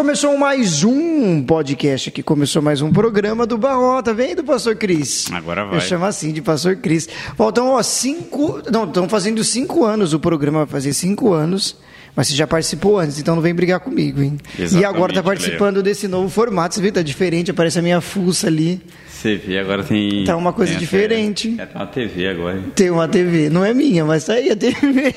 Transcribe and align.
começou 0.00 0.34
mais 0.38 0.82
um 0.82 1.42
podcast 1.42 2.08
aqui, 2.08 2.22
começou 2.22 2.62
mais 2.62 2.80
um 2.80 2.90
programa 2.90 3.46
do 3.46 3.58
Barrota. 3.58 4.14
Vem 4.14 4.34
do 4.34 4.42
Pastor 4.42 4.74
Cris. 4.74 5.30
Agora 5.30 5.66
vai. 5.66 5.76
Eu 5.76 5.80
chamo 5.82 6.06
assim 6.06 6.32
de 6.32 6.40
Pastor 6.40 6.76
Cris. 6.76 7.06
Faltam, 7.36 7.68
ó, 7.68 7.82
cinco. 7.82 8.62
Não, 8.72 8.84
estão 8.84 9.06
fazendo 9.06 9.44
cinco 9.44 9.84
anos 9.84 10.14
o 10.14 10.18
programa, 10.18 10.60
vai 10.60 10.66
fazer 10.68 10.94
cinco 10.94 11.34
anos. 11.34 11.76
Mas 12.16 12.28
você 12.28 12.34
já 12.34 12.46
participou 12.46 12.98
antes, 12.98 13.18
então 13.18 13.34
não 13.34 13.42
vem 13.42 13.54
brigar 13.54 13.78
comigo, 13.78 14.22
hein? 14.22 14.38
Exatamente, 14.58 14.82
e 14.82 14.84
agora 14.86 15.12
tá 15.12 15.22
participando 15.22 15.82
desse 15.82 16.08
novo 16.08 16.30
formato. 16.30 16.76
Você 16.76 16.80
viu, 16.80 16.92
tá 16.92 17.02
diferente, 17.02 17.50
aparece 17.50 17.78
a 17.78 17.82
minha 17.82 18.00
fuça 18.00 18.46
ali. 18.46 18.80
Você 19.20 19.36
vê, 19.36 19.58
agora 19.58 19.84
tem. 19.84 20.24
Tá 20.24 20.34
uma 20.34 20.50
coisa 20.50 20.72
tem 20.72 20.80
diferente. 20.80 21.54
Até, 21.60 21.76
uma 21.76 21.86
TV 21.86 22.28
agora. 22.28 22.56
hein? 22.56 22.72
Tem 22.74 22.88
uma 22.90 23.06
TV, 23.06 23.50
não 23.50 23.62
é 23.62 23.74
minha, 23.74 24.02
mas 24.02 24.24
tá 24.24 24.32
aí 24.32 24.50
a 24.50 24.56
TV. 24.56 25.14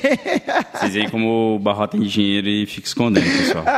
Vocês 0.74 0.92
veem 0.92 1.08
como 1.08 1.56
o 1.56 1.58
Barro 1.58 1.88
tem 1.88 2.02
dinheiro 2.02 2.46
e 2.46 2.66
fica 2.66 2.86
escondendo, 2.86 3.24
pessoal. 3.24 3.64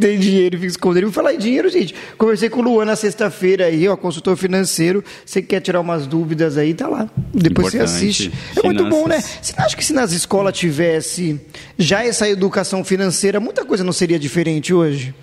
Tem 0.00 0.18
dinheiro, 0.18 0.56
fica 0.56 0.70
escondendo. 0.70 1.04
Vou 1.04 1.12
falar 1.12 1.34
em 1.34 1.38
dinheiro, 1.38 1.68
gente. 1.68 1.94
Conversei 2.18 2.48
com 2.50 2.60
o 2.60 2.62
Luan 2.62 2.84
na 2.84 2.96
sexta-feira 2.96 3.66
aí, 3.66 3.86
ó, 3.88 3.96
consultor 3.96 4.36
financeiro. 4.36 5.04
Você 5.24 5.40
que 5.40 5.48
quer 5.48 5.60
tirar 5.60 5.80
umas 5.80 6.06
dúvidas 6.06 6.58
aí, 6.58 6.74
tá 6.74 6.88
lá. 6.88 7.08
Depois 7.32 7.68
você 7.68 7.76
Importante. 7.76 7.96
assiste. 7.96 8.32
É 8.56 8.62
muito 8.62 8.84
bom, 8.88 9.06
né? 9.06 9.20
Você 9.20 9.54
não 9.56 9.64
acha 9.64 9.76
que 9.76 9.84
se 9.84 9.92
nas 9.92 10.12
escolas 10.12 10.56
tivesse 10.58 11.40
já 11.78 12.04
essa 12.04 12.28
educação 12.28 12.82
financeira, 12.82 13.38
muita 13.38 13.64
coisa 13.64 13.84
não 13.84 13.92
seria 13.92 14.18
diferente 14.18 14.74
hoje? 14.74 15.14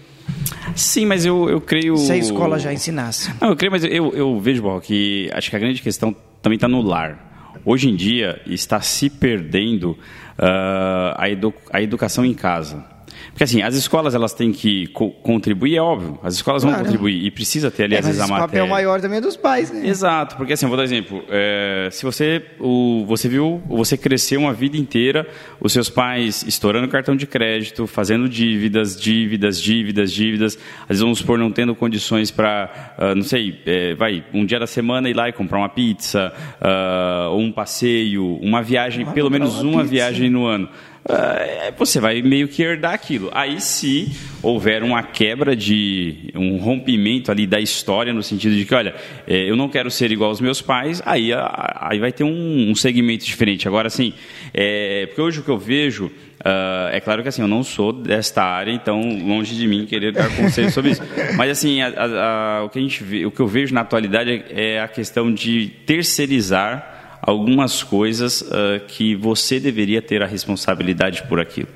Sim, 0.75 1.05
mas 1.05 1.25
eu, 1.25 1.49
eu 1.49 1.61
creio. 1.61 1.97
Se 1.97 2.11
a 2.11 2.17
escola 2.17 2.57
já 2.59 2.73
ensinasse. 2.73 3.31
Não, 3.39 3.49
eu 3.49 3.55
creio, 3.55 3.71
mas 3.71 3.83
eu, 3.83 4.11
eu 4.13 4.39
vejo, 4.39 4.63
Barro, 4.63 4.81
que 4.81 5.29
acho 5.33 5.49
que 5.49 5.55
a 5.55 5.59
grande 5.59 5.81
questão 5.81 6.15
também 6.41 6.55
está 6.55 6.67
no 6.67 6.81
lar. 6.81 7.31
Hoje 7.65 7.89
em 7.89 7.95
dia 7.95 8.41
está 8.45 8.81
se 8.81 9.09
perdendo 9.09 9.97
ah, 10.37 11.15
a, 11.17 11.29
edu- 11.29 11.53
a 11.71 11.81
educação 11.81 12.25
em 12.25 12.33
casa. 12.33 12.83
Porque 13.29 13.43
assim, 13.43 13.61
as 13.61 13.75
escolas 13.75 14.13
elas 14.15 14.33
têm 14.33 14.51
que 14.51 14.87
co- 14.87 15.09
contribuir, 15.11 15.75
é 15.77 15.81
óbvio. 15.81 16.19
As 16.23 16.35
escolas 16.35 16.63
vão 16.63 16.71
Claro. 16.71 16.85
contribuir 16.85 17.25
e 17.25 17.31
precisa 17.31 17.69
ter 17.71 17.83
ali 17.85 17.95
É, 17.95 17.99
às 17.99 18.05
mas 18.05 18.15
vezes 18.17 18.21
a 18.31 18.33
papel 18.33 18.41
matéria. 18.47 18.67
maior 18.69 19.01
também 19.01 19.17
é 19.17 19.21
dos 19.21 19.35
pais, 19.37 19.71
né? 19.71 19.87
Exato, 19.87 20.35
porque 20.35 20.53
assim, 20.53 20.65
eu 20.65 20.69
vou 20.69 20.77
dar 20.77 20.81
um 20.83 20.85
exemplo. 20.85 21.23
É, 21.29 21.89
se 21.91 22.03
você, 22.03 22.41
o, 22.59 23.03
você 23.07 23.27
viu, 23.29 23.61
você 23.67 23.97
cresceu 23.97 24.39
uma 24.39 24.53
vida 24.53 24.77
inteira, 24.77 25.27
os 25.59 25.71
seus 25.73 25.89
pais 25.89 26.43
estourando 26.47 26.87
cartão 26.87 27.15
de 27.15 27.27
crédito, 27.27 27.85
fazendo 27.87 28.27
dívidas, 28.29 28.99
dívidas, 28.99 29.61
dívidas, 29.61 30.11
dívidas, 30.11 30.57
às 30.83 30.87
vezes 30.89 31.01
vamos 31.01 31.19
supor 31.19 31.37
não 31.37 31.51
tendo 31.51 31.75
condições 31.75 32.31
para, 32.31 32.95
não 33.15 33.23
sei, 33.23 33.59
é, 33.65 33.93
vai, 33.95 34.23
um 34.33 34.45
dia 34.45 34.59
da 34.59 34.67
semana 34.67 35.09
ir 35.09 35.13
lá 35.13 35.27
e 35.29 35.33
comprar 35.33 35.57
uma 35.59 35.69
pizza, 35.69 36.33
ah, 36.61 37.27
ou 37.31 37.39
um 37.41 37.51
passeio, 37.51 38.37
uma 38.41 38.61
viagem, 38.61 39.05
pelo 39.07 39.29
menos 39.29 39.61
uma 39.61 39.73
uma 39.73 39.83
viagem 39.83 40.29
no 40.29 40.45
ano. 40.45 40.69
Ah, 41.07 41.71
você 41.77 41.99
vai 41.99 42.21
meio 42.21 42.47
que 42.47 42.61
herdar 42.63 42.93
aquilo. 42.93 43.29
Aí, 43.33 43.59
se 43.59 44.09
houver 44.41 44.83
uma 44.83 45.03
quebra 45.03 45.53
de 45.55 46.29
um 46.33 46.57
rompimento 46.57 47.29
ali 47.29 47.45
da 47.45 47.59
história, 47.59 48.13
no 48.13 48.23
sentido 48.23 48.55
de 48.55 48.63
que, 48.63 48.73
olha, 48.73 48.95
eh, 49.27 49.49
eu 49.49 49.55
não 49.57 49.67
quero 49.67 49.91
ser 49.91 50.11
igual 50.13 50.29
aos 50.29 50.39
meus 50.39 50.61
pais, 50.61 51.01
aí, 51.05 51.31
aí 51.33 51.99
vai 51.99 52.11
ter 52.13 52.23
um, 52.23 52.69
um 52.69 52.75
segmento 52.75 53.25
diferente. 53.25 53.67
Agora, 53.67 53.87
assim, 53.87 54.13
eh, 54.53 55.05
porque 55.07 55.21
hoje 55.21 55.39
o 55.41 55.43
que 55.43 55.49
eu 55.51 55.57
vejo. 55.57 56.09
ah, 56.43 56.89
é 56.93 57.01
claro 57.01 57.21
que 57.21 57.27
assim, 57.29 57.41
eu 57.41 57.47
não 57.49 57.63
sou 57.63 57.91
desta 57.91 58.41
área, 58.43 58.71
então 58.71 59.01
longe 59.27 59.55
de 59.55 59.67
mim 59.67 59.85
querer 59.85 60.13
dar 60.13 60.33
conselho 60.35 60.71
sobre 60.71 60.91
isso. 60.91 61.01
Mas 61.35 61.51
assim, 61.51 61.81
a- 61.81 61.87
a- 61.95 62.59
a- 62.59 62.63
o, 62.63 62.69
que 62.69 62.79
a 62.79 62.81
gente 62.81 63.03
vê, 63.03 63.25
o 63.25 63.31
que 63.31 63.39
eu 63.41 63.47
vejo 63.47 63.73
na 63.73 63.81
atualidade 63.81 64.29
é, 64.49 64.75
é 64.75 64.79
a 64.81 64.87
questão 64.87 65.33
de 65.33 65.67
terceirizar 65.85 66.92
algumas 67.25 67.81
coisas 67.81 68.43
ah, 68.51 68.79
que 68.87 69.15
você 69.15 69.59
deveria 69.59 70.01
ter 70.01 70.21
a 70.21 70.27
responsabilidade 70.27 71.23
por 71.23 71.39
aquilo. 71.39 71.69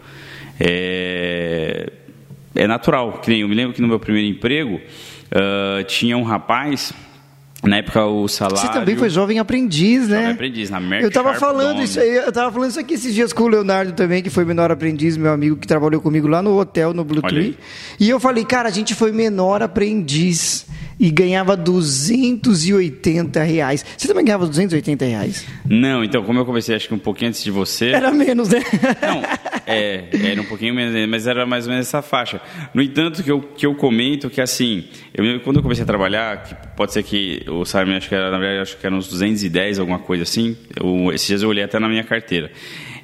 É, 0.60 1.92
é 2.54 2.68
natural. 2.68 3.20
Que 3.20 3.30
nem 3.30 3.42
eu 3.42 3.48
me 3.48 3.56
lembro 3.56 3.74
que 3.74 3.82
no 3.82 3.88
meu 3.88 4.00
primeiro 4.00 4.28
emprego 4.28 4.82
ah, 5.32 5.84
tinha 5.86 6.18
um 6.18 6.24
rapaz, 6.24 6.92
na 7.64 7.78
época 7.78 8.06
o 8.06 8.28
salário. 8.28 8.60
Você 8.60 8.74
também 8.74 8.98
foi 8.98 9.10
jovem 9.10 9.40
aprendiz, 9.40 10.10
né? 10.10 10.18
Jovem 10.18 10.34
aprendiz, 10.34 10.70
na 10.70 10.80
Merck 10.82 11.04
Eu 11.06 11.12
tava 11.12 11.30
Sharp 11.30 11.40
falando 11.40 11.82
isso 11.82 12.00
aí, 12.00 12.16
eu 12.18 12.32
tava 12.32 12.52
falando 12.52 12.70
isso 12.70 12.80
aqui 12.80 12.96
esses 12.96 13.14
dias 13.14 13.32
com 13.32 13.44
o 13.44 13.48
Leonardo 13.48 13.94
também, 13.94 14.22
que 14.22 14.30
foi 14.30 14.44
menor 14.44 14.70
aprendiz, 14.70 15.16
meu 15.16 15.32
amigo, 15.32 15.56
que 15.56 15.68
trabalhou 15.68 16.02
comigo 16.02 16.28
lá 16.28 16.42
no 16.42 16.60
hotel, 16.60 16.94
no 16.94 17.06
Blue 17.06 17.22
Olha 17.24 17.30
Tree. 17.30 17.46
aí. 17.46 17.58
E 18.00 18.10
eu 18.10 18.20
falei, 18.20 18.44
cara, 18.44 18.68
a 18.68 18.72
gente 18.72 18.94
foi 18.94 19.12
menor 19.12 19.64
aprendiz 19.64 20.68
e 21.00 21.12
ganhava 21.12 21.56
280 21.56 23.44
reais. 23.44 23.86
Você 23.98 24.08
também 24.08 24.26
ganhava 24.26 24.46
280 24.46 25.06
reais? 25.06 25.46
Não, 25.66 26.04
então, 26.04 26.24
como 26.24 26.40
eu 26.40 26.46
comecei 26.46 26.76
acho 26.76 26.88
que 26.88 26.94
um 26.94 27.00
pouquinho 27.00 27.30
antes 27.30 27.44
de 27.44 27.52
você. 27.52 27.90
Era 27.90 28.12
menos, 28.12 28.50
né? 28.50 28.60
Não, 29.02 29.22
é, 29.66 30.06
era 30.32 30.42
um 30.42 30.46
pouquinho 30.46 30.74
menos, 30.74 31.10
mas 31.10 31.28
era 31.28 31.46
mais 31.46 31.66
ou 31.66 31.72
menos 31.72 31.88
essa 31.88 32.02
faixa. 32.02 32.42
No 32.74 32.82
entanto, 32.82 33.24
que 33.24 33.32
eu, 33.32 33.42
que 33.42 33.66
eu 33.66 33.76
comento 33.76 34.30
que 34.30 34.42
assim, 34.42 34.86
eu, 35.14 35.40
quando 35.42 35.58
eu 35.58 35.64
comecei 35.64 35.84
a 35.84 35.88
trabalhar, 35.88 36.44
que 36.44 36.56
pode 36.76 36.94
ser 36.94 37.04
que 37.04 37.44
o 37.48 37.66
salário 37.66 37.96
acho 37.96 38.10
que 38.10 38.16
era, 38.16 38.32
na 38.32 38.38
verdade, 38.38 38.62
acho 38.62 38.78
que 38.78 38.86
era 38.86 38.96
uns 38.96 39.08
210, 39.08 39.80
alguma 39.80 40.00
coisa 40.00 40.24
assim. 40.24 40.58
Eu, 40.76 41.12
esses 41.14 41.28
dias 41.28 41.42
eu 41.42 41.50
olhei 41.50 41.64
até 41.64 41.80
na 41.80 41.88
minha 41.88 42.04
carteira. 42.04 42.52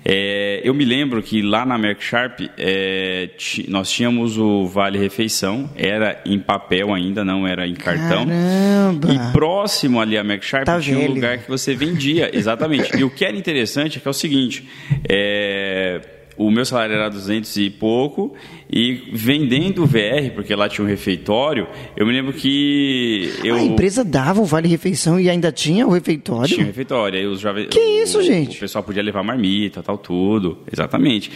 É, 0.05 0.61
eu 0.63 0.73
me 0.73 0.83
lembro 0.83 1.21
que 1.21 1.41
lá 1.41 1.65
na 1.65 1.77
Merck 1.77 2.03
Sharp 2.03 2.41
é, 2.57 3.29
nós 3.67 3.89
tínhamos 3.89 4.37
o 4.37 4.65
Vale 4.67 4.97
Refeição, 4.97 5.69
era 5.75 6.21
em 6.25 6.39
papel 6.39 6.93
ainda, 6.93 7.23
não 7.23 7.47
era 7.47 7.67
em 7.67 7.73
cartão. 7.73 8.25
Caramba! 8.25 9.13
E 9.13 9.31
próximo 9.31 10.01
ali 10.01 10.17
a 10.17 10.23
Merck 10.23 10.45
Sharp 10.45 10.65
Tá 10.65 10.79
tinha 10.79 10.97
um 10.97 11.01
velho. 11.01 11.13
lugar 11.13 11.37
que 11.37 11.49
você 11.49 11.73
vendia, 11.73 12.29
exatamente. 12.35 12.95
e 12.97 13.03
o 13.03 13.09
que 13.09 13.23
era 13.23 13.35
interessante 13.37 13.97
é 13.97 14.01
que 14.01 14.07
é 14.07 14.11
o 14.11 14.13
seguinte, 14.13 14.67
é, 15.07 16.01
o 16.37 16.49
meu 16.51 16.65
salário 16.65 16.95
era 16.95 17.09
200 17.09 17.55
e 17.57 17.69
pouco, 17.69 18.33
e 18.71 19.09
vendendo 19.13 19.83
o 19.83 19.85
VR, 19.85 20.31
porque 20.33 20.53
lá 20.55 20.67
tinha 20.67 20.83
um 20.83 20.87
refeitório, 20.87 21.67
eu 21.95 22.05
me 22.05 22.11
lembro 22.13 22.33
que 22.33 23.31
eu... 23.43 23.55
A 23.55 23.61
empresa 23.61 24.03
dava 24.03 24.41
o 24.41 24.45
Vale 24.45 24.67
Refeição 24.67 25.19
e 25.19 25.29
ainda 25.29 25.51
tinha 25.51 25.85
o 25.87 25.91
refeitório? 25.91 26.47
Tinha 26.47 26.63
um 26.63 26.67
refeitório, 26.67 27.19
aí 27.19 27.25
os 27.25 27.39
jovens. 27.39 27.67
Que 27.69 27.79
o- 27.79 28.03
isso, 28.03 28.21
gente? 28.23 28.57
O 28.57 28.59
pessoal 28.59 28.83
podia 28.83 29.03
levar 29.03 29.23
marmita, 29.23 29.81
tal, 29.83 29.97
tudo. 29.97 30.59
Exatamente. 30.71 31.31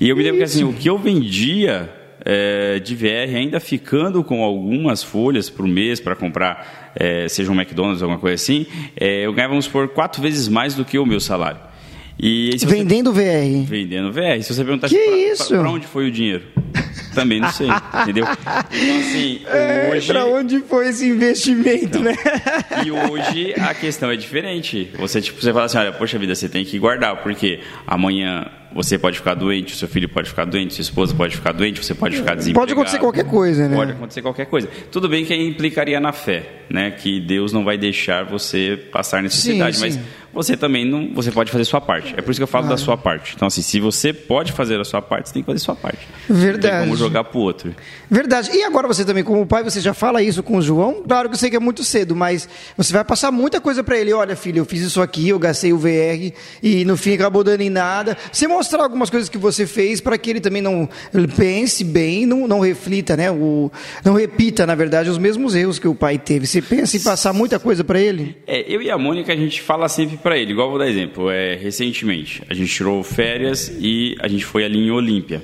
E 0.00 0.08
eu 0.08 0.16
me 0.16 0.22
lembro 0.22 0.38
que 0.38 0.44
assim, 0.44 0.64
o 0.64 0.72
que 0.72 0.88
eu 0.88 0.98
vendia 0.98 1.90
é, 2.24 2.78
de 2.78 2.94
VR, 2.94 3.34
ainda 3.36 3.58
ficando 3.58 4.22
com 4.22 4.44
algumas 4.44 5.02
folhas 5.02 5.50
por 5.50 5.66
mês 5.66 5.98
para 5.98 6.14
comprar, 6.14 6.92
é, 6.94 7.26
seja 7.28 7.50
um 7.50 7.54
McDonald's, 7.54 8.00
alguma 8.02 8.20
coisa 8.20 8.34
assim, 8.36 8.66
é, 8.96 9.26
eu 9.26 9.32
ganhava, 9.32 9.50
vamos 9.52 9.64
supor, 9.64 9.88
quatro 9.88 10.22
vezes 10.22 10.46
mais 10.46 10.74
do 10.74 10.84
que 10.84 10.98
o 10.98 11.06
meu 11.06 11.18
salário. 11.20 11.71
E 12.18 12.50
você- 12.56 12.66
Vendendo 12.66 13.12
VR. 13.12 13.64
vendendo 13.66 14.12
VR. 14.12 14.42
Se 14.42 14.54
você 14.54 14.62
perguntar 14.64 14.88
Que 14.88 14.96
pra- 14.98 15.16
isso? 15.16 15.48
pra- 15.48 15.58
pra 15.60 15.70
onde 15.70 15.86
foi 15.86 16.08
o 16.08 16.10
dinheiro? 16.10 16.42
Também 17.14 17.40
não 17.40 17.50
sei, 17.52 17.66
entendeu? 18.02 18.24
Então, 18.24 18.98
assim, 19.00 19.40
É, 19.46 19.90
hoje. 19.92 20.06
pra 20.06 20.24
onde 20.24 20.60
foi 20.60 20.88
esse 20.88 21.06
investimento, 21.06 21.98
né? 22.00 22.14
E 22.86 22.90
hoje 22.90 23.54
a 23.60 23.74
questão 23.74 24.10
é 24.10 24.16
diferente. 24.16 24.90
Você, 24.98 25.20
tipo, 25.20 25.40
você 25.40 25.52
fala 25.52 25.66
assim, 25.66 25.78
olha, 25.78 25.92
poxa 25.92 26.18
vida, 26.18 26.34
você 26.34 26.48
tem 26.48 26.64
que 26.64 26.78
guardar, 26.78 27.22
porque 27.22 27.60
amanhã 27.86 28.46
você 28.74 28.98
pode 28.98 29.18
ficar 29.18 29.34
doente, 29.34 29.74
o 29.74 29.76
seu 29.76 29.86
filho 29.86 30.08
pode 30.08 30.30
ficar 30.30 30.46
doente, 30.46 30.72
sua 30.72 30.80
esposa 30.82 31.14
pode 31.14 31.36
ficar 31.36 31.52
doente, 31.52 31.84
você 31.84 31.94
pode 31.94 32.16
ficar 32.16 32.34
desempregado. 32.34 32.60
Pode 32.66 32.72
acontecer 32.72 32.98
qualquer 32.98 33.24
coisa, 33.24 33.68
né? 33.68 33.76
Pode 33.76 33.92
acontecer 33.92 34.22
qualquer 34.22 34.46
coisa. 34.46 34.68
Tudo 34.90 35.06
bem 35.10 35.26
que 35.26 35.32
aí 35.34 35.46
implicaria 35.46 36.00
na 36.00 36.12
fé, 36.12 36.48
né? 36.70 36.90
Que 36.92 37.20
Deus 37.20 37.52
não 37.52 37.64
vai 37.64 37.76
deixar 37.76 38.24
você 38.24 38.78
passar 38.90 39.22
necessidade, 39.22 39.76
Sim, 39.76 39.82
mas 39.82 39.94
sim. 39.94 40.00
Você 40.32 40.56
também 40.56 40.84
não, 40.84 41.12
você 41.14 41.30
pode 41.30 41.50
fazer 41.50 41.62
a 41.62 41.66
sua 41.66 41.80
parte. 41.80 42.14
É 42.16 42.22
por 42.22 42.30
isso 42.30 42.38
que 42.38 42.44
eu 42.44 42.48
falo 42.48 42.68
da 42.68 42.76
sua 42.76 42.96
parte. 42.96 43.34
Então 43.34 43.46
assim, 43.48 43.62
se 43.62 43.80
você 43.80 44.12
pode 44.12 44.52
fazer 44.52 44.80
a 44.80 44.84
sua 44.84 45.02
parte, 45.02 45.28
você 45.28 45.34
tem 45.34 45.42
que 45.42 45.46
fazer 45.46 45.56
a 45.56 45.60
sua 45.60 45.76
parte. 45.76 46.06
Não 46.28 46.36
tem 46.36 46.44
Verdade. 46.44 46.84
como 46.84 46.96
jogar 46.96 47.24
pro 47.24 47.40
outro. 47.40 47.74
Verdade. 48.10 48.50
E 48.52 48.62
agora 48.64 48.86
você 48.88 49.04
também, 49.04 49.24
como 49.24 49.46
pai, 49.46 49.62
você 49.62 49.80
já 49.80 49.94
fala 49.94 50.22
isso 50.22 50.42
com 50.42 50.56
o 50.56 50.62
João? 50.62 51.02
Claro 51.06 51.28
que 51.28 51.34
eu 51.34 51.38
sei 51.38 51.50
que 51.50 51.56
é 51.56 51.60
muito 51.60 51.84
cedo, 51.84 52.14
mas 52.16 52.48
você 52.76 52.92
vai 52.92 53.04
passar 53.04 53.30
muita 53.30 53.60
coisa 53.60 53.82
pra 53.82 53.98
ele. 53.98 54.12
Olha, 54.12 54.36
filho, 54.36 54.58
eu 54.58 54.64
fiz 54.64 54.82
isso 54.82 55.00
aqui, 55.00 55.28
eu 55.28 55.38
gastei 55.38 55.72
o 55.72 55.78
VR 55.78 56.32
e 56.62 56.84
no 56.84 56.96
fim 56.96 57.14
acabou 57.14 57.44
dando 57.44 57.60
em 57.60 57.70
nada. 57.70 58.16
Você 58.30 58.46
mostrar 58.46 58.82
algumas 58.82 59.10
coisas 59.10 59.28
que 59.28 59.38
você 59.38 59.66
fez 59.66 60.00
para 60.00 60.16
que 60.16 60.30
ele 60.30 60.40
também 60.40 60.62
não 60.62 60.88
pense 61.36 61.84
bem, 61.84 62.26
não, 62.26 62.46
não 62.46 62.60
reflita, 62.60 63.16
né? 63.16 63.30
O, 63.30 63.70
não 64.04 64.14
repita, 64.14 64.66
na 64.66 64.74
verdade, 64.74 65.10
os 65.10 65.18
mesmos 65.18 65.54
erros 65.54 65.78
que 65.78 65.88
o 65.88 65.94
pai 65.94 66.18
teve. 66.18 66.46
Você 66.46 66.62
pensa 66.62 66.96
em 66.96 67.00
passar 67.00 67.32
muita 67.32 67.58
coisa 67.58 67.82
pra 67.82 68.00
ele? 68.00 68.36
É, 68.46 68.64
eu 68.72 68.80
e 68.80 68.90
a 68.90 68.98
Mônica, 68.98 69.32
a 69.32 69.36
gente 69.36 69.60
fala 69.60 69.88
sempre 69.88 70.16
pra 70.22 70.38
ele, 70.38 70.52
igual 70.52 70.70
vou 70.70 70.78
dar 70.78 70.88
exemplo, 70.88 71.30
é, 71.30 71.54
recentemente, 71.56 72.42
a 72.48 72.54
gente 72.54 72.72
tirou 72.72 73.02
férias 73.02 73.68
e 73.80 74.16
a 74.20 74.28
gente 74.28 74.44
foi 74.44 74.64
ali 74.64 74.78
em 74.78 74.90
Olímpia. 74.90 75.42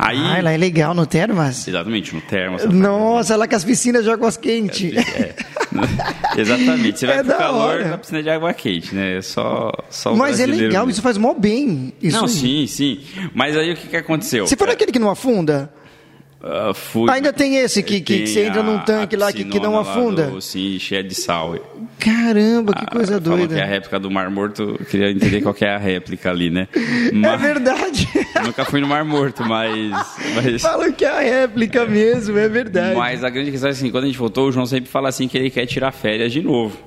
Aí, 0.00 0.16
Ah, 0.16 0.40
lá 0.42 0.52
é 0.52 0.56
legal 0.56 0.94
no 0.94 1.04
Termas. 1.06 1.66
exatamente, 1.66 2.14
no 2.14 2.20
termo. 2.20 2.54
essa 2.54 2.68
Nossa, 2.68 3.34
lá 3.34 3.48
com 3.48 3.56
as 3.56 3.64
piscinas 3.64 4.04
de 4.04 4.10
águas 4.10 4.36
quentes. 4.36 4.94
É, 4.96 5.34
exatamente, 6.40 7.00
você 7.00 7.06
vai 7.06 7.18
É 7.18 7.22
pro 7.24 7.36
calor 7.36 7.60
hora. 7.70 7.88
na 7.88 7.98
piscina 7.98 8.22
de 8.22 8.30
água 8.30 8.52
quente, 8.54 8.94
né? 8.94 9.20
Só, 9.22 9.72
só 9.90 10.12
o 10.12 10.16
Mas 10.16 10.38
é 10.38 10.46
legal, 10.46 10.86
mesmo. 10.86 10.90
isso 10.90 11.02
faz 11.02 11.18
mó 11.18 11.34
bem. 11.34 11.92
Isso 12.00 12.16
Não, 12.16 12.24
aí. 12.24 12.30
sim, 12.30 12.66
sim. 12.68 13.00
Mas 13.34 13.56
aí 13.56 13.72
o 13.72 13.76
que, 13.76 13.88
que 13.88 13.96
aconteceu? 13.96 14.46
Você 14.46 14.56
foi 14.56 14.68
naquele 14.68 14.92
que 14.92 14.98
não 15.00 15.10
afunda? 15.10 15.68
Uh, 16.40 16.72
fui, 16.72 17.10
Ainda 17.10 17.32
tem 17.32 17.56
esse 17.56 17.82
que, 17.82 18.00
que, 18.00 18.20
que 18.20 18.26
você 18.28 18.46
entra 18.46 18.62
num 18.62 18.78
tanque 18.78 19.16
lá 19.16 19.32
que, 19.32 19.44
que 19.44 19.58
não 19.58 19.76
afunda? 19.76 20.26
Do, 20.26 20.40
sim, 20.40 20.78
cheia 20.78 21.02
de 21.02 21.12
sal. 21.12 21.56
Caramba, 21.98 22.72
que 22.74 22.86
coisa 22.86 23.16
ah, 23.16 23.18
doida. 23.18 23.56
que 23.56 23.60
é 23.60 23.64
a 23.64 23.66
réplica 23.66 23.98
do 23.98 24.08
Mar 24.08 24.30
Morto, 24.30 24.76
eu 24.78 24.86
queria 24.86 25.10
entender 25.10 25.42
qual 25.42 25.52
que 25.52 25.64
é 25.64 25.74
a 25.74 25.78
réplica 25.78 26.30
ali, 26.30 26.48
né? 26.48 26.68
Mas, 27.12 27.32
é 27.32 27.36
verdade. 27.36 28.08
Nunca 28.44 28.64
fui 28.64 28.80
no 28.80 28.86
Mar 28.86 29.04
Morto, 29.04 29.44
mas... 29.44 29.90
mas... 30.36 30.62
Falam 30.62 30.92
que 30.92 31.04
é 31.04 31.08
a 31.08 31.20
réplica 31.20 31.84
mesmo, 31.86 32.38
é 32.38 32.48
verdade. 32.48 32.96
Mas 32.96 33.24
a 33.24 33.30
grande 33.30 33.50
questão 33.50 33.68
é 33.68 33.72
assim, 33.72 33.90
quando 33.90 34.04
a 34.04 34.06
gente 34.06 34.18
voltou, 34.18 34.48
o 34.48 34.52
João 34.52 34.64
sempre 34.64 34.88
fala 34.88 35.08
assim 35.08 35.26
que 35.26 35.36
ele 35.36 35.50
quer 35.50 35.66
tirar 35.66 35.90
férias 35.90 36.32
de 36.32 36.40
novo. 36.40 36.78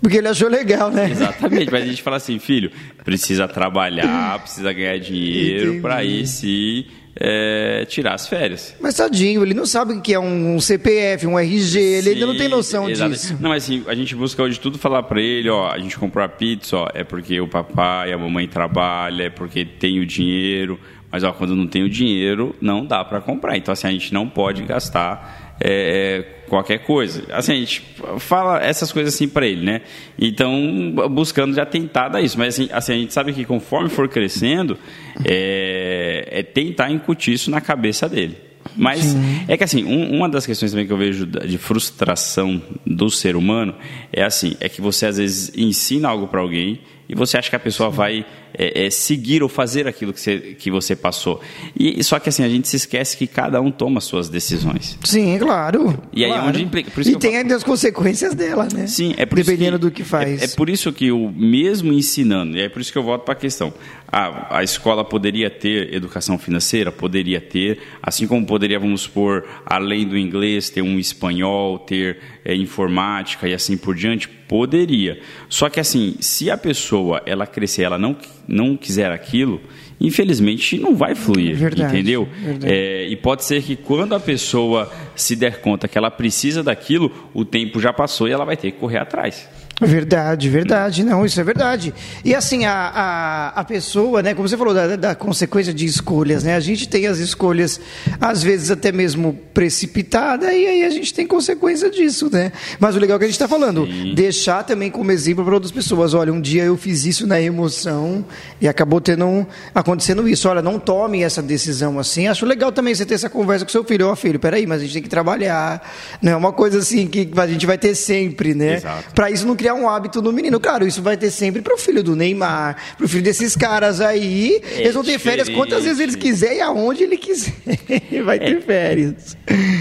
Porque 0.00 0.18
ele 0.18 0.28
achou 0.28 0.48
legal, 0.48 0.90
né? 0.90 1.10
Exatamente, 1.10 1.70
mas 1.72 1.82
a 1.82 1.86
gente 1.86 2.02
fala 2.02 2.16
assim, 2.16 2.38
filho, 2.38 2.70
precisa 3.04 3.46
trabalhar, 3.48 4.38
precisa 4.40 4.72
ganhar 4.72 4.98
dinheiro 4.98 5.80
para 5.80 6.04
ir 6.04 6.26
se 6.26 6.86
é, 7.14 7.84
tirar 7.86 8.14
as 8.14 8.26
férias. 8.26 8.74
Mas 8.80 8.94
tadinho, 8.94 9.42
ele 9.42 9.54
não 9.54 9.66
sabe 9.66 9.92
o 9.92 10.00
que 10.00 10.14
é 10.14 10.18
um 10.18 10.58
CPF, 10.60 11.26
um 11.26 11.38
RG, 11.38 11.60
Sim, 11.60 11.78
ele 11.78 12.10
ainda 12.10 12.26
não 12.26 12.36
tem 12.36 12.48
noção 12.48 12.88
exatamente. 12.88 13.20
disso. 13.20 13.38
Não, 13.40 13.50
mas 13.50 13.64
assim, 13.64 13.84
a 13.86 13.94
gente 13.94 14.14
busca 14.14 14.42
hoje 14.42 14.58
tudo 14.58 14.78
falar 14.78 15.02
para 15.02 15.20
ele, 15.20 15.48
ó, 15.50 15.70
a 15.70 15.78
gente 15.78 15.98
comprou 15.98 16.24
a 16.24 16.28
pizza, 16.28 16.76
ó, 16.76 16.88
é 16.94 17.04
porque 17.04 17.40
o 17.40 17.48
papai 17.48 18.10
e 18.10 18.12
a 18.12 18.18
mamãe 18.18 18.48
trabalham, 18.48 19.26
é 19.26 19.30
porque 19.30 19.64
tem 19.64 20.00
o 20.00 20.06
dinheiro, 20.06 20.80
mas 21.10 21.22
ó, 21.22 21.32
quando 21.32 21.54
não 21.54 21.66
tem 21.66 21.82
o 21.82 21.88
dinheiro, 21.88 22.54
não 22.60 22.86
dá 22.86 23.04
para 23.04 23.20
comprar. 23.20 23.56
Então 23.56 23.72
assim, 23.72 23.86
a 23.86 23.92
gente 23.92 24.12
não 24.12 24.28
pode 24.28 24.62
gastar 24.62 25.51
é, 25.64 26.24
qualquer 26.48 26.78
coisa. 26.78 27.24
Assim, 27.32 27.52
a 27.52 27.56
gente 27.56 27.82
fala 28.18 28.60
essas 28.62 28.90
coisas 28.90 29.14
assim 29.14 29.28
para 29.28 29.46
ele, 29.46 29.64
né? 29.64 29.82
Então, 30.18 30.92
buscando 31.10 31.54
já 31.54 31.64
tentar 31.64 32.08
dar 32.08 32.20
isso. 32.20 32.38
Mas 32.38 32.54
assim, 32.54 32.68
assim, 32.72 32.92
a 32.92 32.96
gente 32.96 33.12
sabe 33.12 33.32
que 33.32 33.44
conforme 33.44 33.88
for 33.88 34.08
crescendo, 34.08 34.76
é, 35.24 36.28
é 36.30 36.42
tentar 36.42 36.90
incutir 36.90 37.34
isso 37.34 37.50
na 37.50 37.60
cabeça 37.60 38.08
dele. 38.08 38.36
Mas 38.76 39.00
Sim. 39.04 39.44
é 39.48 39.56
que 39.56 39.64
assim, 39.64 39.84
um, 39.84 40.16
uma 40.16 40.28
das 40.28 40.46
questões 40.46 40.70
também 40.70 40.86
que 40.86 40.92
eu 40.92 40.96
vejo 40.96 41.26
de 41.26 41.58
frustração 41.58 42.62
do 42.86 43.10
ser 43.10 43.36
humano 43.36 43.74
é 44.12 44.22
assim, 44.22 44.56
é 44.60 44.68
que 44.68 44.80
você 44.80 45.06
às 45.06 45.18
vezes 45.18 45.52
ensina 45.56 46.08
algo 46.08 46.28
para 46.28 46.40
alguém 46.40 46.80
e 47.08 47.14
você 47.14 47.36
acha 47.36 47.50
que 47.50 47.56
a 47.56 47.60
pessoa 47.60 47.90
Sim. 47.90 47.96
vai 47.96 48.26
é, 48.56 48.86
é, 48.86 48.90
seguir 48.90 49.42
ou 49.42 49.48
fazer 49.48 49.86
aquilo 49.86 50.12
que 50.12 50.20
você, 50.20 50.38
que 50.58 50.70
você 50.70 50.94
passou. 50.96 51.40
E 51.78 52.02
só 52.04 52.18
que 52.18 52.28
assim 52.28 52.44
a 52.44 52.48
gente 52.48 52.68
se 52.68 52.76
esquece 52.76 53.16
que 53.16 53.26
cada 53.26 53.60
um 53.60 53.70
toma 53.70 54.00
suas 54.00 54.28
decisões. 54.28 54.98
Sim, 55.04 55.38
claro. 55.38 55.98
E 56.12 56.24
aí 56.24 56.30
claro. 56.30 56.46
é 56.46 56.48
onde 56.48 56.62
implica. 56.62 56.90
e 57.08 57.16
tem 57.16 57.36
ainda 57.36 57.56
as 57.56 57.64
consequências 57.64 58.34
dela, 58.34 58.68
né? 58.72 58.86
Sim, 58.86 59.14
é 59.16 59.26
por 59.26 59.36
dependendo 59.36 59.78
que, 59.78 59.84
do 59.84 59.90
que 59.90 60.04
faz. 60.04 60.42
É, 60.42 60.44
é, 60.44 60.48
por 60.48 60.68
isso 60.68 60.92
que 60.92 61.10
o 61.10 61.30
mesmo 61.30 61.92
ensinando, 61.92 62.56
e 62.56 62.60
é 62.60 62.68
por 62.68 62.80
isso 62.80 62.92
que 62.92 62.98
eu 62.98 63.02
volto 63.02 63.24
para 63.24 63.34
a 63.34 63.36
questão. 63.36 63.72
A, 64.06 64.58
a 64.58 64.62
escola 64.62 65.04
poderia 65.04 65.48
ter 65.48 65.94
educação 65.94 66.36
financeira, 66.36 66.92
poderia 66.92 67.40
ter, 67.40 67.80
assim 68.02 68.26
como 68.26 68.44
poderia, 68.44 68.78
vamos 68.78 69.02
supor, 69.02 69.46
além 69.64 70.06
do 70.06 70.18
inglês, 70.18 70.68
ter 70.68 70.82
um 70.82 70.98
espanhol, 70.98 71.78
ter 71.78 72.18
é, 72.44 72.54
informática 72.54 73.48
e 73.48 73.54
assim 73.54 73.76
por 73.76 73.94
diante, 73.94 74.28
poderia. 74.28 75.18
Só 75.48 75.70
que 75.70 75.80
assim, 75.80 76.16
se 76.20 76.50
a 76.50 76.58
pessoa 76.58 77.22
ela 77.24 77.46
crescer, 77.46 77.84
ela 77.84 77.96
não, 77.96 78.14
não 78.46 78.76
quiser 78.76 79.10
aquilo, 79.12 79.60
infelizmente 80.00 80.78
não 80.78 80.94
vai 80.94 81.14
fluir, 81.14 81.56
verdade, 81.56 81.94
entendeu? 81.94 82.28
Verdade. 82.42 82.72
É, 82.72 83.06
e 83.06 83.16
pode 83.16 83.44
ser 83.44 83.62
que 83.62 83.76
quando 83.76 84.14
a 84.14 84.20
pessoa 84.20 84.92
se 85.14 85.36
der 85.36 85.60
conta 85.60 85.86
que 85.86 85.96
ela 85.96 86.10
precisa 86.10 86.62
daquilo, 86.62 87.10
o 87.32 87.44
tempo 87.44 87.80
já 87.80 87.92
passou 87.92 88.28
e 88.28 88.32
ela 88.32 88.44
vai 88.44 88.56
ter 88.56 88.72
que 88.72 88.78
correr 88.78 88.98
atrás. 88.98 89.48
Verdade, 89.80 90.48
verdade, 90.48 91.04
não, 91.04 91.24
isso 91.24 91.40
é 91.40 91.44
verdade. 91.44 91.92
E 92.24 92.34
assim, 92.34 92.64
a, 92.64 92.72
a, 92.72 93.48
a 93.60 93.64
pessoa, 93.64 94.22
né, 94.22 94.34
como 94.34 94.48
você 94.48 94.56
falou, 94.56 94.74
da, 94.74 94.96
da, 94.96 95.14
consequência 95.14 95.72
de 95.72 95.84
escolhas, 95.84 96.44
né? 96.44 96.54
A 96.54 96.60
gente 96.60 96.88
tem 96.88 97.06
as 97.06 97.18
escolhas, 97.18 97.80
às 98.20 98.42
vezes 98.42 98.70
até 98.70 98.92
mesmo 98.92 99.38
precipitada, 99.52 100.52
e 100.52 100.66
aí 100.66 100.84
a 100.84 100.90
gente 100.90 101.12
tem 101.12 101.26
consequência 101.26 101.90
disso, 101.90 102.28
né? 102.30 102.52
Mas 102.78 102.94
o 102.94 102.98
legal 102.98 103.16
é 103.16 103.18
que 103.18 103.24
a 103.24 103.28
gente 103.28 103.34
está 103.34 103.48
falando, 103.48 103.86
Sim. 103.86 104.14
deixar 104.14 104.62
também 104.62 104.90
como 104.90 105.10
exemplo 105.10 105.44
para 105.44 105.54
outras 105.54 105.72
pessoas. 105.72 106.14
Olha, 106.14 106.32
um 106.32 106.40
dia 106.40 106.64
eu 106.64 106.76
fiz 106.76 107.04
isso 107.04 107.26
na 107.26 107.40
emoção 107.40 108.24
e 108.60 108.68
acabou 108.68 109.00
tendo 109.00 109.26
um, 109.26 109.44
acontecendo 109.74 110.28
isso. 110.28 110.48
Olha, 110.48 110.62
não 110.62 110.78
tome 110.78 111.22
essa 111.22 111.42
decisão 111.42 111.98
assim. 111.98 112.28
Acho 112.28 112.46
legal 112.46 112.70
também 112.70 112.94
você 112.94 113.04
ter 113.04 113.14
essa 113.14 113.28
conversa 113.28 113.64
com 113.64 113.70
seu 113.70 113.84
filho. 113.84 114.06
Ó, 114.06 114.12
oh, 114.12 114.16
filho, 114.16 114.38
peraí, 114.38 114.66
mas 114.66 114.80
a 114.80 114.84
gente 114.84 114.94
tem 114.94 115.02
que 115.02 115.08
trabalhar. 115.08 115.82
Não 116.20 116.32
é 116.32 116.36
uma 116.36 116.52
coisa 116.52 116.78
assim 116.78 117.06
que 117.06 117.28
a 117.36 117.46
gente 117.46 117.66
vai 117.66 117.78
ter 117.78 117.94
sempre, 117.94 118.54
né? 118.54 118.80
Para 119.14 119.30
isso 119.30 119.46
não 119.46 119.56
criar 119.62 119.74
um 119.74 119.88
hábito 119.88 120.20
no 120.20 120.32
menino. 120.32 120.58
Claro, 120.58 120.84
isso 120.84 121.00
vai 121.00 121.16
ter 121.16 121.30
sempre 121.30 121.62
pro 121.62 121.78
filho 121.78 122.02
do 122.02 122.16
Neymar, 122.16 122.76
pro 122.98 123.08
filho 123.08 123.22
desses 123.22 123.54
caras 123.54 124.00
aí. 124.00 124.60
É 124.72 124.80
eles 124.80 124.94
vão 124.94 125.04
ter 125.04 125.20
férias 125.20 125.48
quantas 125.48 125.84
vezes 125.84 126.00
eles 126.00 126.16
quiserem 126.16 126.58
e 126.58 126.60
aonde 126.60 127.04
ele 127.04 127.16
quiser. 127.16 127.52
ele 128.10 128.22
vai 128.24 128.40
ter 128.40 128.56
é. 128.56 128.60
férias. 128.60 129.36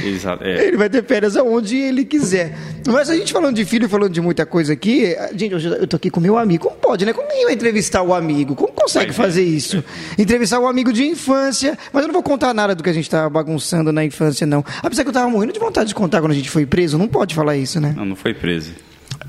Exato. 0.05 0.43
É. 0.43 0.67
Ele 0.67 0.77
vai 0.77 0.87
ter 0.87 1.03
férias 1.03 1.35
aonde 1.35 1.77
ele 1.77 2.05
quiser. 2.05 2.55
Mas 2.85 3.09
a 3.09 3.15
gente 3.15 3.33
falando 3.33 3.55
de 3.55 3.65
filho, 3.65 3.89
falando 3.89 4.13
de 4.13 4.21
muita 4.21 4.45
coisa 4.45 4.73
aqui, 4.73 5.15
gente, 5.35 5.65
eu 5.65 5.87
tô 5.87 5.95
aqui 5.95 6.11
com 6.11 6.19
meu 6.19 6.37
amigo. 6.37 6.65
Como 6.65 6.75
pode, 6.75 7.03
né? 7.03 7.11
Como 7.11 7.27
ninguém 7.27 7.45
vai 7.45 7.53
entrevistar 7.55 8.03
o 8.03 8.13
amigo? 8.13 8.53
Como 8.55 8.71
consegue 8.71 9.13
fazer 9.13 9.43
isso? 9.43 9.83
Entrevistar 10.15 10.59
o 10.59 10.65
um 10.65 10.67
amigo 10.67 10.93
de 10.93 11.03
infância. 11.05 11.75
Mas 11.91 12.03
eu 12.03 12.07
não 12.07 12.13
vou 12.13 12.23
contar 12.23 12.53
nada 12.53 12.75
do 12.75 12.83
que 12.83 12.89
a 12.89 12.93
gente 12.93 13.09
tava 13.09 13.31
bagunçando 13.31 13.91
na 13.91 14.05
infância, 14.05 14.45
não. 14.45 14.63
Apesar 14.83 15.01
que 15.01 15.09
eu 15.09 15.13
tava 15.13 15.27
morrendo 15.27 15.53
de 15.53 15.59
vontade 15.59 15.87
de 15.87 15.95
contar 15.95 16.21
quando 16.21 16.33
a 16.33 16.35
gente 16.35 16.51
foi 16.51 16.67
preso. 16.67 16.99
Não 16.99 17.07
pode 17.07 17.33
falar 17.33 17.57
isso, 17.57 17.81
né? 17.81 17.95
Não, 17.97 18.05
não 18.05 18.15
foi 18.15 18.35
preso. 18.35 18.73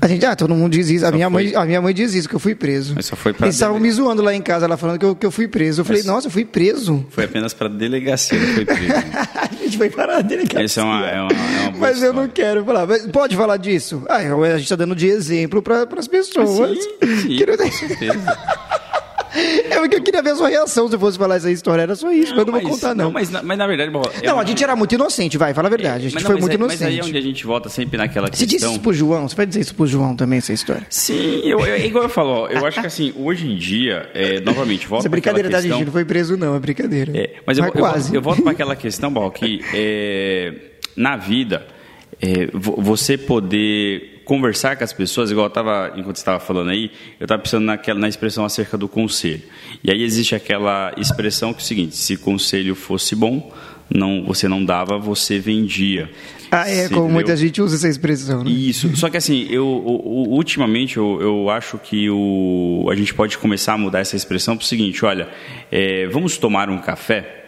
A 0.03 0.07
gente, 0.07 0.25
ah, 0.25 0.35
todo 0.35 0.53
mundo 0.53 0.73
diz 0.73 0.89
isso. 0.89 1.05
A 1.05 1.13
minha, 1.13 1.29
mãe, 1.29 1.55
a 1.55 1.63
minha 1.63 1.81
mãe 1.81 1.93
diz 1.93 2.13
isso, 2.13 2.27
que 2.27 2.35
eu 2.35 2.39
fui 2.39 2.53
preso. 2.53 2.93
Mas 2.93 3.05
só 3.05 3.15
foi 3.15 3.31
pra 3.31 3.47
Eles 3.47 3.55
estavam 3.55 3.79
me 3.79 3.89
zoando 3.89 4.21
lá 4.21 4.35
em 4.35 4.41
casa, 4.41 4.65
ela 4.65 4.75
falando 4.75 4.99
que 4.99 5.05
eu, 5.05 5.15
que 5.15 5.25
eu 5.25 5.31
fui 5.31 5.47
preso. 5.47 5.79
Eu 5.79 5.85
falei, 5.85 6.03
nossa, 6.03 6.27
eu 6.27 6.31
fui 6.31 6.43
preso. 6.43 7.05
Foi 7.09 7.23
apenas 7.23 7.53
para 7.53 7.69
delegacia, 7.69 8.37
não 8.37 8.53
foi 8.53 8.65
preso. 8.65 8.91
a 9.33 9.63
gente 9.63 9.77
foi 9.77 9.89
para 9.89 10.17
a 10.17 10.21
delegacia. 10.21 10.65
Isso 10.65 10.81
é 10.81 10.83
uma, 10.83 11.07
é 11.07 11.21
uma, 11.21 11.31
é 11.31 11.69
uma 11.69 11.77
Mas 11.77 12.03
eu 12.03 12.11
não 12.11 12.27
quero 12.27 12.65
falar. 12.65 12.85
Mas 12.85 13.05
pode 13.07 13.37
falar 13.37 13.55
disso? 13.55 14.03
Ah, 14.09 14.17
a 14.17 14.57
gente 14.57 14.63
está 14.63 14.75
dando 14.75 14.93
de 14.93 15.07
exemplo 15.07 15.61
para 15.61 15.87
as 15.97 16.07
pessoas. 16.09 16.77
Sim, 16.77 17.37
sim, 17.37 17.45
com 17.45 17.71
certeza. 17.71 18.37
É 19.33 19.79
porque 19.79 19.95
eu 19.95 20.03
queria 20.03 20.21
ver 20.21 20.31
a 20.31 20.35
sua 20.35 20.49
reação 20.49 20.87
se 20.87 20.95
eu 20.95 20.99
fosse 20.99 21.17
falar 21.17 21.35
essa 21.35 21.49
história. 21.49 21.81
Era 21.81 21.95
só 21.95 22.11
isso, 22.11 22.35
não, 22.35 22.37
mas 22.37 22.47
eu 22.47 22.53
não 22.53 22.61
vou 22.61 22.71
contar, 22.71 22.95
não. 22.95 23.05
não 23.05 23.11
mas, 23.11 23.31
mas 23.31 23.57
na 23.57 23.67
verdade. 23.67 23.91
Bom, 23.91 24.03
é 24.21 24.27
não, 24.27 24.39
a 24.39 24.45
gente 24.45 24.63
era 24.63 24.75
muito 24.75 24.93
inocente, 24.93 25.37
vai, 25.37 25.53
fala 25.53 25.67
a 25.67 25.69
verdade. 25.69 26.07
A 26.07 26.09
gente 26.09 26.21
não, 26.21 26.31
foi 26.31 26.39
muito 26.39 26.51
é, 26.51 26.55
inocente. 26.55 26.79
Mas 26.79 26.87
aí 26.87 26.99
é 26.99 27.03
onde 27.03 27.17
a 27.17 27.21
gente 27.21 27.45
volta 27.45 27.69
sempre 27.69 27.97
naquela 27.97 28.29
questão. 28.29 28.47
Você 28.47 28.55
disse 28.55 28.69
isso 28.69 28.79
pro 28.79 28.93
João? 28.93 29.27
Você 29.27 29.35
vai 29.35 29.45
dizer 29.45 29.61
isso 29.61 29.75
pro 29.75 29.87
João 29.87 30.15
também, 30.15 30.37
essa 30.37 30.53
história? 30.53 30.85
Sim, 30.89 31.41
eu, 31.43 31.59
eu, 31.59 31.73
é 31.73 31.85
igual 31.85 32.03
eu 32.03 32.09
falo, 32.09 32.29
ó, 32.29 32.47
eu 32.47 32.65
acho 32.65 32.79
que 32.79 32.87
assim, 32.87 33.13
hoje 33.17 33.47
em 33.47 33.57
dia, 33.57 34.09
é, 34.13 34.39
novamente, 34.41 34.87
volta. 34.87 35.01
Isso 35.01 35.07
é 35.07 35.11
brincadeira, 35.11 35.49
tá, 35.49 35.61
gente? 35.61 35.85
Não 35.85 35.91
foi 35.91 36.05
preso, 36.05 36.37
não, 36.37 36.55
é 36.55 36.59
brincadeira. 36.59 37.11
É, 37.15 37.35
mas, 37.45 37.57
mas 37.57 37.67
eu, 37.67 37.73
quase. 37.73 38.09
Eu, 38.09 38.15
eu 38.15 38.21
volto 38.21 38.41
para 38.41 38.51
aquela 38.51 38.75
questão, 38.75 39.11
Bal, 39.11 39.31
que 39.31 39.61
é, 39.73 40.53
na 40.95 41.17
vida, 41.17 41.65
é, 42.21 42.49
você 42.53 43.17
poder 43.17 44.12
conversar 44.25 44.75
com 44.75 44.83
as 44.83 44.93
pessoas, 44.93 45.31
igual 45.31 45.45
eu 45.45 45.49
estava, 45.49 45.93
enquanto 45.95 46.17
estava 46.17 46.39
falando 46.39 46.69
aí, 46.69 46.91
eu 47.19 47.25
estava 47.25 47.41
pensando 47.41 47.65
naquela, 47.65 47.99
na 47.99 48.07
expressão 48.07 48.45
acerca 48.45 48.77
do 48.77 48.87
conselho. 48.87 49.43
E 49.83 49.91
aí 49.91 50.01
existe 50.03 50.35
aquela 50.35 50.93
expressão 50.97 51.53
que 51.53 51.59
é 51.59 51.63
o 51.63 51.65
seguinte: 51.65 51.95
se 51.95 52.17
conselho 52.17 52.75
fosse 52.75 53.15
bom, 53.15 53.51
não, 53.89 54.23
você 54.23 54.47
não 54.47 54.63
dava, 54.63 54.97
você 54.97 55.39
vendia. 55.39 56.09
Ah, 56.49 56.69
é, 56.69 56.87
como 56.87 57.09
muita 57.09 57.35
gente 57.35 57.61
usa 57.61 57.75
essa 57.75 57.87
expressão. 57.87 58.43
Né? 58.43 58.51
Isso. 58.51 58.95
Só 58.95 59.09
que 59.09 59.17
assim, 59.17 59.47
eu, 59.49 59.65
ultimamente 59.65 60.97
eu, 60.97 61.19
eu 61.19 61.49
acho 61.49 61.77
que 61.79 62.09
o, 62.09 62.87
a 62.91 62.95
gente 62.95 63.13
pode 63.13 63.37
começar 63.37 63.73
a 63.73 63.77
mudar 63.77 63.99
essa 63.99 64.15
expressão 64.15 64.55
para 64.55 64.63
o 64.63 64.67
seguinte: 64.67 65.03
olha, 65.03 65.27
é, 65.71 66.07
vamos 66.07 66.37
tomar 66.37 66.69
um 66.69 66.77
café. 66.77 67.41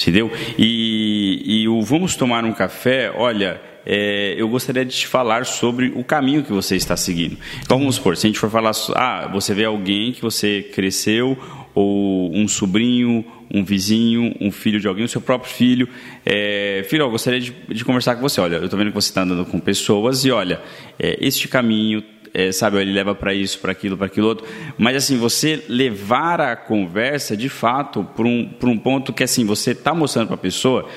Entendeu? 0.00 0.30
E, 0.58 1.62
e 1.62 1.68
o 1.68 1.82
vamos 1.82 2.16
tomar 2.16 2.44
um 2.44 2.52
café, 2.52 3.12
olha, 3.14 3.60
é, 3.92 4.36
eu 4.38 4.48
gostaria 4.48 4.84
de 4.84 4.94
te 4.94 5.08
falar 5.08 5.44
sobre 5.44 5.92
o 5.96 6.04
caminho 6.04 6.44
que 6.44 6.52
você 6.52 6.76
está 6.76 6.96
seguindo. 6.96 7.36
Então 7.60 7.76
vamos 7.76 7.96
supor, 7.96 8.16
se 8.16 8.24
a 8.24 8.28
gente 8.28 8.38
for 8.38 8.48
falar, 8.48 8.70
ah, 8.94 9.28
você 9.32 9.52
vê 9.52 9.64
alguém 9.64 10.12
que 10.12 10.22
você 10.22 10.62
cresceu, 10.72 11.36
ou 11.74 12.32
um 12.32 12.46
sobrinho, 12.46 13.24
um 13.52 13.64
vizinho, 13.64 14.32
um 14.40 14.52
filho 14.52 14.78
de 14.78 14.86
alguém, 14.86 15.04
o 15.04 15.08
seu 15.08 15.20
próprio 15.20 15.52
filho. 15.52 15.88
É, 16.24 16.86
filho, 16.88 17.02
eu 17.02 17.10
gostaria 17.10 17.40
de, 17.40 17.50
de, 17.50 17.84
conversar 17.84 18.14
com 18.14 18.22
você. 18.22 18.40
Olha, 18.40 18.56
eu 18.56 18.64
estou 18.64 18.78
vendo 18.78 18.90
que 18.90 18.94
você 18.94 19.10
está 19.10 19.22
andando 19.22 19.44
com 19.44 19.58
pessoas 19.58 20.24
e 20.24 20.30
olha, 20.30 20.60
é, 20.96 21.18
este 21.20 21.48
caminho 21.48 22.00
é, 22.32 22.52
sabe, 22.52 22.78
ele 22.78 22.92
leva 22.92 23.12
para 23.12 23.34
isso, 23.34 23.58
para 23.58 23.72
aquilo, 23.72 23.96
para 23.96 24.06
aquilo 24.06 24.28
outro. 24.28 24.46
Mas 24.78 24.94
assim, 24.94 25.18
você 25.18 25.64
levar 25.68 26.40
a 26.40 26.54
conversa 26.54 27.36
de 27.36 27.48
fato 27.48 28.04
para 28.04 28.24
um, 28.24 28.48
um 28.62 28.78
ponto 28.78 29.12
que 29.12 29.24
assim, 29.24 29.44
você 29.44 29.72
está 29.72 29.92
mostrando 29.92 30.28
para 30.28 30.36
a 30.36 30.38
pessoa 30.38 30.88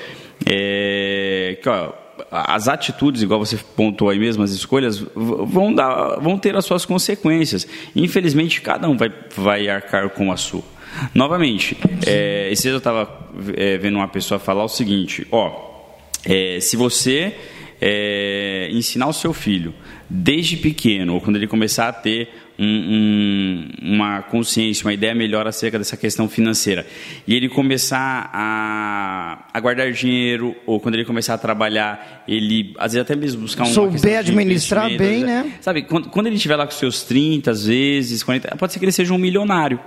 é, 0.46 1.58
que 1.60 1.68
ó, 1.68 2.03
as 2.30 2.68
atitudes, 2.68 3.22
igual 3.22 3.38
você 3.38 3.56
pontuou 3.76 4.10
aí 4.10 4.18
mesmo, 4.18 4.42
as 4.42 4.50
escolhas, 4.50 5.04
vão, 5.14 5.72
dar, 5.72 6.20
vão 6.20 6.38
ter 6.38 6.56
as 6.56 6.64
suas 6.64 6.84
consequências. 6.84 7.66
Infelizmente, 7.94 8.60
cada 8.60 8.88
um 8.88 8.96
vai, 8.96 9.12
vai 9.36 9.68
arcar 9.68 10.10
com 10.10 10.30
a 10.32 10.36
sua. 10.36 10.62
Novamente, 11.14 11.76
é, 12.06 12.48
esse 12.50 12.68
eu 12.68 12.78
estava 12.78 13.30
é, 13.56 13.78
vendo 13.78 13.96
uma 13.96 14.08
pessoa 14.08 14.38
falar 14.38 14.64
o 14.64 14.68
seguinte: 14.68 15.26
ó, 15.30 15.72
é, 16.24 16.58
se 16.60 16.76
você 16.76 17.34
é, 17.80 18.68
ensinar 18.70 19.08
o 19.08 19.12
seu 19.12 19.32
filho, 19.32 19.74
desde 20.08 20.56
pequeno, 20.56 21.14
ou 21.14 21.20
quando 21.20 21.36
ele 21.36 21.46
começar 21.46 21.88
a 21.88 21.92
ter 21.92 22.28
um, 22.58 22.64
um, 22.66 23.94
uma 23.94 24.22
consciência, 24.22 24.84
uma 24.84 24.92
ideia 24.92 25.14
melhor 25.14 25.46
acerca 25.46 25.78
dessa 25.78 25.96
questão 25.96 26.28
financeira, 26.28 26.86
e 27.26 27.34
ele 27.34 27.48
começar 27.48 28.30
a, 28.32 29.46
a, 29.52 29.60
guardar 29.60 29.90
dinheiro, 29.92 30.54
ou 30.66 30.78
quando 30.80 30.94
ele 30.94 31.04
começar 31.04 31.34
a 31.34 31.38
trabalhar, 31.38 32.24
ele, 32.28 32.74
às 32.78 32.92
vezes, 32.92 33.04
até 33.04 33.16
mesmo 33.16 33.42
buscar 33.42 33.64
um. 33.64 33.66
Souber 33.66 34.18
administrar 34.18 34.88
bem, 34.96 35.24
né? 35.24 35.52
Sabe, 35.60 35.82
quando, 35.82 36.08
quando 36.10 36.26
ele 36.26 36.36
estiver 36.36 36.56
lá 36.56 36.66
com 36.66 36.72
seus 36.72 37.02
30, 37.02 37.50
às 37.50 37.66
vezes, 37.66 38.22
40, 38.22 38.56
pode 38.56 38.72
ser 38.72 38.78
que 38.78 38.84
ele 38.84 38.92
seja 38.92 39.12
um 39.12 39.18
milionário. 39.18 39.80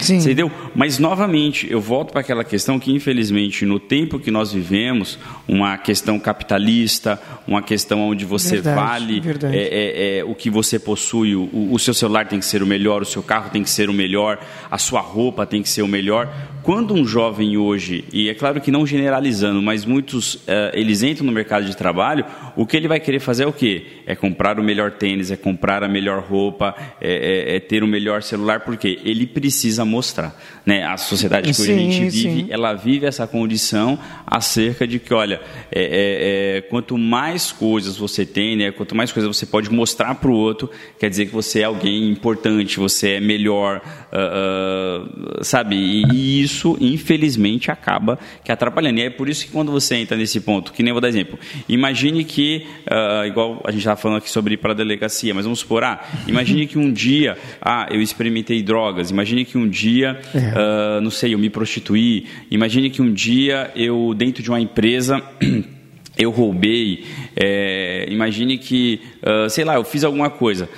Sim. 0.00 0.16
Entendeu? 0.16 0.50
Mas, 0.74 0.98
novamente, 0.98 1.70
eu 1.70 1.80
volto 1.80 2.12
para 2.12 2.20
aquela 2.20 2.44
questão 2.44 2.78
que, 2.78 2.92
infelizmente, 2.92 3.64
no 3.64 3.78
tempo 3.78 4.18
que 4.18 4.30
nós 4.30 4.52
vivemos, 4.52 5.18
uma 5.46 5.78
questão 5.78 6.18
capitalista, 6.18 7.20
uma 7.46 7.62
questão 7.62 8.00
onde 8.00 8.24
você 8.24 8.56
Verdade, 8.56 8.76
vale 8.76 9.20
verdade. 9.20 9.56
é, 9.56 9.62
é, 9.62 10.18
é, 10.18 10.24
o 10.24 10.34
que 10.34 10.50
você 10.50 10.78
possui, 10.78 11.34
o, 11.36 11.48
o 11.70 11.78
seu 11.78 11.94
celular 11.94 12.26
tem 12.26 12.38
que 12.38 12.46
ser 12.46 12.62
o 12.62 12.66
melhor, 12.66 13.02
o 13.02 13.06
seu 13.06 13.22
carro 13.22 13.50
tem 13.50 13.62
que 13.62 13.70
ser 13.70 13.88
o 13.88 13.92
melhor, 13.92 14.38
a 14.70 14.78
sua 14.78 15.00
roupa 15.00 15.46
tem 15.46 15.62
que 15.62 15.68
ser 15.68 15.82
o 15.82 15.88
melhor. 15.88 16.32
Quando 16.64 16.94
um 16.94 17.06
jovem 17.06 17.58
hoje, 17.58 18.04
e 18.10 18.30
é 18.30 18.32
claro 18.34 18.58
que 18.58 18.70
não 18.70 18.86
generalizando, 18.86 19.60
mas 19.60 19.84
muitos, 19.84 20.38
eh, 20.46 20.70
eles 20.72 21.02
entram 21.02 21.26
no 21.26 21.30
mercado 21.32 21.66
de 21.66 21.76
trabalho, 21.76 22.24
o 22.56 22.64
que 22.64 22.74
ele 22.74 22.88
vai 22.88 22.98
querer 22.98 23.20
fazer 23.20 23.44
é 23.44 23.46
o 23.46 23.52
quê? 23.52 23.84
É 24.06 24.16
comprar 24.16 24.58
o 24.58 24.62
melhor 24.64 24.92
tênis, 24.92 25.30
é 25.30 25.36
comprar 25.36 25.84
a 25.84 25.88
melhor 25.88 26.22
roupa, 26.22 26.74
é, 27.02 27.52
é- 27.52 27.56
é 27.56 27.60
ter 27.60 27.84
o 27.84 27.86
melhor 27.86 28.22
celular, 28.22 28.60
porque 28.60 28.98
ele 29.04 29.26
precisa 29.26 29.84
mostrar. 29.84 30.34
Né? 30.64 30.82
A 30.86 30.96
sociedade 30.96 31.52
que 31.52 31.60
hoje 31.60 31.72
a 31.72 31.76
Sim, 31.76 31.90
gente 31.92 32.08
vive, 32.10 32.40
sim. 32.44 32.46
ela 32.48 32.72
vive 32.72 33.04
essa 33.04 33.26
condição 33.26 33.98
acerca 34.26 34.86
de 34.86 34.98
que, 34.98 35.12
olha, 35.12 35.42
é, 35.70 35.82
é, 35.82 36.56
é, 36.56 36.60
quanto 36.62 36.96
mais 36.96 37.52
coisas 37.52 37.98
você 37.98 38.24
tem, 38.24 38.56
né, 38.56 38.70
quanto 38.70 38.94
mais 38.94 39.12
coisas 39.12 39.36
você 39.36 39.44
pode 39.44 39.70
mostrar 39.70 40.14
para 40.14 40.30
o 40.30 40.34
outro, 40.34 40.70
quer 40.98 41.10
dizer 41.10 41.26
que 41.26 41.32
você 41.32 41.60
é 41.60 41.64
alguém 41.64 42.08
importante, 42.08 42.78
você 42.78 43.16
é 43.16 43.20
melhor, 43.20 43.82
ah, 44.10 45.04
ah, 45.38 45.44
sabe? 45.44 45.76
E, 45.76 46.04
e 46.14 46.42
isso, 46.42 46.53
infelizmente, 46.80 47.70
acaba 47.70 48.18
que 48.44 48.52
atrapalhando. 48.52 49.00
E 49.00 49.02
é 49.02 49.10
por 49.10 49.28
isso 49.28 49.46
que 49.46 49.52
quando 49.52 49.72
você 49.72 49.96
entra 49.96 50.16
nesse 50.16 50.40
ponto, 50.40 50.72
que 50.72 50.82
nem 50.82 50.90
eu 50.90 50.94
vou 50.94 51.00
dar 51.00 51.08
exemplo, 51.08 51.38
imagine 51.68 52.24
que, 52.24 52.66
ah, 52.86 53.26
igual 53.26 53.60
a 53.64 53.70
gente 53.70 53.80
estava 53.80 53.96
falando 53.96 54.18
aqui 54.18 54.30
sobre 54.30 54.54
ir 54.54 54.56
para 54.58 54.72
a 54.72 54.74
delegacia, 54.74 55.34
mas 55.34 55.44
vamos 55.44 55.60
supor, 55.60 55.84
ah, 55.84 56.02
imagine 56.26 56.66
que 56.66 56.78
um 56.78 56.92
dia, 56.92 57.36
ah, 57.60 57.86
eu 57.90 58.00
experimentei 58.00 58.62
drogas, 58.62 59.10
imagine 59.10 59.44
que 59.44 59.58
um 59.58 59.68
dia, 59.68 60.20
ah, 60.54 61.00
não 61.00 61.10
sei, 61.10 61.34
eu 61.34 61.38
me 61.38 61.50
prostituí, 61.50 62.26
imagine 62.50 62.90
que 62.90 63.02
um 63.02 63.12
dia 63.12 63.70
eu, 63.74 64.14
dentro 64.16 64.42
de 64.42 64.50
uma 64.50 64.60
empresa, 64.60 65.22
eu 66.16 66.30
roubei, 66.30 67.04
é, 67.36 68.06
imagine 68.08 68.58
que, 68.58 69.00
ah, 69.22 69.48
sei 69.48 69.64
lá, 69.64 69.74
eu 69.74 69.84
fiz 69.84 70.04
alguma 70.04 70.30
coisa. 70.30 70.68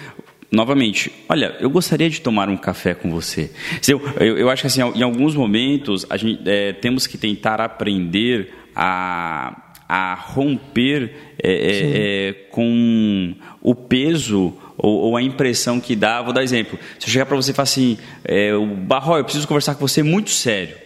Novamente, 0.50 1.12
olha, 1.28 1.56
eu 1.58 1.68
gostaria 1.68 2.08
de 2.08 2.20
tomar 2.20 2.48
um 2.48 2.56
café 2.56 2.94
com 2.94 3.10
você. 3.10 3.50
Eu, 3.86 4.00
eu, 4.20 4.38
eu 4.38 4.50
acho 4.50 4.62
que 4.62 4.66
assim, 4.68 4.80
em 4.80 5.02
alguns 5.02 5.34
momentos 5.34 6.06
a 6.08 6.16
gente 6.16 6.40
é, 6.48 6.72
temos 6.72 7.06
que 7.06 7.18
tentar 7.18 7.60
aprender 7.60 8.52
a, 8.74 9.74
a 9.88 10.14
romper 10.14 11.12
é, 11.42 11.52
é, 11.52 12.28
é, 12.28 12.32
com 12.50 13.34
o 13.60 13.74
peso 13.74 14.54
ou, 14.76 15.00
ou 15.00 15.16
a 15.16 15.22
impressão 15.22 15.80
que 15.80 15.96
dá. 15.96 16.22
Vou 16.22 16.32
dar 16.32 16.44
exemplo. 16.44 16.78
Se 16.98 17.06
eu 17.06 17.12
chegar 17.12 17.26
para 17.26 17.36
você 17.36 17.50
e 17.50 17.54
falar 17.54 17.64
assim, 17.64 17.98
é, 18.24 18.54
o 18.54 18.66
Barro, 18.66 19.16
eu 19.16 19.24
preciso 19.24 19.48
conversar 19.48 19.74
com 19.74 19.86
você 19.86 20.02
muito 20.02 20.30
sério. 20.30 20.85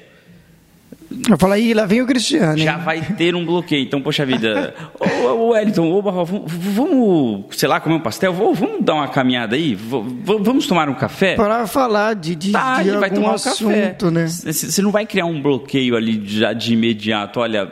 Eu 1.28 1.36
falo, 1.36 1.54
aí 1.54 1.74
lá 1.74 1.86
vem 1.86 2.00
o 2.02 2.06
Cristiano. 2.06 2.56
hein? 2.56 2.64
já 2.64 2.76
vai 2.76 3.00
ter 3.00 3.34
um 3.34 3.44
bloqueio. 3.44 3.82
Então, 3.82 4.00
poxa 4.00 4.24
vida, 4.24 4.72
ô, 4.98 5.26
ô 5.28 5.48
Wellington, 5.50 5.90
ô 5.90 6.00
Barro, 6.00 6.24
vamos, 6.24 6.52
vamos, 6.52 7.44
sei 7.56 7.68
lá, 7.68 7.80
comer 7.80 7.96
um 7.96 8.00
pastel? 8.00 8.32
Vamos, 8.32 8.58
vamos 8.58 8.84
dar 8.84 8.94
uma 8.94 9.08
caminhada 9.08 9.56
aí? 9.56 9.74
Vamos 9.74 10.66
tomar 10.68 10.88
um 10.88 10.94
café? 10.94 11.34
Para 11.34 11.66
falar 11.66 12.14
de, 12.14 12.34
de, 12.36 12.52
Tá, 12.52 12.82
de 12.82 12.90
vai 12.92 13.10
tomar 13.10 13.32
um 13.32 13.34
assunto, 13.34 13.68
café. 13.70 14.10
né? 14.12 14.26
Você 14.26 14.80
não 14.82 14.92
vai 14.92 15.04
criar 15.04 15.26
um 15.26 15.42
bloqueio 15.42 15.96
ali 15.96 16.22
já 16.24 16.52
de 16.52 16.74
imediato, 16.74 17.40
olha, 17.40 17.70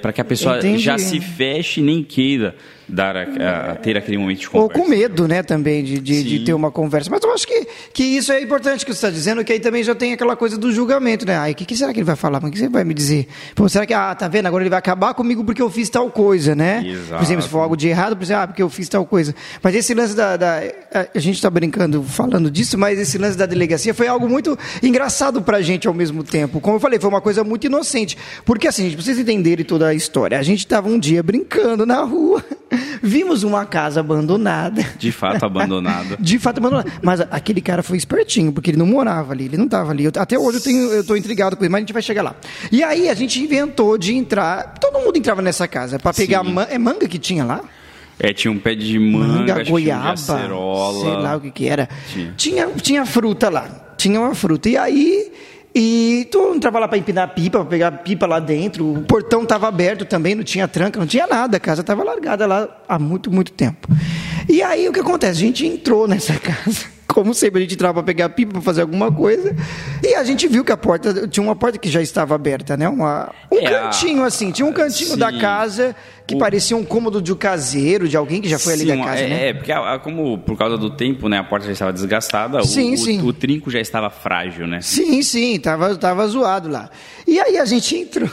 para 0.00 0.12
que 0.12 0.20
a 0.20 0.24
pessoa 0.24 0.58
Entendi. 0.58 0.78
já 0.82 0.96
se 0.96 1.20
feche 1.20 1.80
e 1.80 1.82
nem 1.82 2.04
queira 2.04 2.54
dar 2.88 3.16
a, 3.16 3.22
a- 3.72 3.74
ter 3.76 3.96
aquele 3.96 4.18
momento 4.18 4.40
de 4.40 4.46
Ou 4.52 4.68
conversa. 4.68 4.82
com 4.82 4.88
medo, 4.88 5.28
né, 5.28 5.42
também, 5.42 5.82
de, 5.84 5.98
de, 5.98 6.22
de 6.22 6.38
ter 6.44 6.52
uma 6.54 6.70
conversa. 6.70 7.10
Mas 7.10 7.22
eu 7.22 7.32
acho 7.32 7.46
que, 7.46 7.66
que 7.92 8.02
isso 8.02 8.32
é 8.32 8.40
importante 8.42 8.84
que 8.84 8.92
você 8.92 8.98
está 8.98 9.10
dizendo, 9.10 9.44
que 9.44 9.52
aí 9.52 9.60
também 9.60 9.82
já 9.82 9.94
tem 9.94 10.12
aquela 10.12 10.36
coisa 10.36 10.56
do 10.58 10.70
julgamento, 10.72 11.26
né? 11.26 11.36
Ai, 11.36 11.52
o 11.52 11.54
que, 11.54 11.64
que 11.64 11.76
será 11.76 11.92
que 11.92 11.98
ele 12.00 12.04
vai 12.04 12.16
falar? 12.16 12.42
O 12.44 12.50
que 12.50 12.58
você 12.58 12.68
vai 12.68 12.84
me 12.84 12.94
dizer? 12.94 13.26
Pô, 13.54 13.68
será 13.68 13.86
que, 13.86 13.94
ah, 13.94 14.14
tá 14.14 14.28
vendo? 14.28 14.46
Agora 14.46 14.62
ele 14.62 14.70
vai 14.70 14.78
acabar 14.78 15.14
comigo 15.14 15.44
porque 15.44 15.62
eu 15.62 15.70
fiz 15.70 15.88
tal 15.88 16.10
coisa, 16.10 16.54
né? 16.54 16.82
Exato. 16.86 17.14
Por 17.18 17.22
exemplo, 17.22 17.42
se 17.42 17.48
for 17.48 17.58
algo 17.60 17.76
de 17.76 17.88
errado, 17.88 18.16
por 18.16 18.22
exemplo, 18.24 18.42
ah, 18.42 18.46
porque 18.48 18.62
eu 18.62 18.68
fiz 18.70 18.88
tal 18.88 19.04
coisa. 19.06 19.34
Mas 19.62 19.74
esse 19.74 19.94
lance 19.94 20.14
da. 20.14 20.36
da- 20.36 20.62
a 21.14 21.18
gente 21.18 21.34
está 21.36 21.50
brincando 21.50 22.02
falando 22.02 22.50
disso, 22.50 22.78
mas 22.78 22.98
esse 22.98 23.18
lance 23.18 23.36
da 23.36 23.46
delegacia 23.46 23.92
foi 23.94 24.06
algo 24.06 24.28
muito 24.28 24.56
engraçado 24.82 25.42
pra 25.42 25.60
gente 25.60 25.88
ao 25.88 25.94
mesmo 25.94 26.22
tempo. 26.22 26.60
Como 26.60 26.76
eu 26.76 26.80
falei, 26.80 26.98
foi 26.98 27.08
uma 27.10 27.20
coisa 27.20 27.42
muito 27.42 27.66
inocente. 27.66 28.16
Porque 28.44 28.68
assim, 28.68 28.84
gente, 28.84 28.94
pra 28.96 29.04
vocês 29.04 29.18
entenderem 29.18 29.64
toda 29.64 29.88
a 29.88 29.94
história, 29.94 30.38
a 30.38 30.42
gente 30.42 30.60
estava 30.60 30.88
um 30.88 30.98
dia 30.98 31.22
brincando 31.22 31.84
na 31.84 32.02
rua, 32.02 32.44
vimos 33.02 33.42
uma 33.42 33.64
casa 33.66 34.00
abandonada. 34.00 34.84
De 34.98 35.10
fato, 35.12 35.44
abandonada. 35.44 36.16
De 36.20 36.38
fato, 36.38 36.58
abandonado. 36.58 36.90
Mas 37.02 37.20
aquele 37.20 37.60
cara 37.60 37.82
foi 37.82 37.96
espertinho, 37.96 38.52
porque 38.52 38.70
ele 38.70 38.78
não 38.78 38.86
morava 38.86 39.32
ali, 39.32 39.44
ele 39.46 39.56
não 39.56 39.64
estava 39.66 39.90
ali. 39.90 40.04
Eu- 40.04 40.12
até 40.16 40.38
hoje 40.38 40.58
eu 40.58 40.62
tenho, 40.62 40.90
eu 40.92 41.04
tô 41.04 41.16
intrigado 41.16 41.56
com 41.56 41.64
ele, 41.64 41.70
mas 41.72 41.78
a 41.78 41.82
gente 41.82 41.92
vai 41.92 42.02
chegar 42.02 42.22
lá. 42.22 42.34
E 42.70 42.82
aí 42.82 43.08
a 43.08 43.14
gente 43.14 43.40
inventou 43.42 43.96
de 43.98 44.14
entrar. 44.14 44.74
Todo 44.80 44.98
mundo 45.00 45.16
entrava 45.16 45.40
nessa 45.42 45.66
casa 45.68 45.98
para 45.98 46.12
pegar 46.12 46.42
man, 46.42 46.66
é 46.70 46.78
manga 46.78 47.06
que 47.08 47.18
tinha 47.18 47.44
lá? 47.44 47.60
É, 48.18 48.32
tinha 48.32 48.50
um 48.52 48.58
pé 48.58 48.74
de 48.76 48.96
manga, 48.98 49.54
Manga, 49.56 49.64
goiaba, 49.64 50.12
acerola. 50.12 51.00
sei 51.00 51.10
lá 51.22 51.36
o 51.36 51.40
que 51.40 51.50
que 51.50 51.68
era. 51.68 51.88
Tinha. 52.12 52.34
Tinha, 52.36 52.66
tinha 52.80 53.04
fruta 53.06 53.48
lá, 53.50 53.68
tinha 53.96 54.20
uma 54.20 54.34
fruta. 54.36 54.68
E 54.68 54.76
aí, 54.76 55.32
e 55.74 56.28
tu 56.30 56.54
entrava 56.54 56.78
lá 56.78 56.86
para 56.86 56.98
empinar 56.98 57.34
pipa, 57.34 57.58
para 57.58 57.68
pegar 57.68 57.90
pipa 57.90 58.26
lá 58.26 58.38
dentro. 58.38 58.92
O 58.92 59.02
portão 59.02 59.42
estava 59.42 59.66
aberto 59.66 60.04
também, 60.04 60.34
não 60.34 60.44
tinha 60.44 60.68
tranca, 60.68 61.00
não 61.00 61.06
tinha 61.06 61.26
nada. 61.26 61.56
A 61.56 61.60
casa 61.60 61.80
estava 61.80 62.04
largada 62.04 62.46
lá 62.46 62.68
há 62.88 62.98
muito, 62.98 63.30
muito 63.30 63.50
tempo. 63.52 63.88
E 64.48 64.62
aí 64.62 64.88
o 64.88 64.92
que 64.92 65.00
acontece? 65.00 65.32
A 65.32 65.46
gente 65.46 65.66
entrou 65.66 66.06
nessa 66.06 66.34
casa. 66.38 66.93
Como 67.14 67.32
sempre, 67.32 67.60
a 67.60 67.62
gente 67.62 67.74
entrava 67.74 67.94
para 67.94 68.02
pegar 68.02 68.28
pipa, 68.30 68.54
para 68.54 68.60
fazer 68.60 68.80
alguma 68.80 69.10
coisa. 69.12 69.54
E 70.02 70.16
a 70.16 70.24
gente 70.24 70.48
viu 70.48 70.64
que 70.64 70.72
a 70.72 70.76
porta, 70.76 71.28
tinha 71.28 71.44
uma 71.46 71.54
porta 71.54 71.78
que 71.78 71.88
já 71.88 72.02
estava 72.02 72.34
aberta, 72.34 72.76
né? 72.76 72.88
Uma, 72.88 73.30
um 73.52 73.58
É, 73.58 73.70
cantinho 73.70 74.24
assim, 74.24 74.50
tinha 74.50 74.66
um 74.66 74.72
cantinho 74.72 75.16
da 75.16 75.30
sim. 75.30 75.38
casa 75.38 75.94
que 76.26 76.34
O- 76.34 76.38
parecia 76.38 76.76
um 76.76 76.82
cômodo 76.84 77.22
de 77.22 77.32
um 77.32 77.36
caseiro, 77.36 78.08
de 78.08 78.16
alguém 78.16 78.40
que 78.40 78.48
já 78.48 78.58
foi 78.58 78.72
ali 78.72 78.82
Sim, 78.82 78.88
da 78.88 78.94
uma- 78.94 79.04
casa, 79.04 79.20
é, 79.20 79.28
né? 79.28 79.48
é, 79.50 79.54
porque 79.54 79.70
a- 79.70 79.94
a- 79.94 79.98
como 80.00 80.38
por 80.38 80.58
causa 80.58 80.76
do 80.76 80.90
tempo, 80.90 81.28
né, 81.28 81.38
a 81.38 81.44
porta 81.44 81.66
já 81.66 81.72
estava 81.72 81.92
desgastada, 81.92 82.58
o- 82.58 82.64
Sim, 82.64 82.94
o, 82.94 82.98
sim. 82.98 83.22
o 83.22 83.32
trinco 83.32 83.70
já 83.70 83.78
estava 83.78 84.10
frágil, 84.10 84.66
né? 84.66 84.80
Sim, 84.80 85.22
sim, 85.22 85.60
tava, 85.60 85.94
tava 85.96 86.26
zoado 86.26 86.68
lá. 86.68 86.90
E 87.28 87.38
aí 87.38 87.58
a 87.58 87.64
gente 87.64 87.94
entrou, 87.96 88.28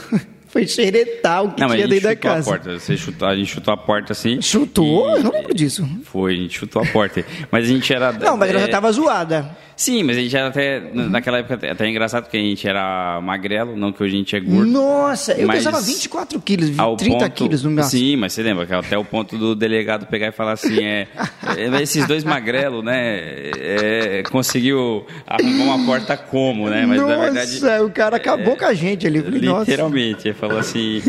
foi 0.52 0.66
xeretar 0.66 1.44
o 1.44 1.52
que 1.52 1.60
Não, 1.62 1.68
tinha 1.70 1.88
dentro 1.88 2.04
da 2.04 2.10
chutou 2.12 2.30
a 2.30 2.34
casa. 2.34 2.50
porta. 2.50 2.78
Você 2.78 2.96
chutou, 2.96 3.26
a 3.28 3.34
gente 3.34 3.50
chutou 3.54 3.72
a 3.72 3.76
porta 3.76 4.12
assim. 4.12 4.40
Chutou? 4.42 5.08
e- 5.08 5.12
Eu 5.18 5.22
não 5.24 5.32
lembro 5.32 5.54
disso. 5.54 5.88
Foi, 6.04 6.34
a 6.34 6.36
gente 6.36 6.58
chutou 6.58 6.82
a 6.82 6.86
porta. 6.86 7.24
Mas 7.50 7.64
a 7.64 7.68
gente 7.68 7.92
era. 7.92 8.12
Não, 8.12 8.36
mas 8.36 8.50
ela 8.50 8.58
é, 8.60 8.62
já 8.66 8.68
tava 8.68 8.92
zoada. 8.92 9.56
Sim, 9.82 10.04
mas 10.04 10.16
a 10.16 10.20
gente 10.20 10.36
era 10.36 10.46
até. 10.46 10.80
Naquela 10.94 11.38
época 11.38 11.54
até- 11.54 11.70
até 11.72 11.84
é 11.84 11.90
engraçado 11.90 12.22
porque 12.24 12.36
a 12.36 12.40
gente 12.40 12.68
era 12.68 13.20
magrelo, 13.20 13.76
não 13.76 13.90
que 13.92 14.00
hoje 14.00 14.14
a 14.14 14.18
gente 14.18 14.36
é 14.36 14.38
gordo. 14.40 14.70
Nossa, 14.70 15.32
eu 15.32 15.48
pesava 15.48 15.80
24 15.80 16.40
quilos, 16.40 16.78
ao 16.78 16.96
30 16.96 17.18
ponto- 17.18 17.32
quilos 17.32 17.64
no 17.64 17.70
meu 17.72 17.82
Sim, 17.82 18.14
mas 18.14 18.32
você 18.32 18.44
lembra 18.44 18.64
que 18.64 18.72
até 18.72 18.96
o 18.96 19.04
ponto 19.04 19.36
do 19.36 19.56
delegado 19.56 20.06
pegar 20.06 20.28
e 20.28 20.32
falar 20.32 20.52
assim, 20.52 20.84
é, 20.84 21.08
é, 21.56 21.82
esses 21.82 22.06
dois 22.06 22.22
magrelos, 22.22 22.84
né, 22.84 23.18
é, 23.58 24.22
conseguiu 24.30 25.04
arrumar 25.26 25.74
uma 25.74 25.84
porta 25.84 26.16
como, 26.16 26.68
né, 26.70 26.86
mas 26.86 27.00
nossa, 27.00 27.16
na 27.16 27.22
verdade... 27.24 27.82
o 27.84 27.90
cara 27.90 28.16
acabou 28.18 28.56
com 28.56 28.64
a 28.64 28.74
gente 28.74 29.04
ali. 29.04 29.20
Falei, 29.20 29.40
nossa. 29.40 29.68
Literalmente, 29.68 30.28
ele 30.28 30.34
falou 30.34 30.58
assim. 30.58 31.02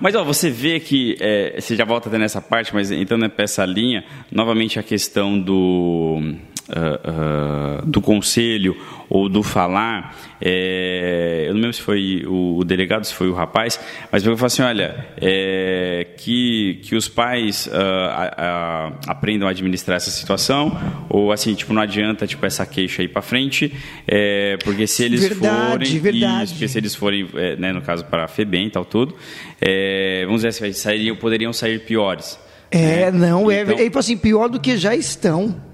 mas 0.00 0.16
ó, 0.16 0.24
você 0.24 0.50
vê 0.50 0.80
que 0.80 1.16
é, 1.20 1.60
você 1.60 1.76
já 1.76 1.84
volta 1.84 2.08
até 2.08 2.18
nessa 2.18 2.40
parte, 2.40 2.74
mas 2.74 2.90
entrando 2.90 3.30
para 3.30 3.44
essa 3.44 3.64
linha, 3.64 4.02
novamente 4.32 4.80
a 4.80 4.82
questão 4.82 5.38
do 5.40 6.34
ah, 6.72 7.00
ah, 7.04 7.82
do 7.84 7.99
conselho 8.00 8.76
ou 9.08 9.28
do 9.28 9.42
falar. 9.42 10.16
é, 10.40 11.44
eu 11.48 11.52
não 11.54 11.60
lembro 11.60 11.72
se 11.74 11.82
foi 11.82 12.24
o, 12.26 12.58
o 12.58 12.64
delegado, 12.64 13.04
se 13.04 13.12
foi 13.14 13.28
o 13.28 13.34
rapaz, 13.34 13.78
mas 14.10 14.24
eu 14.24 14.36
falei 14.36 14.46
assim, 14.46 14.62
olha, 14.62 15.06
é, 15.20 16.06
que 16.16 16.78
que 16.82 16.94
os 16.94 17.08
pais 17.08 17.68
ah, 17.72 18.32
a- 18.36 18.44
a- 19.08 19.12
aprendam 19.12 19.48
a 19.48 19.50
administrar 19.50 19.96
essa 19.96 20.10
situação 20.10 20.78
ou 21.08 21.32
assim 21.32 21.54
tipo 21.54 21.72
não 21.72 21.82
adianta 21.82 22.26
tipo 22.26 22.44
essa 22.46 22.64
queixa 22.64 23.02
aí 23.02 23.08
para 23.08 23.20
frente, 23.22 23.72
é, 24.06 24.56
porque 24.64 24.86
se 24.86 25.04
eles 25.04 25.20
Verdade, 25.28 25.70
forem 25.70 25.98
verdade. 25.98 26.44
isso, 26.44 26.52
porque 26.54 26.68
se 26.68 26.78
eles 26.78 26.94
forem, 26.94 27.28
é, 27.34 27.56
né, 27.56 27.72
no 27.72 27.82
caso 27.82 28.04
para 28.04 28.24
a 28.24 28.28
FEBEM 28.28 28.66
e 28.66 28.70
tal 28.70 28.84
tudo, 28.84 29.14
é, 29.60 30.22
vamos 30.24 30.42
dizer 30.42 30.48
assim, 30.66 30.72
sairiam, 30.72 31.16
poderiam 31.16 31.52
sair 31.52 31.80
piores. 31.80 32.38
É, 32.70 33.10
né? 33.10 33.10
não, 33.10 33.50
é, 33.50 33.62
Então- 33.62 33.74
é 33.74 33.82
tipo 33.84 33.98
assim, 33.98 34.16
pior 34.16 34.48
do 34.48 34.60
que 34.60 34.76
já 34.76 34.94
estão. 34.94 35.68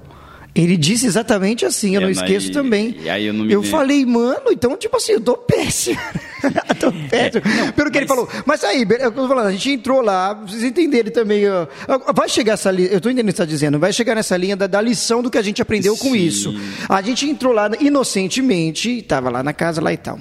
Ele 0.56 0.76
disse 0.76 1.06
exatamente 1.06 1.64
assim, 1.66 1.94
eu 1.94 2.00
É, 2.00 2.04
não 2.04 2.10
esqueço 2.10 2.50
também. 2.50 2.96
e 3.02 3.10
aí 3.10 3.26
eu 3.26 3.32
não 3.34 3.44
me 3.44 3.52
Eu 3.52 3.60
lembro. 3.60 3.70
falei, 3.76 4.06
mano, 4.06 4.50
então, 4.50 4.76
tipo 4.76 4.96
assim, 4.96 5.12
eu 5.12 5.20
tô 5.20 5.36
péssimo. 5.36 5.98
tô 6.80 6.90
péssimo. 7.10 7.42
Pelo 7.74 7.90
que 7.90 7.98
ele 7.98 8.04
É, 8.04 8.08
falou. 8.08 8.28
Mas 8.46 8.64
aí, 8.64 8.86
é 8.98 9.04
eu 9.06 9.12
tô 9.12 9.28
falando, 9.28 9.46
a 9.48 9.52
gente 9.52 9.70
entrou 9.70 10.00
lá, 10.00 10.32
vocês 10.34 10.64
entenderem 10.64 11.12
também. 11.12 11.42
ó, 11.48 11.66
vai 12.14 12.28
chegar 12.28 12.54
essa 12.54 12.70
linha, 12.70 12.88
eu 12.88 13.00
tô 13.00 13.08
entendendo 13.10 13.28
o 13.28 13.32
que 13.32 13.36
você 13.36 13.42
está 13.42 13.50
dizendo, 13.50 13.78
vai 13.78 13.92
chegar 13.92 14.14
nessa 14.14 14.36
linha 14.36 14.56
da, 14.56 14.66
da 14.66 14.80
lição 14.80 15.22
do 15.22 15.30
que 15.30 15.38
a 15.38 15.42
gente 15.42 15.60
aprendeu 15.60 15.96
com 15.96 16.12
Sim. 16.12 16.16
isso. 16.18 16.54
A 16.88 17.02
gente 17.02 17.28
entrou 17.28 17.52
lá 17.52 17.70
inocentemente, 17.80 19.02
tava 19.02 19.30
lá 19.30 19.42
na 19.42 19.52
casa 19.52 19.80
lá 19.80 19.92
e 19.92 19.96
tal. 19.96 20.18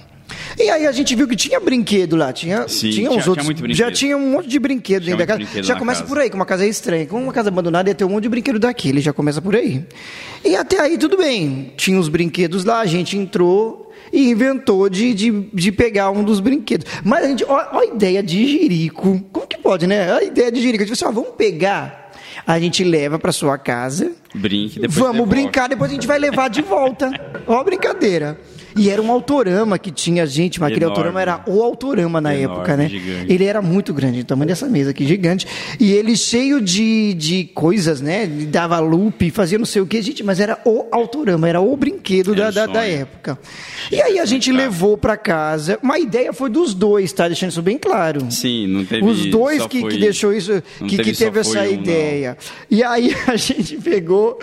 E 0.58 0.70
aí 0.70 0.88
a 0.88 0.92
gente 0.92 1.14
viu 1.16 1.28
que 1.28 1.36
tinha 1.36 1.60
brinquedo 1.60 2.16
lá, 2.16 2.32
tinha, 2.32 2.68
Sim, 2.68 2.90
tinha 2.90 2.92
tinha- 2.92 3.10
uns 3.12 3.24
tinha 3.24 3.30
outros. 3.30 3.46
muito 3.46 3.74
já 3.74 3.92
tinha 3.92 4.16
um 4.16 4.32
monte 4.32 4.48
de 4.48 4.58
brinquedo 4.60 5.04
Tinha 5.04 5.16
dentro 5.18 5.38
da 5.38 5.46
casa. 5.46 5.64
Já 5.64 5.76
começa 5.76 6.02
casa. 6.02 6.10
por 6.14 6.20
aí, 6.22 6.30
que 6.30 6.36
uma 6.36 6.46
casa 6.46 6.66
é 6.66 6.70
estranha. 6.70 7.06
Como 7.06 7.24
uma 7.24 7.34
casa 7.34 7.50
abandonada 7.50 7.90
ia 7.90 7.96
ter 7.96 8.06
um 8.06 8.10
monte 8.10 8.24
de 8.24 8.30
brinquedo 8.30 8.58
daquele, 8.60 9.02
já 9.02 9.12
começa 9.12 9.42
por 9.42 9.56
aí. 9.56 9.86
E 10.44 10.56
até 10.56 10.80
aí 10.80 10.98
tudo 10.98 11.18
bem. 11.18 11.74
Tinha 11.76 12.00
os 12.00 12.08
brinquedos 12.08 12.64
lá, 12.64 12.80
a 12.80 12.86
gente 12.86 13.18
entrou 13.18 13.92
e 14.14 14.30
inventou 14.30 14.88
de, 14.90 15.14
de, 15.14 15.32
de 15.54 15.72
pegar 15.72 16.10
um 16.12 16.24
dos 16.24 16.40
brinquedos. 16.40 16.86
Mas 17.04 17.26
a 17.26 17.28
gente, 17.28 17.44
ó 17.46 17.80
a 17.80 17.86
ideia 17.86 18.24
de 18.24 18.48
jirico. 18.48 19.20
Como 19.32 19.46
que 19.48 19.58
pode, 19.58 19.86
né? 19.88 20.12
A 20.14 20.24
ideia 20.24 20.52
de 20.52 20.62
jirico. 20.62 20.84
A 20.84 20.88
gente 20.88 20.98
falou 20.98 21.12
assim, 21.12 21.20
ó, 21.20 21.22
vamos 21.24 21.38
pegar. 21.38 22.12
A 22.48 22.60
gente 22.60 22.84
leva 22.84 23.18
para 23.18 23.32
sua 23.32 23.58
casa. 23.58 24.12
Brinque, 24.34 24.80
depois 24.80 24.96
Vamos 24.98 25.14
devolve. 25.14 25.30
brincar, 25.32 25.68
depois 25.70 25.90
a 25.90 25.94
gente 25.94 26.06
vai 26.08 26.20
levar 26.20 26.50
de 26.50 26.62
volta. 26.62 27.10
Ó, 27.48 27.58
a 27.60 27.64
brincadeira. 27.64 28.38
E 28.76 28.90
era 28.90 29.02
um 29.02 29.10
autorama 29.12 29.80
que 29.80 29.90
tinha, 29.92 30.26
gente, 30.28 30.60
mas 30.60 30.70
aquele 30.72 30.86
autorama 30.86 31.22
era 31.22 31.42
o 31.48 31.64
autorama 31.64 32.20
na 32.20 32.36
Enorme, 32.36 32.56
época, 32.58 32.78
né? 32.78 32.90
gigante. 32.90 33.32
Ele 33.32 33.46
era 33.46 33.62
muito 33.62 33.94
grande, 33.94 34.20
o 34.20 34.26
tamanho 34.26 34.48
dessa 34.50 34.68
mesa 34.68 34.92
aqui, 34.92 35.06
gigante. 35.08 35.48
E 35.80 35.92
ele 35.94 36.16
cheio 36.18 36.60
de, 36.60 37.14
de 37.14 37.46
coisas, 37.46 38.02
né? 38.02 38.24
Ele 38.24 38.46
dava 38.46 38.78
loop, 38.80 39.32
fazia 39.32 39.58
não 39.58 39.66
sei 39.66 39.82
o 39.82 39.86
que, 39.88 40.02
gente, 40.02 40.24
mas 40.24 40.40
era 40.40 40.60
o 40.66 40.86
autorama, 40.92 41.48
era 41.48 41.62
o 41.62 41.78
brinquedo 41.78 42.34
Era 42.34 42.52
da, 42.52 42.66
da, 42.66 42.74
da 42.74 42.86
época. 42.86 43.40
E 43.92 44.02
aí 44.02 44.20
a 44.20 44.26
gente 44.26 44.52
levou 44.52 44.98
pra 44.98 45.16
casa. 45.16 45.80
Uma 45.82 45.98
ideia 45.98 46.34
foi 46.34 46.50
dos 46.50 46.74
dois, 46.74 47.14
tá? 47.14 47.28
Deixando 47.28 47.52
isso 47.52 47.62
bem 47.62 47.78
claro. 47.78 48.26
Sim, 48.30 48.68
não 48.68 48.84
teve. 48.84 49.06
Os 49.06 49.26
dois 49.28 49.66
que, 49.68 49.80
foi- 49.82 49.92
que 49.92 49.98
deixou 50.00 50.34
isso, 50.34 50.62
que, 50.88 50.98
que 50.98 51.14
só 51.14 51.26
teve 51.26 51.40
essa 51.40 51.62
um, 51.62 51.64
não. 51.64 51.72
ideia. 51.72 52.38
E 52.70 52.84
aí 52.84 53.16
a 53.28 53.36
gente 53.38 53.78
pegou 53.78 54.38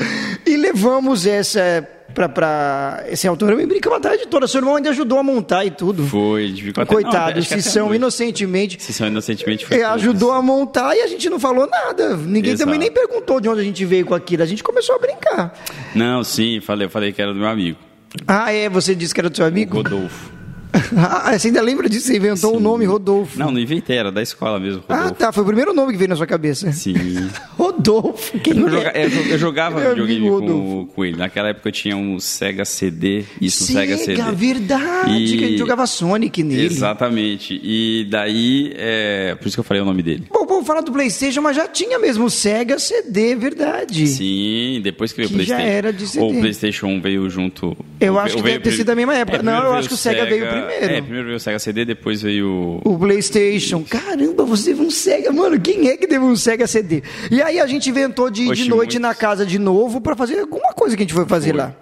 e 0.47 0.57
levamos 0.57 1.27
essa 1.27 1.87
pra, 2.15 2.29
pra 2.29 3.05
esse 3.09 3.27
autor. 3.27 3.55
Me 3.57 3.67
brinca 3.67 3.95
a 3.95 4.01
tarde 4.01 4.27
toda. 4.27 4.47
Seu 4.47 4.59
irmão 4.61 4.77
ainda 4.77 4.91
ajudou 4.91 5.19
a 5.19 5.23
montar 5.23 5.65
e 5.65 5.71
tudo. 5.71 6.07
Foi, 6.07 6.45
a 6.45 6.49
gente 6.49 6.63
ficou 6.63 6.83
até- 6.83 6.95
não, 6.95 7.03
Coitado, 7.03 7.31
até 7.31 7.43
se 7.43 7.63
são 7.63 7.95
inocentemente. 7.95 8.83
Se 8.83 8.93
são 8.93 9.07
inocentemente 9.07 9.67
foi 9.67 9.83
ajudou 9.83 10.33
a 10.33 10.41
montar 10.43 10.97
e 10.97 11.01
a 11.03 11.07
gente 11.07 11.29
não 11.31 11.39
falou 11.41 11.69
nada. 11.69 12.17
Ninguém 12.17 12.53
Exato. 12.53 12.65
também 12.67 12.79
nem 12.79 12.91
perguntou 12.91 13.41
de 13.41 13.49
onde 13.49 13.61
a 13.61 13.65
gente 13.65 13.85
veio 13.85 14.05
com 14.07 14.15
aquilo. 14.15 14.43
A 14.43 14.47
gente 14.47 14.63
começou 14.63 14.95
a 14.95 14.99
brincar. 14.99 15.55
Não, 15.95 16.23
sim, 16.25 16.61
falei, 16.61 16.87
eu 16.87 16.91
falei 16.91 17.13
que 17.13 17.21
era 17.21 17.33
do 17.33 17.39
meu 17.39 17.49
amigo, 17.49 17.79
Ah, 18.27 18.53
é? 18.53 18.69
Você 18.69 18.95
disse 18.95 19.15
que 19.15 19.21
era 19.21 19.31
do 19.31 19.37
seu 19.37 19.47
amigo? 19.47 19.77
Rodolfo. 19.77 20.31
Ah, 20.97 21.39
você 21.39 21.49
ainda 21.49 21.61
lembra 21.63 21.89
disso? 21.89 22.07
Você 22.07 22.17
inventou 22.17 22.53
o 22.55 22.59
Sim. 22.59 22.63
nome 22.63 22.85
Rodolfo. 22.85 23.39
Não, 23.39 23.51
não 23.51 23.59
inventei, 23.61 23.97
era 23.97 24.11
da 24.13 24.23
escola 24.23 24.59
mesmo, 24.61 24.83
ah, 24.89 24.95
Rodolfo. 24.95 25.15
tá. 25.15 25.33
Foi 25.33 25.43
o 25.43 25.47
primeiro 25.47 25.73
nome 25.73 25.93
que 25.93 25.99
veio 25.99 26.09
na 26.11 26.17
sua 26.17 26.27
cabeça. 26.27 26.71
Sim. 26.73 26.95
Rodolfo. 27.57 28.39
Quem 28.41 28.59
Eu, 28.59 28.69
é? 28.69 28.71
joga- 28.71 28.93
eu 28.95 29.11
eu 29.33 29.39
jogava 29.39 29.81
Meu 29.81 29.91
videogame 29.91 30.29
com, 30.29 30.87
com 30.95 31.05
ele. 31.05 31.17
Naquela 31.17 31.49
época 31.49 31.69
eu 31.69 31.73
tinha 31.73 31.97
um 31.97 32.19
Sega 32.21 32.65
CD, 32.65 33.25
isso, 33.41 33.65
um 33.65 33.67
Sega 33.69 33.97
CD. 33.97 34.23
verdade, 34.35 35.13
E- 35.17 35.39
que 35.39 35.45
a 35.45 35.49
gente 35.49 35.59
jogava 35.59 35.87
Sonic 35.87 36.43
nele. 36.43 36.67
Exatamente. 36.67 37.59
E 37.63 38.07
daí, 38.11 38.73
é... 38.77 39.35
por 39.37 39.47
isso 39.49 39.57
que 39.57 39.61
eu 39.61 39.65
falei 39.65 39.83
o 39.83 39.87
nome 39.87 40.03
dele. 40.03 40.27
Bom, 40.31 40.47
vamos 40.47 40.67
falar 40.67 40.81
do 40.81 40.93
Playstation, 40.93 41.41
mas 41.41 41.57
já 41.57 41.67
tinha 41.69 41.99
mesmo 41.99 42.27
o 42.27 42.31
Sega 42.31 42.79
CD, 42.79 43.35
verdade. 43.35 44.07
Sim, 44.07 44.81
depois 44.83 45.13
que 45.13 45.19
veio 45.19 45.29
o 45.29 45.33
Que 45.33 45.45
já 45.45 45.55
PlayStation. 45.57 45.77
era 45.79 45.93
de 45.93 46.07
CD. 46.07 46.25
Ou 46.25 46.33
o 46.33 46.39
PlayStation 46.41 46.87
1 46.89 47.01
veio 47.01 47.29
junto. 47.31 47.77
Eu 48.01 48.19
acho 48.19 48.37
que 48.37 48.43
deve 48.43 48.61
ter 48.61 48.73
sido 48.73 48.87
da 48.87 48.95
mesma 48.95 49.15
época. 49.15 49.39
Não, 49.39 49.53
primeiro 49.53 49.69
eu 49.69 49.75
acho 49.79 49.89
que 49.89 49.95
o 49.95 49.97
o 49.97 49.99
Sega 49.99 50.25
veio 50.27 50.47
primeiro. 50.47 50.62
É, 50.71 51.01
primeiro 51.01 51.27
veio 51.27 51.37
o 51.37 51.41
Sega 51.41 51.59
CD, 51.59 51.85
depois 51.85 52.23
veio 52.23 52.81
O 52.85 52.99
PlayStation. 52.99 53.85
Caramba, 53.85 54.45
você 54.45 54.71
teve 54.71 54.83
um 54.83 54.91
Sega, 54.91 55.33
mano. 55.33 55.61
Quem 55.61 55.89
é 55.89 55.97
que 55.97 56.07
teve 56.07 56.25
um 56.25 56.37
Sega 56.37 56.67
CD? 56.67 57.03
E 57.31 57.41
aí 57.43 57.61
a 57.61 57.67
gente 57.67 57.89
inventou 57.91 58.31
de 58.31 58.43
ir 58.43 58.55
de 58.55 58.69
noite 58.69 58.99
muitos. 58.99 59.01
na 59.01 59.15
casa 59.15 59.45
de 59.47 59.59
novo 59.59 60.01
pra 60.01 60.15
fazer 60.17 60.41
alguma 60.41 60.73
coisa 60.73 60.97
que 60.97 61.03
a 61.03 61.05
gente 61.05 61.15
foi 61.15 61.27
fazer 61.27 61.51
Foi. 61.51 61.59
lá. 61.59 61.75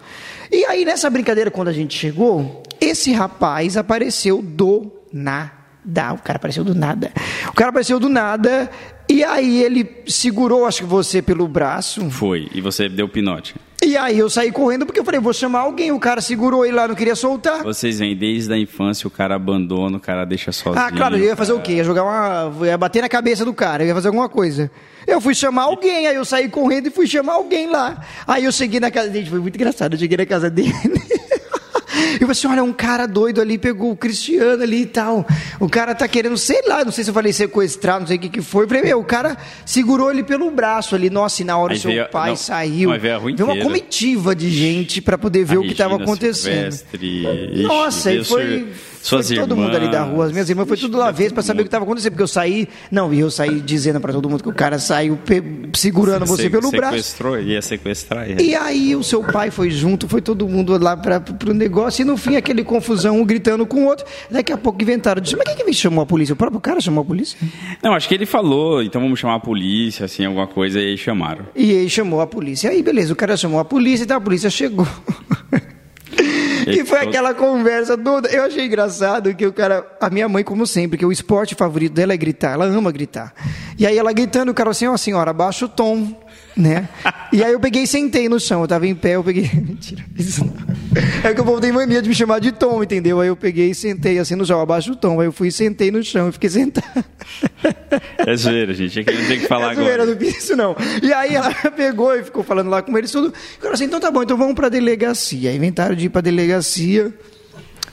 E 0.52 0.64
aí 0.64 0.84
nessa 0.84 1.08
brincadeira, 1.08 1.50
quando 1.50 1.68
a 1.68 1.72
gente 1.72 1.96
chegou, 1.96 2.62
esse 2.80 3.12
rapaz 3.12 3.76
apareceu 3.76 4.42
do 4.42 4.90
nada. 5.12 5.60
O 6.14 6.18
cara 6.22 6.36
apareceu 6.36 6.62
do 6.62 6.74
nada. 6.74 7.10
O 7.48 7.52
cara 7.52 7.70
apareceu 7.70 7.98
do 7.98 8.08
nada. 8.08 8.70
E 9.08 9.24
aí 9.24 9.62
ele 9.62 9.88
segurou, 10.06 10.66
acho 10.66 10.82
que 10.82 10.88
você, 10.88 11.20
pelo 11.20 11.48
braço. 11.48 12.08
Foi, 12.10 12.48
e 12.54 12.60
você 12.60 12.88
deu 12.88 13.08
pinote. 13.08 13.54
E 13.82 13.96
aí 13.96 14.18
eu 14.18 14.28
saí 14.28 14.52
correndo 14.52 14.84
porque 14.84 15.00
eu 15.00 15.04
falei, 15.04 15.18
vou 15.20 15.32
chamar 15.32 15.60
alguém. 15.60 15.90
O 15.90 15.98
cara 15.98 16.20
segurou 16.20 16.64
ele 16.64 16.74
lá, 16.74 16.86
não 16.86 16.94
queria 16.94 17.16
soltar. 17.16 17.62
Vocês 17.62 17.98
veem, 17.98 18.14
desde 18.16 18.52
a 18.52 18.58
infância 18.58 19.08
o 19.08 19.10
cara 19.10 19.34
abandona, 19.34 19.96
o 19.96 20.00
cara 20.00 20.24
deixa 20.24 20.52
sozinho. 20.52 20.84
Ah, 20.84 20.92
claro, 20.92 21.16
eu 21.16 21.24
ia 21.24 21.36
fazer 21.36 21.52
o 21.52 21.60
quê? 21.60 21.74
Ia 21.74 21.84
jogar 21.84 22.04
uma. 22.04 22.66
ia 22.66 22.76
bater 22.76 23.00
na 23.00 23.08
cabeça 23.08 23.44
do 23.44 23.54
cara, 23.54 23.82
eu 23.82 23.88
ia 23.88 23.94
fazer 23.94 24.08
alguma 24.08 24.28
coisa. 24.28 24.70
Eu 25.06 25.20
fui 25.20 25.34
chamar 25.34 25.62
alguém, 25.62 26.06
aí 26.06 26.14
eu 26.14 26.24
saí 26.24 26.48
correndo 26.48 26.88
e 26.88 26.90
fui 26.90 27.06
chamar 27.06 27.34
alguém 27.34 27.70
lá. 27.70 28.04
Aí 28.26 28.44
eu 28.44 28.52
cheguei 28.52 28.78
na 28.78 28.90
casa 28.90 29.08
dele, 29.08 29.28
foi 29.30 29.40
muito 29.40 29.56
engraçado, 29.56 29.94
eu 29.94 29.98
cheguei 29.98 30.16
na 30.16 30.26
casa 30.26 30.50
dele. 30.50 30.72
Eu 32.20 32.26
falei 32.26 32.32
assim, 32.32 32.46
olha, 32.48 32.62
um 32.62 32.72
cara 32.72 33.06
doido 33.06 33.40
ali 33.40 33.56
pegou 33.56 33.90
o 33.92 33.96
Cristiano 33.96 34.62
ali 34.62 34.82
e 34.82 34.86
tal. 34.86 35.26
O 35.58 35.68
cara 35.68 35.94
tá 35.94 36.06
querendo, 36.06 36.36
sei 36.36 36.60
lá, 36.68 36.84
não 36.84 36.92
sei 36.92 37.02
se 37.02 37.10
eu 37.10 37.14
falei 37.14 37.32
sequestrar, 37.32 37.98
não 37.98 38.06
sei 38.06 38.16
o 38.18 38.20
que 38.20 38.28
que 38.28 38.42
foi. 38.42 38.66
Falei, 38.66 38.82
meu, 38.82 39.00
o 39.00 39.04
cara 39.04 39.36
segurou 39.64 40.10
ele 40.10 40.22
pelo 40.22 40.50
braço 40.50 40.94
ali. 40.94 41.08
Nossa, 41.08 41.40
e 41.42 41.44
na 41.44 41.56
hora 41.56 41.72
o 41.72 41.78
seu 41.78 41.90
veio 41.90 42.08
pai 42.10 42.30
não, 42.30 42.36
saiu. 42.36 42.90
veio 42.98 43.20
Veio 43.20 43.44
uma 43.44 43.56
comitiva 43.56 44.34
de 44.34 44.50
gente 44.50 45.00
pra 45.00 45.16
poder 45.16 45.44
ver 45.44 45.56
A 45.56 45.60
o 45.60 45.62
que 45.62 45.72
estava 45.72 45.96
acontecendo. 45.96 46.72
Silvestre, 46.72 47.62
Nossa, 47.62 48.12
e 48.12 48.24
foi, 48.24 48.68
suas 49.02 49.26
foi 49.26 49.36
todo 49.36 49.56
mundo 49.56 49.74
ali 49.74 49.90
da 49.90 50.02
rua. 50.02 50.26
As 50.26 50.32
minhas 50.32 50.48
irmãs 50.50 50.68
foi 50.68 50.76
tudo 50.76 50.98
lá 50.98 51.10
vez 51.10 51.32
pra 51.32 51.42
saber 51.42 51.62
o 51.62 51.64
que 51.64 51.68
estava 51.68 51.84
acontecendo, 51.84 52.12
porque 52.12 52.22
eu 52.22 52.28
saí, 52.28 52.68
não, 52.90 53.12
e 53.14 53.20
eu 53.20 53.30
saí 53.30 53.60
dizendo 53.60 53.98
pra 54.00 54.12
todo 54.12 54.28
mundo 54.28 54.42
que 54.42 54.48
o 54.48 54.54
cara 54.54 54.78
saiu 54.78 55.18
segurando 55.74 56.26
você 56.26 56.44
Se- 56.44 56.50
pelo 56.50 56.70
braço. 56.70 56.96
Sequestrou, 56.96 57.40
ia 57.40 57.62
sequestrar 57.62 58.28
ele. 58.28 58.42
E 58.42 58.54
aí 58.54 58.94
o 58.94 59.02
seu 59.02 59.22
pai 59.24 59.50
foi 59.50 59.70
junto, 59.70 60.08
foi 60.08 60.20
todo 60.20 60.46
mundo 60.48 60.76
lá 60.82 60.96
para 60.96 61.20
pro 61.20 61.54
negócio, 61.54 62.02
e 62.02 62.04
no 62.10 62.16
fim 62.16 62.36
aquele 62.36 62.64
confusão, 62.64 63.20
um 63.20 63.24
gritando 63.24 63.64
com 63.64 63.84
o 63.84 63.86
outro. 63.86 64.04
Daqui 64.30 64.52
a 64.52 64.58
pouco 64.58 64.82
inventaram, 64.82 65.22
disse, 65.22 65.36
mas 65.36 65.54
quem 65.54 65.64
que 65.64 65.72
chamou 65.72 66.02
a 66.02 66.06
polícia? 66.06 66.32
O 66.32 66.36
próprio 66.36 66.60
cara 66.60 66.80
chamou 66.80 67.02
a 67.02 67.04
polícia? 67.04 67.38
Não, 67.82 67.94
acho 67.94 68.08
que 68.08 68.14
ele 68.14 68.26
falou, 68.26 68.82
então 68.82 69.00
vamos 69.00 69.18
chamar 69.18 69.36
a 69.36 69.40
polícia, 69.40 70.04
assim, 70.04 70.24
alguma 70.24 70.46
coisa, 70.46 70.80
e 70.80 70.88
aí 70.88 70.98
chamaram. 70.98 71.46
E 71.54 71.72
aí 71.72 71.88
chamou 71.88 72.20
a 72.20 72.26
polícia. 72.26 72.70
Aí 72.70 72.82
beleza, 72.82 73.12
o 73.12 73.16
cara 73.16 73.36
chamou 73.36 73.60
a 73.60 73.64
polícia, 73.64 74.04
então 74.04 74.16
a 74.16 74.20
polícia 74.20 74.50
chegou. 74.50 74.86
E 76.66 76.84
foi 76.84 77.00
aquela 77.00 77.34
conversa 77.34 77.96
toda. 77.96 78.28
Eu 78.28 78.44
achei 78.44 78.66
engraçado 78.66 79.34
que 79.34 79.46
o 79.46 79.52
cara. 79.52 79.84
A 80.00 80.10
minha 80.10 80.28
mãe, 80.28 80.44
como 80.44 80.66
sempre, 80.66 80.98
que 80.98 81.06
o 81.06 81.10
esporte 81.10 81.54
favorito 81.54 81.94
dela 81.94 82.12
é 82.12 82.16
gritar. 82.16 82.52
Ela 82.52 82.66
ama 82.66 82.92
gritar. 82.92 83.32
E 83.78 83.86
aí 83.86 83.96
ela 83.96 84.12
gritando, 84.12 84.50
o 84.50 84.54
cara 84.54 84.70
assim, 84.70 84.86
ó, 84.86 84.96
senhora, 84.96 85.30
abaixa 85.30 85.64
o 85.64 85.68
tom. 85.68 86.14
Né? 86.56 86.88
E 87.32 87.42
aí 87.44 87.52
eu 87.52 87.60
peguei 87.60 87.84
e 87.84 87.86
sentei 87.86 88.28
no 88.28 88.38
chão. 88.40 88.60
Eu 88.62 88.68
tava 88.68 88.86
em 88.86 88.94
pé, 88.94 89.12
eu 89.14 89.24
peguei. 89.24 89.48
Mentira, 89.54 90.04
isso 90.18 90.44
não. 90.44 90.52
É 91.22 91.32
que 91.32 91.40
o 91.40 91.44
povo 91.44 91.60
tem 91.60 91.70
mania 91.72 92.02
de 92.02 92.08
me 92.08 92.14
chamar 92.14 92.40
de 92.40 92.50
tom, 92.52 92.82
entendeu? 92.82 93.20
Aí 93.20 93.28
eu 93.28 93.36
peguei 93.36 93.70
e 93.70 93.74
sentei 93.74 94.18
assim 94.18 94.34
no 94.34 94.44
chão, 94.44 94.60
abaixo 94.60 94.92
o 94.92 94.96
tom. 94.96 95.20
Aí 95.20 95.26
eu 95.26 95.32
fui 95.32 95.48
e 95.48 95.52
sentei 95.52 95.90
no 95.90 96.02
chão 96.02 96.28
e 96.28 96.32
fiquei 96.32 96.50
sentado. 96.50 97.04
É 98.18 98.36
zoeira, 98.36 98.74
gente, 98.74 98.98
é 99.00 99.04
que 99.04 99.12
não 99.12 99.26
tem 99.28 99.40
que 99.40 99.46
falar 99.46 99.72
é 99.72 99.74
zoeira, 99.76 100.02
agora. 100.02 100.18
não 100.20 100.28
isso 100.28 100.56
não. 100.56 100.76
E 101.02 101.12
aí 101.12 101.34
ela 101.34 101.52
pegou 101.70 102.14
e 102.16 102.24
ficou 102.24 102.42
falando 102.42 102.68
lá 102.68 102.82
com 102.82 102.96
eles 102.98 103.10
tudo. 103.10 103.32
E 103.32 103.60
falou 103.60 103.74
assim, 103.74 103.84
então 103.84 104.00
tá 104.00 104.10
bom, 104.10 104.22
então 104.22 104.36
vamos 104.36 104.54
pra 104.54 104.68
delegacia. 104.68 105.50
Aí 105.50 105.56
inventaram 105.56 105.94
de 105.94 106.06
ir 106.06 106.08
pra 106.10 106.20
delegacia. 106.20 107.12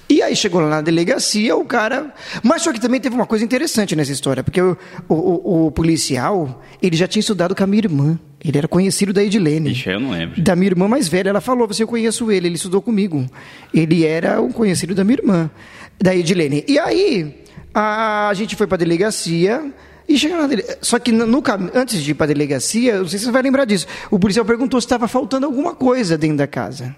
E 0.10 0.22
aí 0.22 0.36
chegou 0.38 0.62
lá 0.62 0.70
na 0.70 0.82
delegacia, 0.82 1.54
o 1.56 1.66
cara... 1.66 2.14
Mas 2.42 2.62
só 2.62 2.72
que 2.72 2.80
também 2.80 3.00
teve 3.00 3.14
uma 3.14 3.26
coisa 3.26 3.44
interessante 3.44 3.94
nessa 3.94 4.12
história, 4.14 4.42
porque 4.42 4.62
o, 4.62 4.78
o, 5.10 5.14
o- 5.16 5.66
o 5.68 5.72
policial, 5.72 6.64
ele 6.82 6.96
já 6.96 7.06
tinha 7.10 7.20
estudado 7.20 7.54
com 7.54 7.62
a 7.64 7.68
minha 7.68 7.82
irmã. 7.82 8.18
Ele 8.48 8.58
era 8.58 8.68
conhecido 8.68 9.12
da 9.12 9.24
Edilene. 9.24 9.72
Ixi, 9.72 9.90
eu 9.90 10.00
não 10.00 10.12
lembro. 10.12 10.42
Da 10.42 10.56
minha 10.56 10.68
irmã 10.68 10.88
mais 10.88 11.08
velha. 11.08 11.30
Ela 11.30 11.42
falou, 11.42 11.68
você 11.68 11.84
eu 11.84 11.88
conheço 11.88 12.32
ele, 12.32 12.48
ele 12.48 12.56
estudou 12.56 12.82
comigo. 12.82 13.26
Ele 13.74 14.06
era 14.06 14.42
um 14.42 14.52
conhecido 14.52 14.96
da 14.96 15.04
minha 15.04 15.18
irmã, 15.20 15.50
da 16.00 16.16
Edilene. 16.16 16.64
E 16.68 16.80
aí, 16.80 17.44
a 17.74 18.32
gente 18.34 18.56
foi 18.56 18.68
pra 18.68 18.78
delegacia... 18.78 19.74
E 20.10 20.18
chegou 20.18 20.38
na. 20.38 20.48
Só 20.80 20.98
que 21.00 21.12
no, 21.12 21.44
antes 21.76 22.02
de 22.02 22.12
ir 22.12 22.14
para 22.14 22.24
a 22.24 22.28
delegacia, 22.28 23.00
não 23.00 23.08
sei 23.10 23.20
se 23.20 23.26
você 23.26 23.32
vai 23.32 23.42
lembrar 23.42 23.66
disso, 23.66 23.86
o 24.10 24.18
policial 24.18 24.46
perguntou 24.46 24.80
se 24.80 24.86
estava 24.86 25.06
faltando 25.06 25.46
alguma 25.46 25.76
coisa 25.76 26.18
dentro 26.18 26.38
da 26.38 26.48
casa. 26.48 26.96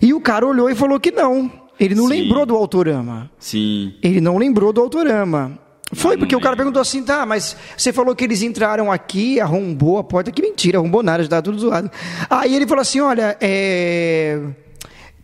E 0.00 0.14
o 0.14 0.20
cara 0.20 0.46
olhou 0.46 0.70
e 0.70 0.74
falou 0.76 1.00
que 1.00 1.10
não. 1.10 1.50
Ele 1.80 1.96
não 1.96 2.04
Sim. 2.06 2.10
lembrou 2.10 2.46
do 2.46 2.54
autorama. 2.54 3.28
Sim. 3.40 3.94
Ele 4.00 4.20
não 4.20 4.38
lembrou 4.38 4.72
do 4.72 4.80
autorama. 4.80 5.58
Foi 5.92 6.16
porque 6.16 6.34
o 6.34 6.38
cara 6.38 6.50
lembro. 6.50 6.64
perguntou 6.64 6.80
assim, 6.80 7.02
tá, 7.02 7.26
mas 7.26 7.56
você 7.76 7.92
falou 7.92 8.14
que 8.16 8.24
eles 8.24 8.42
entraram 8.42 8.90
aqui, 8.90 9.40
arrombou 9.40 9.98
a 9.98 10.04
porta. 10.04 10.32
Que 10.32 10.42
mentira, 10.42 10.78
arrombou 10.78 11.02
nada, 11.02 11.18
já 11.18 11.24
estava 11.24 11.42
tudo 11.42 11.58
zoado. 11.58 11.90
Aí 12.28 12.54
ele 12.54 12.66
falou 12.66 12.82
assim, 12.82 13.00
olha, 13.00 13.36
é... 13.40 14.40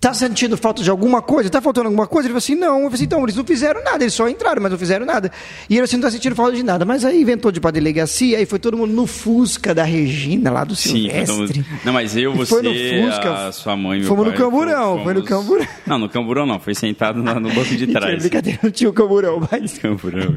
Tá 0.01 0.15
sentindo 0.15 0.57
falta 0.57 0.83
de 0.83 0.89
alguma 0.89 1.21
coisa? 1.21 1.51
Tá 1.51 1.61
faltando 1.61 1.89
alguma 1.89 2.07
coisa? 2.07 2.27
Ele 2.27 2.33
falou 2.33 2.39
assim, 2.39 2.55
não. 2.55 2.77
Eu 2.77 2.83
falei 2.85 2.95
assim, 2.95 3.05
então, 3.05 3.23
eles 3.23 3.37
não 3.37 3.45
fizeram 3.45 3.85
nada, 3.85 4.03
eles 4.03 4.15
só 4.15 4.27
entraram, 4.31 4.63
mas 4.63 4.73
não 4.73 4.79
fizeram 4.79 5.05
nada. 5.05 5.31
E 5.69 5.75
ele 5.75 5.85
assim, 5.85 5.97
não 5.97 6.03
tá 6.05 6.11
sentindo 6.11 6.35
falta 6.35 6.57
de 6.57 6.63
nada. 6.63 6.87
Mas 6.87 7.05
aí 7.05 7.21
inventou 7.21 7.53
de 7.53 7.59
ir 7.59 7.61
pra 7.61 7.71
delegacia, 7.71 8.39
aí 8.39 8.47
foi 8.47 8.59
todo 8.59 8.79
mundo 8.79 8.95
no 8.95 9.07
Fusca 9.07 9.75
da 9.75 9.85
Regina, 9.85 10.51
lá 10.51 10.65
do 10.65 10.75
Sim, 10.75 11.11
foi 11.11 11.25
todo 11.27 11.47
Silvestre. 11.49 11.67
Não, 11.85 11.93
mas 11.93 12.17
eu, 12.17 12.33
você, 12.35 12.49
Foi 12.49 12.63
no 12.63 12.71
Fusca, 13.11 13.49
a 13.49 13.53
sua 13.53 13.77
mãe, 13.77 13.99
meu 13.99 14.09
fomos 14.09 14.25
no 14.25 14.31
pai, 14.33 14.41
Camburão, 14.41 14.89
fomos- 14.93 15.05
foi 15.05 15.15
no 15.15 15.23
Camburão. 15.23 15.67
Não, 15.87 15.99
no 15.99 16.09
Camburão 16.09 16.47
não, 16.47 16.59
foi 16.59 16.75
sentado 16.75 17.23
na- 17.23 17.39
no 17.39 17.51
banco 17.53 17.75
de 17.77 17.87
trás. 17.93 18.21
brincadeira, 18.21 18.59
não 18.63 18.71
tinha 18.71 18.89
o 18.89 18.95
camburão, 18.95 19.47
mas 19.53 19.77
Camburão. 19.77 20.37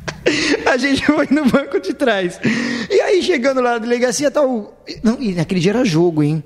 a 0.72 0.76
gente 0.78 1.04
foi 1.04 1.28
no 1.30 1.44
banco 1.44 1.78
de 1.80 1.92
trás. 1.92 2.40
E 2.90 2.98
aí, 3.00 3.22
chegando 3.22 3.60
lá 3.60 3.72
na 3.72 3.78
delegacia, 3.78 4.30
tá 4.30 4.42
o... 4.42 4.72
Não, 5.02 5.20
e 5.20 5.34
naquele 5.34 5.60
dia 5.60 5.72
era 5.72 5.84
jogo, 5.84 6.22
hein? 6.22 6.42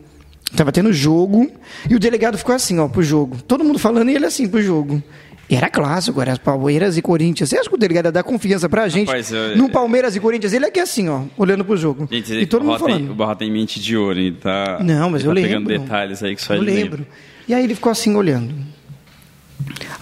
Tava 0.57 0.73
tendo 0.73 0.93
jogo, 0.93 1.51
e 1.89 1.95
o 1.95 1.99
delegado 1.99 2.37
ficou 2.37 2.55
assim, 2.55 2.79
ó, 2.79 2.89
pro 2.89 3.03
jogo. 3.03 3.37
Todo 3.47 3.63
mundo 3.65 3.79
falando 3.79 4.11
e 4.11 4.15
ele 4.17 4.27
assim 4.27 4.49
pro 4.49 4.61
jogo. 4.63 5.03
Era 5.49 5.69
clássico, 5.69 6.21
era 6.21 6.37
Palmeiras 6.39 6.97
e 6.97 7.03
Corinthians. 7.03 7.49
Você 7.51 7.59
acha 7.59 7.69
que 7.69 7.75
o 7.75 7.79
delegado 7.79 8.05
ia 8.07 8.13
dar 8.13 8.23
confiança 8.23 8.69
pra 8.69 8.89
gente? 8.89 9.09
Rapaz, 9.09 9.33
eu- 9.33 9.57
No 9.57 9.69
Palmeiras 9.69 10.15
e 10.15 10.21
Corinthians, 10.21 10.53
ele 10.53 10.65
aqui 10.67 10.79
assim, 10.79 11.09
ó, 11.09 11.23
olhando 11.37 11.65
pro 11.65 11.77
jogo. 11.77 12.07
Gente, 12.11 12.33
e 12.35 12.47
todo 12.47 12.63
mundo 12.63 12.75
Barra 12.79 12.85
tem- 12.87 12.95
falando. 12.95 13.11
o 13.11 13.15
Barra 13.15 13.35
tem 13.37 13.51
mente 13.51 13.81
de 13.81 13.97
ouro, 13.97 14.19
ele 14.19 14.33
tá, 14.37 14.79
Não, 14.81 15.11
mas 15.11 15.23
ele 15.25 15.31
eu 15.31 15.35
tá 15.35 15.41
lembro. 15.41 15.65
pegando 15.67 15.83
detalhes 15.85 16.23
aí 16.23 16.37
que 16.37 16.43
só 16.43 16.55
Eu 16.55 16.63
ele 16.63 16.71
lembro. 16.73 16.99
lembra. 16.99 17.07
E 17.49 17.55
aí 17.55 17.65
ele 17.65 17.75
ficou 17.75 17.91
assim 17.91 18.15
olhando. 18.15 18.55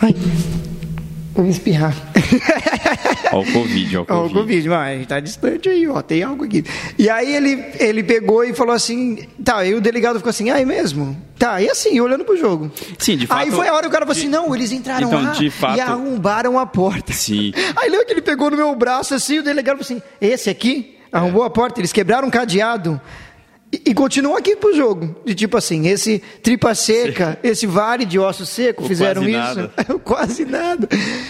Ai, 0.02 0.14
eu 1.40 1.44
ia 1.46 1.50
espirrar. 1.50 1.94
Ó 3.32 3.40
o 3.40 3.52
Covid, 3.52 3.96
ó 3.98 4.00
o 4.00 4.02
Ó, 4.02 4.02
o 4.02 4.06
Covid. 4.22 4.34
Covid, 4.40 4.68
mas 4.70 5.06
tá 5.06 5.20
distante 5.20 5.68
aí, 5.68 5.86
ó, 5.86 6.00
tem 6.00 6.22
algo 6.22 6.44
aqui. 6.44 6.64
E 6.98 7.10
aí 7.10 7.34
ele, 7.34 7.62
ele 7.78 8.02
pegou 8.02 8.42
e 8.42 8.54
falou 8.54 8.74
assim, 8.74 9.18
tá, 9.44 9.58
aí 9.58 9.74
o 9.74 9.80
delegado 9.80 10.16
ficou 10.16 10.30
assim, 10.30 10.48
ah, 10.50 10.58
é 10.60 10.64
mesmo? 10.64 11.14
Tá, 11.38 11.60
e 11.60 11.68
assim, 11.68 12.00
olhando 12.00 12.24
pro 12.24 12.36
jogo. 12.38 12.70
Sim, 12.98 13.16
de 13.18 13.26
fato- 13.26 13.40
Aí 13.40 13.50
foi 13.50 13.68
a 13.68 13.72
hora 13.74 13.82
que 13.82 13.88
o 13.88 13.90
cara 13.92 14.06
falou 14.06 14.18
assim, 14.18 14.28
não, 14.28 14.54
eles 14.54 14.72
entraram 14.72 15.08
Então, 15.08 15.22
lá 15.22 15.30
de 15.32 15.50
fato- 15.50 15.76
e 15.76 15.80
arrombaram 15.80 16.58
a 16.58 16.64
porta. 16.66 17.12
Sim. 17.12 17.52
Aí 17.76 17.90
lembra 17.90 18.06
que 18.06 18.12
ele 18.12 18.22
pegou 18.22 18.50
no 18.50 18.56
meu 18.56 18.74
braço 18.74 19.14
assim, 19.14 19.38
o 19.40 19.42
delegado 19.42 19.76
falou 19.76 19.84
assim, 19.84 20.02
esse 20.20 20.48
aqui 20.48 20.96
arrombou 21.12 21.42
a 21.42 21.50
porta, 21.50 21.80
eles 21.80 21.92
quebraram 21.92 22.28
um 22.28 22.30
cadeado. 22.30 22.98
E, 23.70 23.90
e 23.90 23.94
continuam 23.94 24.34
aqui 24.36 24.56
pro 24.56 24.74
jogo. 24.74 25.14
De 25.26 25.34
tipo 25.34 25.56
assim, 25.56 25.86
esse 25.88 26.22
tripa 26.42 26.74
seca, 26.74 27.38
esse 27.42 27.66
vale 27.66 28.04
de 28.06 28.18
osso 28.18 28.46
seco, 28.46 28.82
Ou 28.82 28.88
fizeram 28.88 29.22
quase 29.22 29.30
isso. 29.30 29.38
nada. 29.38 29.98
quase 30.04 30.44
nada. 30.46 30.88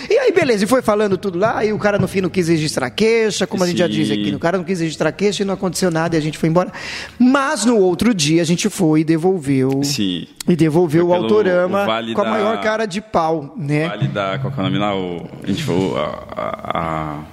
E 0.09 0.17
aí, 0.19 0.31
beleza, 0.33 0.65
e 0.65 0.67
foi 0.69 0.81
falando 0.81 1.19
tudo 1.19 1.37
lá, 1.39 1.65
e 1.65 1.73
o 1.73 1.79
cara 1.79 1.99
no 1.99 2.07
fim 2.07 2.21
não 2.21 2.29
quis 2.31 2.47
registrar 2.49 2.91
queixa, 2.91 3.45
como 3.47 3.65
a 3.65 3.67
gente 3.67 3.79
já 3.79 3.87
Sim. 3.87 3.93
diz 3.93 4.11
aqui. 4.13 4.35
O 4.35 4.39
cara 4.39 4.57
não 4.57 4.65
quis 4.65 4.79
registrar 4.81 5.11
queixa 5.11 5.43
e 5.43 5.47
não 5.47 5.55
aconteceu 5.55 5.91
nada 5.91 6.15
e 6.15 6.19
a 6.19 6.23
gente 6.23 6.39
foi 6.39 6.49
embora. 6.49 6.73
Mas 7.19 7.65
no 7.65 7.77
outro 7.77 8.15
dia 8.15 8.41
a 8.41 8.45
gente 8.45 8.69
foi 8.71 9.01
e 9.01 9.05
devolveu. 9.05 9.83
Sim. 9.83 10.27
E 10.49 10.55
devolveu 10.57 11.07
Foi 11.09 11.15
o 11.19 11.23
autorama 11.23 11.83
o 11.83 11.87
vale 11.87 12.15
com 12.15 12.21
a 12.21 12.25
da- 12.25 12.31
maior 12.31 12.61
cara 12.63 12.87
de 12.87 13.01
pau, 13.01 13.53
né? 13.57 13.89
Vale 13.89 14.09
da. 14.09 14.39
Qual 14.39 14.53
é 14.57 14.61
o 14.61 14.63
nome 14.63 14.79
lá? 14.79 14.97
O, 14.97 15.29
a 15.43 15.47
gente. 15.47 15.63
A, 15.97 16.25
a, 16.37 16.79
a, 16.79 17.25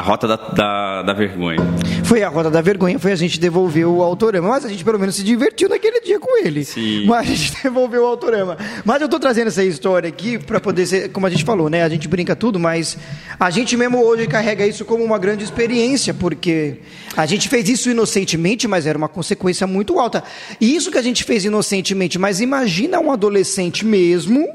a 0.00 0.02
rota 0.02 0.26
da, 0.26 0.36
da, 0.36 1.02
da 1.02 1.12
vergonha. 1.12 1.58
Foi 2.04 2.22
a 2.22 2.28
roda 2.30 2.50
da 2.50 2.62
vergonha, 2.62 2.98
foi 2.98 3.12
a 3.12 3.16
gente 3.16 3.38
devolver 3.38 3.86
o 3.86 4.02
autorama. 4.02 4.48
Mas 4.48 4.64
a 4.64 4.68
gente 4.68 4.82
pelo 4.82 4.98
menos 4.98 5.14
se 5.14 5.22
divertiu 5.22 5.68
naquele 5.68 6.00
dia 6.00 6.18
com 6.18 6.38
ele. 6.42 6.64
Sim. 6.64 7.04
Mas 7.04 7.18
a 7.18 7.34
gente 7.34 7.52
devolveu 7.62 8.02
o 8.02 8.06
autorama. 8.06 8.56
Mas 8.82 9.02
eu 9.02 9.08
tô 9.10 9.20
trazendo 9.20 9.48
essa 9.48 9.62
história 9.62 10.08
aqui 10.08 10.38
para 10.38 10.58
poder 10.58 10.86
ser, 10.86 11.10
como 11.10 11.26
a 11.26 11.30
gente 11.30 11.44
falou, 11.44 11.68
né? 11.68 11.82
A 11.82 11.88
gente 11.90 12.08
brinca 12.08 12.34
tudo, 12.34 12.58
mas 12.58 12.96
a 13.38 13.50
gente 13.50 13.76
mesmo 13.76 14.02
hoje 14.02 14.26
carrega 14.26 14.66
isso 14.66 14.86
como 14.86 15.04
uma 15.04 15.18
grande 15.18 15.44
experiência, 15.44 16.14
porque 16.14 16.78
a 17.14 17.26
gente 17.26 17.50
fez 17.50 17.68
isso 17.68 17.90
inocentemente, 17.90 18.66
mas 18.66 18.86
era 18.86 18.96
uma 18.96 19.08
consequência 19.08 19.66
muito 19.66 20.00
alta. 20.00 20.24
E 20.58 20.74
isso 20.74 20.90
que 20.90 20.96
a 20.96 21.02
gente 21.02 21.24
fez 21.24 21.44
inocentemente, 21.44 22.18
mas 22.18 22.40
imagina 22.40 22.98
um 22.98 23.12
adolescente 23.12 23.84
mesmo 23.84 24.48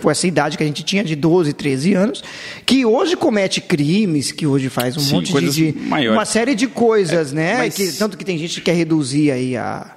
com, 0.00 0.10
essa 0.10 0.26
idade 0.26 0.56
que 0.56 0.62
a 0.62 0.66
gente 0.66 0.82
tinha 0.82 1.04
de 1.04 1.14
12, 1.14 1.52
13 1.52 1.94
anos, 1.94 2.24
que 2.64 2.84
hoje 2.86 3.16
comete 3.16 3.60
crimes, 3.60 4.32
que 4.32 4.46
hoje 4.46 4.68
faz 4.68 4.96
um 4.96 5.00
Sim, 5.00 5.14
monte 5.16 5.32
de, 5.50 5.72
de 5.72 6.08
uma 6.08 6.24
série 6.24 6.54
de 6.54 6.66
coisas, 6.66 7.32
né? 7.32 7.58
mas- 7.58 7.74
Que, 7.74 7.92
tanto 7.92 8.16
que 8.16 8.24
tem 8.24 8.38
gente 8.38 8.54
que 8.54 8.60
quer 8.62 8.74
reduzir 8.74 9.30
aí 9.30 9.56
a, 9.56 9.94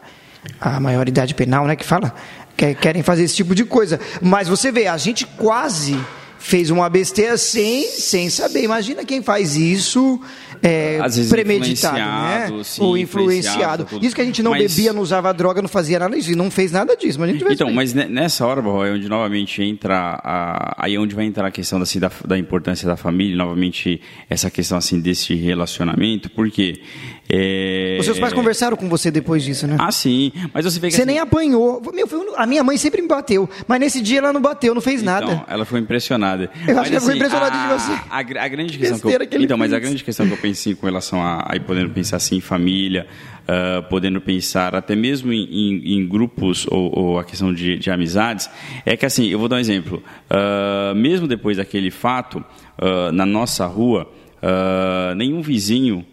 a 0.59 0.79
maioridade 0.79 1.33
penal, 1.33 1.65
né? 1.65 1.75
Que 1.75 1.85
fala, 1.85 2.13
que 2.57 2.73
querem 2.75 3.01
fazer 3.03 3.23
esse 3.23 3.35
tipo 3.35 3.55
de 3.55 3.63
coisa. 3.63 3.99
Mas 4.21 4.47
você 4.47 4.71
vê, 4.71 4.87
a 4.87 4.97
gente 4.97 5.25
quase 5.25 5.97
fez 6.37 6.69
uma 6.69 6.89
besteira 6.89 7.37
sem, 7.37 7.87
sem 7.89 8.29
saber. 8.29 8.63
Imagina 8.63 9.05
quem 9.05 9.21
faz 9.23 9.55
isso 9.55 10.19
é, 10.63 10.97
premeditado, 11.29 11.97
né? 11.97 12.45
influenciado, 12.45 12.63
sim, 12.63 12.81
Ou 12.81 12.97
influenciado, 12.97 13.83
influenciado. 13.83 14.05
Isso 14.05 14.15
que 14.15 14.21
a 14.21 14.25
gente 14.25 14.41
não 14.41 14.51
Mas- 14.51 14.73
bebia, 14.75 14.93
não 14.93 15.01
usava 15.01 15.33
droga, 15.33 15.61
não 15.61 15.67
fazia 15.69 15.99
nada 15.99 16.15
disso. 16.15 16.35
Não 16.37 16.49
fez 16.49 16.71
nada 16.71 16.95
disso. 16.95 17.19
Mas 17.19 17.29
a 17.29 17.31
gente 17.33 17.39
tivesse 17.41 17.61
Então, 17.61 17.71
mas 17.73 17.93
ne- 17.93 18.05
nessa 18.07 18.45
hora, 18.47 18.61
Barro, 18.61 18.85
é 18.85 18.91
onde 18.91 19.09
novamente 19.09 19.61
entra 19.61 20.19
a, 20.23 20.75
aí 20.85 20.95
é 20.95 20.99
onde 20.99 21.13
vai 21.13 21.25
entrar 21.25 21.47
a 21.47 21.51
questão 21.51 21.81
assim, 21.81 21.99
da, 21.99 22.09
da 22.25 22.37
importância 22.37 22.87
da 22.87 22.95
família, 22.95 23.35
novamente 23.35 23.99
essa 24.29 24.49
questão 24.49 24.77
assim 24.77 24.99
desse 24.99 25.35
relacionamento, 25.35 26.29
porque 26.31 26.81
é, 27.29 27.97
Os 27.99 28.05
seus 28.05 28.19
pais 28.19 28.33
conversaram 28.33 28.75
com 28.77 28.87
você 28.89 29.09
depois 29.11 29.43
disso, 29.43 29.65
né? 29.67 29.75
Ah, 29.79 29.91
sim, 29.91 30.31
mas 30.53 30.65
você 30.65 30.79
vê 30.79 30.87
que 30.87 30.93
Você 30.95 31.01
assim, 31.01 31.07
nem 31.11 31.19
apanhou. 31.19 31.81
Meu, 31.93 32.07
foi 32.07 32.19
a 32.35 32.45
minha 32.45 32.63
mãe 32.63 32.77
sempre 32.77 33.01
me 33.01 33.07
bateu, 33.07 33.49
mas 33.67 33.79
nesse 33.79 34.01
dia 34.01 34.19
ela 34.19 34.31
não 34.33 34.41
bateu, 34.41 34.73
não 34.73 34.81
fez 34.81 35.01
nada. 35.01 35.25
Então, 35.25 35.45
ela 35.47 35.65
foi 35.65 35.79
impressionada. 35.79 36.49
Eu 36.67 36.79
acho 36.79 36.89
Mas, 36.89 36.89
que 36.89 36.95
ela 36.95 36.99
ficou 37.01 37.07
assim, 37.09 37.15
impressionada 37.17 37.55
a, 37.57 37.61
de 37.67 37.73
você. 37.83 37.91
A, 38.09 38.17
a 38.43 38.47
grande 38.47 38.77
questão 38.77 38.99
que 38.99 39.07
eu, 39.15 39.27
que 39.27 39.37
então, 39.37 39.57
mas 39.57 39.71
a 39.71 39.77
fez. 39.77 39.87
grande 39.89 40.03
questão 40.03 40.27
que 40.27 40.33
eu 40.33 40.37
pensei 40.53 40.75
com 40.75 40.85
relação 40.85 41.19
a 41.19 41.43
aí 41.51 41.59
podendo 41.59 41.89
pensar 41.89 42.17
assim 42.17 42.35
em 42.37 42.41
família, 42.41 43.07
ah, 43.47 43.81
podendo 43.89 44.21
pensar 44.21 44.75
até 44.75 44.95
mesmo 44.95 45.33
em, 45.33 45.43
em- 45.43 45.93
em 45.97 46.07
grupos 46.07 46.67
ou, 46.69 46.91
ou 46.97 47.19
a 47.19 47.23
questão 47.23 47.51
de, 47.51 47.79
de 47.79 47.89
amizades, 47.89 48.47
é 48.85 48.95
que 48.95 49.03
assim, 49.03 49.25
eu 49.27 49.39
vou 49.39 49.47
dar 49.49 49.55
um 49.55 49.59
exemplo. 49.59 50.03
Ah, 50.29 50.93
mesmo 50.95 51.27
depois 51.27 51.57
daquele 51.57 51.89
fato, 51.89 52.43
ah, 52.77 53.11
na 53.11 53.25
nossa 53.25 53.65
rua, 53.65 54.07
nenhum 55.15 55.41
vizinho 55.41 56.05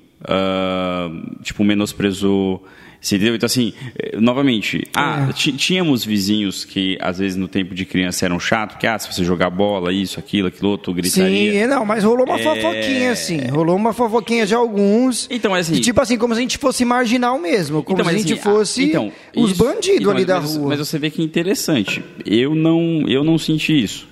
tipo 1.42 1.64
menosprezou 1.64 2.64
você 3.00 3.16
entendeu? 3.16 3.34
Então, 3.34 3.46
assim, 3.46 3.72
eh, 3.98 4.18
novamente, 4.20 4.86
ah, 4.94 5.28
É. 5.30 5.32
tínhamos 5.32 6.04
vizinhos 6.04 6.64
que, 6.64 6.98
às 7.00 7.18
vezes, 7.18 7.36
no 7.36 7.48
tempo 7.48 7.74
de 7.74 7.84
criança 7.86 8.26
eram 8.26 8.38
chato, 8.38 8.78
que, 8.78 8.86
ah, 8.86 8.98
se 8.98 9.10
você 9.12 9.24
jogar 9.24 9.48
bola, 9.48 9.92
isso, 9.92 10.18
aquilo, 10.20 10.48
aquilo 10.48 10.68
outro, 10.68 10.92
gritaria. 10.92 11.62
Sim, 11.62 11.66
não, 11.66 11.86
mas 11.86 12.04
rolou 12.04 12.26
uma 12.26 12.38
É. 12.38 12.42
fofoquinha, 12.42 13.12
assim. 13.12 13.46
Rolou 13.48 13.74
uma 13.74 13.92
fofoquinha 13.94 14.44
de 14.46 14.54
alguns. 14.54 15.26
Então, 15.30 15.50
mas 15.50 15.66
assim- 15.66 15.76
de 15.76 15.80
tipo 15.80 16.00
assim, 16.00 16.18
como 16.18 16.34
se 16.34 16.38
a 16.40 16.42
gente 16.42 16.58
fosse 16.58 16.84
marginal 16.84 17.38
mesmo. 17.38 17.82
Como 17.82 18.00
Então, 18.00 18.10
se 18.10 18.14
a 18.14 18.18
gente 18.18 18.32
assim, 18.34 18.42
fosse 18.42 18.82
então, 18.84 19.10
os 19.34 19.52
isso- 19.52 19.64
bandidos 19.64 20.00
então, 20.00 20.10
ali 20.12 20.20
mas, 20.20 20.26
da 20.26 20.38
rua. 20.38 20.68
Mas 20.68 20.78
você 20.78 20.98
vê 20.98 21.08
que 21.10 21.22
é 21.22 21.24
interessante. 21.24 22.02
Eu 22.26 22.54
não, 22.54 23.04
eu 23.08 23.24
não 23.24 23.38
senti 23.38 23.82
isso. 23.82 24.09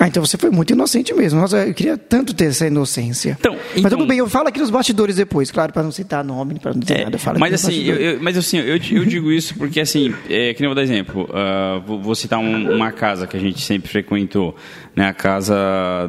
Ah, 0.00 0.08
então 0.08 0.24
você 0.24 0.36
foi 0.36 0.50
muito 0.50 0.72
inocente 0.72 1.14
mesmo. 1.14 1.40
Nossa, 1.40 1.66
eu 1.66 1.72
queria 1.72 1.96
tanto 1.96 2.34
ter 2.34 2.46
essa 2.46 2.66
inocência. 2.66 3.36
Então, 3.40 3.52
mas 3.54 3.76
então- 3.78 3.90
tudo 3.98 4.06
bem, 4.06 4.18
eu 4.18 4.28
falo 4.28 4.48
aqui 4.48 4.58
nos 4.58 4.70
bastidores 4.70 5.16
depois, 5.16 5.50
claro, 5.50 5.72
para 5.72 5.82
não 5.82 5.90
citar 5.92 6.24
nome, 6.24 6.58
para 6.58 6.72
não 6.72 6.80
dizer 6.80 6.94
É, 7.00 7.04
nada. 7.04 7.16
eu 7.16 7.38
mas 7.38 7.54
assim, 7.54 7.84
eu, 7.84 7.96
eu- 7.96 8.18
mas 8.20 8.36
assim, 8.36 8.58
eu, 8.58 8.76
eu 8.76 9.04
digo 9.04 9.30
isso 9.32 9.54
porque 9.56 9.80
assim, 9.80 10.12
é, 10.28 10.52
que 10.52 10.60
nem 10.60 10.66
eu 10.68 10.70
vou 10.70 10.74
dar 10.74 10.82
exemplo. 10.82 11.28
ah, 11.32 11.80
vou, 11.86 12.00
vou 12.00 12.14
citar 12.14 12.38
um- 12.38 12.74
uma 12.74 12.92
casa 12.92 13.26
que 13.26 13.36
a 13.36 13.40
gente 13.40 13.60
sempre 13.62 13.88
frequentou, 13.88 14.54
né? 14.96 15.06
A 15.08 15.14
casa 15.14 15.54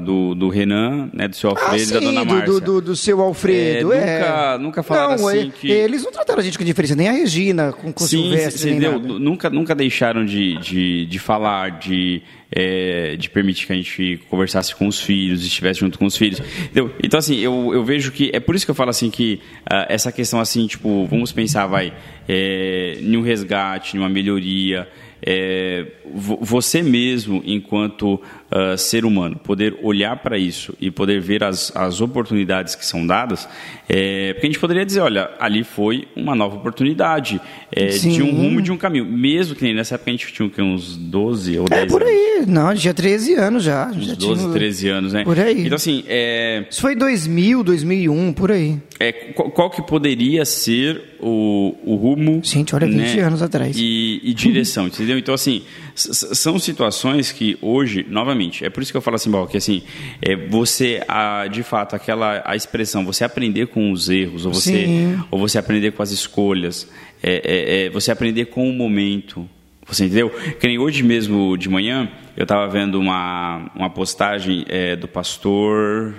do, 0.04 0.34
do 0.36 0.50
Renan, 0.50 1.10
né? 1.14 1.28
Do 1.28 1.36
seu 1.36 1.50
Ah, 1.52 1.54
Alfredo 1.54 1.84
e 1.90 1.94
da 1.94 2.00
sim, 2.00 2.06
dona 2.06 2.26
do, 2.26 2.34
Márcia. 2.34 2.54
do, 2.54 2.60
do, 2.62 2.82
do 2.82 2.96
seu 2.96 3.22
Alfredo. 3.22 3.94
É, 3.94 3.98
É, 3.98 4.20
nunca- 4.20 4.58
nunca 4.60 4.84
falaram 4.84 5.18
não, 5.18 5.28
assim 5.28 5.48
é- 5.48 5.52
que- 5.52 5.72
Eles 5.72 6.04
não 6.04 6.12
trataram 6.12 6.40
a 6.40 6.44
gente 6.44 6.58
com 6.58 6.64
diferença, 6.64 6.96
nem 6.96 7.08
a 7.08 7.12
Regina, 7.12 7.72
com, 7.72 7.94
com 7.94 8.04
o 8.04 8.08
Sim, 8.08 8.24
Silvestre, 8.24 8.72
nem 8.72 8.80
nada. 8.80 8.98
Nunca, 8.98 9.50
nunca 9.50 9.76
deixaram 9.76 10.26
de, 10.26 10.58
de, 10.60 11.06
de 11.06 11.20
falar, 11.20 11.80
de, 11.80 12.22
é, 12.56 13.16
de 13.18 13.30
permitir 13.30 13.68
que 13.68 13.74
a 13.74 13.76
gente 13.76 14.20
conversasse 14.30 14.74
com 14.74 14.88
os 14.88 15.00
filhos, 15.02 15.44
estivesse 15.46 15.82
junto 15.82 16.00
com 16.00 16.06
os 16.06 16.16
filhos. 16.16 16.40
Entendeu? 16.64 16.90
Então, 17.04 17.18
assim, 17.20 17.38
eu, 17.40 17.72
eu 17.74 17.84
vejo 17.84 18.12
que. 18.14 18.32
É 18.34 18.40
por 18.40 18.56
isso 18.56 18.64
que 18.66 18.72
eu 18.72 18.76
falo 18.76 18.90
assim 18.92 19.10
que 19.10 19.42
ah, 19.70 19.86
essa 19.90 20.12
questão, 20.12 20.40
assim, 20.40 20.66
tipo, 20.66 21.06
vamos 21.06 21.32
pensar, 21.34 21.68
vai, 21.68 21.94
é, 22.30 22.98
em 23.02 23.18
um 23.18 23.22
resgate, 23.22 23.98
em 23.98 24.00
uma 24.00 24.10
melhoria. 24.10 24.88
é, 25.28 25.86
vo- 26.14 26.38
você 26.42 26.82
mesmo, 26.84 27.42
enquanto 27.46 28.22
ah, 28.52 28.78
ser 28.78 29.06
humano, 29.06 29.36
poder 29.38 29.76
olhar 29.82 30.16
para 30.18 30.38
isso 30.38 30.74
e 30.80 30.92
poder 30.92 31.20
ver 31.20 31.44
as, 31.44 31.76
as 31.76 32.00
oportunidades 32.00 32.76
que 32.76 32.86
são 32.86 33.06
dadas, 33.08 33.50
é, 33.90 34.34
porque 34.34 34.46
a 34.48 34.50
gente 34.52 34.60
poderia 34.60 34.86
dizer, 34.86 35.00
olha, 35.02 35.32
ali 35.40 35.64
foi 35.64 36.08
uma 36.16 36.36
nova 36.36 36.56
oportunidade 36.58 37.42
é, 37.72 37.88
de 37.88 38.22
um 38.22 38.32
rumo 38.32 38.62
de 38.62 38.72
um 38.72 38.78
caminho. 38.78 39.06
Mesmo 39.06 39.56
que 39.56 39.74
nessa 39.74 39.96
época 39.96 40.12
a 40.12 40.14
gente 40.14 40.32
tinha 40.32 40.52
uns 40.64 40.96
12 40.96 41.58
ou 41.60 41.66
10 41.68 41.82
É 41.82 41.86
por 41.88 42.04
anos. 42.04 42.14
Não, 42.48 42.74
tinha 42.76 42.94
13 42.94 43.34
anos 43.36 43.64
já. 43.64 43.92
já 43.92 44.14
Uns 44.14 44.18
12, 44.18 44.42
tinha- 44.42 44.54
13 44.54 44.88
anos, 44.90 45.14
né? 45.14 45.24
Por 45.24 45.40
aí. 45.40 45.66
Então, 45.66 45.76
assim, 45.76 46.04
é, 46.08 46.66
Isso 46.70 46.82
foi 46.82 46.96
2000, 46.96 47.64
2001, 47.64 48.34
por 48.34 48.52
aí. 48.52 48.78
é, 49.00 49.12
qual, 49.12 49.52
qual 49.52 49.70
que 49.70 49.82
poderia 49.82 50.46
ser 50.46 51.16
o, 51.20 51.76
o 51.84 51.96
rumo... 51.96 52.42
Gente, 52.44 52.76
olha, 52.76 52.88
20 52.88 53.20
anos 53.20 53.42
atrás. 53.42 53.76
E, 53.78 54.22
e 54.24 54.34
direção, 54.34 54.88
entendeu? 54.88 55.18
Então, 55.18 55.34
assim, 55.34 55.64
são 55.96 56.60
situações 56.60 57.32
que 57.32 57.58
hoje, 57.62 58.06
novamente, 58.10 58.64
é 58.66 58.70
por 58.70 58.84
isso 58.84 58.92
que 58.92 58.98
eu 58.98 59.02
falo 59.02 59.16
assim, 59.16 59.32
Bal, 59.32 59.48
que 59.48 59.58
assim, 59.58 59.82
é, 60.22 60.36
você, 60.36 61.02
a, 61.08 61.48
de 61.48 61.64
fato, 61.64 61.96
aquela 61.96 62.42
a 62.46 62.56
expressão, 62.56 63.06
você 63.06 63.24
aprender 63.24 63.68
com 63.68 63.92
os 63.92 64.10
erros, 64.10 64.46
ou 64.46 64.54
você, 64.54 64.86
Sim. 64.86 65.20
ou 65.32 65.40
você 65.40 65.58
aprender 65.58 65.92
com 65.92 66.04
as 66.04 66.12
escolhas, 66.12 66.88
é, 67.24 67.42
é, 67.44 67.86
é, 67.86 67.90
você 67.90 68.12
aprender 68.12 68.46
com 68.46 68.70
o 68.70 68.74
momento, 68.74 69.50
Você 69.88 70.06
entendeu? 70.06 70.30
Que 70.60 70.68
nem 70.68 70.80
hoje 70.80 71.04
mesmo 71.04 71.56
de 71.58 71.70
manhã, 71.70 72.10
eu 72.36 72.44
estava 72.44 72.68
vendo 72.68 73.00
uma, 73.00 73.70
uma 73.76 73.90
postagem 73.90 74.66
é, 74.68 74.96
do 74.96 75.08
pastor. 75.08 76.16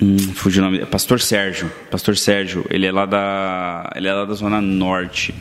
Hum, 0.00 0.18
fugiu 0.34 0.62
o 0.62 0.66
nome. 0.66 0.84
Pastor 0.86 1.20
Sérgio. 1.20 1.70
Pastor 1.90 2.16
Sérgio, 2.16 2.66
ele 2.70 2.86
é 2.86 2.92
lá 2.92 3.06
da, 3.06 3.92
ele 3.94 4.08
é 4.08 4.12
lá 4.12 4.24
da 4.24 4.34
Zona 4.34 4.60
Norte. 4.60 5.32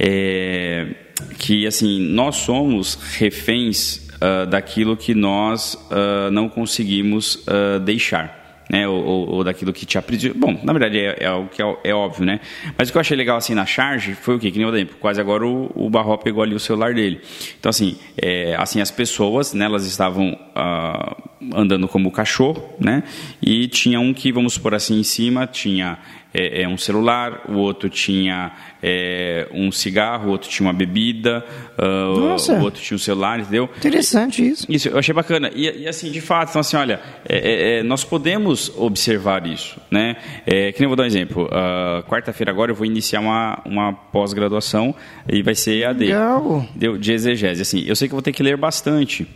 É, 0.00 0.94
que 1.38 1.66
assim, 1.66 2.00
nós 2.00 2.36
somos 2.36 2.94
reféns 3.16 4.08
uh, 4.16 4.46
daquilo 4.46 4.96
que 4.96 5.14
nós 5.14 5.74
uh, 5.74 6.30
não 6.30 6.48
conseguimos 6.48 7.36
uh, 7.46 7.78
deixar 7.80 8.37
né, 8.68 8.86
ou, 8.86 9.28
ou, 9.28 9.44
daquilo 9.44 9.72
que 9.72 9.86
te 9.86 9.96
aprisiona. 9.96 10.34
Bom, 10.38 10.60
na 10.62 10.72
verdade 10.72 10.98
é, 10.98 11.24
é 11.24 11.46
que 11.50 11.62
é, 11.62 11.76
é, 11.84 11.94
óbvio, 11.94 12.24
né? 12.24 12.40
Mas 12.76 12.88
o 12.88 12.92
que 12.92 12.98
eu 12.98 13.00
achei 13.00 13.16
legal 13.16 13.36
assim 13.36 13.54
na 13.54 13.64
charge 13.64 14.14
foi 14.14 14.36
o 14.36 14.38
quê? 14.38 14.50
Que 14.50 14.58
nem 14.58 14.66
eu 14.66 14.74
exemplo, 14.74 14.96
quase 15.00 15.20
agora 15.20 15.46
o, 15.46 15.70
o 15.74 15.88
Barró 15.88 16.16
pegou 16.16 16.42
ali 16.42 16.54
o 16.54 16.60
celular 16.60 16.94
dele. 16.94 17.20
Então 17.58 17.70
assim, 17.70 17.96
é, 18.20 18.54
assim 18.58 18.80
as 18.80 18.90
pessoas, 18.90 19.54
né, 19.54 19.64
elas 19.64 19.86
estavam 19.86 20.38
ah, 20.54 21.16
andando 21.54 21.88
como 21.88 22.10
cachorro, 22.10 22.74
né? 22.78 23.02
E 23.40 23.68
tinha 23.68 24.00
um 24.00 24.12
que, 24.12 24.32
vamos 24.32 24.58
por 24.58 24.74
assim, 24.74 24.98
em 24.98 25.04
cima 25.04 25.46
tinha 25.46 25.98
é, 26.32 26.62
é, 26.62 26.68
um 26.68 26.76
celular, 26.76 27.42
o 27.48 27.54
outro 27.54 27.88
tinha 27.88 28.52
é, 28.82 29.48
um 29.52 29.72
cigarro, 29.72 30.28
o 30.28 30.30
outro 30.30 30.48
tinha 30.48 30.66
uma 30.66 30.72
bebida, 30.74 31.44
uh, 31.78 32.52
o 32.52 32.62
outro 32.62 32.82
tinha 32.82 32.96
um 32.96 32.98
celular, 32.98 33.40
entendeu? 33.40 33.68
Interessante 33.78 34.46
isso. 34.46 34.66
Isso, 34.68 34.88
eu 34.88 34.98
achei 34.98 35.14
bacana. 35.14 35.50
E, 35.54 35.82
e 35.82 35.88
assim, 35.88 36.10
de 36.10 36.20
fato, 36.20 36.50
então 36.50 36.60
assim, 36.60 36.76
olha, 36.76 37.00
é, 37.26 37.36
é, 37.36 37.78
é 37.78 37.82
nós 37.82 38.04
podemos 38.04 38.70
observar 38.76 39.46
isso, 39.46 39.80
né? 39.90 40.16
É, 40.46 40.70
que 40.72 40.80
nem 40.80 40.84
eu 40.84 40.88
vou 40.90 40.96
dar 40.96 41.04
um 41.04 41.06
exemplo. 41.06 41.46
Uh, 41.46 42.02
Quarta-feira 42.08 42.52
agora 42.52 42.70
eu 42.70 42.76
vou 42.76 42.86
iniciar 42.86 43.20
uma, 43.20 43.62
uma 43.64 43.92
pós-graduação 43.92 44.94
e 45.28 45.42
vai 45.42 45.54
ser 45.54 45.84
AD. 45.86 46.04
Legal. 46.04 46.66
De 46.74 47.12
exegese. 47.12 47.62
Assim, 47.62 47.84
eu 47.86 47.96
sei 47.96 48.06
que 48.06 48.12
eu 48.12 48.16
vou 48.16 48.22
ter 48.22 48.32
que 48.32 48.42
ler 48.42 48.56
bastante. 48.56 49.26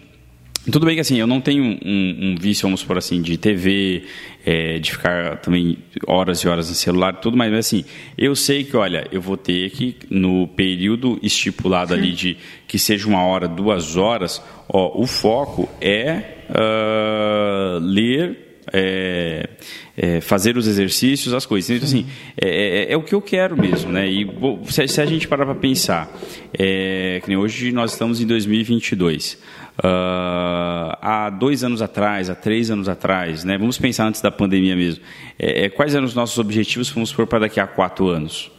Tudo 0.70 0.87
bem 0.87 0.94
que 0.94 1.01
assim, 1.01 1.18
eu 1.18 1.27
não 1.27 1.40
tenho 1.40 1.64
um, 1.64 1.79
um 1.85 2.37
vício, 2.37 2.62
vamos 2.62 2.85
por 2.85 2.96
assim, 2.96 3.20
de 3.20 3.37
TV, 3.37 4.05
é, 4.46 4.79
de 4.79 4.92
ficar 4.92 5.38
também 5.38 5.79
horas 6.07 6.38
e 6.38 6.48
horas 6.48 6.68
no 6.68 6.75
celular, 6.77 7.14
tudo, 7.14 7.37
mas 7.37 7.53
assim, 7.53 7.85
eu 8.16 8.37
sei 8.37 8.62
que, 8.62 8.77
olha, 8.77 9.09
eu 9.11 9.20
vou 9.20 9.37
ter 9.37 9.70
que, 9.70 9.96
no 10.09 10.46
período 10.46 11.18
estipulado 11.20 11.92
ali 11.92 12.12
de 12.12 12.37
que 12.68 12.79
seja 12.79 13.09
uma 13.09 13.25
hora, 13.25 13.48
duas 13.48 13.96
horas, 13.96 14.40
ó, 14.68 14.92
o 14.94 15.05
foco 15.05 15.68
é 15.81 16.37
uh, 16.48 17.81
ler 17.81 18.53
é, 18.72 19.48
é, 19.96 20.20
fazer 20.20 20.57
os 20.57 20.66
exercícios, 20.66 21.35
as 21.35 21.44
coisas. 21.44 21.70
Então, 21.70 21.87
assim, 21.87 22.07
é, 22.40 22.87
é, 22.88 22.92
é, 22.92 22.96
o 22.96 23.03
que 23.03 23.14
eu 23.14 23.20
quero 23.20 23.57
mesmo, 23.57 23.90
né? 23.90 24.09
E 24.09 24.27
se, 24.66 24.87
se 24.88 25.01
a 25.01 25.07
gente 25.07 25.27
parar 25.27 25.44
para 25.44 25.55
pensar, 25.55 26.11
é, 26.57 27.20
que 27.22 27.29
nem 27.29 27.37
hoje 27.37 27.72
nós 27.72 27.92
estamos 27.92 28.20
em 28.20 28.27
2022. 28.27 29.38
Uh, 29.78 30.92
há 31.00 31.30
dois 31.30 31.64
anos 31.64 31.80
atrás, 31.80 32.28
há 32.28 32.35
três 32.35 32.70
anos 32.70 32.88
atrás, 32.88 33.42
né? 33.42 33.56
Vamos 33.56 33.78
pensar 33.78 34.06
antes 34.06 34.20
da 34.20 34.30
pandemia 34.30 34.76
mesmo. 34.76 35.02
É, 35.38 35.64
é, 35.64 35.68
quais 35.70 35.94
eram 35.94 36.04
os 36.04 36.14
nossos 36.14 36.38
objetivos? 36.38 36.90
Vamos 36.90 37.08
supor 37.08 37.26
para 37.26 37.40
daqui 37.40 37.58
a 37.58 37.66
quatro 37.66 38.08
anos. 38.08 38.50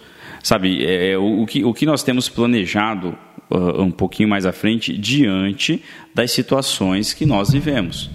Sabe, 0.41 0.85
é, 0.85 1.17
o, 1.17 1.43
o, 1.43 1.45
que, 1.45 1.63
o 1.63 1.73
que 1.73 1.85
nós 1.85 2.03
temos 2.03 2.27
planejado 2.27 3.15
uh, 3.49 3.81
um 3.81 3.91
pouquinho 3.91 4.27
mais 4.27 4.45
à 4.45 4.51
frente 4.51 4.97
diante 4.97 5.81
das 6.13 6.31
situações 6.31 7.13
que 7.13 7.25
nós 7.25 7.51
vivemos. 7.51 8.09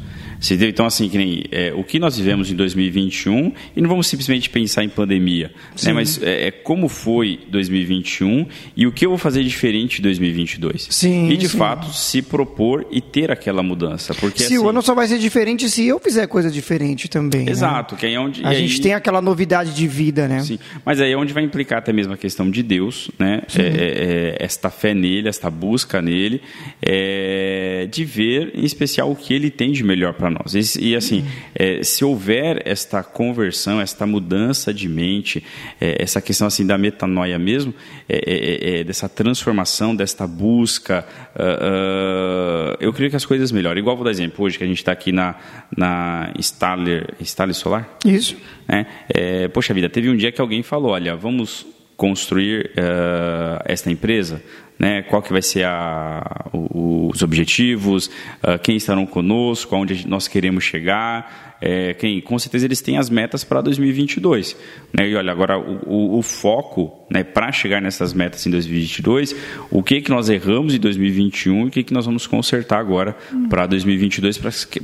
Então, 0.69 0.87
assim, 0.87 1.09
que 1.09 1.19
nem, 1.19 1.45
é, 1.51 1.73
o 1.75 1.83
que 1.83 1.99
nós 1.99 2.17
vivemos 2.17 2.51
em 2.51 2.55
2021, 2.55 3.53
e 3.77 3.81
não 3.81 3.89
vamos 3.89 4.07
simplesmente 4.07 4.49
pensar 4.49 4.85
em 4.85 4.89
pandemia, 4.89 5.51
né, 5.83 5.93
mas 5.93 6.23
é, 6.23 6.49
é, 6.49 6.51
como 6.51 6.89
foi 6.89 7.41
2021 7.49 8.47
e 8.77 8.87
o 8.87 8.93
que 8.93 9.05
eu 9.05 9.11
vou 9.11 9.19
fazer 9.19 9.43
diferente 9.43 9.99
em 9.99 10.03
2022. 10.03 10.89
Sim, 10.91 11.31
e, 11.31 11.37
de 11.37 11.49
sim. 11.49 11.59
fato, 11.59 11.93
se 11.93 12.23
propor 12.23 12.87
e 12.91 13.01
ter 13.01 13.31
aquela 13.31 13.63
mudança. 13.63 14.15
Porque, 14.15 14.39
se 14.39 14.45
assim, 14.45 14.59
o 14.59 14.69
ano 14.69 14.81
só 14.81 14.95
vai 14.95 15.09
ser 15.09 15.19
diferente 15.19 15.69
se 15.69 15.87
eu 15.87 15.99
fizer 15.99 16.27
coisa 16.27 16.51
diferente 16.51 17.09
também. 17.09 17.45
Né? 17.45 17.53
Exato. 17.53 17.95
Né? 17.95 18.01
Que 18.01 18.07
é 18.07 18.21
onde, 18.21 18.45
a 18.45 18.55
gente 18.55 18.77
aí, 18.77 18.81
tem 18.81 18.95
aquela 18.95 19.21
novidade 19.21 19.75
de 19.75 19.87
vida, 19.87 20.29
né? 20.29 20.41
Sim. 20.41 20.59
Mas 20.85 21.01
aí 21.01 21.13
é 21.13 21.17
onde 21.17 21.33
vai 21.33 21.43
implicar 21.43 21.79
até 21.79 21.93
mesmo 21.93 22.13
a 22.13 22.17
questão 22.17 22.51
de 22.51 22.63
Deus, 22.63 23.11
né? 23.19 23.43
É, 23.57 23.63
é, 23.63 23.67
é, 23.69 24.37
esta 24.39 24.71
fé 24.71 24.95
nele, 24.95 25.29
esta 25.29 25.51
busca 25.51 26.01
nele, 26.01 26.41
é, 26.81 27.89
de 27.91 28.05
ver, 28.05 28.53
em 28.55 28.65
especial, 28.65 29.11
o 29.11 29.17
que 29.17 29.35
ele 29.35 29.51
tem 29.51 29.73
de 29.73 29.83
melhor 29.83 30.15
para 30.15 30.28
para 30.29 30.31
nós. 30.31 30.55
E, 30.55 30.91
e 30.91 30.97
assim, 30.97 31.25
é, 31.55 31.83
se 31.83 32.05
houver 32.05 32.63
esta 32.65 33.03
conversão, 33.03 33.81
esta 33.81 34.07
mudança 34.07 34.73
de 34.73 34.89
mente, 34.89 35.43
é, 35.81 36.03
essa 36.03 36.21
questão 36.21 36.47
assim 36.47 36.67
da 36.67 36.77
metanoia 36.77 37.39
mesmo, 37.39 37.75
é, 38.09 38.17
é, 38.17 38.77
é, 38.77 38.81
é 38.81 38.85
dessa 38.85 39.09
transformação, 39.09 39.97
desta 39.97 40.27
busca, 40.27 41.07
uh, 41.35 42.75
uh, 42.75 42.77
eu 42.81 42.93
creio 42.93 43.11
que 43.11 43.17
as 43.17 43.25
coisas 43.25 43.51
melhoram. 43.51 43.79
Igual 43.79 43.97
vou 43.97 44.05
dar 44.05 44.11
exemplo 44.11 44.45
hoje 44.45 44.59
que 44.59 44.65
a 44.65 44.67
gente 44.67 44.79
está 44.79 44.93
aqui 44.93 45.11
na 45.13 45.37
na 45.77 46.33
Staller, 46.39 47.15
Staller 47.21 47.55
Solar. 47.55 47.89
Isso. 48.05 48.37
Né? 48.67 48.87
poxa 49.53 49.73
vida, 49.73 49.89
teve 49.89 50.11
um 50.11 50.17
dia 50.17 50.31
que 50.33 50.41
alguém 50.41 50.63
falou, 50.63 50.93
olha, 50.93 51.17
vamos 51.17 51.67
construir 51.97 52.71
uh, 52.71 53.61
esta 53.65 53.91
empresa, 53.91 54.41
né? 54.79 55.03
qual 55.03 55.21
que 55.23 55.33
vai 55.33 55.43
ser 55.43 55.65
a, 55.65 56.47
os 56.53 57.23
objetivos, 57.23 58.07
uh, 58.43 58.59
quem 58.63 58.77
estarão 58.77 59.07
conosco, 59.07 59.75
aonde 59.75 60.07
nós 60.07 60.29
queremos 60.29 60.65
chegar, 60.65 61.49
é, 61.61 61.93
quem, 61.95 62.21
com 62.21 62.39
certeza 62.39 62.67
eles 62.67 62.81
têm 62.81 62.99
as 62.99 63.11
metas 63.11 63.43
para 63.43 63.61
2022. 63.61 64.57
Né? 64.93 65.09
E 65.09 65.17
olha, 65.17 65.33
agora 65.33 65.59
o, 65.59 65.81
o, 65.87 66.19
o 66.19 66.23
foco 66.23 67.07
né, 67.11 67.25
para 67.25 67.51
chegar 67.51 67.83
nessas 67.83 68.13
metas 68.13 68.47
em 68.47 68.51
2022, 68.51 69.35
o 69.71 69.83
que, 69.83 70.01
que 70.01 70.11
nós 70.11 70.29
erramos 70.29 70.75
em 70.75 70.79
2021 70.79 71.65
e 71.65 71.69
o 71.69 71.71
que, 71.71 71.83
que 71.83 71.93
nós 71.93 72.07
vamos 72.07 72.27
consertar 72.27 72.79
agora 72.79 73.17
hum. 73.33 73.49
para 73.49 73.67
2022 73.67 74.39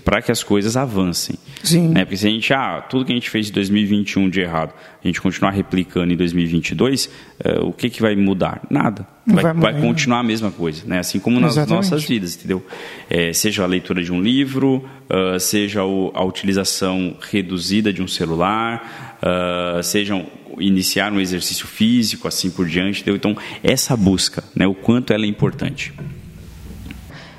para 0.04 0.20
que 0.20 0.32
as 0.32 0.42
coisas 0.42 0.76
avancem. 0.76 1.36
Sim. 1.62 1.88
Né? 1.88 2.04
Porque 2.04 2.16
se 2.16 2.26
a 2.26 2.30
gente, 2.30 2.52
ah, 2.52 2.80
tudo 2.88 3.04
que 3.04 3.12
a 3.12 3.14
gente 3.14 3.30
fez 3.30 3.48
em 3.50 3.52
2021 3.52 4.28
de 4.28 4.40
errado, 4.40 4.74
a 5.04 5.06
gente 5.08 5.20
continuar 5.20 5.50
replicando 5.50 6.12
em 6.12 6.16
2022, 6.16 7.10
é, 7.38 7.60
o 7.60 7.72
que, 7.72 7.90
que 7.90 8.00
vai 8.00 8.16
mudar? 8.16 8.62
Nada. 8.70 9.06
Vai, 9.26 9.42
vai, 9.42 9.54
vai, 9.54 9.80
continuar 9.80 10.20
a 10.20 10.22
mesma 10.22 10.50
coisa, 10.50 10.82
né? 10.86 10.98
assim 10.98 11.18
como 11.18 11.38
nas 11.38 11.52
Exatamente. 11.52 11.90
nossas 11.90 12.04
vidas, 12.04 12.36
entendeu? 12.36 12.64
É, 13.08 13.32
seja 13.32 13.62
a 13.62 13.66
leitura 13.66 14.02
de 14.02 14.12
um 14.12 14.20
livro, 14.20 14.84
uh, 15.10 15.38
seja 15.38 15.84
o, 15.84 16.10
a 16.14 16.24
utilização 16.24 17.16
reduzida 17.30 17.92
de 17.92 18.02
um 18.02 18.08
celular, 18.08 19.18
uh, 19.22 19.82
seja 19.82 20.24
iniciar 20.58 21.12
um 21.12 21.20
exercício 21.20 21.66
físico, 21.66 22.28
assim 22.28 22.50
por 22.50 22.66
diante. 22.66 23.02
Entendeu? 23.02 23.16
Então, 23.16 23.36
essa 23.62 23.96
busca, 23.96 24.42
né, 24.54 24.66
o 24.66 24.74
quanto 24.74 25.12
ela 25.12 25.24
é 25.24 25.28
importante. 25.28 25.92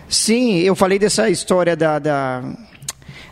Sim, 0.08 0.60
eu 0.60 0.75
falei 0.75 0.99
dessa 0.99 1.30
história 1.30 1.75
da, 1.75 1.99
da 1.99 2.43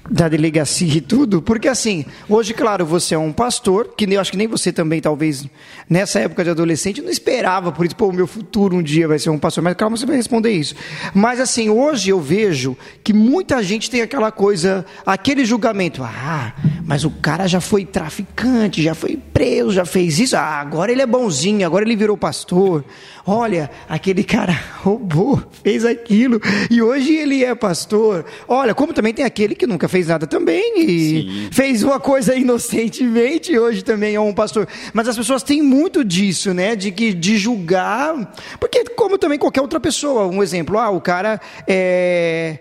da 0.10 0.28
delegacia 0.28 0.98
e 0.98 1.02
tudo, 1.02 1.42
porque 1.42 1.68
assim, 1.68 2.06
hoje, 2.28 2.54
claro, 2.54 2.86
você 2.86 3.16
é 3.16 3.18
um 3.18 3.32
pastor, 3.32 3.94
que 3.96 4.06
eu 4.06 4.20
acho 4.20 4.32
que 4.32 4.38
nem 4.38 4.48
você 4.48 4.72
também, 4.72 5.00
talvez, 5.00 5.46
nessa 5.90 6.20
época 6.20 6.44
de 6.44 6.50
adolescente, 6.50 7.02
não 7.02 7.10
esperava 7.10 7.72
por 7.72 7.86
isso, 7.86 7.96
pô, 7.96 8.08
o 8.08 8.14
meu 8.14 8.28
futuro 8.28 8.76
um 8.76 8.84
dia 8.84 9.08
vai 9.08 9.18
ser 9.18 9.30
um 9.30 9.40
pastor, 9.40 9.64
mas 9.64 9.76
calma, 9.76 9.96
você 9.96 10.06
vai 10.06 10.18
responder 10.18 10.52
isso. 10.52 10.76
Mas 11.14 11.40
assim, 11.40 11.70
hoje 11.70 12.10
eu 12.10 12.20
vejo 12.20 12.76
que 13.04 13.14
muita 13.14 13.64
gente 13.64 13.90
tem 13.90 14.02
aquela 14.02 14.32
coisa, 14.32 14.86
aquele 15.06 15.46
julgamento, 15.46 16.04
ah, 16.04 16.54
mas 16.86 17.06
o 17.06 17.10
cara 17.10 17.48
já 17.48 17.62
foi 17.62 17.86
traficante, 17.86 18.84
já 18.84 18.94
foi 18.94 19.18
preso, 19.34 19.72
já 19.72 19.86
fez 19.86 20.20
isso, 20.20 20.36
ah, 20.36 20.60
agora 20.60 20.92
ele 20.92 21.02
é 21.02 21.08
bonzinho, 21.08 21.66
agora 21.66 21.86
ele 21.86 21.96
virou 21.96 22.18
pastor. 22.18 22.84
Olha, 23.26 23.72
aquele 23.88 24.24
cara 24.24 24.54
roubou, 24.84 25.42
fez 25.64 25.86
aquilo, 25.86 26.42
e 26.70 26.82
hoje 26.82 27.16
ele 27.16 27.44
é 27.44 27.56
pastor. 27.56 28.26
Olha, 28.48 28.74
como 28.74 28.92
também 28.92 29.14
tem 29.14 29.24
aquele 29.24 29.56
que 29.56 29.66
nunca 29.66 29.88
fez 29.94 30.08
nada 30.08 30.26
também 30.26 30.82
e 30.82 30.90
Sim. 30.90 31.50
fez 31.52 31.84
uma 31.84 32.00
coisa 32.00 32.34
inocentemente 32.36 33.52
e 33.52 33.60
hoje 33.60 33.84
também 33.84 34.16
é 34.16 34.20
um 34.20 34.34
pastor. 34.34 34.68
Mas 34.92 35.08
as 35.08 35.16
pessoas 35.16 35.44
têm 35.44 35.62
muito 35.62 36.04
disso, 36.04 36.54
né? 36.54 36.76
De 36.76 36.92
que 36.92 37.14
de 37.14 37.38
julgar, 37.38 38.34
porque 38.60 38.84
como 38.96 39.20
também 39.20 39.38
qualquer 39.38 39.62
outra 39.62 39.80
pessoa, 39.80 40.26
um 40.26 40.42
exemplo, 40.42 40.80
ah, 40.80 40.90
o 40.90 41.00
cara 41.00 41.40
é 41.68 42.60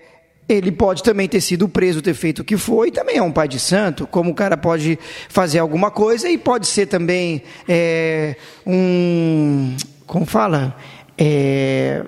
ele 0.49 0.71
pode 0.71 1.03
também 1.03 1.27
ter 1.27 1.41
sido 1.41 1.67
preso, 1.67 2.03
ter 2.03 2.13
feito 2.13 2.41
o 2.41 2.45
que 2.45 2.59
foi, 2.59 2.89
e 2.89 2.91
também 2.91 3.17
é 3.17 3.23
um 3.23 3.33
pai 3.33 3.49
de 3.49 3.59
santo, 3.59 4.07
como 4.07 4.33
o 4.33 4.35
cara 4.35 4.55
pode 4.55 4.99
fazer 5.29 5.61
alguma 5.61 5.91
coisa 5.91 6.29
e 6.29 6.37
pode 6.37 6.67
ser 6.67 6.87
também 6.87 7.43
é, 7.67 8.37
um. 8.67 9.75
Como 10.07 10.27
fala? 10.27 10.77
É, 11.17 12.05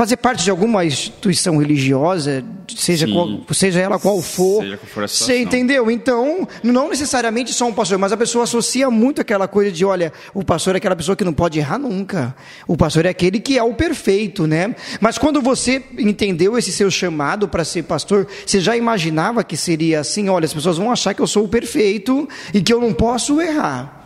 fazer 0.00 0.16
parte 0.16 0.44
de 0.44 0.50
alguma 0.50 0.82
instituição 0.82 1.58
religiosa, 1.58 2.42
seja, 2.74 3.06
qual, 3.06 3.42
seja 3.52 3.80
ela 3.80 3.98
qual 3.98 4.22
for. 4.22 4.62
Seja 4.62 4.78
qual 4.78 4.88
for 4.88 5.04
a 5.04 5.06
Você 5.06 5.42
entendeu? 5.42 5.90
Então, 5.90 6.48
não 6.62 6.88
necessariamente 6.88 7.52
só 7.52 7.66
um 7.66 7.72
pastor, 7.74 7.98
mas 7.98 8.10
a 8.10 8.16
pessoa 8.16 8.44
associa 8.44 8.90
muito 8.90 9.20
aquela 9.20 9.46
coisa 9.46 9.70
de, 9.70 9.84
olha, 9.84 10.10
o 10.32 10.42
pastor 10.42 10.74
é 10.74 10.78
aquela 10.78 10.96
pessoa 10.96 11.14
que 11.14 11.22
não 11.22 11.34
pode 11.34 11.58
errar 11.58 11.76
nunca. 11.76 12.34
O 12.66 12.78
pastor 12.78 13.04
é 13.04 13.10
aquele 13.10 13.40
que 13.40 13.58
é 13.58 13.62
o 13.62 13.74
perfeito, 13.74 14.46
né? 14.46 14.74
Mas 15.02 15.18
quando 15.18 15.42
você 15.42 15.82
entendeu 15.98 16.56
esse 16.56 16.72
seu 16.72 16.90
chamado 16.90 17.46
para 17.46 17.62
ser 17.62 17.82
pastor, 17.82 18.26
você 18.46 18.58
já 18.58 18.74
imaginava 18.74 19.44
que 19.44 19.54
seria 19.54 20.00
assim, 20.00 20.30
olha, 20.30 20.46
as 20.46 20.54
pessoas 20.54 20.78
vão 20.78 20.90
achar 20.90 21.12
que 21.12 21.20
eu 21.20 21.26
sou 21.26 21.44
o 21.44 21.48
perfeito 21.48 22.26
e 22.54 22.62
que 22.62 22.72
eu 22.72 22.80
não 22.80 22.94
posso 22.94 23.38
errar. 23.38 23.99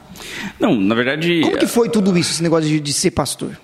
Não, 0.58 0.78
na 0.78 0.94
verdade. 0.94 1.40
Como 1.42 1.58
que 1.58 1.66
foi 1.66 1.88
tudo 1.88 2.16
isso, 2.16 2.32
esse 2.32 2.42
negócio 2.42 2.68
de, 2.68 2.80
de 2.80 2.92
ser 2.92 3.10
pastor? 3.10 3.58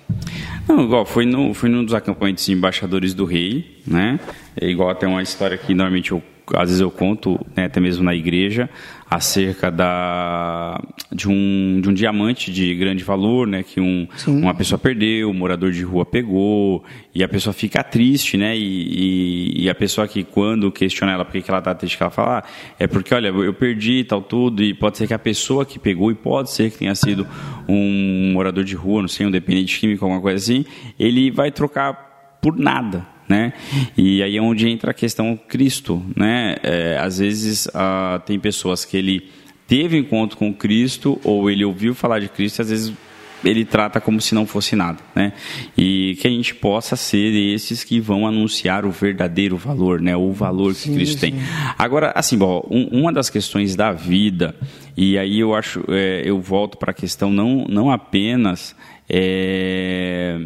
Não, 0.67 0.83
igual, 0.83 1.05
foi, 1.05 1.25
no, 1.25 1.53
foi 1.53 1.69
num 1.69 1.83
dos 1.83 1.93
acampamentos 1.93 2.45
de 2.45 2.53
embaixadores 2.53 3.13
do 3.13 3.25
rei, 3.25 3.81
né? 3.85 4.19
É 4.59 4.67
igual 4.67 4.93
tem 4.95 5.09
uma 5.09 5.21
história 5.21 5.57
que 5.57 5.73
normalmente 5.73 6.11
eu 6.11 6.21
às 6.53 6.69
vezes 6.69 6.81
eu 6.81 6.91
conto, 6.91 7.39
né, 7.55 7.65
até 7.65 7.79
mesmo 7.79 8.03
na 8.03 8.13
igreja, 8.13 8.69
acerca 9.11 9.69
da, 9.69 10.81
de, 11.11 11.27
um, 11.27 11.81
de 11.81 11.89
um 11.89 11.93
diamante 11.93 12.49
de 12.49 12.73
grande 12.73 13.03
valor, 13.03 13.45
né, 13.45 13.61
que 13.61 13.81
um, 13.81 14.07
uma 14.25 14.53
pessoa 14.53 14.79
perdeu, 14.79 15.29
um 15.29 15.33
morador 15.33 15.69
de 15.73 15.83
rua 15.83 16.05
pegou, 16.05 16.81
e 17.13 17.21
a 17.21 17.27
pessoa 17.27 17.51
fica 17.51 17.83
triste, 17.83 18.37
né, 18.37 18.55
e, 18.55 18.61
e, 18.61 19.63
e 19.63 19.69
a 19.69 19.75
pessoa 19.75 20.07
que 20.07 20.23
quando 20.23 20.71
questiona 20.71 21.11
ela 21.11 21.25
por 21.25 21.33
que 21.33 21.51
ela 21.51 21.59
está 21.59 21.75
triste, 21.75 21.97
que 21.97 22.03
ela 22.03 22.09
fala, 22.09 22.39
ah, 22.39 22.43
é 22.79 22.87
porque, 22.87 23.13
olha, 23.13 23.27
eu 23.27 23.53
perdi 23.53 24.05
tal 24.05 24.21
tudo, 24.21 24.63
e 24.63 24.73
pode 24.73 24.97
ser 24.97 25.07
que 25.07 25.13
a 25.13 25.19
pessoa 25.19 25.65
que 25.65 25.77
pegou, 25.77 26.09
e 26.09 26.15
pode 26.15 26.49
ser 26.49 26.71
que 26.71 26.77
tenha 26.77 26.95
sido 26.95 27.27
um 27.67 28.31
morador 28.31 28.63
de 28.63 28.75
rua, 28.75 29.01
não 29.01 29.09
sei, 29.09 29.25
um 29.25 29.31
dependente 29.31 29.77
químico, 29.77 30.05
alguma 30.05 30.21
coisa 30.21 30.37
assim, 30.37 30.63
ele 30.97 31.29
vai 31.29 31.51
trocar 31.51 32.39
por 32.41 32.57
nada, 32.57 33.05
né? 33.31 33.53
E 33.97 34.21
aí 34.21 34.35
é 34.35 34.41
onde 34.41 34.67
entra 34.67 34.91
a 34.91 34.93
questão 34.93 35.39
Cristo, 35.47 36.03
né? 36.13 36.57
É, 36.61 36.97
às 36.99 37.19
vezes 37.19 37.65
ah, 37.73 38.21
tem 38.25 38.37
pessoas 38.37 38.83
que 38.83 38.97
ele 38.97 39.29
teve 39.65 39.97
encontro 39.97 40.37
com 40.37 40.53
Cristo 40.53 41.17
ou 41.23 41.49
ele 41.49 41.63
ouviu 41.63 41.95
falar 41.95 42.19
de 42.19 42.27
Cristo, 42.27 42.59
e 42.59 42.61
às 42.61 42.69
vezes 42.69 42.93
ele 43.43 43.63
trata 43.63 44.01
como 44.01 44.19
se 44.19 44.35
não 44.35 44.45
fosse 44.45 44.75
nada, 44.75 44.99
né? 45.15 45.31
E 45.77 46.17
que 46.19 46.27
a 46.27 46.29
gente 46.29 46.53
possa 46.53 46.97
ser 46.97 47.33
esses 47.33 47.85
que 47.85 48.01
vão 48.01 48.27
anunciar 48.27 48.85
o 48.85 48.91
verdadeiro 48.91 49.55
valor, 49.55 50.01
né? 50.01 50.15
O 50.15 50.33
valor 50.33 50.73
que 50.73 50.81
sim, 50.81 50.93
Cristo 50.93 51.19
sim. 51.19 51.31
tem. 51.31 51.39
Agora, 51.79 52.11
assim, 52.13 52.37
bom, 52.37 52.67
um, 52.69 52.99
uma 52.99 53.13
das 53.13 53.29
questões 53.29 53.77
da 53.77 53.93
vida 53.93 54.53
e 54.95 55.17
aí 55.17 55.39
eu 55.39 55.55
acho, 55.55 55.83
é, 55.87 56.21
eu 56.25 56.39
volto 56.41 56.77
para 56.77 56.91
a 56.91 56.93
questão 56.93 57.31
não 57.31 57.65
não 57.67 57.89
apenas, 57.89 58.75
é, 59.09 60.37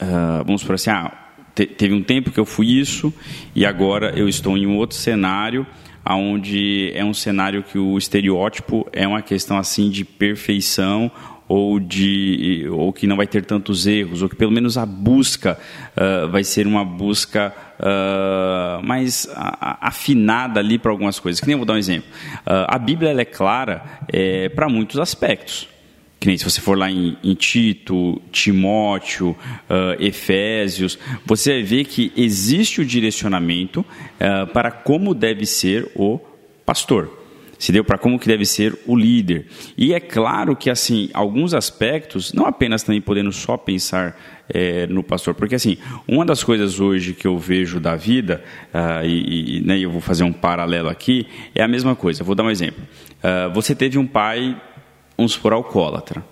uh, 0.00 0.44
vamos 0.46 0.62
por 0.62 0.76
assim, 0.76 0.90
ah, 0.90 1.27
te, 1.58 1.66
teve 1.66 1.94
um 1.94 2.02
tempo 2.02 2.30
que 2.30 2.38
eu 2.38 2.44
fui 2.44 2.78
isso 2.78 3.12
e 3.54 3.66
agora 3.66 4.12
eu 4.16 4.28
estou 4.28 4.56
em 4.56 4.66
um 4.66 4.76
outro 4.76 4.96
cenário 4.96 5.66
onde 6.08 6.92
é 6.94 7.04
um 7.04 7.12
cenário 7.12 7.62
que 7.62 7.78
o 7.78 7.98
estereótipo 7.98 8.88
é 8.92 9.06
uma 9.06 9.20
questão 9.20 9.58
assim 9.58 9.90
de 9.90 10.04
perfeição 10.04 11.10
ou 11.46 11.80
de 11.80 12.66
ou 12.70 12.92
que 12.92 13.06
não 13.06 13.16
vai 13.16 13.26
ter 13.26 13.44
tantos 13.44 13.86
erros 13.86 14.22
ou 14.22 14.28
que 14.28 14.36
pelo 14.36 14.52
menos 14.52 14.78
a 14.78 14.86
busca 14.86 15.58
uh, 15.96 16.28
vai 16.28 16.44
ser 16.44 16.66
uma 16.66 16.84
busca 16.84 17.52
uh, 17.80 18.86
mais 18.86 19.28
afinada 19.34 20.60
ali 20.60 20.78
para 20.78 20.90
algumas 20.90 21.18
coisas. 21.18 21.40
Que 21.40 21.46
nem 21.46 21.56
vou 21.56 21.64
dar 21.66 21.74
um 21.74 21.78
exemplo. 21.78 22.08
Uh, 22.40 22.68
a 22.68 22.78
Bíblia 22.78 23.10
é 23.10 23.24
clara 23.24 23.82
é, 24.12 24.48
para 24.50 24.68
muitos 24.68 24.98
aspectos 24.98 25.68
que 26.20 26.26
nem 26.26 26.36
se 26.36 26.44
você 26.44 26.60
for 26.60 26.76
lá 26.76 26.90
em, 26.90 27.16
em 27.22 27.34
Tito, 27.34 28.20
Timóteo, 28.32 29.30
uh, 29.30 30.02
Efésios, 30.02 30.98
você 31.24 31.54
vai 31.54 31.62
ver 31.62 31.84
que 31.84 32.12
existe 32.16 32.80
o 32.80 32.84
direcionamento 32.84 33.80
uh, 33.80 34.46
para 34.52 34.70
como 34.70 35.14
deve 35.14 35.46
ser 35.46 35.90
o 35.94 36.18
pastor. 36.66 37.16
Se 37.56 37.72
deu 37.72 37.84
para 37.84 37.98
como 37.98 38.20
que 38.20 38.28
deve 38.28 38.46
ser 38.46 38.78
o 38.86 38.94
líder. 38.94 39.46
E 39.76 39.92
é 39.92 39.98
claro 39.98 40.54
que 40.54 40.70
assim, 40.70 41.10
alguns 41.12 41.54
aspectos, 41.54 42.32
não 42.32 42.46
apenas 42.46 42.84
também 42.84 43.00
podendo 43.00 43.32
só 43.32 43.56
pensar 43.56 44.16
é, 44.48 44.86
no 44.86 45.02
pastor, 45.02 45.34
porque 45.34 45.56
assim, 45.56 45.76
uma 46.06 46.24
das 46.24 46.44
coisas 46.44 46.78
hoje 46.78 47.14
que 47.14 47.26
eu 47.26 47.36
vejo 47.36 47.80
da 47.80 47.96
vida, 47.96 48.44
uh, 48.72 49.04
e, 49.04 49.58
e 49.58 49.60
né, 49.60 49.78
eu 49.78 49.90
vou 49.90 50.00
fazer 50.00 50.22
um 50.22 50.32
paralelo 50.32 50.88
aqui, 50.88 51.26
é 51.52 51.62
a 51.62 51.68
mesma 51.68 51.96
coisa. 51.96 52.22
Vou 52.22 52.34
dar 52.34 52.44
um 52.44 52.50
exemplo. 52.50 52.82
Você 53.52 53.74
teve 53.74 53.98
um 53.98 54.06
pai 54.06 54.56
vamos 55.18 55.32
supor, 55.32 55.52
alcoólatra. 55.52 56.24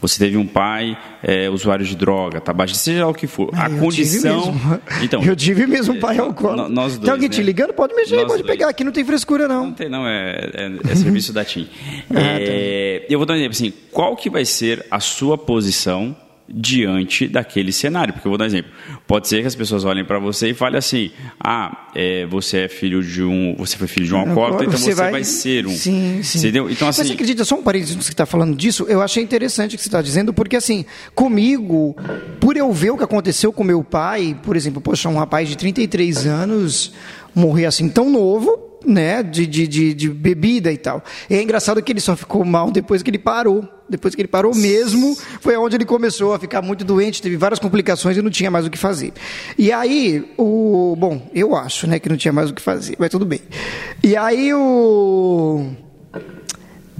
Você 0.00 0.18
teve 0.18 0.38
um 0.38 0.46
pai 0.46 0.96
é, 1.22 1.50
usuário 1.50 1.84
de 1.84 1.94
droga, 1.94 2.40
tabagista, 2.40 2.84
seja 2.84 3.04
lá 3.04 3.10
o 3.10 3.14
que 3.14 3.26
for. 3.26 3.50
Ah, 3.52 3.66
a 3.66 3.70
condição. 3.70 4.54
Então, 5.02 5.22
eu 5.22 5.36
tive 5.36 5.66
mesmo 5.66 5.94
um 5.94 6.00
pai 6.00 6.18
alcoólatra. 6.18 6.68
Nós 6.68 6.92
dois, 6.92 7.04
tem 7.04 7.10
alguém 7.10 7.28
né? 7.28 7.34
te 7.34 7.42
ligando? 7.42 7.74
Pode 7.74 7.94
mexer, 7.94 8.16
nós 8.16 8.26
pode 8.26 8.42
dois. 8.42 8.50
pegar. 8.50 8.70
Aqui 8.70 8.82
não 8.82 8.92
tem 8.92 9.04
frescura, 9.04 9.46
não. 9.46 9.66
Não 9.66 9.72
tem, 9.72 9.88
não. 9.88 10.06
É, 10.06 10.50
é, 10.54 10.90
é 10.90 10.94
serviço 10.96 11.32
da 11.32 11.44
TIM. 11.44 11.68
ah, 12.10 12.14
tá. 12.14 12.20
É, 12.20 13.06
eu 13.10 13.18
vou 13.18 13.26
dar 13.26 13.34
um 13.34 13.36
exemplo 13.36 13.52
assim. 13.52 13.72
Qual 13.92 14.16
que 14.16 14.30
vai 14.30 14.44
ser 14.46 14.86
a 14.90 15.00
sua 15.00 15.36
posição 15.36 16.16
diante 16.52 17.28
daquele 17.28 17.72
cenário. 17.72 18.12
Porque 18.12 18.26
eu 18.26 18.30
vou 18.30 18.38
dar 18.38 18.44
um 18.44 18.48
exemplo. 18.48 18.70
Pode 19.06 19.28
ser 19.28 19.40
que 19.40 19.46
as 19.46 19.54
pessoas 19.54 19.84
olhem 19.84 20.04
para 20.04 20.18
você 20.18 20.50
e 20.50 20.54
falem 20.54 20.78
assim: 20.78 21.10
ah, 21.42 21.88
é, 21.94 22.26
você 22.26 22.58
é 22.58 22.68
filho 22.68 23.02
de 23.02 23.22
um. 23.22 23.54
Você 23.58 23.76
foi 23.76 23.86
filho 23.86 24.06
de 24.06 24.14
um 24.14 24.18
alcoólatra, 24.18 24.66
então 24.66 24.78
você, 24.78 24.94
vai... 24.94 25.10
vai... 25.10 25.24
ser 25.24 25.66
um. 25.66 25.70
Sim, 25.70 26.22
sim. 26.22 26.38
Entendeu? 26.38 26.70
Então, 26.70 26.88
assim... 26.88 27.00
Mas 27.00 27.08
você 27.08 27.14
acredita, 27.14 27.44
só 27.44 27.56
um 27.56 27.62
parênteses 27.62 27.96
que 27.96 28.04
você 28.04 28.12
está 28.12 28.26
falando 28.26 28.56
disso, 28.56 28.86
eu 28.88 29.00
achei 29.02 29.22
interessante 29.22 29.74
o 29.74 29.78
que 29.78 29.82
você 29.82 29.88
está 29.88 30.02
dizendo, 30.02 30.32
porque 30.32 30.56
assim, 30.56 30.84
comigo, 31.14 31.96
por 32.40 32.56
eu 32.56 32.72
ver 32.72 32.90
o 32.90 32.96
que 32.96 33.04
aconteceu 33.04 33.52
com 33.52 33.62
meu 33.62 33.82
pai, 33.84 34.36
por 34.42 34.56
exemplo, 34.56 34.80
poxa, 34.80 35.08
um 35.08 35.16
rapaz 35.16 35.48
de 35.48 35.56
33 35.56 36.26
anos 36.26 36.92
morrer 37.34 37.66
assim 37.66 37.88
tão 37.88 38.10
novo 38.10 38.70
né, 38.84 39.22
de, 39.22 39.46
de, 39.46 39.66
de, 39.66 39.94
de, 39.94 40.08
bebida 40.08 40.72
e 40.72 40.76
tal. 40.76 41.02
E 41.28 41.34
é 41.34 41.42
engraçado 41.42 41.82
que 41.82 41.92
ele 41.92 42.00
só 42.00 42.16
ficou 42.16 42.44
mal 42.44 42.70
depois 42.70 43.02
que 43.02 43.10
ele 43.10 43.18
parou. 43.18 43.68
Depois 43.90 44.14
que 44.14 44.20
ele 44.20 44.28
parou 44.28 44.54
mesmo, 44.54 45.16
foi 45.40 45.56
onde 45.56 45.76
ele 45.76 45.84
começou 45.84 46.32
a 46.32 46.38
ficar 46.38 46.62
muito 46.62 46.84
doente, 46.84 47.20
teve 47.20 47.36
várias 47.36 47.58
complicações 47.58 48.16
e 48.16 48.22
não 48.22 48.30
tinha 48.30 48.50
mais 48.50 48.64
o 48.64 48.70
que 48.70 48.78
fazer. 48.78 49.12
E 49.58 49.72
aí, 49.72 50.24
o. 50.38 50.94
Bom, 50.96 51.28
eu 51.34 51.56
acho, 51.56 51.86
né, 51.86 51.98
que 51.98 52.08
não 52.08 52.16
tinha 52.16 52.32
mais 52.32 52.50
o 52.50 52.54
que 52.54 52.62
fazer, 52.62 52.96
mas 52.98 53.10
tudo 53.10 53.26
bem. 53.26 53.40
E 54.02 54.16
aí 54.16 54.54
o. 54.54 55.66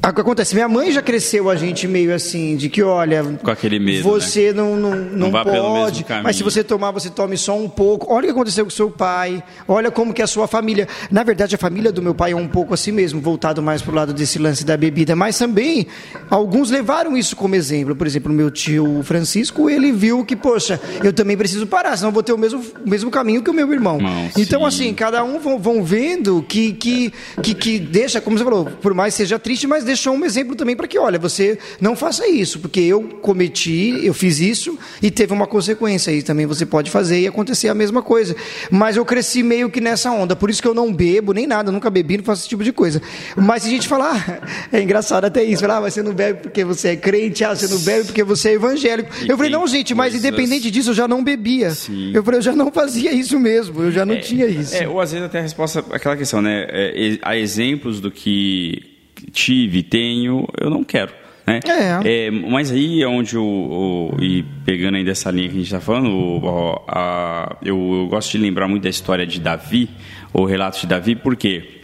O 0.03 0.13
que 0.15 0.21
acontece? 0.23 0.55
Minha 0.55 0.67
mãe 0.67 0.91
já 0.91 1.03
cresceu 1.03 1.51
a 1.51 1.55
gente 1.55 1.87
meio 1.87 2.15
assim, 2.15 2.57
de 2.57 2.71
que, 2.71 2.83
olha, 2.83 3.23
com 3.43 3.51
aquele 3.51 3.79
medo, 3.79 4.03
você 4.03 4.47
né? 4.47 4.55
não, 4.55 4.75
não, 4.75 4.95
não, 4.97 5.31
não 5.31 5.45
pode, 5.45 6.07
mas 6.25 6.37
se 6.37 6.43
você 6.43 6.65
tomar, 6.65 6.91
você 6.91 7.11
tome 7.11 7.37
só 7.37 7.57
um 7.57 7.69
pouco. 7.69 8.13
Olha 8.13 8.25
o 8.25 8.27
que 8.29 8.31
aconteceu 8.31 8.65
com 8.65 8.71
seu 8.71 8.91
pai, 8.91 9.43
olha 9.69 9.91
como 9.91 10.15
que 10.15 10.23
é 10.23 10.25
a 10.25 10.27
sua 10.27 10.49
família. 10.49 10.89
Na 11.11 11.23
verdade, 11.23 11.55
a 11.55 11.59
família 11.59 11.93
do 11.93 12.01
meu 12.01 12.15
pai 12.15 12.33
é 12.33 12.37
um 12.37 12.49
pouco 12.49 12.73
assim 12.73 12.91
mesmo, 12.93 13.21
voltado 13.21 13.63
mais 13.63 13.83
para 13.83 13.93
o 13.93 13.95
lado 13.95 14.15
desse 14.15 14.39
lance 14.39 14.65
da 14.65 14.75
bebida, 14.75 15.15
mas 15.15 15.37
também 15.37 15.87
alguns 16.31 16.71
levaram 16.71 17.15
isso 17.15 17.37
como 17.37 17.55
exemplo. 17.55 17.95
Por 17.95 18.07
exemplo, 18.07 18.33
meu 18.33 18.51
tio 18.51 19.03
Francisco, 19.03 19.69
ele 19.69 19.93
viu 19.93 20.25
que, 20.25 20.35
poxa, 20.35 20.81
eu 21.05 21.13
também 21.13 21.37
preciso 21.37 21.67
parar, 21.67 21.97
senão 21.99 22.11
vou 22.11 22.23
ter 22.23 22.33
o 22.33 22.39
mesmo, 22.39 22.65
o 22.85 22.89
mesmo 22.89 23.11
caminho 23.11 23.43
que 23.43 23.51
o 23.51 23.55
meu 23.55 23.71
irmão. 23.71 23.99
Não, 24.01 24.31
então, 24.37 24.61
sim. 24.63 24.67
assim, 24.67 24.95
cada 24.95 25.23
um 25.23 25.39
vão, 25.39 25.59
vão 25.59 25.85
vendo 25.85 26.43
que, 26.49 26.73
que, 26.73 27.13
que, 27.43 27.55
que 27.55 27.79
deixa, 27.79 28.19
como 28.19 28.39
você 28.39 28.45
falou, 28.45 28.65
por 28.65 28.95
mais 28.95 29.13
seja 29.13 29.39
triste, 29.39 29.67
mas 29.67 29.90
deixou 29.91 30.15
um 30.15 30.25
exemplo 30.25 30.55
também 30.55 30.77
para 30.77 30.87
que, 30.87 30.99
olha, 30.99 31.19
você 31.19 31.59
não 31.81 31.97
faça 31.97 32.27
isso, 32.29 32.61
porque 32.61 32.81
eu 32.81 33.03
cometi, 33.21 34.01
eu 34.05 34.15
fiz 34.15 34.41
isso 34.41 34.79
e 35.03 35.11
teve 35.11 35.33
uma 35.33 35.47
consequência. 35.47 36.13
E 36.13 36.23
também 36.23 36.47
você 36.47 36.65
pode 36.65 36.91
fazer 36.91 37.21
e 37.21 37.27
acontecer 37.27 37.69
a 37.69 37.75
mesma 37.75 38.03
coisa. 38.03 38.37
Mas 38.71 38.97
eu 38.97 39.05
cresci 39.05 39.43
meio 39.43 39.69
que 39.69 39.81
nessa 39.81 40.11
onda, 40.11 40.37
por 40.37 40.49
isso 40.49 40.63
que 40.63 40.69
eu 40.69 40.75
não 40.75 40.93
bebo 40.93 41.33
nem 41.33 41.47
nada, 41.47 41.73
nunca 41.73 41.91
bebi, 41.91 42.19
não 42.19 42.25
faço 42.25 42.43
esse 42.43 42.49
tipo 42.49 42.63
de 42.63 42.73
coisa. 42.73 43.03
Mas 43.37 43.63
se 43.63 43.69
a 43.69 43.73
gente 43.73 43.89
falar, 43.89 44.69
é 44.73 44.81
engraçado 44.81 45.25
até 45.25 45.43
isso, 45.43 45.63
falar, 45.63 45.79
ah, 45.79 45.91
você 45.91 46.03
não 46.03 46.15
bebe 46.15 46.41
porque 46.41 46.65
você 46.65 46.91
é 46.91 46.97
crente, 46.97 47.45
ah, 47.45 47.55
você 47.55 47.67
não 47.67 47.79
bebe 47.81 48.05
porque 48.05 48.23
você 48.23 48.51
é 48.51 48.53
evangélico. 48.55 49.11
E 49.25 49.29
eu 49.29 49.37
falei, 49.37 49.51
não, 49.51 49.67
gente, 49.67 49.95
mas 49.95 50.15
independente 50.15 50.71
disso, 50.71 50.91
eu 50.91 50.95
já 50.95 51.09
não 51.09 51.23
bebia. 51.23 51.71
Sim. 51.71 52.13
Eu 52.15 52.23
falei, 52.23 52.39
eu 52.39 52.43
já 52.43 52.53
não 52.53 52.71
fazia 52.71 53.13
isso 53.13 53.39
mesmo, 53.39 53.83
eu 53.83 53.91
já 53.91 54.07
não 54.07 54.15
é, 54.15 54.19
tinha 54.19 54.47
isso. 54.47 54.77
É, 54.77 54.89
ou 54.89 55.01
às 55.01 55.11
vezes 55.13 55.27
até 55.27 55.41
a 55.41 55.43
resposta, 55.43 55.85
aquela 55.91 56.17
questão, 56.17 56.41
né? 56.41 56.67
É, 56.69 57.19
há 57.23 57.37
exemplos 57.37 58.01
do 58.01 58.11
que 58.11 58.90
tive, 59.33 59.83
tenho, 59.83 60.47
eu 60.61 60.71
não 60.71 60.85
quero. 60.85 61.13
Né? 61.47 61.61
É. 62.05 62.27
é. 62.27 62.31
mas 62.31 62.71
aí 62.71 63.03
é 63.03 63.09
onde 63.09 63.37
o, 63.37 63.43
o, 63.43 64.17
e 64.23 64.45
pegando 64.65 64.97
ainda 64.97 65.11
essa 65.11 65.31
linha 65.31 65.49
que 65.49 65.55
a 65.55 65.59
gente 65.59 65.67
está 65.67 65.81
falando, 65.81 66.11
o, 66.11 66.85
a, 66.87 67.57
eu, 67.63 67.77
eu, 67.77 68.07
gosto 68.09 68.33
de 68.33 68.39
lembrar 68.39 68.69
muito 68.69 68.85
da 68.85 68.91
história 68.91 69.27
de 69.27 69.41
Davi, 69.41 69.91
o 70.33 70.45
relato 70.45 70.81
de 70.81 70.87
Davi, 70.87 71.17
porque 71.17 71.80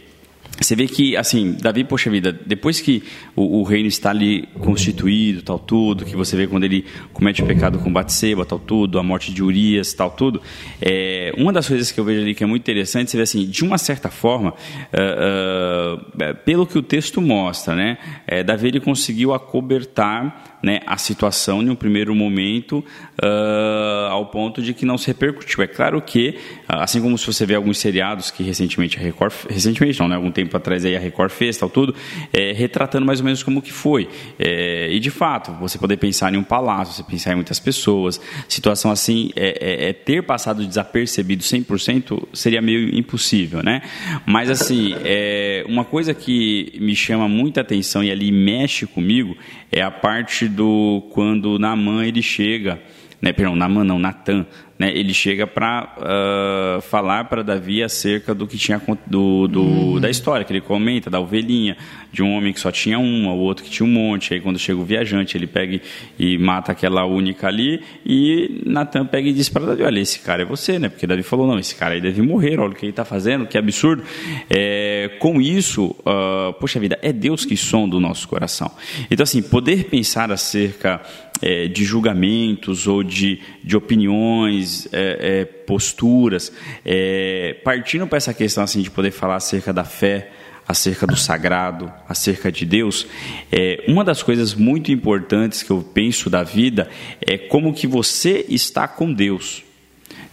você 0.59 0.75
vê 0.75 0.87
que, 0.87 1.15
assim, 1.15 1.55
Davi, 1.59 1.83
poxa 1.83 2.09
vida, 2.09 2.31
depois 2.31 2.81
que 2.81 3.03
o, 3.35 3.59
o, 3.59 3.63
reino 3.63 3.87
está 3.87 4.09
ali 4.09 4.47
constituído, 4.59 5.41
tal 5.41 5.59
tudo, 5.59 6.03
que 6.03 6.15
você 6.15 6.35
vê 6.35 6.47
quando 6.47 6.63
ele 6.63 6.85
comete 7.13 7.43
o 7.43 7.45
pecado 7.45 7.77
com 7.79 7.91
Batseba, 7.93 8.45
tal 8.45 8.57
tudo, 8.57 8.97
a 8.97 9.03
morte 9.03 9.31
de 9.31 9.43
Urias, 9.43 9.93
tal 9.93 10.09
tudo, 10.09 10.41
é, 10.81 11.31
uma 11.37 11.53
das 11.53 11.67
coisas 11.67 11.91
que 11.91 11.99
eu 11.99 12.03
vejo 12.03 12.21
ali 12.21 12.33
que 12.33 12.43
é 12.43 12.47
muito 12.47 12.63
interessante, 12.63 13.11
você 13.11 13.17
vê 13.17 13.23
assim, 13.23 13.45
de 13.45 13.63
uma 13.63 13.77
certa 13.77 14.09
forma, 14.09 14.53
uh, 14.93 15.95
uh, 15.95 16.35
pelo 16.43 16.65
que 16.65 16.77
o 16.77 16.81
texto 16.81 17.21
mostra, 17.21 17.75
né, 17.75 17.97
é, 18.25 18.43
Davi 18.43 18.69
ele 18.69 18.79
conseguiu 18.79 19.33
acobertar 19.33 20.56
né, 20.61 20.81
a 20.85 20.97
situação 20.97 21.61
em 21.61 21.69
um 21.69 21.75
primeiro 21.75 22.13
momento 22.15 22.83
uh, 23.23 24.07
ao 24.09 24.25
ponto 24.27 24.61
de 24.61 24.73
que 24.73 24.85
não 24.85 24.97
se 24.97 25.07
repercutiu. 25.07 25.63
É 25.63 25.67
claro 25.67 26.01
que, 26.01 26.35
assim 26.67 27.01
como 27.01 27.17
se 27.17 27.25
você 27.25 27.45
vê 27.45 27.55
alguns 27.55 27.77
seriados 27.77 28.31
que 28.31 28.43
recentemente 28.43 28.97
a 28.97 29.01
Record, 29.01 29.33
recentemente 29.49 29.99
não, 29.99 30.07
né, 30.07 30.15
algum 30.15 30.31
tempo 30.31 30.55
atrás 30.57 30.83
aí 30.83 30.95
a 30.95 30.99
Record 30.99 31.31
fez, 31.31 31.57
tal 31.57 31.69
tudo, 31.69 31.95
é, 32.33 32.51
retratando 32.53 33.05
mais 33.05 33.19
ou 33.19 33.25
menos 33.25 33.43
como 33.43 33.61
que 33.61 33.71
foi. 33.71 34.09
É, 34.39 34.89
e 34.91 34.99
de 34.99 35.11
fato, 35.11 35.51
você 35.53 35.77
poder 35.77 35.97
pensar 35.97 36.33
em 36.33 36.37
um 36.37 36.43
palácio, 36.43 36.93
você 36.93 37.03
pensar 37.03 37.33
em 37.33 37.35
muitas 37.35 37.59
pessoas, 37.59 38.19
situação 38.47 38.91
assim, 38.91 39.29
é, 39.35 39.85
é, 39.85 39.89
é 39.89 39.93
ter 39.93 40.23
passado 40.23 40.65
desapercebido 40.65 41.43
100% 41.43 42.27
seria 42.33 42.61
meio 42.61 42.95
impossível, 42.97 43.61
né? 43.63 43.81
Mas 44.25 44.49
assim, 44.49 44.95
é, 45.03 45.63
uma 45.67 45.85
coisa 45.85 46.13
que 46.13 46.73
me 46.79 46.95
chama 46.95 47.27
muita 47.27 47.61
atenção 47.61 48.03
e 48.03 48.11
ali 48.11 48.31
mexe 48.31 48.85
comigo 48.85 49.37
é 49.71 49.81
a 49.81 49.91
parte 49.91 50.47
do 50.57 51.03
quando 51.11 51.59
Naamã 51.59 52.03
ele 52.03 52.21
chega 52.23 52.81
né, 53.21 53.33
perdão, 53.33 53.55
Naamã 53.55 53.83
não, 53.83 53.97
Natan, 53.97 54.45
né, 54.77 54.95
ele 54.95 55.13
chega 55.13 55.47
para 55.47 55.95
uh, 55.97 56.81
falar 56.83 57.23
para 57.25 57.43
Davi 57.43 57.81
acerca 57.81 58.33
do 58.35 58.45
que 58.45 58.57
tinha 58.57 58.79
do, 59.07 59.47
do 59.47 59.61
uhum. 59.63 59.99
da 59.99 60.07
história 60.07 60.45
que 60.45 60.53
ele 60.53 60.61
comenta 60.61 61.09
da 61.09 61.19
ovelhinha 61.19 61.75
de 62.11 62.21
um 62.21 62.31
homem 62.33 62.53
que 62.53 62.59
só 62.59 62.71
tinha 62.71 62.99
uma, 62.99 63.33
o 63.33 63.39
outro 63.39 63.63
que 63.63 63.71
tinha 63.71 63.87
um 63.87 63.91
monte. 63.91 64.35
Aí 64.35 64.39
quando 64.39 64.59
chega 64.59 64.79
o 64.79 64.85
viajante 64.85 65.35
ele 65.35 65.47
pega 65.47 65.81
e 66.19 66.37
mata 66.37 66.71
aquela 66.71 67.05
única 67.05 67.47
ali 67.47 67.83
e 68.05 68.61
Natan 68.67 69.05
pega 69.07 69.27
e 69.27 69.33
diz 69.33 69.49
para 69.49 69.65
Davi, 69.65 69.81
olha 69.81 69.99
esse 69.99 70.19
cara 70.19 70.43
é 70.43 70.45
você, 70.45 70.77
né? 70.77 70.89
Porque 70.89 71.07
Davi 71.07 71.23
falou 71.23 71.47
não, 71.47 71.57
esse 71.57 71.75
cara 71.75 71.95
aí 71.95 72.01
deve 72.01 72.21
morrer, 72.21 72.59
olha 72.59 72.71
o 72.71 72.75
que 72.75 72.85
ele 72.85 72.91
está 72.91 73.03
fazendo, 73.03 73.47
que 73.47 73.57
absurdo. 73.57 74.03
É, 74.47 75.17
com 75.19 75.41
isso, 75.41 75.95
uh, 76.01 76.53
poxa 76.59 76.79
vida, 76.79 76.99
é 77.01 77.11
Deus 77.11 77.45
que 77.45 77.57
sonda 77.57 77.95
o 77.95 77.99
nosso 77.99 78.27
coração. 78.27 78.69
Então 79.09 79.23
assim, 79.23 79.41
poder 79.41 79.85
pensar 79.85 80.31
acerca 80.31 81.01
é, 81.41 81.67
de 81.67 81.83
julgamentos 81.83 82.87
ou 82.87 83.03
de, 83.03 83.39
de 83.63 83.75
opiniões, 83.75 84.87
é, 84.91 85.41
é, 85.41 85.45
posturas, 85.45 86.51
é, 86.85 87.55
partindo 87.63 88.07
para 88.07 88.17
essa 88.17 88.33
questão 88.33 88.63
assim 88.63 88.81
de 88.81 88.89
poder 88.89 89.11
falar 89.11 89.35
acerca 89.35 89.71
da 89.73 89.83
fé, 89.83 90.31
acerca 90.67 91.07
do 91.07 91.15
sagrado, 91.15 91.91
acerca 92.09 92.51
de 92.51 92.65
Deus, 92.65 93.07
é, 93.51 93.83
uma 93.87 94.03
das 94.03 94.21
coisas 94.21 94.53
muito 94.53 94.91
importantes 94.91 95.63
que 95.63 95.71
eu 95.71 95.81
penso 95.81 96.29
da 96.29 96.43
vida 96.43 96.89
é 97.21 97.37
como 97.37 97.73
que 97.73 97.87
você 97.87 98.45
está 98.49 98.87
com 98.87 99.13
Deus. 99.13 99.63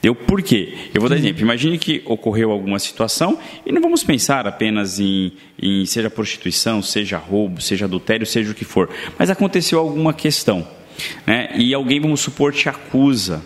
Deu 0.02 0.14
por 0.14 0.42
quê? 0.42 0.74
Eu 0.92 1.00
vou 1.00 1.08
dar 1.08 1.16
exemplo. 1.16 1.40
Imagine 1.40 1.78
que 1.78 2.02
ocorreu 2.04 2.50
alguma 2.50 2.78
situação 2.78 3.38
e 3.64 3.72
não 3.72 3.80
vamos 3.80 4.04
pensar 4.04 4.46
apenas 4.46 5.00
em, 5.00 5.32
em 5.58 5.86
seja 5.86 6.10
prostituição, 6.10 6.82
seja 6.82 7.16
roubo, 7.16 7.62
seja 7.62 7.86
adultério, 7.86 8.26
seja 8.26 8.50
o 8.50 8.54
que 8.54 8.66
for, 8.66 8.90
mas 9.18 9.30
aconteceu 9.30 9.78
alguma 9.78 10.12
questão 10.12 10.66
né? 11.26 11.50
e 11.56 11.72
alguém, 11.74 12.00
vamos 12.00 12.20
supor, 12.20 12.52
te 12.52 12.68
acusa. 12.68 13.42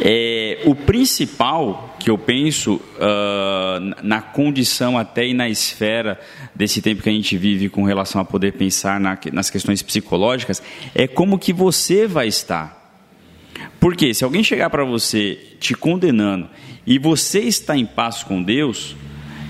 É, 0.00 0.60
o 0.64 0.74
principal 0.74 1.96
que 1.98 2.08
eu 2.08 2.16
penso 2.16 2.74
uh, 2.74 4.02
na 4.02 4.22
condição 4.22 4.96
até 4.96 5.26
e 5.26 5.34
na 5.34 5.48
esfera 5.48 6.20
desse 6.54 6.80
tempo 6.80 7.02
que 7.02 7.08
a 7.08 7.12
gente 7.12 7.36
vive 7.36 7.68
com 7.68 7.82
relação 7.82 8.20
a 8.20 8.24
poder 8.24 8.52
pensar 8.52 9.00
na, 9.00 9.18
nas 9.32 9.50
questões 9.50 9.82
psicológicas 9.82 10.62
é 10.94 11.08
como 11.08 11.38
que 11.38 11.52
você 11.52 12.06
vai 12.06 12.28
estar. 12.28 12.78
Porque 13.80 14.14
se 14.14 14.24
alguém 14.24 14.44
chegar 14.44 14.70
para 14.70 14.84
você 14.84 15.38
te 15.58 15.74
condenando 15.74 16.48
e 16.86 16.98
você 16.98 17.40
está 17.40 17.76
em 17.76 17.84
paz 17.86 18.22
com 18.22 18.42
Deus, 18.42 18.96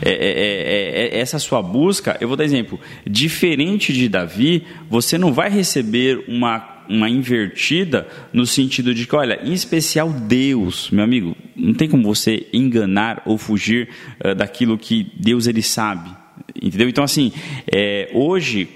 é, 0.01 0.11
é, 0.11 0.15
é, 0.15 1.19
é, 1.19 1.21
essa 1.21 1.39
sua 1.39 1.61
busca, 1.61 2.17
eu 2.21 2.29
vou 2.29 2.37
dar 2.37 2.45
exemplo, 2.45 2.81
diferente 3.07 3.93
de 3.93 4.09
Davi, 4.09 4.65
você 4.89 5.19
não 5.19 5.33
vai 5.33 5.51
receber 5.51 6.25
uma 6.29 6.78
uma 6.89 7.09
invertida 7.09 8.07
no 8.33 8.47
sentido 8.47 8.95
de 8.95 9.07
que, 9.07 9.15
olha, 9.15 9.41
em 9.43 9.53
especial 9.53 10.11
Deus, 10.11 10.91
meu 10.91 11.05
amigo, 11.05 11.37
não 11.57 11.75
tem 11.75 11.89
como 11.89 12.03
você 12.03 12.47
enganar 12.53 13.23
ou 13.27 13.37
fugir 13.37 13.89
uh, 14.25 14.35
daquilo 14.35 14.79
que 14.79 15.13
Deus 15.17 15.47
ele 15.47 15.63
sabe, 15.63 16.11
entendeu? 16.61 16.89
Então 16.89 17.05
assim, 17.05 17.33
é, 17.71 18.11
hoje 18.15 18.69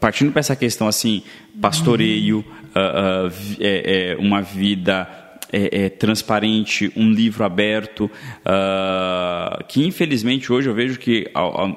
partindo 0.00 0.32
para 0.32 0.40
essa 0.40 0.56
questão 0.56 0.88
assim, 0.88 1.22
pastoreio, 1.60 2.38
uh, 2.38 3.28
uh, 3.28 3.32
é, 3.60 4.12
é, 4.12 4.16
uma 4.16 4.40
vida 4.40 5.06
é, 5.52 5.84
é, 5.84 5.88
transparente, 5.88 6.92
um 6.96 7.10
livro 7.10 7.44
aberto, 7.44 8.04
uh, 8.04 9.64
que 9.68 9.84
infelizmente 9.84 10.52
hoje 10.52 10.68
eu 10.68 10.74
vejo 10.74 10.98
que 10.98 11.30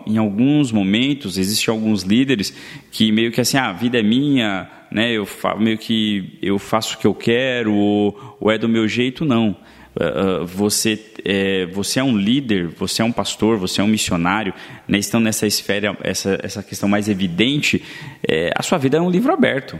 em 0.05 0.17
alguns 0.17 0.71
momentos 0.71 1.37
existem 1.37 1.73
alguns 1.73 2.03
líderes 2.03 2.55
que 2.91 3.11
meio 3.11 3.31
que 3.31 3.41
assim, 3.41 3.57
ah, 3.57 3.69
a 3.69 3.73
vida 3.73 3.99
é 3.99 4.03
minha, 4.03 4.69
né, 4.91 5.11
eu 5.11 5.27
meio 5.57 5.77
que 5.77 6.37
eu 6.41 6.59
faço 6.59 6.95
o 6.95 6.99
que 6.99 7.07
eu 7.07 7.13
quero 7.13 7.73
ou, 7.73 8.37
ou 8.39 8.51
é 8.51 8.57
do 8.57 8.69
meu 8.69 8.87
jeito, 8.87 9.25
não. 9.25 9.55
Uh, 9.95 10.43
você, 10.45 10.99
é, 11.23 11.67
você 11.67 11.99
é 11.99 12.03
um 12.03 12.17
líder, 12.17 12.67
você 12.67 13.03
é 13.03 13.05
um 13.05 13.11
pastor, 13.11 13.57
você 13.57 13.79
é 13.79 13.83
um 13.83 13.87
missionário, 13.87 14.51
né, 14.87 14.97
estão 14.97 15.19
nessa 15.19 15.45
esfera, 15.45 15.95
essa, 16.01 16.39
essa 16.41 16.63
questão 16.63 16.89
mais 16.89 17.07
evidente, 17.07 17.83
é, 18.27 18.51
a 18.55 18.63
sua 18.63 18.79
vida 18.79 18.97
é 18.97 19.01
um 19.01 19.09
livro 19.09 19.31
aberto. 19.31 19.79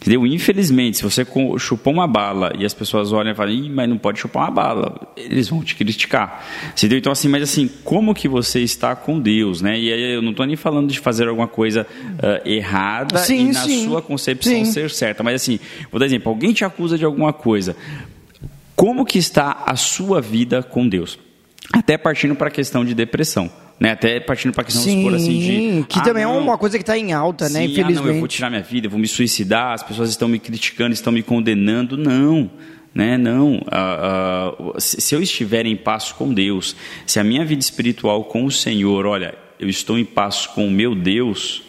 Entendeu? 0.00 0.24
Infelizmente, 0.26 0.98
se 0.98 1.02
você 1.02 1.26
chupou 1.58 1.92
uma 1.92 2.06
bala 2.06 2.52
e 2.56 2.64
as 2.64 2.72
pessoas 2.72 3.12
olham 3.12 3.32
e 3.32 3.34
falam, 3.34 3.68
mas 3.70 3.88
não 3.88 3.98
pode 3.98 4.20
chupar 4.20 4.44
uma 4.44 4.50
bala, 4.52 5.12
eles 5.16 5.48
vão 5.48 5.60
te 5.62 5.74
criticar. 5.74 6.46
Entendeu? 6.70 6.98
Então, 6.98 7.10
assim, 7.10 7.28
mas 7.28 7.42
assim, 7.42 7.68
como 7.82 8.14
que 8.14 8.28
você 8.28 8.60
está 8.60 8.94
com 8.94 9.18
Deus, 9.18 9.60
né? 9.60 9.78
E 9.78 9.92
aí 9.92 10.14
eu 10.14 10.22
não 10.22 10.30
estou 10.30 10.46
nem 10.46 10.54
falando 10.54 10.88
de 10.88 11.00
fazer 11.00 11.26
alguma 11.26 11.48
coisa 11.48 11.84
uh, 11.84 12.48
errada 12.48 13.18
sim, 13.18 13.48
e 13.48 13.52
na 13.52 13.64
sim. 13.64 13.84
sua 13.86 14.00
concepção 14.00 14.52
sim. 14.52 14.64
ser 14.66 14.88
certa, 14.90 15.24
mas 15.24 15.34
assim, 15.34 15.58
vou 15.90 15.98
dar 15.98 16.06
exemplo, 16.06 16.30
alguém 16.30 16.52
te 16.52 16.64
acusa 16.64 16.96
de 16.96 17.04
alguma 17.04 17.32
coisa, 17.32 17.76
como 18.76 19.04
que 19.04 19.18
está 19.18 19.64
a 19.66 19.74
sua 19.74 20.20
vida 20.20 20.62
com 20.62 20.88
Deus? 20.88 21.18
Até 21.72 21.98
partindo 21.98 22.36
para 22.36 22.46
a 22.46 22.52
questão 22.52 22.84
de 22.84 22.94
depressão. 22.94 23.50
Né, 23.80 23.92
até 23.92 24.18
partindo 24.18 24.52
para 24.52 24.62
a 24.62 24.64
questão 24.64 24.82
Sim, 24.82 25.08
assim 25.14 25.38
de 25.38 25.86
que 25.88 26.00
ah, 26.00 26.02
também 26.02 26.24
não, 26.24 26.34
é 26.34 26.38
uma 26.40 26.58
coisa 26.58 26.76
que 26.76 26.82
está 26.82 26.98
em 26.98 27.12
alta, 27.12 27.48
né? 27.48 27.64
Infelizmente. 27.64 27.98
Ah, 27.98 28.02
não, 28.02 28.12
eu 28.12 28.18
vou 28.18 28.26
tirar 28.26 28.50
minha 28.50 28.62
vida, 28.62 28.88
vou 28.88 28.98
me 28.98 29.06
suicidar, 29.06 29.72
as 29.72 29.84
pessoas 29.84 30.10
estão 30.10 30.26
me 30.26 30.40
criticando, 30.40 30.92
estão 30.92 31.12
me 31.12 31.22
condenando. 31.22 31.96
Não, 31.96 32.50
né? 32.92 33.16
Não. 33.16 33.62
Ah, 33.70 34.52
ah, 34.74 34.80
se 34.80 35.14
eu 35.14 35.22
estiver 35.22 35.64
em 35.64 35.76
paz 35.76 36.10
com 36.10 36.34
Deus, 36.34 36.74
se 37.06 37.20
a 37.20 37.24
minha 37.24 37.44
vida 37.44 37.60
espiritual 37.60 38.24
com 38.24 38.44
o 38.44 38.50
Senhor, 38.50 39.06
olha, 39.06 39.36
eu 39.60 39.68
estou 39.68 39.96
em 39.96 40.04
paz 40.04 40.46
com 40.46 40.66
o 40.66 40.70
meu 40.70 40.94
Deus. 40.94 41.62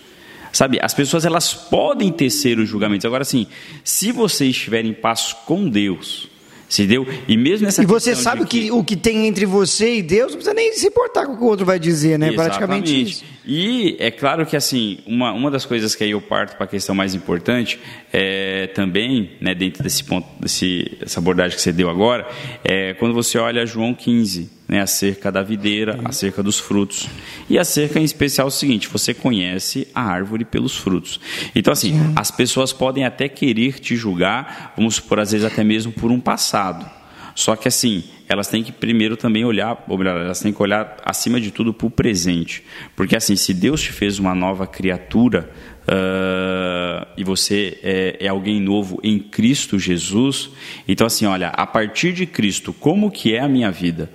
Sabe, 0.52 0.80
as 0.82 0.94
pessoas 0.94 1.26
elas 1.26 1.54
podem 1.54 2.12
tecer 2.12 2.58
os 2.58 2.68
julgamentos. 2.68 3.06
Agora, 3.06 3.24
sim, 3.24 3.46
se 3.84 4.12
você 4.12 4.48
estiver 4.48 4.84
em 4.84 4.94
paz 4.94 5.34
com 5.46 5.70
Deus, 5.70 6.29
se 6.70 6.86
deu? 6.86 7.06
E 7.28 7.36
mesmo 7.36 7.66
nessa 7.66 7.82
E 7.82 7.86
você 7.86 8.16
sabe 8.16 8.46
que... 8.46 8.66
que... 8.66 8.72
o 8.72 8.84
que 8.84 8.96
tem 8.96 9.28
entre 9.28 9.46
você 9.46 9.96
e 9.96 10.02
Deus, 10.04 10.32
não 10.32 10.38
precisa 10.38 10.54
nem 10.54 10.72
se 10.74 10.88
importar 10.88 11.26
com 11.26 11.34
o 11.34 11.38
que 11.38 11.44
o 11.44 11.48
outro 11.48 11.66
vai 11.66 11.80
dizer, 11.80 12.20
né? 12.20 12.28
Exatamente. 12.28 12.58
Praticamente 12.58 13.02
isso. 13.02 13.24
E 13.46 13.96
é 14.00 14.12
claro 14.12 14.46
que 14.46 14.56
assim, 14.56 15.00
uma, 15.08 15.32
uma 15.32 15.50
das 15.50 15.66
coisas 15.66 15.96
que 15.96 16.04
aí 16.04 16.12
eu 16.12 16.22
parto 16.22 16.56
para 16.56 16.66
a 16.66 16.68
questão 16.68 16.94
mais 16.94 17.16
importante 17.16 17.80
é 18.14 18.68
também, 18.68 19.32
né, 19.42 19.56
dentro 19.56 19.82
desse 19.82 20.04
ponto, 20.04 20.28
desse, 20.40 20.96
dessa 21.00 21.20
abordagem 21.20 21.56
que 21.56 21.62
você 21.62 21.74
deu 21.74 21.90
agora, 21.90 22.28
é 22.64 22.94
quando 22.94 23.16
você 23.16 23.40
olha 23.40 23.66
João 23.66 23.96
15, 23.96 24.59
né, 24.70 24.82
acerca 24.82 25.32
da 25.32 25.42
videira, 25.42 26.00
acerca 26.06 26.44
dos 26.44 26.60
frutos. 26.60 27.10
E 27.50 27.58
acerca 27.58 28.00
em 28.00 28.04
especial 28.04 28.48
o 28.48 28.52
seguinte: 28.52 28.88
você 28.88 29.14
conhece 29.14 29.88
a 29.96 30.04
árvore 30.04 30.46
pelos 30.46 30.78
frutos. 30.78 31.20
Então, 31.56 31.74
assim, 31.74 31.94
as 32.16 32.30
pessoas 32.30 32.72
podem 32.72 33.04
até 33.04 33.28
querer 33.28 33.80
te 33.80 33.96
julgar, 33.96 34.74
vamos 34.78 34.96
supor, 34.96 35.20
às 35.20 35.32
vezes 35.32 35.46
até 35.46 35.64
mesmo 35.64 35.92
por 35.92 36.12
um 36.12 36.20
passado. 36.20 37.00
Só 37.34 37.56
que 37.56 37.70
assim, 37.70 38.04
elas 38.28 38.48
têm 38.50 38.62
que 38.62 38.72
primeiro 38.72 39.16
também 39.16 39.46
olhar, 39.46 39.86
ou 39.88 39.98
melhor, 39.98 40.20
elas 40.20 40.42
têm 40.42 40.52
que 40.52 40.62
olhar 40.62 40.98
acima 41.06 41.40
de 41.40 41.52
tudo 41.52 41.74
para 41.74 41.88
o 41.88 41.90
presente. 41.90 42.64
Porque 42.98 43.16
assim, 43.16 43.36
se 43.36 43.54
Deus 43.54 43.82
te 43.82 43.94
fez 43.94 44.20
uma 44.20 44.36
nova 44.36 44.68
criatura 44.68 45.50
uh, 45.88 47.08
e 47.16 47.24
você 47.24 47.80
é, 47.82 48.18
é, 48.20 48.28
alguém 48.28 48.60
novo 48.60 49.00
em 49.02 49.18
Cristo 49.20 49.80
Jesus, 49.80 50.50
então 50.86 51.08
assim, 51.08 51.26
olha, 51.26 51.48
a 51.48 51.66
partir 51.66 52.12
de 52.12 52.26
Cristo, 52.26 52.74
como 52.74 53.10
que 53.10 53.34
é 53.34 53.40
a 53.40 53.48
minha 53.48 53.72
vida? 53.72 54.12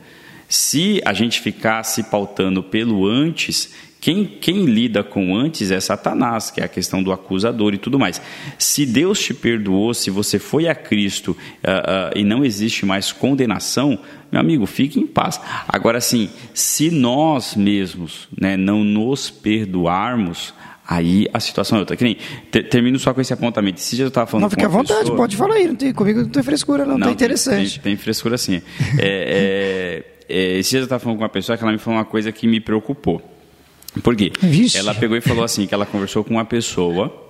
Se 0.54 1.02
a 1.04 1.12
gente 1.12 1.40
ficar 1.40 1.82
se 1.82 2.04
pautando 2.04 2.62
pelo 2.62 3.04
antes, 3.08 3.74
quem, 4.00 4.24
quem, 4.24 4.66
lida 4.66 5.02
com 5.02 5.36
antes 5.36 5.72
é 5.72 5.80
Satanás, 5.80 6.48
que 6.48 6.60
é 6.60 6.64
a 6.64 6.68
questão 6.68 7.02
do 7.02 7.10
acusador 7.10 7.74
e 7.74 7.76
tudo 7.76 7.98
mais. 7.98 8.22
Se 8.56 8.86
Deus 8.86 9.20
te 9.20 9.34
perdoou, 9.34 9.92
se 9.92 10.10
você 10.10 10.38
foi 10.38 10.68
a 10.68 10.74
Cristo 10.74 11.30
uh, 11.32 11.34
uh, 11.34 12.16
e 12.16 12.22
não 12.22 12.44
existe 12.44 12.86
mais 12.86 13.10
condenação, 13.10 13.98
meu 14.30 14.40
amigo, 14.40 14.64
fique 14.64 15.00
em 15.00 15.08
paz. 15.08 15.40
Agora, 15.66 16.00
sim, 16.00 16.30
se 16.54 16.88
nós 16.88 17.56
mesmos 17.56 18.28
né, 18.40 18.56
não 18.56 18.84
nos 18.84 19.30
perdoarmos, 19.30 20.54
aí 20.86 21.26
a 21.34 21.40
situação 21.40 21.78
é 21.78 21.80
outra. 21.80 21.96
Que 21.96 22.04
nem, 22.04 22.16
termino 22.70 22.96
só 23.00 23.12
com 23.12 23.20
esse 23.20 23.32
apontamento. 23.32 23.80
Se 23.80 24.00
eu 24.00 24.06
estava 24.06 24.28
falando 24.28 24.42
Não, 24.44 24.50
fique 24.50 24.64
à 24.64 24.68
vontade, 24.68 25.00
pessoa... 25.00 25.16
pode 25.16 25.36
falar 25.36 25.56
aí. 25.56 25.66
Não 25.66 25.74
tem, 25.74 25.92
comigo 25.92 26.20
não 26.20 26.28
tem 26.28 26.44
frescura, 26.44 26.84
não, 26.84 26.96
não 26.96 27.08
tá 27.08 27.10
interessante. 27.10 27.80
Tem, 27.80 27.94
tem 27.94 27.96
frescura 27.96 28.38
sim. 28.38 28.62
é, 29.00 30.04
é 30.06 30.10
é, 30.28 30.58
esses 30.58 30.70
dias 30.70 30.80
eu 30.80 30.84
estava 30.84 31.00
falando 31.00 31.18
com 31.18 31.24
uma 31.24 31.28
pessoa 31.28 31.56
que 31.56 31.64
ela 31.64 31.72
me 31.72 31.78
falou 31.78 31.98
uma 31.98 32.04
coisa 32.04 32.32
que 32.32 32.46
me 32.46 32.60
preocupou. 32.60 33.22
Por 34.02 34.16
quê? 34.16 34.32
Vixe. 34.40 34.78
Ela 34.78 34.94
pegou 34.94 35.16
e 35.16 35.20
falou 35.20 35.44
assim, 35.44 35.66
que 35.66 35.74
ela 35.74 35.86
conversou 35.86 36.24
com 36.24 36.34
uma 36.34 36.44
pessoa 36.44 37.22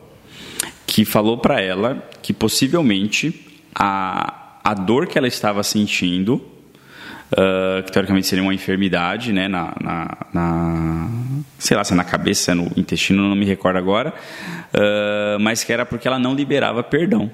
que 0.86 1.04
falou 1.04 1.38
para 1.38 1.60
ela 1.60 2.08
que 2.22 2.32
possivelmente 2.32 3.62
a, 3.74 4.60
a 4.62 4.74
dor 4.74 5.06
que 5.06 5.18
ela 5.18 5.28
estava 5.28 5.62
sentindo, 5.62 6.34
uh, 6.34 7.82
que 7.84 7.92
teoricamente 7.92 8.26
seria 8.26 8.42
uma 8.42 8.54
enfermidade, 8.54 9.32
né, 9.32 9.48
na, 9.48 9.74
na, 9.80 10.16
na, 10.32 11.10
sei 11.58 11.76
lá, 11.76 11.84
se 11.84 11.92
é 11.92 11.96
na 11.96 12.04
cabeça, 12.04 12.44
se 12.44 12.50
é 12.50 12.54
no 12.54 12.70
intestino, 12.76 13.28
não 13.28 13.36
me 13.36 13.44
recordo 13.44 13.76
agora, 13.76 14.14
uh, 14.72 15.38
mas 15.40 15.64
que 15.64 15.72
era 15.72 15.84
porque 15.84 16.08
ela 16.08 16.18
não 16.18 16.34
liberava 16.34 16.82
perdão. 16.82 17.30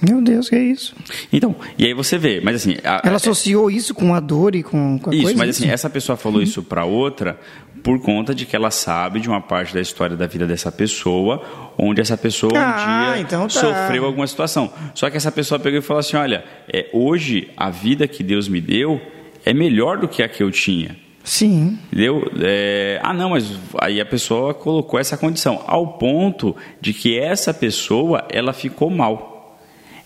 Meu 0.00 0.20
Deus, 0.20 0.48
que 0.48 0.56
é 0.56 0.62
isso? 0.62 0.94
Então, 1.32 1.54
e 1.78 1.86
aí 1.86 1.94
você 1.94 2.18
vê, 2.18 2.40
mas 2.40 2.56
assim. 2.56 2.76
A, 2.84 3.00
Ela 3.04 3.16
associou 3.16 3.70
isso 3.70 3.94
com 3.94 4.14
a 4.14 4.20
dor 4.20 4.54
e 4.54 4.62
com, 4.62 4.98
com 4.98 5.10
a 5.10 5.14
isso, 5.14 5.22
coisa? 5.24 5.38
mas 5.38 5.50
assim, 5.50 5.68
essa 5.68 5.88
pessoa 5.88 6.16
falou 6.16 6.38
uhum. 6.38 6.44
isso 6.44 6.62
para 6.62 6.84
outra 6.84 7.38
por 7.84 8.00
conta 8.00 8.34
de 8.34 8.46
que 8.46 8.56
ela 8.56 8.70
sabe 8.70 9.20
de 9.20 9.28
uma 9.28 9.42
parte 9.42 9.74
da 9.74 9.80
história 9.80 10.16
da 10.16 10.26
vida 10.26 10.46
dessa 10.46 10.72
pessoa, 10.72 11.42
onde 11.76 12.00
essa 12.00 12.16
pessoa 12.16 12.52
Ah, 12.56 13.10
um 13.10 13.12
dia 13.12 13.20
então 13.20 13.42
tá. 13.42 13.60
sofreu 13.60 14.06
alguma 14.06 14.26
situação. 14.26 14.72
Só 14.94 15.10
que 15.10 15.18
essa 15.18 15.30
pessoa 15.30 15.60
pegou 15.60 15.78
e 15.78 15.82
falou 15.82 16.00
assim: 16.00 16.16
olha, 16.16 16.44
é, 16.72 16.88
hoje 16.92 17.50
a 17.56 17.68
vida 17.68 18.08
que 18.08 18.22
Deus 18.22 18.48
me 18.48 18.60
deu 18.60 19.00
é 19.44 19.52
melhor 19.52 19.98
do 19.98 20.08
que 20.08 20.22
a 20.22 20.28
que 20.28 20.42
eu 20.42 20.50
tinha. 20.50 20.96
Sim. 21.22 21.78
Entendeu? 21.92 22.30
É, 22.40 23.00
ah, 23.02 23.12
não, 23.12 23.30
mas 23.30 23.50
aí 23.78 24.00
a 24.00 24.06
pessoa 24.06 24.54
colocou 24.54 24.98
essa 24.98 25.16
condição, 25.16 25.62
ao 25.66 25.98
ponto 25.98 26.56
de 26.80 26.92
que 26.92 27.18
essa 27.18 27.52
pessoa 27.52 28.26
ela 28.30 28.52
ficou 28.52 28.90
mal. 28.90 29.33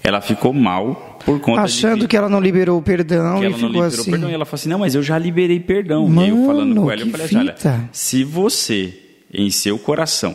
Ela 0.09 0.21
ficou 0.23 0.55
mal 0.55 1.19
por 1.25 1.39
conta 1.41 1.61
Achando 1.61 2.01
de 2.01 2.09
que 2.09 2.17
ela 2.17 2.29
não 2.29 2.41
liberou 2.41 2.79
o 2.79 2.83
perdão 2.83 3.37
que 3.39 3.43
e 3.43 3.47
ela 3.47 3.51
não 3.51 3.69
ficou 3.69 3.69
liberou 3.69 4.01
assim. 4.01 4.11
perdão. 4.11 4.31
E 4.31 4.33
ela 4.33 4.45
falou 4.47 4.55
assim: 4.55 4.69
não, 4.69 4.79
mas 4.79 4.95
eu 4.95 5.03
já 5.03 5.19
liberei 5.19 5.61
perdão. 5.61 6.09
e 6.11 6.19
aí 6.21 6.29
eu 6.31 6.47
falando 6.47 6.69
Mano, 6.69 6.83
com 6.83 6.91
ela, 6.91 7.01
eu 7.01 7.07
que 7.07 7.13
falei 7.13 7.27
assim: 7.27 7.37
olha, 7.37 7.91
se 7.93 8.25
você, 8.25 8.95
em 9.33 9.51
seu 9.51 9.79
coração, 9.79 10.35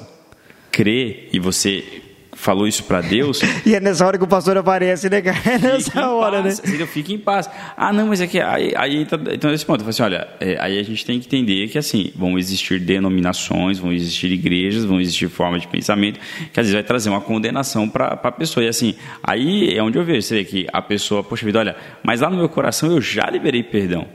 crê 0.72 1.30
e 1.34 1.40
você 1.40 2.03
falou 2.44 2.68
isso 2.68 2.84
para 2.84 3.02
Deus, 3.02 3.42
E 3.66 3.74
é 3.74 3.80
nessa 3.80 4.06
hora 4.06 4.18
que 4.18 4.24
o 4.24 4.28
pastor 4.28 4.58
aparece, 4.58 5.10
né, 5.10 5.22
cara? 5.22 5.38
É 5.46 5.58
nessa 5.58 6.10
hora, 6.10 6.42
paz, 6.42 6.60
né? 6.60 6.66
entendeu? 6.68 6.88
Fique 6.88 7.14
em 7.14 7.18
paz. 7.18 7.50
Ah, 7.76 7.94
não, 7.94 8.08
mas 8.08 8.22
é 8.22 8.28
que 8.28 8.40
aí, 8.40 8.74
aí 8.76 8.98
entra, 8.98 9.20
então 9.34 9.50
nesse 9.50 9.66
ponto, 9.66 9.84
eu 9.84 9.90
assim, 9.90 10.04
olha, 10.04 10.28
é, 10.40 10.58
aí 10.60 10.78
a 10.78 10.84
gente 10.84 11.06
tem 11.06 11.20
que 11.20 11.28
entender 11.28 11.70
que 11.70 11.78
assim, 11.78 12.12
vão 12.16 12.38
existir 12.38 12.80
denominações, 12.80 13.80
vão 13.80 13.94
existir 13.94 14.32
igrejas, 14.32 14.84
vão 14.84 15.00
existir 15.00 15.30
formas 15.30 15.62
de 15.62 15.68
pensamento, 15.68 16.20
que 16.52 16.60
às 16.60 16.66
vezes 16.66 16.74
vai 16.74 16.84
trazer 16.84 17.10
uma 17.10 17.22
condenação 17.22 17.88
para 17.88 18.20
a 18.22 18.32
pessoa. 18.32 18.64
E 18.64 18.68
assim, 18.68 18.96
aí 19.24 19.76
é 19.76 19.82
onde 19.82 19.98
eu 19.98 20.04
vejo, 20.04 20.22
você 20.22 20.36
vê 20.36 20.44
que 20.44 20.68
a 20.72 20.82
pessoa, 20.82 21.24
poxa 21.24 21.46
vida, 21.46 21.60
olha, 21.60 21.76
mas 22.04 22.22
lá 22.22 22.30
no 22.30 22.38
meu 22.38 22.50
coração 22.50 22.92
eu 22.92 23.02
já 23.02 23.30
liberei 23.30 23.64
perdão. 23.64 24.08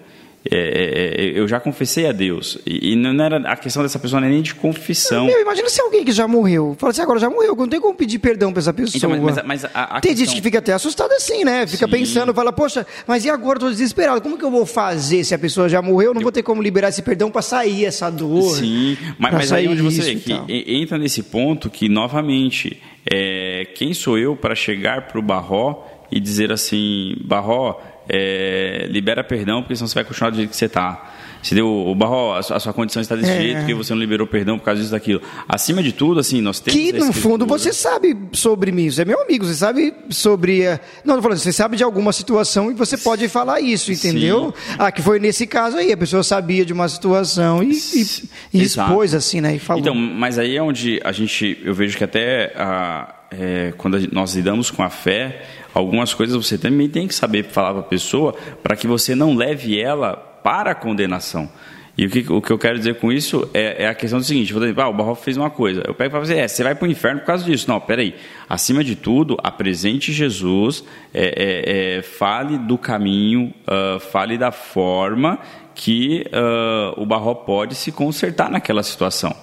É, 0.50 0.56
é, 0.56 1.24
é, 1.24 1.38
eu 1.38 1.46
já 1.48 1.58
confessei 1.60 2.06
a 2.06 2.12
Deus. 2.12 2.58
E, 2.64 2.92
e 2.92 2.96
não 2.96 3.22
era 3.22 3.36
a 3.50 3.56
questão 3.56 3.82
dessa 3.82 3.98
pessoa 3.98 4.20
não 4.20 4.28
é 4.28 4.30
nem 4.30 4.40
de 4.40 4.54
confissão. 4.54 5.26
Meu, 5.26 5.40
imagina 5.40 5.68
se 5.68 5.80
alguém 5.80 6.04
que 6.04 6.12
já 6.12 6.28
morreu. 6.28 6.76
Fala 6.78 6.90
assim, 6.92 7.02
agora 7.02 7.18
já 7.18 7.28
morreu, 7.28 7.54
não 7.56 7.68
tem 7.68 7.80
como 7.80 7.94
pedir 7.94 8.18
perdão 8.18 8.52
pra 8.52 8.60
essa 8.60 8.72
pessoa. 8.72 8.96
Então, 8.96 9.10
mas, 9.10 9.20
mas, 9.36 9.44
mas 9.44 9.64
a, 9.74 9.96
a 9.96 10.00
Tem 10.00 10.12
questão- 10.12 10.26
gente 10.26 10.36
que 10.36 10.42
fica 10.42 10.58
até 10.58 10.72
assustada 10.72 11.14
assim, 11.16 11.44
né? 11.44 11.66
Fica 11.66 11.86
Sim. 11.86 11.92
pensando, 11.92 12.32
fala, 12.32 12.52
poxa, 12.52 12.86
mas 13.06 13.24
e 13.24 13.30
agora? 13.30 13.56
Eu 13.58 13.62
tô 13.62 13.70
desesperado. 13.70 14.20
Como 14.22 14.38
que 14.38 14.44
eu 14.44 14.50
vou 14.50 14.64
fazer 14.64 15.24
se 15.24 15.34
a 15.34 15.38
pessoa 15.38 15.68
já 15.68 15.82
morreu? 15.82 16.10
Eu 16.10 16.14
não 16.14 16.22
vou 16.22 16.32
ter 16.32 16.42
como 16.42 16.62
liberar 16.62 16.88
esse 16.90 17.02
perdão 17.02 17.30
pra 17.30 17.42
sair 17.42 17.84
essa 17.84 18.08
dor. 18.08 18.56
Sim, 18.56 18.96
mas, 19.18 19.32
mas 19.34 19.52
aí 19.52 19.68
onde 19.68 19.82
você 19.82 20.16
entra 20.48 20.96
nesse 20.96 21.24
ponto 21.24 21.68
que, 21.68 21.88
novamente, 21.88 22.80
é, 23.10 23.66
quem 23.74 23.92
sou 23.92 24.16
eu 24.18 24.36
para 24.36 24.54
chegar 24.54 25.08
para 25.08 25.18
o 25.18 25.22
Barró 25.22 25.84
e 26.10 26.18
dizer 26.20 26.50
assim, 26.52 27.16
Barró, 27.24 27.80
é, 28.08 28.86
libera 28.90 29.22
perdão, 29.22 29.62
porque 29.62 29.76
senão 29.76 29.86
você 29.88 29.94
vai 29.94 30.04
continuar 30.04 30.30
do 30.30 30.36
jeito 30.36 30.50
que 30.50 30.56
você 30.56 30.64
está. 30.66 31.14
Se 31.40 31.54
deu, 31.54 31.68
o 31.68 31.94
Barró, 31.94 32.36
a 32.36 32.42
sua, 32.42 32.56
a 32.56 32.60
sua 32.60 32.72
condição 32.72 33.00
está 33.00 33.14
desse 33.14 33.30
É. 33.30 33.40
jeito, 33.40 33.58
porque 33.58 33.72
você 33.74 33.92
não 33.94 34.00
liberou 34.00 34.26
perdão 34.26 34.58
por 34.58 34.64
causa 34.64 34.80
disso, 34.80 34.90
daquilo. 34.90 35.22
Acima 35.48 35.80
de 35.84 35.92
tudo, 35.92 36.18
assim, 36.18 36.40
nós 36.40 36.58
temos 36.58 36.80
Que 36.80 36.96
a 36.96 36.98
no 37.04 37.12
fundo 37.12 37.46
você 37.46 37.72
sabe 37.72 38.16
sobre 38.32 38.72
mim, 38.72 38.90
você 38.90 39.02
é 39.02 39.04
meu 39.04 39.22
amigo, 39.22 39.44
você 39.44 39.54
sabe 39.54 39.94
sobre. 40.10 40.64
Não, 41.04 41.14
tô 41.14 41.22
falando, 41.22 41.38
você 41.38 41.52
sabe 41.52 41.76
de 41.76 41.84
alguma 41.84 42.12
situação 42.12 42.72
e 42.72 42.74
você 42.74 42.96
pode 42.98 43.28
falar 43.28 43.60
isso, 43.60 43.92
entendeu? 43.92 44.52
Ah, 44.76 44.90
que 44.90 45.00
foi 45.00 45.20
nesse 45.20 45.46
caso 45.46 45.76
aí, 45.76 45.92
a 45.92 45.96
pessoa 45.96 46.24
sabia 46.24 46.64
de 46.64 46.72
uma 46.72 46.88
situação 46.88 47.62
e, 47.62 47.70
e- 47.72 48.28
e 48.54 48.62
expôs 48.62 49.14
assim, 49.14 49.40
né? 49.40 49.54
E 49.54 49.58
falou. 49.60 49.80
Então, 49.80 49.94
mas 49.94 50.38
aí 50.40 50.56
é 50.56 50.62
onde 50.62 51.00
a 51.04 51.12
gente, 51.12 51.56
eu 51.62 51.72
vejo 51.72 51.96
que 51.96 52.02
até 52.02 52.52
ah, 52.56 53.14
é, 53.30 53.72
quando 53.76 53.98
nós 54.12 54.34
lidamos 54.34 54.70
com 54.70 54.82
a 54.82 54.90
fé, 54.90 55.42
algumas 55.74 56.14
coisas 56.14 56.34
você 56.34 56.56
também 56.56 56.88
tem 56.88 57.06
que 57.06 57.14
saber 57.14 57.44
falar 57.44 57.72
para 57.72 57.80
a 57.80 57.84
pessoa 57.84 58.34
para 58.62 58.76
que 58.76 58.86
você 58.86 59.14
não 59.14 59.34
leve 59.34 59.78
ela 59.78 60.16
para 60.16 60.70
a 60.70 60.74
condenação. 60.74 61.50
E 61.96 62.06
o 62.06 62.10
que, 62.10 62.32
o 62.32 62.40
que 62.40 62.52
eu 62.52 62.58
quero 62.58 62.78
dizer 62.78 62.94
com 62.94 63.10
isso 63.10 63.50
é, 63.52 63.82
é 63.82 63.88
a 63.88 63.94
questão 63.94 64.20
do 64.20 64.24
seguinte: 64.24 64.52
vou 64.52 64.62
dizer, 64.62 64.80
ah, 64.80 64.88
o 64.88 64.94
Barroco 64.94 65.20
fez 65.20 65.36
uma 65.36 65.50
coisa. 65.50 65.82
Eu 65.84 65.94
pego 65.94 66.12
para 66.12 66.20
você, 66.20 66.36
é, 66.36 66.46
você 66.46 66.62
vai 66.62 66.74
para 66.74 66.86
o 66.86 66.90
inferno 66.90 67.20
por 67.20 67.26
causa 67.26 67.44
disso. 67.44 67.68
Não, 67.68 67.80
peraí. 67.80 68.14
Acima 68.48 68.82
de 68.82 68.96
tudo, 68.96 69.36
apresente 69.42 70.12
Jesus, 70.12 70.82
é, 71.12 71.26
é, 71.26 71.98
é, 71.98 72.02
fale 72.02 72.56
do 72.56 72.78
caminho, 72.78 73.52
ah, 73.66 73.98
fale 74.00 74.38
da 74.38 74.50
forma 74.50 75.38
que 75.74 76.24
ah, 76.32 76.94
o 76.96 77.04
Barró 77.04 77.34
pode 77.34 77.74
se 77.74 77.92
consertar 77.92 78.50
naquela 78.50 78.82
situação. 78.82 79.36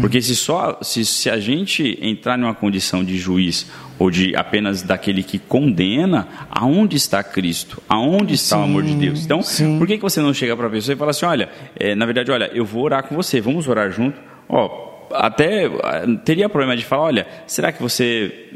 Porque 0.00 0.20
se 0.20 0.34
só 0.34 0.78
se, 0.82 1.04
se 1.04 1.30
a 1.30 1.38
gente 1.38 1.96
entrar 2.02 2.36
numa 2.36 2.54
condição 2.54 3.04
de 3.04 3.16
juiz 3.16 3.70
ou 3.96 4.10
de 4.10 4.34
apenas 4.34 4.82
daquele 4.82 5.22
que 5.22 5.38
condena, 5.38 6.26
aonde 6.50 6.96
está 6.96 7.22
Cristo? 7.22 7.80
Aonde 7.88 8.34
está 8.34 8.58
o 8.58 8.64
amor 8.64 8.82
de 8.82 8.94
Deus? 8.94 9.24
Então, 9.24 9.40
sim. 9.40 9.78
por 9.78 9.86
que, 9.86 9.96
que 9.96 10.02
você 10.02 10.20
não 10.20 10.34
chega 10.34 10.56
para 10.56 10.66
a 10.66 10.70
pessoa 10.70 10.94
e 10.94 10.98
fala 10.98 11.12
assim, 11.12 11.26
olha, 11.26 11.48
é, 11.76 11.94
na 11.94 12.04
verdade, 12.04 12.30
olha, 12.32 12.50
eu 12.52 12.64
vou 12.64 12.82
orar 12.82 13.04
com 13.04 13.14
você, 13.14 13.40
vamos 13.40 13.68
orar 13.68 13.90
junto? 13.90 14.20
Ó, 14.48 14.87
até 15.12 15.66
ah, 15.66 16.02
teria 16.24 16.48
problema 16.48 16.76
de 16.76 16.84
falar, 16.84 17.02
olha, 17.04 17.26
será 17.46 17.72
que 17.72 17.82
você 17.82 18.48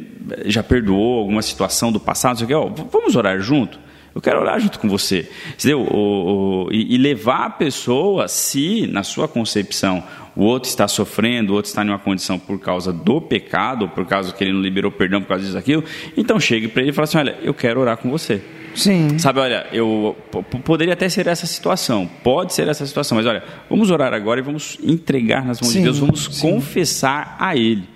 já 0.47 0.63
perdoou 0.63 1.19
alguma 1.21 1.43
situação 1.43 1.91
do 1.93 1.99
passado? 2.01 2.39
Sei 2.39 2.55
o 2.55 2.71
vamos 2.91 3.17
orar 3.17 3.39
junto? 3.41 3.79
Eu 4.15 4.21
quero 4.21 4.41
orar 4.41 4.61
junto 4.61 4.79
com 4.79 4.89
você. 4.89 5.27
Entendeu? 5.55 5.81
O- 5.81 6.67
o- 6.67 6.73
e, 6.73 6.95
e 6.95 6.99
levar 6.99 7.47
a 7.47 7.51
pessoa, 7.51 8.29
se 8.29 8.87
na 8.87 9.03
sua 9.03 9.27
concepção 9.27 10.03
o 10.37 10.45
outro 10.45 10.69
está 10.69 10.87
sofrendo, 10.87 11.53
o 11.53 11.57
outro 11.57 11.69
está 11.71 11.83
em 11.83 11.89
uma 11.89 11.99
condição 11.99 12.39
por 12.39 12.59
causa 12.61 12.93
do 12.93 13.21
pecado, 13.23 13.83
ou 13.83 13.89
por 13.89 14.07
causa 14.07 14.33
que 14.33 14.45
ele 14.45 14.53
não 14.53 14.61
liberou 14.61 14.91
perdão 14.91 15.21
por 15.23 15.29
causa 15.29 15.45
disso, 15.45 15.57
aquilo, 15.57 15.83
então 16.17 16.39
chegue 16.39 16.69
para 16.69 16.83
ele 16.83 16.91
e 16.91 16.93
fale 16.95 17.05
assim: 17.05 17.19
olha, 17.19 17.37
eu 17.43 17.55
quero 17.55 17.81
orar 17.81 17.97
com 17.97 18.11
você. 18.11 18.43
Sim. 18.75 19.19
Sabe, 19.19 19.41
olha, 19.41 19.67
eu 19.73 20.17
poderia 20.65 20.95
até 20.95 21.09
ser 21.09 21.27
essa 21.27 21.47
situação, 21.47 22.09
pode 22.23 22.55
ser 22.55 22.69
essa 22.69 22.87
situação, 22.87 23.17
mas 23.17 23.27
olha, 23.27 23.43
vamos 23.69 23.91
orar 23.91 24.13
agora 24.15 24.41
e 24.41 24.43
vamos 24.43 24.79
entregar 24.83 25.45
nas 25.45 25.61
mãos 25.61 25.73
Sim, 25.73 25.79
de 25.79 25.85
Deus, 25.85 25.99
vamos 25.99 26.25
sim. 26.33 26.41
confessar 26.41 27.37
a 27.39 27.57
Ele, 27.57 27.89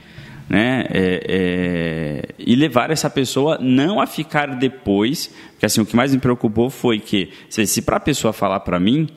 né? 0.49 0.87
É, 0.91 1.22
é, 1.29 2.35
e 2.39 2.55
levar 2.55 2.91
essa 2.91 3.09
pessoa 3.09 3.59
não 3.61 4.01
a 4.01 4.07
ficar 4.07 4.55
depois, 4.55 5.31
porque 5.53 5.66
assim 5.66 5.81
o 5.81 5.87
que 5.87 5.97
mais 5.97 6.12
me 6.12 6.20
preocupou 6.20 6.70
foi 6.70 6.99
que 6.99 7.31
se, 7.49 7.66
se 7.66 7.83
para 7.83 7.97
a 7.97 8.01
pessoa 8.01 8.33
falar 8.33 8.61
para 8.61 8.79
mim 8.79 9.09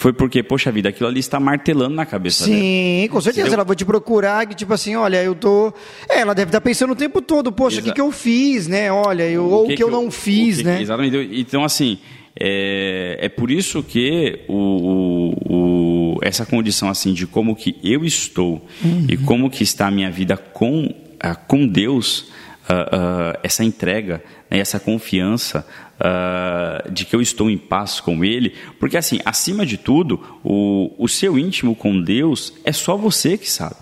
foi 0.00 0.14
porque 0.14 0.42
poxa 0.42 0.72
vida, 0.72 0.88
aquilo 0.88 1.10
ali 1.10 1.20
está 1.20 1.38
martelando 1.38 1.94
na 1.94 2.06
cabeça 2.06 2.46
dela. 2.46 2.58
Sim, 2.58 3.06
com 3.10 3.20
certeza. 3.20 3.42
Entendeu? 3.42 3.54
Ela 3.58 3.64
vai 3.64 3.76
te 3.76 3.84
procurar, 3.84 4.46
que 4.46 4.54
tipo 4.54 4.72
assim, 4.72 4.96
olha, 4.96 5.22
eu 5.22 5.34
tô. 5.34 5.72
É, 6.08 6.20
ela 6.20 6.34
deve 6.34 6.48
estar 6.48 6.60
pensando 6.62 6.94
o 6.94 6.96
tempo 6.96 7.20
todo, 7.20 7.52
poxa, 7.52 7.80
o 7.80 7.84
que, 7.84 7.92
que 7.92 8.00
eu 8.00 8.10
fiz, 8.10 8.66
né? 8.66 8.90
Olha, 8.90 9.24
eu, 9.28 9.44
ou 9.44 9.64
o 9.66 9.68
que, 9.68 9.82
eu 9.82 9.90
não 9.90 10.10
fiz, 10.10 10.56
o 10.56 10.58
que- 10.60 10.64
né? 10.64 10.80
Exatamente. 10.80 11.28
Então, 11.38 11.62
assim, 11.62 11.98
é, 12.34 13.18
é 13.20 13.28
por 13.28 13.50
isso 13.50 13.82
que 13.82 14.40
o, 14.48 14.54
o- 14.54 16.14
o- 16.14 16.18
essa 16.22 16.46
condição 16.46 16.88
assim 16.88 17.12
de 17.12 17.26
como 17.26 17.54
que 17.54 17.76
eu 17.84 18.02
estou 18.04 18.64
e 19.08 19.16
como 19.18 19.50
que 19.50 19.62
está 19.62 19.88
a 19.88 19.90
minha 19.90 20.10
vida 20.10 20.34
com, 20.36 20.94
ah, 21.20 21.34
com 21.34 21.66
Deus, 21.66 22.30
ah, 22.70 23.38
essa 23.42 23.64
entrega, 23.64 24.22
né, 24.50 24.58
essa 24.58 24.78
confiança 24.78 25.66
ah, 25.98 26.84
de 26.90 27.04
que 27.04 27.14
eu 27.14 27.20
estou 27.20 27.50
em 27.50 27.58
paz 27.58 28.00
com 28.00 28.24
Ele, 28.24 28.54
porque 28.78 28.96
assim, 28.96 29.20
acima 29.24 29.66
de 29.66 29.76
tudo, 29.76 30.38
o, 30.44 30.92
o 30.98 31.08
seu 31.08 31.38
íntimo 31.38 31.74
com 31.74 32.00
Deus 32.00 32.54
é 32.64 32.72
só 32.72 32.96
você 32.96 33.36
que 33.36 33.50
sabe, 33.50 33.76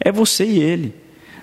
é 0.00 0.10
você 0.10 0.44
e 0.44 0.60
Ele. 0.60 0.94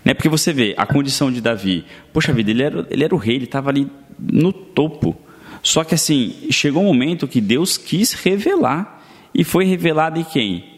Né? 0.03 0.13
Porque 0.13 0.29
você 0.29 0.53
vê 0.53 0.73
a 0.77 0.85
condição 0.85 1.29
de 1.29 1.41
Davi. 1.41 1.83
Poxa 2.13 2.31
vida, 2.31 2.49
ele 2.49 2.63
era, 2.63 2.87
ele 2.89 3.03
era 3.03 3.13
o 3.13 3.17
rei, 3.17 3.35
ele 3.35 3.43
estava 3.43 3.69
ali 3.69 3.91
no 4.17 4.53
topo. 4.53 5.17
Só 5.61 5.83
que 5.83 5.95
assim, 5.95 6.33
chegou 6.49 6.81
um 6.81 6.85
momento 6.85 7.27
que 7.27 7.41
Deus 7.41 7.77
quis 7.77 8.13
revelar. 8.13 9.03
E 9.35 9.43
foi 9.43 9.65
revelado 9.65 10.17
em 10.17 10.23
quem? 10.23 10.76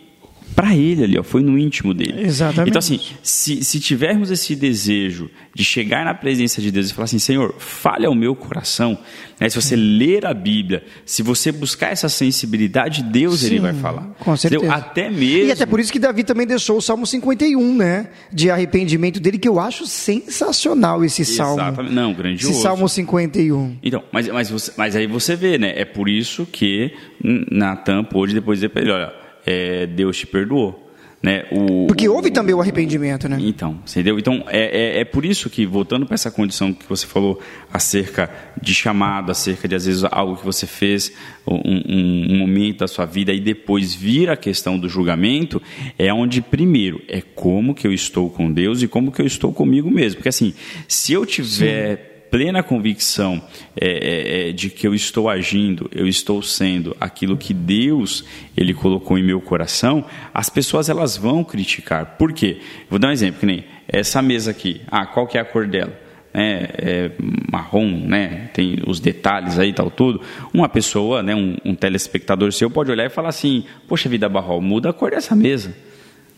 Para 0.55 0.75
ele 0.75 1.03
ali, 1.03 1.17
ó, 1.17 1.23
foi 1.23 1.41
no 1.41 1.57
íntimo 1.57 1.93
dele. 1.93 2.21
Exatamente. 2.21 2.69
Então, 2.69 2.79
assim, 2.79 2.99
se, 3.23 3.63
se 3.63 3.79
tivermos 3.79 4.29
esse 4.29 4.55
desejo 4.55 5.29
de 5.55 5.63
chegar 5.63 6.03
na 6.03 6.13
presença 6.13 6.61
de 6.61 6.69
Deus 6.71 6.89
e 6.89 6.93
falar 6.93 7.05
assim, 7.05 7.19
Senhor, 7.19 7.55
fale 7.59 8.05
ao 8.05 8.13
meu 8.13 8.35
coração, 8.35 8.97
né? 9.39 9.47
se 9.47 9.55
você 9.55 9.75
ler 9.75 10.25
a 10.25 10.33
Bíblia, 10.33 10.83
se 11.05 11.23
você 11.23 11.51
buscar 11.51 11.91
essa 11.91 12.09
sensibilidade, 12.09 13.03
Deus 13.03 13.43
ele 13.43 13.55
Sim, 13.55 13.61
vai 13.61 13.73
falar. 13.73 14.03
Com 14.19 14.35
certeza. 14.35 14.63
Entendeu? 14.65 14.77
Até 14.77 15.09
mesmo. 15.09 15.47
E 15.47 15.51
até 15.51 15.65
por 15.65 15.79
isso 15.79 15.91
que 15.93 15.99
Davi 15.99 16.23
também 16.23 16.45
deixou 16.45 16.77
o 16.77 16.81
Salmo 16.81 17.05
51, 17.07 17.75
né? 17.75 18.09
De 18.31 18.49
arrependimento 18.51 19.19
dele, 19.19 19.37
que 19.37 19.47
eu 19.47 19.59
acho 19.59 19.85
sensacional 19.87 21.03
esse 21.05 21.23
salmo. 21.23 21.61
Exatamente. 21.61 21.93
Não, 21.93 22.13
grandioso. 22.13 22.51
Esse 22.53 22.61
Salmo 22.61 22.87
51. 22.89 23.77
Então, 23.81 24.03
mas, 24.11 24.27
mas, 24.27 24.49
você- 24.49 24.73
mas 24.77 24.95
aí 24.95 25.07
você 25.07 25.35
vê, 25.35 25.57
né? 25.57 25.73
É 25.75 25.85
por 25.85 26.09
isso 26.09 26.45
que 26.45 26.91
Natan 27.23 28.03
pôde 28.03 28.33
depois 28.33 28.59
dizer 28.59 28.69
para 28.69 28.81
ele, 28.81 28.91
olha, 28.91 29.13
é, 29.45 29.85
Deus 29.85 30.17
te 30.17 30.27
perdoou. 30.27 30.85
Né? 31.21 31.43
O, 31.51 31.85
Porque 31.87 32.07
o- 32.07 32.13
houve 32.15 32.31
também 32.31 32.55
o 32.55 32.61
arrependimento, 32.61 33.27
né? 33.27 33.37
Então, 33.41 33.77
entendeu? 33.85 34.17
Então, 34.17 34.45
é, 34.47 34.99
é, 34.99 35.01
é 35.01 35.03
por 35.03 35.25
isso 35.25 35.49
que, 35.49 35.65
voltando 35.65 36.05
para 36.05 36.15
essa 36.15 36.31
condição 36.31 36.71
que 36.71 36.87
você 36.87 37.05
falou 37.05 37.37
acerca 37.73 38.31
de 38.61 38.73
chamado, 38.73 39.29
acerca 39.29 39.67
de, 39.67 39.75
às 39.75 39.85
vezes, 39.85 40.05
algo 40.09 40.37
que 40.37 40.45
você 40.45 40.65
fez, 40.65 41.11
um, 41.45 41.55
um- 41.55 42.27
um 42.35 42.37
momento 42.37 42.79
da 42.79 42.87
sua 42.87 43.05
vida, 43.05 43.33
e 43.33 43.39
depois 43.41 43.93
vir 43.93 44.29
a 44.29 44.37
questão 44.37 44.79
do 44.79 44.87
julgamento, 44.87 45.61
é 45.97 46.13
onde, 46.13 46.41
primeiro, 46.41 47.01
é 47.09 47.19
como 47.19 47.75
que 47.75 47.85
eu 47.85 47.91
estou 47.91 48.29
com 48.29 48.49
Deus 48.49 48.81
e 48.81 48.87
como 48.87 49.11
que 49.11 49.21
eu 49.21 49.25
estou 49.27 49.51
comigo 49.51 49.91
mesmo. 49.91 50.19
Porque, 50.19 50.29
assim, 50.29 50.53
se 50.87 51.11
eu 51.11 51.25
tiver 51.25 52.08
plena 52.29 52.63
convicção 52.63 53.41
é, 53.79 53.87
é, 53.87 54.49
é, 54.49 54.51
de 54.51 54.69
que 54.69 54.87
eu 54.87 54.93
estou 54.93 55.29
agindo, 55.29 55.89
eu 55.93 56.07
estou 56.07 56.41
sendo 56.41 56.95
aquilo 56.99 57.37
que 57.37 57.53
Deus 57.53 58.23
ele 58.55 58.73
colocou 58.73 59.17
em 59.17 59.23
meu 59.23 59.41
coração, 59.41 60.05
as 60.33 60.49
pessoas 60.49 60.89
elas 60.89 61.17
vão 61.17 61.43
criticar. 61.43 62.17
Por 62.17 62.33
quê? 62.33 62.59
Vou 62.89 62.99
dar 62.99 63.09
um 63.09 63.11
exemplo, 63.11 63.39
que 63.39 63.45
nem 63.45 63.65
essa 63.87 64.21
mesa 64.21 64.51
aqui. 64.51 64.81
Ah, 64.87 65.05
qual 65.05 65.27
que 65.27 65.37
é 65.37 65.41
a 65.41 65.45
cor 65.45 65.67
dela? 65.67 65.93
É, 66.31 66.69
é, 66.77 67.11
marrom, 67.51 68.05
né? 68.05 68.49
Tem 68.53 68.77
os 68.85 68.99
detalhes 68.99 69.57
aí, 69.57 69.73
tal 69.73 69.89
tudo. 69.89 70.21
Uma 70.53 70.69
pessoa, 70.69 71.23
né? 71.23 71.35
Um, 71.35 71.57
um 71.65 71.73
telespectador 71.73 72.51
seu 72.53 72.69
pode 72.69 72.91
olhar 72.91 73.05
e 73.05 73.09
falar 73.09 73.29
assim: 73.29 73.65
Poxa 73.87 74.07
vida, 74.07 74.29
Barrol, 74.29 74.61
muda 74.61 74.91
a 74.91 74.93
cor 74.93 75.09
dessa 75.09 75.35
mesa. 75.35 75.75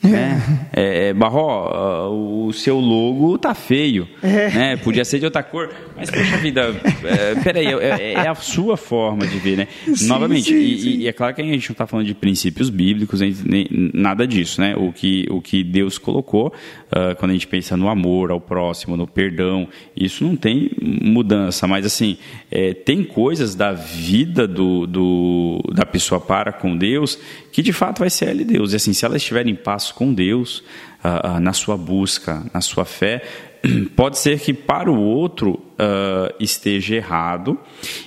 Né? 0.04 0.70
É, 0.74 1.10
é, 1.10 1.14
Barró, 1.14 2.10
o 2.12 2.52
seu 2.54 2.80
logo 2.80 3.38
tá 3.38 3.54
feio, 3.54 4.08
é. 4.24 4.50
né? 4.50 4.76
Podia 4.78 5.06
ser 5.06 5.20
de 5.20 5.26
outra 5.26 5.44
cor, 5.44 5.70
mas 5.96 6.10
poxa 6.10 6.38
vida, 6.38 6.74
é, 7.04 7.36
peraí, 7.36 7.68
é, 7.68 7.72
é, 7.72 8.14
é, 8.14 8.28
a 8.28 8.34
sua 8.34 8.76
forma 8.76 9.28
de 9.28 9.38
ver, 9.38 9.58
né? 9.58 9.68
Sim, 9.94 10.08
Novamente, 10.08 10.50
sim, 10.50 10.58
e, 10.58 10.80
sim. 10.80 10.90
e, 11.02 11.08
é 11.08 11.14
claro 11.14 11.36
que 11.36 11.42
a 11.42 11.46
gente 11.46 11.70
não 11.70 11.74
está 11.74 11.86
falando 11.86 12.08
de 12.08 12.16
princípios 12.16 12.70
bíblicos, 12.70 13.22
nem, 13.22 13.68
nada 13.94 14.26
disso, 14.26 14.60
né? 14.60 14.76
O 14.76 14.92
que, 14.92 15.28
o 15.30 15.40
que 15.40 15.64
Deus 15.64 16.00
colocou, 16.00 16.48
uh, 16.48 17.16
quando 17.18 17.32
a 17.32 17.34
gente 17.34 17.48
pensa 17.48 17.78
no 17.78 17.88
amor 17.88 18.32
ao 18.32 18.42
próximo, 18.42 18.98
no 18.98 19.06
perdão, 19.06 19.68
isso 19.96 20.24
não 20.24 20.36
tem 20.36 20.72
mudança, 20.80 21.68
mas 21.68 21.86
assim, 21.86 22.18
é, 22.50 22.74
tem 22.74 23.04
coisas 23.04 23.54
da 23.54 23.72
vida 23.72 24.48
do, 24.48 24.88
do, 24.88 25.62
da 25.74 25.86
pessoa 25.86 26.20
para 26.20 26.52
com 26.52 26.76
Deus 26.76 27.20
que 27.52 27.62
de 27.62 27.74
fato 27.74 28.00
vai 28.00 28.10
ser 28.10 28.30
ela 28.30 28.42
e 28.42 28.46
Deus. 28.46 28.74
E 28.74 28.78
assim, 28.78 28.94
se 28.94 29.06
ela 29.06 29.18
estiver 29.18 29.46
em 29.46 29.56
com 29.92 30.14
Deus, 30.14 30.64
uh, 31.04 31.36
uh, 31.36 31.40
na 31.40 31.54
sua 31.54 31.78
busca, 31.78 32.44
na 32.54 32.62
sua 32.62 32.86
fé, 32.86 33.24
pode 33.96 34.18
ser 34.18 34.40
que 34.40 34.54
para 34.54 34.92
o 34.92 35.00
outro 35.00 35.52
uh, 35.52 36.34
esteja 36.40 36.96
errado. 36.96 37.58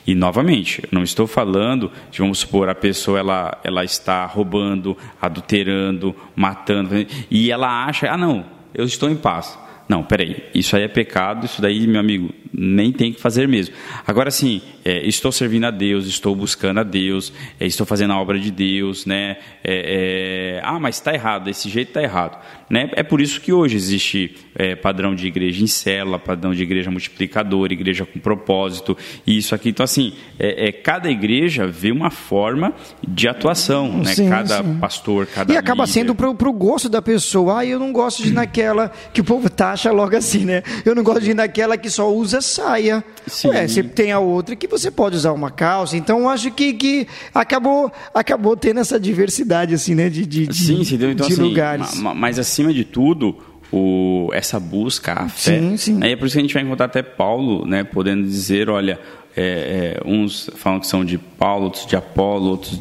E 0.06 0.14
novamente, 0.14 0.82
não 0.90 1.02
estou 1.02 1.26
falando 1.26 1.90
de, 2.10 2.18
vamos 2.18 2.38
supor, 2.38 2.68
a 2.68 2.74
pessoa 2.74 3.18
ela, 3.18 3.58
ela 3.62 3.84
está 3.84 4.24
roubando, 4.26 4.96
adulterando, 5.20 6.14
matando, 6.34 6.94
e 7.30 7.50
ela 7.50 7.86
acha, 7.86 8.10
ah 8.10 8.16
não, 8.16 8.44
eu 8.74 8.84
estou 8.84 9.10
em 9.10 9.16
paz. 9.16 9.58
Não, 9.88 10.02
peraí, 10.02 10.44
isso 10.54 10.74
aí 10.76 10.82
é 10.82 10.88
pecado, 10.88 11.44
isso 11.44 11.60
daí, 11.60 11.86
meu 11.86 12.00
amigo, 12.00 12.32
nem 12.56 12.92
tem 12.92 13.12
que 13.12 13.20
fazer 13.20 13.46
mesmo. 13.46 13.74
Agora 14.06 14.30
sim, 14.30 14.62
é, 14.84 15.06
estou 15.06 15.32
servindo 15.32 15.64
a 15.64 15.70
Deus, 15.70 16.06
estou 16.06 16.34
buscando 16.34 16.80
a 16.80 16.82
Deus, 16.82 17.32
é, 17.58 17.66
estou 17.66 17.84
fazendo 17.84 18.12
a 18.12 18.20
obra 18.20 18.38
de 18.38 18.50
Deus, 18.50 19.04
né? 19.04 19.36
É, 19.62 20.58
é 20.58 20.60
ah, 20.64 20.78
mas 20.78 20.96
está 20.96 21.12
errado, 21.12 21.44
desse 21.44 21.68
jeito 21.68 21.88
está 21.88 22.02
errado. 22.02 22.38
Né? 22.70 22.90
É 22.94 23.02
por 23.02 23.20
isso 23.20 23.40
que 23.40 23.52
hoje 23.52 23.76
existe 23.76 24.36
é, 24.54 24.74
padrão 24.74 25.14
de 25.14 25.26
igreja 25.26 25.62
em 25.62 25.66
célula, 25.66 26.18
padrão 26.18 26.54
de 26.54 26.62
igreja 26.62 26.90
multiplicadora, 26.90 27.72
igreja 27.72 28.06
com 28.06 28.18
propósito, 28.18 28.96
e 29.26 29.36
isso 29.36 29.54
aqui. 29.54 29.68
Então, 29.68 29.84
assim, 29.84 30.14
é, 30.38 30.72
cada 30.72 31.10
igreja 31.10 31.66
vê 31.66 31.90
uma 31.90 32.10
forma 32.10 32.72
de 33.06 33.28
atuação, 33.28 33.98
né? 33.98 34.14
Sim, 34.14 34.28
cada 34.28 34.62
sim. 34.62 34.78
pastor, 34.78 35.26
cada 35.26 35.52
E 35.52 35.56
acaba 35.56 35.84
líder. 35.84 35.92
sendo 35.92 36.14
para 36.14 36.28
o 36.28 36.52
gosto 36.52 36.88
da 36.88 37.02
pessoa. 37.02 37.58
Ah, 37.60 37.66
eu 37.66 37.78
não 37.78 37.92
gosto 37.92 38.22
de 38.22 38.32
naquela 38.32 38.90
que 39.12 39.20
o 39.20 39.24
povo 39.24 39.46
taxa 39.74 39.90
logo 39.90 40.16
assim, 40.16 40.44
né? 40.44 40.62
Eu 40.84 40.94
não 40.94 41.02
gosto 41.02 41.22
de 41.22 41.32
ir 41.32 41.34
naquela 41.34 41.76
que 41.76 41.90
só 41.90 42.12
usa 42.12 42.40
saia. 42.40 43.04
Sim. 43.26 43.48
Ué, 43.48 43.66
você 43.66 43.82
tem 43.82 44.12
a 44.12 44.20
outra 44.20 44.54
que 44.54 44.66
você 44.66 44.90
pode 44.90 45.16
usar 45.16 45.32
uma 45.32 45.50
calça. 45.50 45.96
Então, 45.96 46.28
acho 46.28 46.50
que, 46.52 46.72
que 46.72 47.06
acabou, 47.34 47.92
acabou 48.14 48.56
tendo 48.56 48.80
essa 48.80 48.98
diversidade, 48.98 49.74
assim, 49.74 49.94
né? 49.94 50.08
De, 50.08 50.24
de, 50.24 50.54
sim, 50.54 50.80
de, 50.80 50.94
então, 50.94 51.26
de 51.26 51.34
assim, 51.34 51.42
lugares. 51.42 52.00
Mas, 52.00 52.38
acima 52.38 52.72
de 52.72 52.84
tudo, 52.84 53.36
o, 53.72 54.30
essa 54.32 54.58
busca, 54.60 55.12
a 55.12 55.28
fé. 55.28 55.58
Sim, 55.58 55.76
sim. 55.76 55.98
Aí 56.02 56.12
é 56.12 56.16
por 56.16 56.26
isso 56.26 56.34
que 56.34 56.38
a 56.38 56.42
gente 56.42 56.54
vai 56.54 56.62
encontrar 56.62 56.86
até 56.86 57.02
Paulo, 57.02 57.66
né? 57.66 57.84
Podendo 57.84 58.22
dizer, 58.22 58.70
olha... 58.70 58.98
É, 59.36 59.98
é, 60.00 60.08
uns 60.08 60.48
falam 60.54 60.78
que 60.78 60.86
são 60.86 61.04
de 61.04 61.18
Paulo, 61.18 61.64
outros 61.64 61.84
de 61.86 61.96
Apolo, 61.96 62.50
outros. 62.50 62.80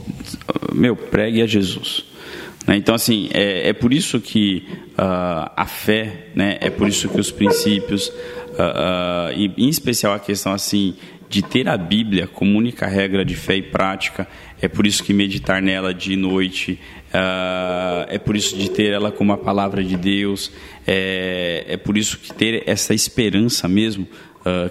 Meu, 0.71 0.95
pregue 0.95 1.41
a 1.41 1.47
Jesus. 1.47 2.05
Né? 2.67 2.77
Então, 2.77 2.95
assim, 2.95 3.29
é, 3.33 3.69
é 3.69 3.73
por 3.73 3.93
isso 3.93 4.19
que 4.19 4.65
uh, 4.93 5.51
a 5.55 5.65
fé, 5.65 6.27
né? 6.35 6.57
é 6.61 6.69
por 6.69 6.87
isso 6.87 7.09
que 7.09 7.19
os 7.19 7.31
princípios, 7.31 8.07
uh, 8.07 8.11
uh, 8.11 9.33
e 9.35 9.51
em 9.57 9.69
especial 9.69 10.13
a 10.13 10.19
questão 10.19 10.53
assim 10.53 10.95
de 11.29 11.41
ter 11.41 11.67
a 11.67 11.75
Bíblia 11.75 12.27
como 12.27 12.57
única 12.57 12.85
regra 12.85 13.25
de 13.25 13.35
fé 13.35 13.55
e 13.55 13.61
prática, 13.61 14.27
é 14.61 14.67
por 14.67 14.85
isso 14.85 15.03
que 15.03 15.13
meditar 15.13 15.61
nela 15.61 15.91
de 15.91 16.15
noite, 16.15 16.79
é 18.07 18.19
por 18.19 18.35
isso 18.35 18.55
de 18.55 18.69
ter 18.69 18.93
ela 18.93 19.11
como 19.11 19.33
a 19.33 19.37
palavra 19.37 19.83
de 19.83 19.97
Deus, 19.97 20.51
é, 20.85 21.65
é 21.67 21.75
por 21.75 21.97
isso 21.97 22.19
que 22.19 22.31
ter 22.31 22.61
essa 22.67 22.93
esperança 22.93 23.67
mesmo, 23.67 24.07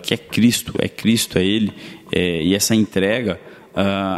que 0.04 0.14
é 0.14 0.16
Cristo, 0.16 0.72
é 0.78 0.88
Cristo, 0.88 1.36
é 1.36 1.44
Ele, 1.44 1.72
é, 2.12 2.44
e 2.44 2.54
essa 2.54 2.76
entrega, 2.76 3.40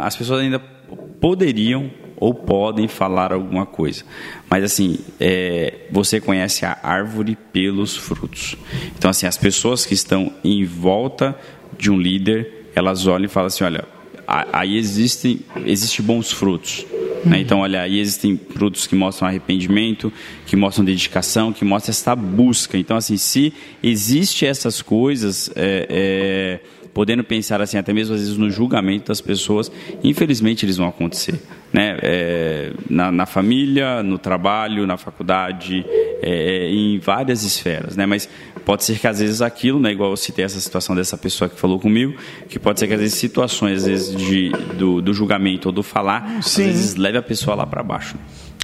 as 0.03 0.15
pessoas 0.15 0.41
ainda 0.41 0.59
poderiam 0.59 1.89
ou 2.17 2.33
podem 2.33 2.87
falar 2.87 3.33
alguma 3.33 3.65
coisa. 3.65 4.03
Mas 4.49 4.63
assim, 4.63 4.99
é, 5.19 5.73
você 5.91 6.19
conhece 6.19 6.65
a 6.65 6.77
árvore 6.81 7.37
pelos 7.51 7.95
frutos. 7.95 8.55
Então 8.97 9.09
assim, 9.09 9.25
as 9.25 9.37
pessoas 9.37 9.85
que 9.85 9.93
estão 9.93 10.31
em 10.43 10.63
volta 10.63 11.37
de 11.77 11.91
um 11.91 11.99
líder, 11.99 12.71
elas 12.75 13.07
olham 13.07 13.25
e 13.25 13.29
falam 13.29 13.47
assim, 13.47 13.63
olha, 13.63 13.85
aí 14.27 14.77
existem 14.77 15.41
existe 15.65 16.01
bons 16.01 16.31
frutos. 16.31 16.85
Né? 17.25 17.39
Então, 17.39 17.61
olha, 17.61 17.81
aí 17.81 17.99
existem 17.99 18.39
frutos 18.53 18.85
que 18.85 18.95
mostram 18.95 19.27
arrependimento, 19.27 20.13
que 20.45 20.55
mostram 20.55 20.85
dedicação, 20.85 21.51
que 21.51 21.65
mostram 21.65 21.89
essa 21.89 22.15
busca. 22.15 22.77
Então, 22.77 22.95
assim, 22.95 23.17
se 23.17 23.51
existe 23.81 24.45
essas 24.45 24.79
coisas, 24.79 25.49
é, 25.55 25.87
é 25.89 26.59
podendo 26.95 27.25
pensar 27.25 27.61
assim, 27.61 27.77
até 27.77 27.91
mesmo 27.91 28.15
às 28.15 28.21
vezes 28.21 28.37
no 28.37 28.49
julgamento 28.49 29.09
das 29.09 29.19
pessoas, 29.19 29.69
infelizmente 30.01 30.65
eles 30.65 30.77
vão 30.77 30.87
acontecer. 30.87 31.37
Né? 31.75 31.97
É, 32.01 32.71
na, 32.89 33.11
na, 33.11 33.25
família, 33.25 34.01
no 34.01 34.17
trabalho, 34.17 34.87
na 34.87 34.95
faculdade, 34.95 35.85
é, 36.21 36.69
em 36.69 36.99
várias 36.99 37.43
esferas. 37.43 37.97
Né? 37.97 38.05
Mas 38.05 38.29
pode 38.63 38.85
ser 38.85 38.97
que 38.97 39.05
às 39.05 39.19
vezes 39.19 39.41
aquilo, 39.41 39.77
né, 39.77 39.91
igual 39.91 40.11
eu 40.11 40.15
citei 40.15 40.45
essa 40.45 40.57
situação 40.57 40.95
dessa 40.95 41.17
pessoa 41.17 41.49
que 41.49 41.59
falou 41.59 41.77
comigo, 41.77 42.15
que 42.47 42.57
pode 42.57 42.79
ser 42.79 42.87
que 42.87 42.93
às 42.93 43.01
vezes 43.01 43.15
situações 43.15 43.79
às 43.79 43.87
vezes 43.87 44.15
de, 44.15 44.51
do, 44.77 45.01
do 45.01 45.13
julgamento 45.13 45.67
ou 45.67 45.73
do 45.73 45.83
falar, 45.83 46.41
Sim. 46.41 46.61
às 46.61 46.67
vezes 46.67 46.95
leve 46.95 47.17
a 47.17 47.21
pessoa 47.21 47.57
lá 47.57 47.65
para 47.65 47.83
baixo. 47.83 48.15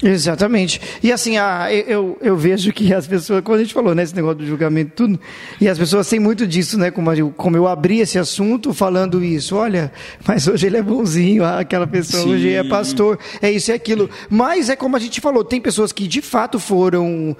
Exatamente. 0.04 0.82
E 1.04 1.12
assim, 1.12 1.38
a, 1.38 1.72
eu, 1.72 2.18
eu 2.22 2.36
vejo 2.36 2.74
que 2.74 2.94
as 2.94 3.06
pessoas, 3.06 3.42
como 3.44 3.56
a 3.56 3.60
gente 3.60 3.74
falou, 3.74 3.94
né, 3.94 4.04
esse 4.04 4.16
negócio 4.16 4.40
do 4.40 4.46
julgamento 4.46 4.92
tudo, 4.96 5.20
e 5.60 5.68
as 5.68 5.78
pessoas 5.78 6.10
têm 6.10 6.20
muito 6.20 6.48
disso, 6.48 6.78
né, 6.78 6.90
como 6.90 7.12
eu, 7.14 7.32
como 7.36 7.56
eu 7.56 7.68
abri 7.68 8.00
esse 8.00 8.18
assunto 8.18 8.74
falando 8.74 9.24
isso, 9.24 9.56
olha, 9.56 9.92
mas 10.28 10.48
hoje 10.48 10.68
ele 10.68 10.78
é 10.78 10.82
bonzinho, 10.82 11.44
ah, 11.44 11.60
aquela 11.60 11.86
pessoa 11.86 12.24
Sim. 12.24 12.34
hoje 12.34 12.52
é 12.52 12.64
pastor, 12.64 13.20
é 13.42 13.52
isso 13.52 13.70
e 13.70 13.74
é 13.74 13.76
aquilo. 13.76 14.10
Mas 14.30 14.70
é 14.70 14.76
como 14.76 14.96
a 14.96 15.00
gente 15.00 15.22
falou, 15.22 15.44
tem 15.44 15.62
pessoas 15.62 15.92
que 15.92 16.08
de 16.08 16.22
fato 16.22 16.60
foram 16.60 17.36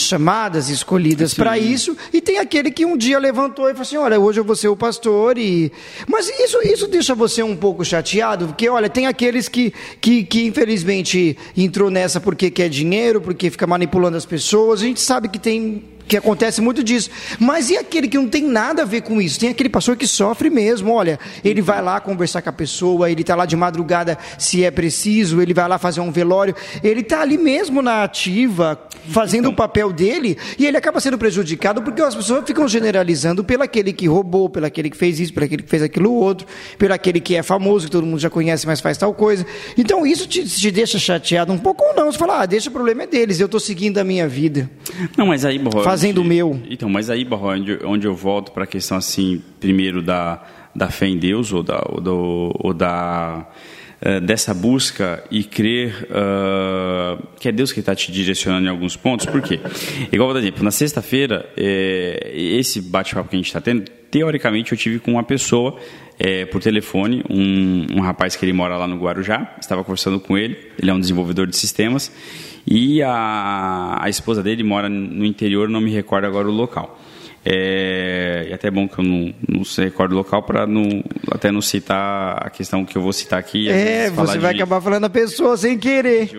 chamadas, 0.00 0.68
escolhidas 0.68 1.34
para 1.34 1.58
isso, 1.58 1.96
e 2.12 2.20
tem 2.20 2.38
aquele 2.38 2.70
que 2.70 2.84
um 2.84 2.96
dia 2.96 3.18
levantou 3.18 3.68
e 3.68 3.72
falou 3.72 3.82
assim: 3.82 3.96
Olha, 3.96 4.18
hoje 4.18 4.40
eu 4.40 4.44
vou 4.44 4.56
ser 4.56 4.68
o 4.68 4.76
pastor. 4.76 5.38
E... 5.38 5.72
Mas 6.08 6.28
isso, 6.28 6.58
isso 6.62 6.86
deixa 6.86 7.14
você 7.14 7.42
um 7.42 7.56
pouco 7.56 7.84
chateado, 7.84 8.46
porque, 8.48 8.68
olha, 8.68 8.88
tem 8.88 9.06
aqueles 9.06 9.48
que, 9.48 9.72
que, 10.00 10.24
que 10.24 10.46
infelizmente 10.46 11.36
entrou 11.56 11.90
nessa 11.90 12.20
porque 12.20 12.50
quer 12.50 12.68
dinheiro, 12.68 13.20
porque 13.20 13.50
fica 13.50 13.66
manipulando 13.66 14.16
as 14.16 14.26
pessoas. 14.26 14.80
A 14.80 14.84
gente 14.84 15.00
sabe 15.00 15.28
que 15.28 15.38
tem 15.38 15.95
que 16.06 16.16
acontece 16.16 16.60
muito 16.60 16.82
disso. 16.82 17.10
Mas 17.38 17.70
e 17.70 17.76
aquele 17.76 18.08
que 18.08 18.16
não 18.16 18.28
tem 18.28 18.44
nada 18.44 18.82
a 18.82 18.84
ver 18.84 19.02
com 19.02 19.20
isso? 19.20 19.40
Tem 19.40 19.48
aquele 19.48 19.68
pastor 19.68 19.96
que 19.96 20.06
sofre 20.06 20.50
mesmo. 20.50 20.92
Olha, 20.92 21.18
ele 21.44 21.60
vai 21.60 21.82
lá 21.82 22.00
conversar 22.00 22.42
com 22.42 22.50
a 22.50 22.52
pessoa, 22.52 23.10
ele 23.10 23.22
está 23.22 23.34
lá 23.34 23.46
de 23.46 23.56
madrugada 23.56 24.18
se 24.38 24.64
é 24.64 24.70
preciso, 24.70 25.40
ele 25.40 25.54
vai 25.54 25.68
lá 25.68 25.78
fazer 25.78 26.00
um 26.00 26.10
velório, 26.10 26.54
ele 26.82 27.00
está 27.00 27.20
ali 27.20 27.36
mesmo 27.38 27.82
na 27.82 28.02
ativa, 28.02 28.78
fazendo 29.08 29.48
o 29.48 29.54
papel 29.54 29.92
dele, 29.92 30.36
e 30.58 30.66
ele 30.66 30.76
acaba 30.76 31.00
sendo 31.00 31.18
prejudicado 31.18 31.82
porque 31.82 32.02
as 32.02 32.14
pessoas 32.14 32.44
ficam 32.46 32.68
generalizando 32.68 33.44
pelo 33.44 33.62
aquele 33.62 33.92
que 33.92 34.06
roubou, 34.06 34.48
pelo 34.48 34.66
aquele 34.66 34.90
que 34.90 34.96
fez 34.96 35.20
isso, 35.20 35.32
pelo 35.32 35.46
aquele 35.46 35.62
que 35.62 35.68
fez 35.68 35.82
aquilo 35.82 36.12
outro, 36.12 36.46
pelo 36.78 36.94
aquele 36.94 37.20
que 37.20 37.34
é 37.34 37.42
famoso, 37.42 37.86
que 37.86 37.92
todo 37.92 38.06
mundo 38.06 38.18
já 38.18 38.30
conhece, 38.30 38.66
mas 38.66 38.80
faz 38.80 38.96
tal 38.96 39.14
coisa. 39.14 39.46
Então 39.76 40.06
isso 40.06 40.26
te, 40.26 40.44
te 40.44 40.70
deixa 40.70 40.98
chateado 40.98 41.52
um 41.52 41.58
pouco 41.58 41.84
ou 41.84 41.94
não? 41.94 42.10
Você 42.10 42.18
fala, 42.18 42.42
ah, 42.42 42.46
deixa 42.46 42.68
o 42.68 42.72
problema 42.72 43.02
é 43.02 43.06
deles, 43.06 43.40
eu 43.40 43.46
estou 43.46 43.60
seguindo 43.60 43.98
a 43.98 44.04
minha 44.04 44.28
vida. 44.28 44.70
Não, 45.16 45.26
mas 45.26 45.44
aí, 45.44 45.60
Faz 45.82 45.95
fazendo 45.96 46.20
o 46.20 46.24
meu. 46.24 46.60
Então, 46.68 46.90
mas 46.90 47.08
aí, 47.08 47.24
Barro, 47.24 47.48
onde, 47.48 47.78
onde 47.82 48.06
eu 48.06 48.14
volto 48.14 48.52
para 48.52 48.64
a 48.64 48.66
questão, 48.66 48.98
assim, 48.98 49.42
primeiro 49.58 50.02
da, 50.02 50.42
da 50.74 50.90
fé 50.90 51.06
em 51.06 51.16
Deus 51.16 51.54
ou 51.54 51.62
da, 51.62 51.82
ou, 51.88 52.02
do, 52.02 52.52
ou 52.60 52.74
da 52.74 53.46
uh, 54.04 54.20
dessa 54.20 54.52
busca 54.52 55.24
e 55.30 55.42
crer 55.42 56.06
uh, 56.10 57.26
que 57.40 57.48
é 57.48 57.52
Deus 57.52 57.72
que 57.72 57.80
está 57.80 57.94
te 57.94 58.12
direcionando 58.12 58.66
em 58.66 58.68
alguns 58.68 58.94
pontos. 58.94 59.24
Por 59.24 59.40
quê? 59.40 59.58
Igual, 60.12 60.28
por 60.28 60.36
exemplo, 60.36 60.62
na 60.62 60.70
sexta-feira, 60.70 61.48
é, 61.56 62.30
esse 62.34 62.82
bate-papo 62.82 63.30
que 63.30 63.36
a 63.36 63.38
gente 63.38 63.46
está 63.46 63.62
tendo, 63.62 63.90
teoricamente 64.10 64.72
eu 64.72 64.76
tive 64.76 64.98
com 64.98 65.12
uma 65.12 65.22
pessoa 65.22 65.78
por 66.50 66.62
telefone, 66.62 67.22
um, 67.28 67.98
um 67.98 68.00
rapaz 68.00 68.36
que 68.36 68.44
ele 68.44 68.52
mora 68.54 68.78
lá 68.78 68.86
no 68.86 68.96
Guarujá, 68.96 69.54
estava 69.60 69.84
conversando 69.84 70.18
com 70.18 70.36
ele, 70.36 70.56
ele 70.78 70.90
é 70.90 70.94
um 70.94 70.98
desenvolvedor 70.98 71.46
de 71.46 71.54
sistemas, 71.54 72.10
e 72.66 73.02
a, 73.02 73.98
a 74.00 74.08
esposa 74.08 74.42
dele 74.42 74.62
mora 74.62 74.88
no 74.88 75.24
interior, 75.24 75.68
não 75.68 75.80
me 75.80 75.90
recordo 75.90 76.26
agora 76.26 76.48
o 76.48 76.52
local. 76.52 76.98
É, 77.48 78.48
e 78.50 78.52
até 78.52 78.66
é 78.66 78.70
bom 78.72 78.88
que 78.88 78.98
eu 78.98 79.04
não, 79.04 79.32
não 79.48 79.64
se 79.64 79.80
recordo 79.80 80.14
o 80.14 80.16
local 80.16 80.42
para 80.42 80.66
não, 80.66 81.04
até 81.30 81.52
não 81.52 81.62
citar 81.62 82.44
a 82.44 82.50
questão 82.50 82.84
que 82.84 82.98
eu 82.98 83.02
vou 83.02 83.12
citar 83.12 83.38
aqui. 83.38 83.68
É, 83.68 84.10
você 84.10 84.36
vai 84.36 84.52
de, 84.52 84.60
acabar 84.60 84.80
falando 84.80 85.04
a 85.04 85.08
pessoa 85.08 85.56
sem 85.56 85.78
querer. 85.78 86.26
De, 86.26 86.38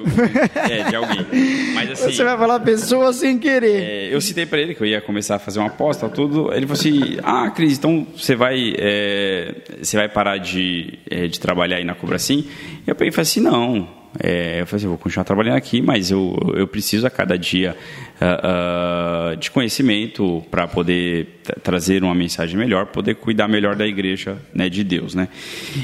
é, 0.69 0.83
de 0.83 0.95
alguém. 0.97 1.25
Mas, 1.73 1.91
assim, 1.91 2.11
você 2.11 2.25
vai 2.25 2.37
falar 2.37 2.55
a 2.55 2.59
pessoa 2.59 3.13
sem 3.13 3.39
querer. 3.39 3.83
É, 3.83 4.13
eu 4.13 4.19
citei 4.19 4.45
para 4.45 4.59
ele 4.59 4.75
que 4.75 4.81
eu 4.81 4.85
ia 4.85 4.99
começar 4.99 5.37
a 5.37 5.39
fazer 5.39 5.59
uma 5.59 5.69
aposta, 5.69 6.09
tudo. 6.09 6.51
Ele 6.51 6.67
falou 6.67 6.77
assim: 6.77 7.17
Ah, 7.23 7.49
Cris, 7.51 7.77
então 7.77 8.05
você 8.13 8.35
vai, 8.35 8.73
é, 8.77 9.55
você 9.81 9.95
vai 9.95 10.09
parar 10.09 10.37
de, 10.39 10.99
é, 11.09 11.27
de 11.27 11.39
trabalhar 11.39 11.77
aí 11.77 11.85
na 11.85 11.95
Cobra 11.95 12.17
assim? 12.17 12.49
E 12.85 12.89
eu 12.89 12.95
peguei 12.95 13.11
e 13.11 13.13
falei 13.13 13.21
assim: 13.21 13.39
Não. 13.39 13.96
É, 14.19 14.61
eu 14.61 14.67
falei 14.67 14.77
assim, 14.77 14.87
vou 14.87 14.97
continuar 14.97 15.23
trabalhando 15.23 15.57
aqui, 15.57 15.81
mas 15.81 16.09
eu, 16.09 16.35
eu 16.55 16.67
preciso 16.67 17.05
a 17.05 17.09
cada 17.09 17.37
dia 17.37 17.75
uh, 18.19 19.33
uh, 19.33 19.37
de 19.37 19.51
conhecimento 19.51 20.43
para 20.49 20.67
poder 20.67 21.41
trazer 21.63 22.03
uma 22.03 22.15
mensagem 22.15 22.57
melhor, 22.57 22.87
poder 22.87 23.15
cuidar 23.15 23.47
melhor 23.47 23.75
da 23.75 23.85
igreja 23.85 24.37
né, 24.53 24.69
de 24.69 24.83
Deus, 24.83 25.13
né? 25.13 25.27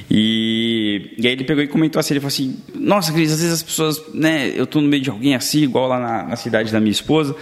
E, 0.09 1.13
e 1.17 1.27
aí 1.27 1.33
ele 1.33 1.43
pegou 1.43 1.63
e 1.63 1.67
comentou 1.67 1.99
assim, 1.99 2.13
ele 2.13 2.21
falou 2.21 2.29
assim, 2.29 2.59
nossa, 2.73 3.13
Cris, 3.13 3.31
às 3.31 3.39
vezes 3.39 3.53
as 3.53 3.63
pessoas, 3.63 4.01
né, 4.13 4.51
eu 4.55 4.63
estou 4.63 4.81
no 4.81 4.87
meio 4.87 5.03
de 5.03 5.09
alguém 5.09 5.35
assim, 5.35 5.61
igual 5.61 5.87
lá 5.87 5.99
na, 5.99 6.23
na 6.23 6.35
cidade 6.35 6.71
da 6.71 6.79
minha 6.79 6.91
esposa, 6.91 7.35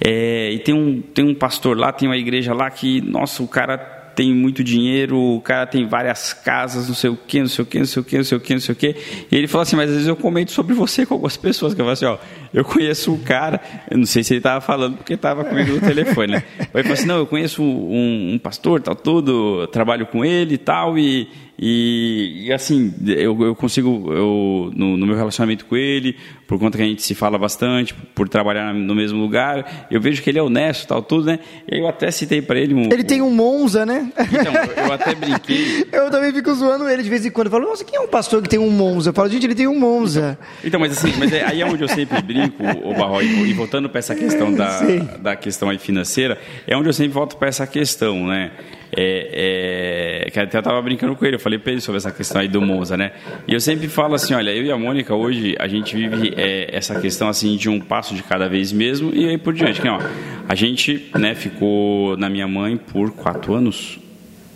é, 0.00 0.52
e 0.52 0.58
tem 0.60 0.74
um, 0.74 1.02
tem 1.02 1.24
um 1.24 1.34
pastor 1.34 1.76
lá, 1.76 1.92
tem 1.92 2.08
uma 2.08 2.16
igreja 2.16 2.54
lá 2.54 2.70
que, 2.70 3.00
nossa, 3.00 3.42
o 3.42 3.48
cara 3.48 3.99
tem 4.20 4.34
muito 4.34 4.62
dinheiro, 4.62 5.18
o 5.18 5.40
cara 5.40 5.66
tem 5.66 5.86
várias 5.86 6.34
casas, 6.34 6.86
não 6.86 6.94
sei 6.94 7.08
o 7.08 7.16
que, 7.16 7.40
não 7.40 7.46
sei 7.46 7.62
o 7.62 7.66
que, 7.66 7.78
não 7.78 7.86
sei 7.86 8.02
o 8.02 8.04
que, 8.04 8.16
não 8.18 8.24
sei 8.24 8.36
o 8.36 8.40
que, 8.42 8.52
não 8.52 8.60
sei 8.60 8.72
o 8.74 8.76
que. 8.76 8.96
E 9.32 9.34
ele 9.34 9.48
falou 9.48 9.62
assim, 9.62 9.76
mas 9.76 9.88
às 9.88 9.94
vezes 9.94 10.08
eu 10.08 10.14
comento 10.14 10.52
sobre 10.52 10.74
você 10.74 11.06
com 11.06 11.14
algumas 11.14 11.38
pessoas, 11.38 11.72
que 11.72 11.80
eu 11.80 11.86
falo 11.86 11.92
assim, 11.94 12.04
ó, 12.04 12.18
eu 12.52 12.62
conheço 12.62 13.14
o 13.14 13.18
cara, 13.20 13.58
eu 13.90 13.96
não 13.96 14.04
sei 14.04 14.22
se 14.22 14.34
ele 14.34 14.40
estava 14.40 14.60
falando 14.60 14.98
porque 14.98 15.14
estava 15.14 15.42
comigo 15.42 15.72
no 15.72 15.80
telefone, 15.80 16.34
né? 16.34 16.42
Ele 16.58 16.82
falou 16.82 16.92
assim, 16.92 17.06
não, 17.06 17.16
eu 17.16 17.26
conheço 17.26 17.62
um, 17.62 18.34
um 18.34 18.38
pastor, 18.38 18.82
tal, 18.82 18.94
tudo, 18.94 19.66
trabalho 19.68 20.06
com 20.06 20.22
ele 20.22 20.56
e 20.56 20.58
tal, 20.58 20.98
e 20.98 21.26
e, 21.62 22.46
e, 22.46 22.52
assim, 22.54 22.94
eu, 23.06 23.38
eu 23.42 23.54
consigo, 23.54 24.10
eu, 24.14 24.72
no, 24.74 24.96
no, 24.96 25.06
meu 25.06 25.14
relacionamento 25.14 25.66
com 25.66 25.76
ele, 25.76 26.16
por 26.48 26.58
conta 26.58 26.78
que 26.78 26.82
a 26.82 26.86
gente 26.86 27.02
se 27.02 27.14
fala 27.14 27.36
bastante, 27.36 27.92
por 27.92 28.30
trabalhar 28.30 28.72
no 28.72 28.94
mesmo 28.94 29.20
lugar, 29.20 29.86
eu 29.90 30.00
vejo 30.00 30.22
que 30.22 30.30
ele 30.30 30.38
é 30.38 30.42
honesto 30.42 30.88
tal, 30.88 31.02
tudo, 31.02 31.26
né? 31.26 31.38
E 31.70 31.74
aí 31.74 31.80
eu 31.82 31.86
até 31.86 32.10
citei 32.10 32.40
para 32.40 32.58
ele 32.58 32.72
um. 32.72 32.84
Ele 32.84 33.04
tem 33.04 33.20
um 33.20 33.28
Monza, 33.28 33.84
né? 33.84 34.10
Então, 34.18 34.84
eu 34.86 34.90
até 34.90 35.14
brinquei. 35.14 35.86
eu 35.92 36.10
também 36.10 36.32
fico 36.32 36.54
zoando 36.54 36.88
ele 36.88 37.02
de 37.02 37.10
vez 37.10 37.26
em 37.26 37.30
quando. 37.30 37.48
Eu 37.48 37.50
falo, 37.50 37.66
nossa, 37.66 37.84
quem 37.84 37.98
é 37.98 38.00
um 38.00 38.08
pastor 38.08 38.40
que 38.40 38.48
tem 38.48 38.58
um 38.58 38.70
Monza? 38.70 39.10
Eu 39.10 39.14
falo, 39.14 39.28
gente, 39.28 39.44
ele 39.44 39.54
tem 39.54 39.66
um 39.66 39.78
Monza. 39.78 40.38
Então, 40.64 40.68
então 40.68 40.80
mas 40.80 40.92
assim, 40.92 41.12
mas 41.18 41.30
é, 41.30 41.44
aí 41.44 41.60
é 41.60 41.66
onde 41.66 41.84
eu 41.84 41.88
sempre 41.88 42.22
brinco, 42.22 42.62
o 42.84 42.94
Barro, 42.94 43.20
e 43.20 43.52
voltando 43.52 43.86
para 43.90 43.98
essa 43.98 44.14
questão 44.14 44.50
da, 44.50 44.80
da 45.20 45.36
questão 45.36 45.68
aí 45.68 45.76
financeira, 45.76 46.38
é 46.66 46.74
onde 46.74 46.88
eu 46.88 46.94
sempre 46.94 47.12
volto 47.12 47.36
para 47.36 47.48
essa 47.48 47.66
questão, 47.66 48.26
né? 48.26 48.50
É, 48.96 50.24
é, 50.26 50.30
que 50.30 50.40
até 50.40 50.56
eu 50.56 50.60
estava 50.60 50.82
brincando 50.82 51.14
com 51.14 51.24
ele, 51.24 51.36
eu 51.36 51.40
falei 51.40 51.58
para 51.58 51.72
ele 51.72 51.80
sobre 51.80 51.98
essa 51.98 52.10
questão 52.10 52.40
aí 52.40 52.48
do 52.48 52.60
Monza, 52.60 52.96
né? 52.96 53.12
E 53.46 53.54
eu 53.54 53.60
sempre 53.60 53.86
falo 53.88 54.14
assim, 54.14 54.34
olha, 54.34 54.50
eu 54.50 54.64
e 54.64 54.70
a 54.70 54.76
Mônica 54.76 55.14
hoje 55.14 55.54
a 55.58 55.68
gente 55.68 55.94
vive 55.94 56.34
é, 56.36 56.68
essa 56.76 57.00
questão 57.00 57.28
assim 57.28 57.56
de 57.56 57.68
um 57.68 57.80
passo 57.80 58.14
de 58.14 58.22
cada 58.22 58.48
vez 58.48 58.72
mesmo 58.72 59.12
e 59.14 59.28
aí 59.28 59.38
por 59.38 59.54
diante. 59.54 59.80
Que, 59.80 59.88
ó, 59.88 60.00
a 60.48 60.54
gente, 60.54 61.08
né, 61.16 61.34
ficou 61.34 62.16
na 62.16 62.28
minha 62.28 62.48
mãe 62.48 62.76
por 62.76 63.12
quatro 63.12 63.54
anos, 63.54 63.98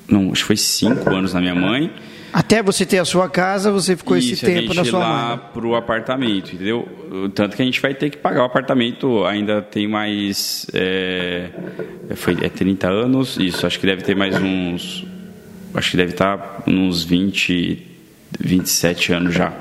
não, 0.09 0.33
acho 0.33 0.43
que 0.43 0.47
foi 0.49 0.57
cinco 0.57 1.11
anos 1.11 1.33
na 1.33 1.41
minha 1.41 1.55
mãe. 1.55 1.91
Até 2.35 2.61
você 2.65 2.85
ter 2.85 2.99
a 2.99 3.05
sua 3.05 3.31
casa, 3.31 3.71
você 3.71 3.97
ficou 3.97 4.17
Isso, 4.17 4.33
esse 4.33 4.45
tempo 4.45 4.75
na 4.75 4.85
sua 4.85 4.99
lá 4.99 5.37
para 5.37 5.65
o 5.65 5.77
apartamento, 5.77 6.53
entendeu? 6.53 6.89
Tanto 7.33 7.55
que 7.55 7.63
a 7.63 7.65
gente 7.65 7.81
vai 7.81 7.95
ter 7.95 8.11
que 8.11 8.17
pagar 8.17 8.43
o 8.43 8.45
apartamento, 8.45 9.25
ainda 9.25 9.63
tem 9.63 9.87
mais. 9.87 10.67
É, 10.75 11.49
foi, 12.17 12.37
é 12.43 12.49
30 12.49 12.91
anos, 12.91 13.37
isso, 13.39 13.65
acho 13.65 13.79
que 13.79 13.87
deve 13.87 14.03
ter 14.03 14.17
mais 14.17 14.35
uns. 14.35 15.07
Acho 15.73 15.93
que 15.93 15.97
deve 15.97 16.11
estar 16.11 16.65
uns 16.67 17.05
20, 17.05 17.87
27 18.41 19.13
anos 19.13 19.33
já 19.33 19.53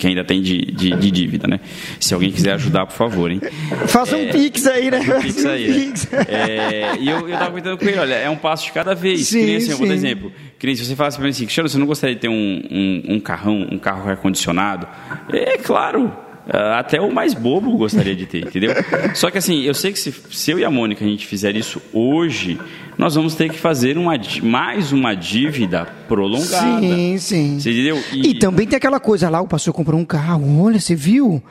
que 0.00 0.06
ainda 0.06 0.24
tem 0.24 0.40
de, 0.40 0.58
de, 0.72 0.96
de, 0.96 1.10
dívida, 1.10 1.46
né? 1.46 1.60
Se 2.00 2.14
alguém 2.14 2.32
quiser 2.32 2.54
ajudar, 2.54 2.86
por 2.86 2.94
favor, 2.94 3.30
hein? 3.30 3.40
Faça 3.86 4.16
um 4.16 4.22
é, 4.22 4.32
pix 4.32 4.66
aí, 4.66 4.90
né? 4.90 4.98
Um 5.00 5.20
pix 5.20 5.44
aí, 5.44 5.68
né? 5.68 5.94
É, 6.26 6.96
e 6.98 7.08
eu, 7.08 7.28
eu 7.28 7.36
tava 7.36 7.50
comentando 7.50 7.78
com 7.78 7.84
ele, 7.84 7.98
olha, 7.98 8.14
é 8.14 8.30
um 8.30 8.36
passo 8.36 8.64
de 8.64 8.72
cada 8.72 8.94
vez. 8.94 9.28
Sim, 9.28 9.44
que 9.44 9.56
assim, 9.56 9.70
eu 9.72 9.76
vou 9.76 9.86
dar 9.86 9.94
exemplo. 9.94 10.32
Que 10.58 10.74
se 10.74 10.86
você 10.86 10.96
falasse 10.96 11.16
para 11.16 11.24
mim 11.24 11.30
assim, 11.30 11.44
Cristiano, 11.44 11.68
você 11.68 11.78
não 11.78 11.86
gostaria 11.86 12.14
de 12.14 12.20
ter 12.20 12.28
um, 12.28 12.62
um, 12.70 13.14
um 13.14 13.20
carrão, 13.20 13.68
um 13.70 13.78
carro 13.78 14.08
ar-condicionado? 14.08 14.88
É 15.32 15.58
claro. 15.58 16.10
Ah, 16.52 16.80
até 16.80 17.00
o 17.00 17.12
mais 17.12 17.32
bobo 17.32 17.76
gostaria 17.76 18.14
de 18.16 18.26
ter, 18.26 18.44
entendeu? 18.44 18.72
Só 19.14 19.30
que 19.30 19.38
assim, 19.38 19.62
eu 19.62 19.74
sei 19.74 19.92
que 19.92 19.98
se, 19.98 20.12
se 20.32 20.50
eu 20.50 20.58
e 20.58 20.64
a 20.64 20.70
Mônica 20.70 21.04
a 21.04 21.08
gente 21.08 21.24
fizer 21.24 21.54
isso 21.54 21.80
hoje, 21.92 22.58
nós 22.98 23.14
vamos 23.14 23.34
ter 23.34 23.48
que 23.48 23.58
fazer 23.58 23.96
uma, 23.96 24.12
mais 24.42 24.92
uma 24.92 25.14
dívida 25.14 25.86
prolongada. 26.06 26.80
Sim, 26.80 27.16
sim. 27.18 27.58
Você 27.58 27.70
entendeu? 27.70 28.02
E, 28.12 28.30
e 28.30 28.38
também 28.38 28.66
tem 28.66 28.76
aquela 28.76 29.00
coisa 29.00 29.30
lá, 29.30 29.40
o 29.40 29.46
pastor 29.46 29.72
comprou 29.72 29.98
um 29.98 30.04
carro, 30.04 30.62
olha, 30.62 30.78
você 30.78 30.94
viu? 30.94 31.42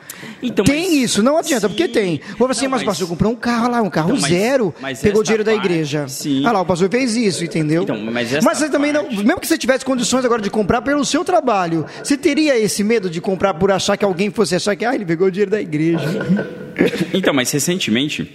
Então, 0.42 0.64
tem 0.64 0.90
mas, 0.90 0.98
isso, 0.98 1.22
não 1.22 1.38
adianta, 1.38 1.66
sim. 1.66 1.74
porque 1.74 1.88
tem. 1.88 2.20
Ou 2.38 2.46
assim, 2.46 2.66
não, 2.66 2.72
mas 2.72 2.82
o 2.82 2.84
pastor 2.84 3.08
comprou 3.08 3.32
um 3.32 3.34
carro 3.34 3.70
lá, 3.70 3.82
um 3.82 3.90
carro 3.90 4.14
então, 4.14 4.28
zero, 4.28 4.74
mas, 4.80 5.00
pegou 5.00 5.22
dinheiro 5.22 5.44
parte, 5.44 5.58
da 5.58 5.64
igreja. 5.64 6.06
Sim. 6.08 6.46
Ah 6.46 6.52
lá, 6.52 6.60
o 6.60 6.66
pastor 6.66 6.88
fez 6.90 7.16
isso, 7.16 7.42
entendeu? 7.42 7.82
Então, 7.82 7.98
mas, 7.98 8.30
mas 8.32 8.58
você 8.58 8.68
parte... 8.68 8.70
também 8.70 8.92
não, 8.92 9.10
mesmo 9.10 9.40
que 9.40 9.48
você 9.48 9.58
tivesse 9.58 9.84
condições 9.84 10.24
agora 10.24 10.42
de 10.42 10.50
comprar 10.50 10.82
pelo 10.82 11.04
seu 11.04 11.24
trabalho, 11.24 11.84
você 12.02 12.16
teria 12.16 12.58
esse 12.58 12.84
medo 12.84 13.10
de 13.10 13.20
comprar 13.20 13.54
por 13.54 13.72
achar 13.72 13.96
que 13.96 14.04
alguém 14.04 14.30
fosse 14.30 14.54
achar 14.54 14.76
que 14.76 14.84
ah, 14.90 14.94
ele 14.94 15.06
pegou 15.06 15.30
dinheiro 15.30 15.50
da 15.50 15.60
igreja. 15.60 16.00
Então, 17.12 17.34
mas 17.34 17.50
recentemente 17.50 18.30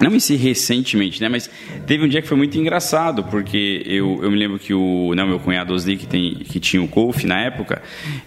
não 0.00 0.14
em 0.14 0.20
si 0.20 0.36
recentemente, 0.36 1.20
né? 1.20 1.28
Mas 1.28 1.50
teve 1.86 2.04
um 2.04 2.08
dia 2.08 2.22
que 2.22 2.28
foi 2.28 2.36
muito 2.36 2.56
engraçado, 2.56 3.24
porque 3.24 3.82
eu, 3.84 4.20
eu 4.22 4.30
me 4.30 4.38
lembro 4.38 4.58
que 4.58 4.72
o 4.72 5.12
não, 5.14 5.26
meu 5.26 5.40
cunhado 5.40 5.74
Osli, 5.74 5.96
que, 5.96 6.06
tem, 6.06 6.34
que 6.34 6.60
tinha 6.60 6.80
o 6.80 6.86
Golf 6.86 7.24
na 7.24 7.40
época, 7.40 7.82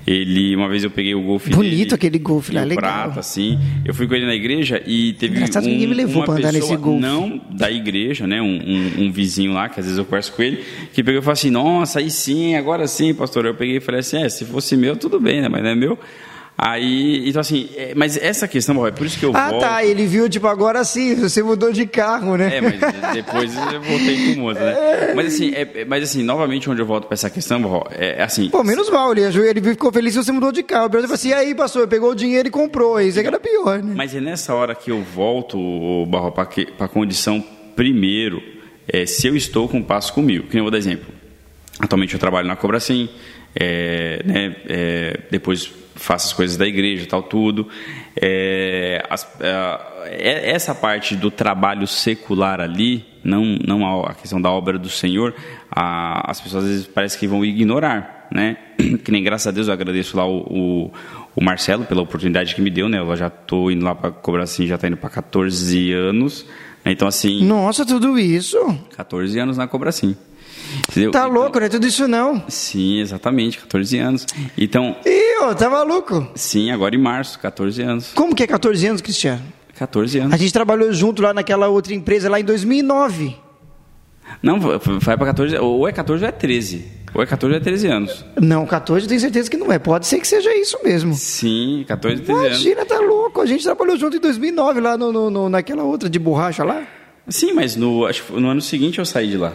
ele, 0.05 0.53
uma 0.53 0.67
vez 0.67 0.83
eu 0.83 0.91
peguei 0.91 1.15
o 1.15 1.21
Golf 1.21 1.47
Bonito 1.47 1.69
dele, 1.69 1.93
aquele 1.93 2.19
Golf 2.19 2.49
lá, 2.49 2.63
legal. 2.63 2.77
prata, 2.77 3.21
assim. 3.21 3.57
Eu 3.85 3.93
fui 3.93 4.05
com 4.05 4.13
ele 4.13 4.25
na 4.25 4.35
igreja 4.35 4.83
e 4.85 5.13
teve 5.13 5.37
Engraçado, 5.37 5.65
um, 5.65 5.69
ninguém 5.69 5.87
me 5.87 5.93
levou 5.93 6.25
uma 6.25 6.33
andar 6.33 6.51
pessoa, 6.51 6.71
nesse 6.71 6.75
Golf. 6.75 7.01
não 7.01 7.41
da 7.49 7.71
igreja, 7.71 8.27
né? 8.27 8.41
Um, 8.41 8.47
um, 8.47 9.05
um, 9.05 9.11
vizinho 9.11 9.53
lá, 9.53 9.69
que 9.69 9.79
às 9.79 9.85
vezes 9.85 9.97
eu 9.97 10.03
converso 10.03 10.33
com 10.33 10.43
ele, 10.43 10.61
que 10.93 11.01
pegou 11.01 11.21
e 11.21 11.23
falou 11.23 11.33
assim, 11.33 11.49
nossa, 11.49 11.99
aí 11.99 12.11
sim, 12.11 12.55
agora 12.55 12.85
sim, 12.85 13.13
pastor. 13.13 13.45
Eu 13.45 13.55
peguei 13.55 13.77
e 13.77 13.79
falei 13.79 14.01
assim, 14.01 14.17
é, 14.17 14.27
se 14.27 14.43
fosse 14.43 14.75
meu, 14.75 14.97
tudo 14.97 15.21
bem, 15.21 15.41
né? 15.41 15.47
Mas 15.47 15.63
não 15.63 15.69
é 15.69 15.75
meu. 15.75 15.97
Aí, 16.63 17.27
então 17.27 17.41
assim, 17.41 17.69
é, 17.75 17.93
mas 17.95 18.15
essa 18.15 18.47
questão, 18.47 18.85
é 18.85 18.91
por 18.91 19.07
isso 19.07 19.17
que 19.17 19.25
eu 19.25 19.31
ah, 19.33 19.49
volto... 19.49 19.63
Ah, 19.63 19.67
tá, 19.67 19.83
ele 19.83 20.05
viu, 20.05 20.29
tipo, 20.29 20.45
agora 20.45 20.83
sim, 20.83 21.15
você 21.15 21.41
mudou 21.41 21.71
de 21.71 21.87
carro, 21.87 22.37
né? 22.37 22.57
É, 22.57 22.61
mas 22.61 22.79
depois 23.15 23.51
eu 23.73 23.81
voltei 23.81 24.35
com 24.35 24.41
o 24.41 24.43
outro, 24.43 24.63
né? 24.63 25.13
Mas 25.15 25.33
assim, 25.33 25.51
é, 25.55 25.83
mas 25.85 26.03
assim, 26.03 26.21
novamente, 26.21 26.69
onde 26.69 26.79
eu 26.79 26.85
volto 26.85 27.07
para 27.07 27.15
essa 27.15 27.31
questão, 27.31 27.83
é, 27.89 28.19
é 28.19 28.21
assim... 28.21 28.47
Pô, 28.51 28.63
menos 28.63 28.91
mal, 28.91 29.11
ele, 29.11 29.23
ele 29.23 29.59
ficou 29.59 29.91
feliz 29.91 30.13
se 30.13 30.23
você 30.23 30.31
mudou 30.31 30.51
de 30.51 30.61
carro. 30.61 30.85
Ele 30.93 31.01
falou 31.01 31.15
assim, 31.15 31.29
e 31.29 31.33
aí, 31.33 31.55
pastor, 31.55 31.87
pegou 31.87 32.11
o 32.11 32.15
dinheiro 32.15 32.47
e 32.47 32.51
comprou, 32.51 33.01
isso 33.01 33.17
é 33.17 33.23
que 33.23 33.27
era 33.27 33.39
pior, 33.39 33.81
né? 33.81 33.95
Mas 33.97 34.13
é 34.13 34.21
nessa 34.21 34.53
hora 34.53 34.75
que 34.75 34.91
eu 34.91 35.01
volto, 35.01 36.05
Barro, 36.05 36.31
para 36.31 36.47
a 36.77 36.87
condição, 36.87 37.43
primeiro, 37.75 38.39
é, 38.87 39.07
se 39.07 39.25
eu 39.25 39.35
estou 39.35 39.67
com 39.67 39.81
passo 39.81 40.13
comigo, 40.13 40.45
que 40.45 40.59
eu 40.59 40.61
vou 40.61 40.69
dar 40.69 40.77
exemplo. 40.77 41.11
Atualmente 41.79 42.13
eu 42.13 42.19
trabalho 42.19 42.47
na 42.47 42.55
Cobra 42.55 42.79
Sim, 42.79 43.09
é, 43.55 44.21
né, 44.23 44.55
é, 44.67 45.19
depois 45.31 45.80
faço 46.01 46.27
as 46.27 46.33
coisas 46.33 46.57
da 46.57 46.67
igreja, 46.67 47.05
tal, 47.07 47.23
tudo. 47.23 47.67
É, 48.19 49.03
as, 49.09 49.27
é, 49.39 49.79
é, 50.05 50.51
essa 50.51 50.73
parte 50.73 51.15
do 51.15 51.31
trabalho 51.31 51.87
secular 51.87 52.59
ali, 52.59 53.05
não, 53.23 53.57
não 53.65 54.03
a 54.03 54.13
questão 54.13 54.41
da 54.41 54.49
obra 54.49 54.77
do 54.77 54.89
Senhor, 54.89 55.33
a, 55.69 56.29
as 56.29 56.41
pessoas 56.41 56.63
às 56.63 56.69
vezes 56.69 56.87
parece 56.87 57.17
que 57.17 57.27
vão 57.27 57.45
ignorar, 57.45 58.27
né? 58.31 58.57
Que 59.03 59.11
nem 59.11 59.23
graças 59.23 59.47
a 59.47 59.51
Deus 59.51 59.67
eu 59.67 59.73
agradeço 59.73 60.17
lá 60.17 60.25
o, 60.25 60.39
o, 60.39 60.91
o 61.35 61.43
Marcelo 61.43 61.85
pela 61.85 62.01
oportunidade 62.01 62.55
que 62.55 62.61
me 62.61 62.69
deu, 62.69 62.89
né? 62.89 62.99
Eu 62.99 63.15
já 63.15 63.27
estou 63.27 63.71
indo 63.71 63.85
lá 63.85 63.93
para 63.93 64.11
cobrar 64.11 64.43
assim, 64.43 64.65
já 64.65 64.75
está 64.75 64.87
indo 64.87 64.97
para 64.97 65.09
14 65.09 65.91
anos. 65.93 66.45
Né? 66.83 66.91
Então 66.91 67.07
assim. 67.07 67.45
Nossa, 67.45 67.85
tudo 67.85 68.17
isso? 68.17 68.57
14 68.95 69.39
anos 69.39 69.57
na 69.57 69.67
Cobracim. 69.67 70.17
Entendeu? 70.89 71.11
Tá 71.11 71.19
então, 71.21 71.31
louco, 71.31 71.59
não 71.59 71.65
é 71.65 71.69
tudo 71.69 71.85
isso 71.85 72.07
não. 72.07 72.43
Sim, 72.47 72.99
exatamente, 72.99 73.59
14 73.59 73.97
anos. 73.97 74.25
Então. 74.57 74.95
Ih, 75.05 75.20
ô, 75.41 75.55
tá 75.55 75.69
maluco? 75.69 76.27
Sim, 76.35 76.71
agora 76.71 76.95
em 76.95 76.99
março, 76.99 77.39
14 77.39 77.81
anos. 77.81 78.11
Como 78.13 78.35
que 78.35 78.43
é 78.43 78.47
14 78.47 78.87
anos, 78.87 79.01
Cristiano? 79.01 79.41
14 79.75 80.19
anos. 80.19 80.33
A 80.33 80.37
gente 80.37 80.53
trabalhou 80.53 80.93
junto 80.93 81.21
lá 81.21 81.33
naquela 81.33 81.67
outra 81.67 81.93
empresa 81.93 82.29
lá 82.29 82.39
em 82.39 82.43
2009. 82.43 83.35
Não, 84.41 84.59
vai 84.59 85.17
para 85.17 85.25
14, 85.27 85.57
ou 85.57 85.87
é 85.87 85.91
14 85.91 86.23
ou 86.23 86.29
é 86.29 86.31
13. 86.31 86.85
Ou 87.13 87.21
é 87.21 87.25
14 87.25 87.53
ou 87.53 87.59
é 87.59 87.63
13 87.63 87.87
anos. 87.87 88.25
Não, 88.39 88.65
14 88.65 89.05
eu 89.05 89.09
tenho 89.09 89.19
certeza 89.19 89.49
que 89.49 89.57
não 89.57 89.71
é. 89.71 89.77
Pode 89.77 90.07
ser 90.07 90.19
que 90.19 90.27
seja 90.27 90.55
isso 90.55 90.77
mesmo. 90.83 91.13
Sim, 91.15 91.83
14 91.87 92.21
e 92.21 92.25
13 92.25 92.39
anos. 92.39 92.61
Imagina, 92.61 92.85
tá 92.85 92.99
louco. 92.99 93.41
A 93.41 93.45
gente 93.45 93.63
trabalhou 93.63 93.97
junto 93.97 94.17
em 94.17 94.19
2009 94.19 94.79
lá 94.79 94.97
no, 94.97 95.11
no, 95.11 95.29
no, 95.29 95.49
naquela 95.49 95.83
outra 95.83 96.09
de 96.09 96.17
borracha 96.17 96.63
lá. 96.63 96.83
Sim, 97.27 97.53
mas 97.53 97.75
no, 97.75 98.05
acho, 98.05 98.23
no 98.39 98.49
ano 98.49 98.61
seguinte 98.61 98.99
eu 98.99 99.05
saí 99.05 99.29
de 99.29 99.37
lá. 99.37 99.53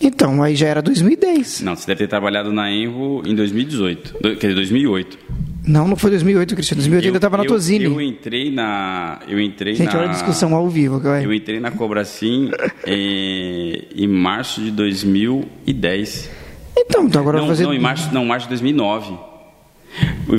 Então, 0.00 0.42
aí 0.42 0.54
já 0.54 0.66
era 0.68 0.82
2010. 0.82 1.62
Não, 1.62 1.74
você 1.74 1.86
deve 1.86 1.98
ter 1.98 2.08
trabalhado 2.08 2.52
na 2.52 2.70
Envo 2.70 3.22
em 3.26 3.34
2018, 3.34 4.18
quer 4.38 4.48
dizer, 4.48 4.54
2008. 4.54 5.18
Não, 5.66 5.88
não 5.88 5.96
foi 5.96 6.10
2008, 6.10 6.54
Cristiano. 6.54 6.80
2008 6.80 7.04
eu, 7.04 7.08
ainda 7.08 7.18
estava 7.18 7.36
na 7.38 7.44
Tozini. 7.44 7.86
Eu 7.86 8.00
entrei 8.00 8.52
na. 8.52 9.18
Eu 9.26 9.40
entrei 9.40 9.74
Gente, 9.74 9.92
na, 9.92 9.98
olha 9.98 10.10
a 10.10 10.12
discussão 10.12 10.54
ao 10.54 10.68
vivo. 10.68 11.00
Vai. 11.00 11.24
Eu 11.24 11.34
entrei 11.34 11.58
na 11.58 11.72
Cobracim 11.72 12.50
em, 12.86 13.82
em 13.96 14.06
março 14.06 14.60
de 14.60 14.70
2010. 14.70 16.30
Então, 16.76 17.06
então 17.06 17.20
agora 17.20 17.40
não, 17.40 17.48
fazer. 17.48 17.64
Não, 17.64 17.74
em 17.74 17.80
março, 17.80 18.14
não, 18.14 18.24
março 18.24 18.46
de 18.46 18.50
2009. 18.50 19.18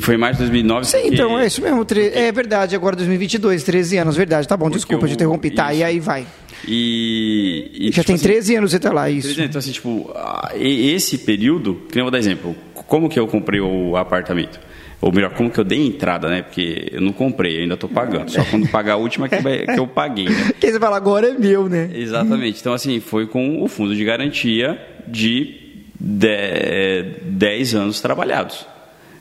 Foi 0.02 0.16
em 0.16 0.18
março 0.18 0.36
de 0.36 0.44
2009. 0.44 0.86
Sim, 0.86 0.98
porque... 0.98 1.14
então, 1.16 1.40
é 1.40 1.48
isso 1.48 1.62
mesmo. 1.62 1.84
Tre... 1.84 2.10
É 2.14 2.32
verdade, 2.32 2.76
agora 2.76 2.96
2022, 2.96 3.64
13 3.64 3.98
anos, 3.98 4.16
verdade. 4.16 4.48
Tá 4.48 4.56
bom, 4.56 4.66
porque 4.66 4.78
desculpa, 4.78 5.06
eu... 5.06 5.10
te 5.10 5.16
interrompi. 5.16 5.52
Tá, 5.52 5.74
e 5.74 5.84
aí 5.84 6.00
vai. 6.00 6.26
E, 6.66 7.72
e 7.74 7.92
já 7.92 8.04
tipo, 8.04 8.06
tem 8.06 8.18
13 8.18 8.40
assim, 8.40 8.58
anos 8.58 8.72
você 8.72 8.80
tá 8.80 8.94
lá, 8.94 9.10
isso. 9.10 9.28
Anos, 9.28 9.40
então, 9.40 9.60
assim, 9.60 9.72
tipo, 9.72 10.14
esse 10.56 11.20
período, 11.20 11.82
que 11.92 12.00
eu 12.00 12.04
vou 12.04 12.12
dar 12.12 12.18
exemplo, 12.18 12.56
como 12.74 13.10
que 13.10 13.20
eu 13.20 13.28
comprei 13.28 13.60
o 13.60 13.96
apartamento? 13.98 14.60
Ou 15.00 15.12
melhor, 15.12 15.32
como 15.32 15.52
que 15.52 15.60
eu 15.60 15.64
dei 15.64 15.86
entrada, 15.86 16.28
né? 16.28 16.42
Porque 16.42 16.90
eu 16.92 17.02
não 17.02 17.14
comprei, 17.14 17.58
eu 17.58 17.62
ainda 17.62 17.76
estou 17.76 17.90
pagando. 17.90 18.32
Só 18.32 18.44
quando 18.46 18.68
pagar 18.70 18.94
a 18.94 18.98
última 18.98 19.30
que, 19.30 19.40
vai, 19.42 19.60
que 19.66 19.80
eu 19.80 19.88
paguei, 19.88 20.26
né? 20.26 20.54
Que 20.60 20.72
você 20.72 20.80
fala, 20.80 20.98
agora 20.98 21.30
é 21.30 21.34
meu, 21.34 21.70
né? 21.70 21.90
Exatamente. 21.94 22.60
Então, 22.60 22.74
assim, 22.74 23.00
foi 23.00 23.28
com 23.28 23.62
o 23.62 23.68
fundo 23.68 23.96
de 23.96 24.04
garantia 24.04 24.80
de 25.08 25.84
10 26.00 27.76
anos 27.76 28.02
trabalhados. 28.02 28.66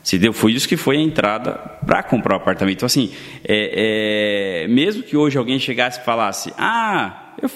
Entendeu? 0.07 0.33
Foi 0.33 0.53
isso 0.53 0.69
que 0.69 0.77
foi 0.77 0.99
a 0.99 1.01
entrada 1.01 1.53
para 1.85 2.03
comprar 2.03 2.35
o 2.35 2.37
apartamento. 2.37 2.77
Então, 2.77 2.87
assim, 2.87 3.13
é, 3.45 4.63
é, 4.65 4.69
mesmo 4.69 5.03
que 5.03 5.17
hoje 5.17 5.37
alguém 5.37 5.59
chegasse 5.59 6.01
e 6.01 6.05
falasse, 6.05 6.53
ah, 6.57 7.33
eu 7.43 7.51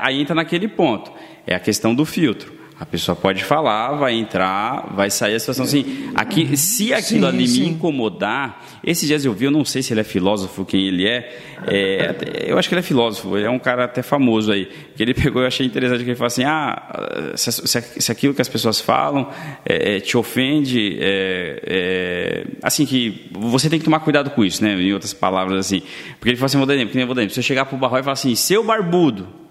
aí 0.00 0.20
entra 0.20 0.34
naquele 0.34 0.68
ponto. 0.68 1.10
É 1.46 1.54
a 1.54 1.60
questão 1.60 1.94
do 1.94 2.04
filtro. 2.04 2.63
A 2.78 2.84
pessoa 2.84 3.14
pode 3.14 3.44
falar, 3.44 3.92
vai 3.92 4.14
entrar, 4.14 4.92
vai 4.96 5.08
sair 5.08 5.36
a 5.36 5.38
situação 5.38 5.64
assim. 5.64 6.10
Aqui, 6.12 6.56
se 6.56 6.92
aquilo 6.92 7.20
sim, 7.20 7.28
ali 7.28 7.46
sim. 7.46 7.60
me 7.60 7.68
incomodar, 7.68 8.64
esses 8.82 9.06
dias 9.06 9.24
eu 9.24 9.32
vi, 9.32 9.44
eu 9.44 9.50
não 9.52 9.64
sei 9.64 9.80
se 9.80 9.92
ele 9.92 10.00
é 10.00 10.04
filósofo, 10.04 10.64
quem 10.64 10.88
ele 10.88 11.06
é, 11.06 11.38
é, 11.68 12.44
eu 12.48 12.58
acho 12.58 12.68
que 12.68 12.74
ele 12.74 12.80
é 12.80 12.82
filósofo, 12.82 13.36
ele 13.36 13.46
é 13.46 13.50
um 13.50 13.60
cara 13.60 13.84
até 13.84 14.02
famoso 14.02 14.50
aí. 14.50 14.68
Que 14.96 15.04
ele 15.04 15.14
pegou, 15.14 15.42
eu 15.42 15.46
achei 15.46 15.64
interessante 15.64 16.02
que 16.02 16.10
ele 16.10 16.16
falou 16.16 16.26
assim: 16.26 16.42
ah, 16.42 17.32
se, 17.36 17.52
se, 17.52 17.80
se 17.80 18.12
aquilo 18.12 18.34
que 18.34 18.42
as 18.42 18.48
pessoas 18.48 18.80
falam 18.80 19.30
é, 19.64 19.96
é 19.96 20.00
te 20.00 20.16
ofende, 20.16 20.98
é, 21.00 21.62
é, 21.64 22.46
assim 22.60 22.84
que 22.84 23.30
você 23.32 23.70
tem 23.70 23.78
que 23.78 23.84
tomar 23.84 24.00
cuidado 24.00 24.30
com 24.30 24.44
isso, 24.44 24.64
né? 24.64 24.74
Em 24.74 24.92
outras 24.92 25.14
palavras 25.14 25.64
assim, 25.64 25.80
porque 26.18 26.30
ele 26.30 26.36
falou 26.36 26.46
assim, 26.46 26.58
vou 26.58 26.66
dar 26.66 26.74
exemplo, 26.74 26.90
que 26.90 26.98
nem 26.98 27.08
exemplo. 27.08 27.30
Se 27.30 27.38
eu 27.38 27.44
chegar 27.44 27.66
pro 27.66 27.78
Barro 27.78 27.98
e 27.98 28.02
falar 28.02 28.14
assim, 28.14 28.34
seu 28.34 28.64
barbudo 28.64 29.43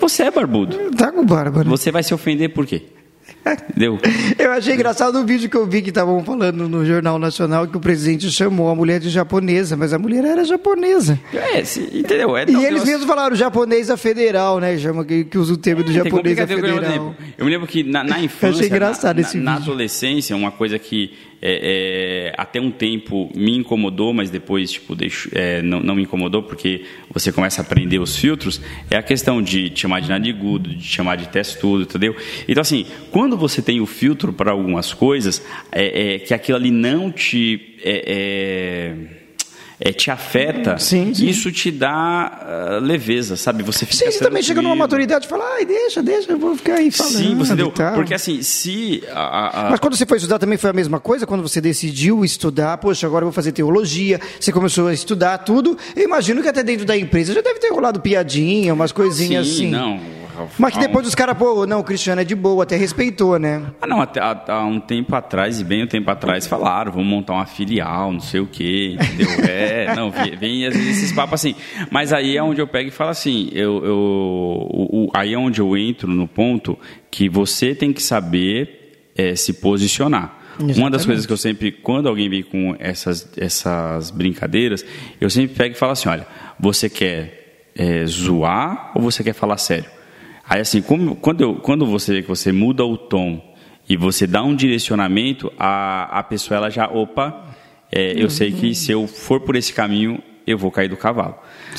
você 0.00 0.24
é 0.24 0.30
barbudo. 0.30 0.90
Tá 0.96 1.12
com 1.12 1.24
barba, 1.24 1.64
né? 1.64 1.70
Você 1.70 1.90
vai 1.90 2.02
se 2.02 2.14
ofender 2.14 2.50
por 2.50 2.66
quê? 2.66 2.82
Deu. 3.76 3.98
Eu 4.38 4.52
achei 4.52 4.74
engraçado 4.74 5.18
o 5.18 5.24
vídeo 5.24 5.48
que 5.48 5.56
eu 5.56 5.66
vi 5.66 5.80
que 5.82 5.88
estavam 5.88 6.22
falando 6.24 6.68
no 6.68 6.84
Jornal 6.84 7.18
Nacional 7.18 7.66
que 7.66 7.76
o 7.76 7.80
presidente 7.80 8.30
chamou 8.30 8.68
a 8.68 8.74
mulher 8.74 9.00
de 9.00 9.08
japonesa, 9.08 9.76
mas 9.76 9.92
a 9.92 9.98
mulher 9.98 10.24
era 10.24 10.44
japonesa. 10.44 11.18
É, 11.32 11.64
se, 11.64 11.80
entendeu? 11.92 12.36
É, 12.36 12.44
e 12.48 12.64
eles 12.64 12.84
mesmos 12.84 13.06
falaram 13.06 13.34
japonesa 13.34 13.96
federal, 13.96 14.58
né? 14.58 14.76
Chama 14.78 15.04
que, 15.04 15.24
que 15.24 15.38
usa 15.38 15.54
o 15.54 15.56
termo 15.56 15.82
do 15.82 15.90
é, 15.90 15.94
japonesa 15.94 16.46
federal. 16.46 17.14
Eu 17.36 17.44
me 17.44 17.50
lembro 17.50 17.66
que 17.66 17.82
na, 17.82 18.04
na 18.04 18.20
infância, 18.20 18.60
achei 18.60 18.68
engraçado 18.68 19.16
na, 19.16 19.22
esse 19.22 19.38
na, 19.38 19.52
vídeo. 19.52 19.66
na 19.66 19.72
adolescência, 19.72 20.36
uma 20.36 20.50
coisa 20.50 20.78
que 20.78 21.12
é, 21.40 22.30
é, 22.30 22.34
até 22.36 22.60
um 22.60 22.70
tempo 22.70 23.30
me 23.34 23.56
incomodou, 23.56 24.12
mas 24.12 24.30
depois 24.30 24.72
tipo, 24.72 24.94
deixo, 24.94 25.30
é, 25.32 25.62
não, 25.62 25.80
não, 25.80 25.94
me 25.94 26.02
incomodou 26.02 26.42
porque 26.42 26.84
você 27.10 27.30
começa 27.32 27.60
a 27.60 27.64
aprender 27.64 27.98
os 27.98 28.16
filtros, 28.16 28.60
é 28.90 28.96
a 28.96 29.02
questão 29.02 29.40
de 29.40 29.70
te 29.70 29.80
chamar 29.80 30.00
de 30.00 30.08
narigudo, 30.08 30.70
de 30.70 30.78
te 30.78 30.88
chamar 30.88 31.16
de 31.16 31.28
testudo, 31.28 31.82
entendeu? 31.82 32.16
Então, 32.48 32.60
assim, 32.60 32.86
quando 33.10 33.36
você 33.36 33.62
tem 33.62 33.80
o 33.80 33.86
filtro 33.86 34.32
para 34.32 34.50
algumas 34.50 34.92
coisas, 34.92 35.44
é, 35.70 36.14
é, 36.14 36.18
que 36.18 36.34
aquilo 36.34 36.58
ali 36.58 36.70
não 36.70 37.10
te. 37.10 37.76
É, 39.80 39.92
te 39.92 40.10
afeta, 40.10 40.76
sim, 40.76 41.14
sim. 41.14 41.28
isso 41.28 41.52
te 41.52 41.70
dá 41.70 42.78
uh, 42.80 42.84
leveza, 42.84 43.36
sabe? 43.36 43.62
Você 43.62 43.86
fica 43.86 43.96
Sim, 43.96 44.10
você 44.10 44.18
também 44.18 44.42
chega 44.42 44.60
numa 44.60 44.74
maturidade 44.74 45.26
e 45.26 45.28
fala, 45.28 45.44
ai, 45.54 45.64
deixa, 45.64 46.02
deixa, 46.02 46.32
eu 46.32 46.38
vou 46.38 46.56
ficar 46.56 46.74
aí 46.74 46.90
falando. 46.90 47.12
Sim, 47.12 47.36
você 47.36 47.54
deu. 47.54 47.70
Porque 47.70 48.12
assim, 48.12 48.42
se. 48.42 49.04
A, 49.12 49.68
a... 49.68 49.70
Mas 49.70 49.78
quando 49.78 49.96
você 49.96 50.04
foi 50.04 50.16
estudar 50.16 50.40
também 50.40 50.58
foi 50.58 50.70
a 50.70 50.72
mesma 50.72 50.98
coisa? 50.98 51.28
Quando 51.28 51.42
você 51.42 51.60
decidiu 51.60 52.24
estudar, 52.24 52.76
poxa, 52.78 53.06
agora 53.06 53.22
eu 53.22 53.28
vou 53.28 53.32
fazer 53.32 53.52
teologia, 53.52 54.20
você 54.40 54.50
começou 54.50 54.88
a 54.88 54.92
estudar 54.92 55.38
tudo, 55.38 55.78
eu 55.94 56.02
imagino 56.02 56.42
que 56.42 56.48
até 56.48 56.64
dentro 56.64 56.84
da 56.84 56.96
empresa 56.96 57.32
já 57.32 57.40
deve 57.40 57.60
ter 57.60 57.70
rolado 57.70 58.00
piadinha, 58.00 58.74
umas 58.74 58.90
coisinhas 58.90 59.46
sim, 59.46 59.52
assim. 59.52 59.70
Não 59.70 60.17
mas 60.58 60.74
que 60.74 60.80
depois 60.80 61.06
um... 61.06 61.08
os 61.08 61.14
caras, 61.14 61.36
pô, 61.36 61.66
não, 61.66 61.80
o 61.80 61.84
Cristiano 61.84 62.20
é 62.20 62.24
de 62.24 62.34
boa, 62.34 62.62
até 62.62 62.76
respeitou, 62.76 63.38
né? 63.38 63.62
Ah, 63.80 63.86
não, 63.86 64.00
até, 64.00 64.20
há, 64.20 64.64
um 64.64 64.80
tempo 64.80 65.14
atrás, 65.14 65.60
e 65.60 65.64
bem 65.64 65.84
um 65.84 65.86
tempo 65.86 66.10
atrás, 66.10 66.46
falaram, 66.46 66.92
vamos 66.92 67.08
montar 67.08 67.34
uma 67.34 67.46
filial, 67.46 68.12
não 68.12 68.20
sei 68.20 68.40
o 68.40 68.46
quê, 68.46 68.96
entendeu? 69.00 69.28
É, 69.48 69.94
não, 69.94 70.10
vem, 70.10 70.36
vem 70.36 70.64
esses 70.64 71.12
papos 71.12 71.34
assim. 71.34 71.54
Mas 71.90 72.12
aí 72.12 72.36
é 72.36 72.42
onde 72.42 72.60
eu 72.60 72.66
pego 72.66 72.88
e 72.88 72.92
falo 72.92 73.10
assim, 73.10 73.48
eu, 73.52 73.84
eu 73.84 73.96
o, 73.96 75.06
o, 75.06 75.10
aí 75.14 75.32
é 75.32 75.38
onde 75.38 75.60
eu 75.60 75.76
entro 75.76 76.08
no 76.08 76.28
ponto 76.28 76.78
que 77.10 77.28
você 77.28 77.74
tem 77.74 77.92
que 77.92 78.02
saber 78.02 79.10
é, 79.16 79.34
se 79.34 79.54
posicionar. 79.54 80.38
Exatamente. 80.54 80.80
Uma 80.80 80.90
das 80.90 81.06
coisas 81.06 81.24
que 81.24 81.32
eu 81.32 81.36
sempre, 81.36 81.70
quando 81.70 82.08
alguém 82.08 82.28
vem 82.28 82.42
com 82.42 82.74
essas, 82.78 83.30
essas 83.36 84.10
brincadeiras, 84.10 84.84
eu 85.20 85.30
sempre 85.30 85.56
pego 85.56 85.74
e 85.74 85.78
falo 85.78 85.92
assim: 85.92 86.08
olha, 86.08 86.26
você 86.58 86.90
quer 86.90 87.70
é, 87.76 88.04
zoar 88.06 88.90
ou 88.94 89.02
você 89.02 89.22
quer 89.22 89.34
falar 89.34 89.56
sério? 89.56 89.97
Aí 90.48 90.60
assim, 90.60 90.80
como, 90.80 91.14
quando, 91.16 91.40
eu, 91.42 91.56
quando 91.56 91.84
você 91.84 92.14
vê 92.14 92.22
que 92.22 92.28
você 92.28 92.50
muda 92.50 92.84
o 92.84 92.96
tom 92.96 93.54
e 93.88 93.96
você 93.96 94.26
dá 94.26 94.42
um 94.42 94.54
direcionamento, 94.54 95.52
a, 95.58 96.18
a 96.18 96.22
pessoa 96.22 96.56
ela 96.56 96.70
já, 96.70 96.86
opa, 96.86 97.46
é, 97.92 98.12
eu 98.12 98.24
uhum. 98.24 98.30
sei 98.30 98.52
que 98.52 98.74
se 98.74 98.92
eu 98.92 99.06
for 99.06 99.40
por 99.40 99.56
esse 99.56 99.72
caminho, 99.72 100.22
eu 100.46 100.56
vou 100.56 100.70
cair 100.70 100.88
do 100.88 100.96
cavalo. 100.96 101.36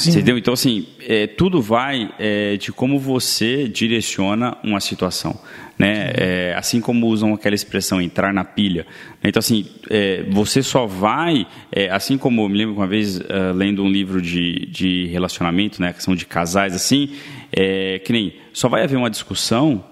Entendeu? 0.08 0.38
Então, 0.38 0.54
assim, 0.54 0.88
é, 1.02 1.28
tudo 1.28 1.62
vai 1.62 2.14
é, 2.20 2.58
de 2.58 2.72
como 2.72 3.00
você 3.00 3.68
direciona 3.68 4.58
uma 4.64 4.80
situação. 4.80 5.40
Né? 5.78 6.12
É, 6.14 6.56
assim 6.58 6.82
como 6.82 7.08
usam 7.08 7.34
aquela 7.34 7.56
expressão 7.56 8.02
entrar 8.02 8.34
na 8.34 8.44
pilha. 8.44 8.86
Então, 9.24 9.40
assim, 9.40 9.66
é, 9.90 10.24
você 10.30 10.62
só 10.62 10.86
vai, 10.86 11.48
é, 11.72 11.90
assim 11.90 12.18
como 12.18 12.42
eu 12.42 12.50
me 12.50 12.58
lembro 12.58 12.76
uma 12.76 12.88
vez 12.88 13.18
uh, 13.18 13.54
lendo 13.56 13.84
um 13.84 13.90
livro 13.90 14.22
de, 14.22 14.66
de 14.68 15.08
relacionamento, 15.08 15.82
né, 15.82 15.94
que 15.94 16.04
são 16.04 16.16
de 16.16 16.26
casais, 16.26 16.76
assim, 16.76 17.12
que 18.04 18.14
nem 18.14 18.34
só 18.54 18.70
vai 18.70 18.84
haver 18.84 18.96
uma 18.96 19.10
discussão 19.10 19.84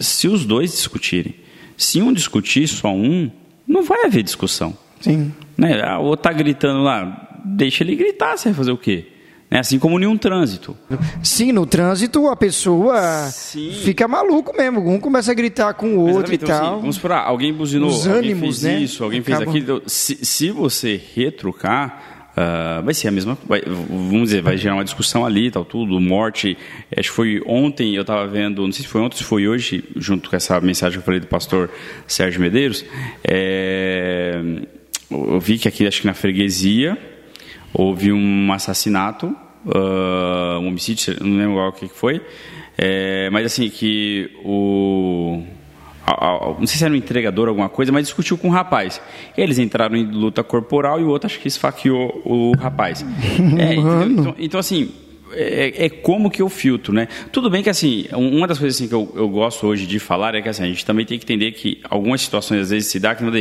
se 0.00 0.28
os 0.28 0.44
dois 0.44 0.72
discutirem. 0.72 1.34
Se 1.76 2.02
um 2.02 2.12
discutir 2.12 2.66
só 2.66 2.92
um, 2.92 3.30
não 3.66 3.82
vai 3.82 4.04
haver 4.04 4.22
discussão. 4.22 4.76
Sim. 5.00 5.32
Né? 5.56 5.80
Ah, 5.82 5.98
o 5.98 6.04
outro 6.04 6.28
está 6.28 6.32
gritando 6.32 6.82
lá, 6.82 7.40
deixa 7.44 7.84
ele 7.84 7.94
gritar, 7.94 8.36
você 8.36 8.48
vai 8.48 8.56
fazer 8.56 8.72
o 8.72 8.76
quê? 8.76 9.06
Né? 9.50 9.60
Assim 9.60 9.78
como 9.78 9.98
em 9.98 10.06
um 10.06 10.16
trânsito. 10.16 10.76
Sim, 11.22 11.52
no 11.52 11.64
trânsito 11.64 12.28
a 12.28 12.36
pessoa 12.36 13.28
Sim. 13.30 13.72
fica 13.82 14.06
maluco 14.06 14.54
mesmo. 14.56 14.86
Um 14.88 15.00
começa 15.00 15.32
a 15.32 15.34
gritar 15.34 15.74
com 15.74 15.96
o 15.96 16.00
outro 16.00 16.34
então, 16.34 16.48
e 16.48 16.52
tal. 16.52 16.72
Assim, 16.72 16.80
vamos 16.80 16.96
esperar, 16.96 17.24
alguém 17.24 17.52
buzinou, 17.52 17.88
Os 17.88 18.06
alguém 18.06 18.32
ânimos, 18.32 18.60
fez 18.60 18.62
né? 18.62 18.80
isso, 18.80 19.02
alguém 19.02 19.22
fez 19.22 19.40
aquilo. 19.40 19.82
Se, 19.86 20.24
se 20.24 20.50
você 20.50 21.00
retrucar, 21.14 22.16
Uh, 22.38 22.84
vai 22.84 22.94
ser 22.94 23.08
a 23.08 23.10
mesma 23.10 23.36
vai, 23.48 23.60
vamos 23.66 24.28
dizer 24.28 24.42
vai 24.42 24.56
gerar 24.56 24.76
uma 24.76 24.84
discussão 24.84 25.26
ali 25.26 25.50
tal 25.50 25.64
tudo 25.64 25.98
morte 25.98 26.56
acho 26.96 27.08
que 27.08 27.16
foi 27.16 27.42
ontem 27.44 27.96
eu 27.96 28.02
estava 28.02 28.28
vendo 28.28 28.62
não 28.62 28.70
sei 28.70 28.84
se 28.84 28.88
foi 28.88 29.00
ontem 29.00 29.16
se 29.16 29.24
foi 29.24 29.48
hoje 29.48 29.82
junto 29.96 30.30
com 30.30 30.36
essa 30.36 30.60
mensagem 30.60 30.92
que 30.92 31.02
eu 31.02 31.04
falei 31.04 31.18
do 31.18 31.26
pastor 31.26 31.68
Sérgio 32.06 32.40
Medeiros 32.40 32.84
é, 33.24 34.40
eu 35.10 35.40
vi 35.40 35.58
que 35.58 35.66
aqui 35.66 35.84
acho 35.84 36.02
que 36.02 36.06
na 36.06 36.14
freguesia 36.14 36.96
houve 37.72 38.12
um 38.12 38.52
assassinato, 38.52 39.26
uh, 39.66 40.58
um 40.60 40.68
homicídio, 40.68 41.16
não 41.20 41.36
lembro 41.36 41.68
o 41.68 41.72
que 41.72 41.88
foi, 41.88 42.20
é, 42.76 43.28
mas 43.30 43.46
assim, 43.46 43.68
que 43.68 44.30
o. 44.44 45.42
Não 46.58 46.66
sei 46.66 46.78
se 46.78 46.84
era 46.84 46.94
um 46.94 46.96
entregador 46.96 47.48
alguma 47.48 47.68
coisa, 47.68 47.92
mas 47.92 48.06
discutiu 48.06 48.38
com 48.38 48.48
o 48.48 48.50
rapaz. 48.50 49.00
Eles 49.36 49.58
entraram 49.58 49.94
em 49.94 50.06
luta 50.06 50.42
corporal 50.42 50.98
e 50.98 51.04
o 51.04 51.08
outro 51.08 51.26
acho 51.26 51.38
que 51.38 51.48
esfaqueou 51.48 52.22
o 52.24 52.56
rapaz. 52.56 53.04
É, 53.58 53.74
então, 53.74 54.34
então, 54.38 54.60
assim, 54.60 54.90
é, 55.32 55.86
é, 55.86 55.88
como 55.88 56.30
que 56.30 56.42
eu 56.42 56.48
filtro, 56.48 56.92
né? 56.92 57.08
Tudo 57.32 57.50
bem 57.50 57.62
que 57.62 57.70
assim, 57.70 58.06
uma 58.12 58.46
das 58.46 58.58
coisas 58.58 58.76
assim, 58.76 58.88
que 58.88 58.94
eu, 58.94 59.12
eu, 59.14 59.28
gosto 59.28 59.66
hoje 59.66 59.86
de 59.86 59.98
falar 59.98 60.34
é 60.34 60.42
que 60.42 60.48
assim, 60.48 60.62
a 60.62 60.66
gente 60.66 60.84
também 60.84 61.04
tem 61.04 61.18
que 61.18 61.24
entender 61.24 61.52
que 61.52 61.80
algumas 61.88 62.22
situações 62.22 62.62
às 62.62 62.70
vezes 62.70 62.90
se 62.90 62.98
dá 62.98 63.14
que 63.14 63.22
não 63.22 63.32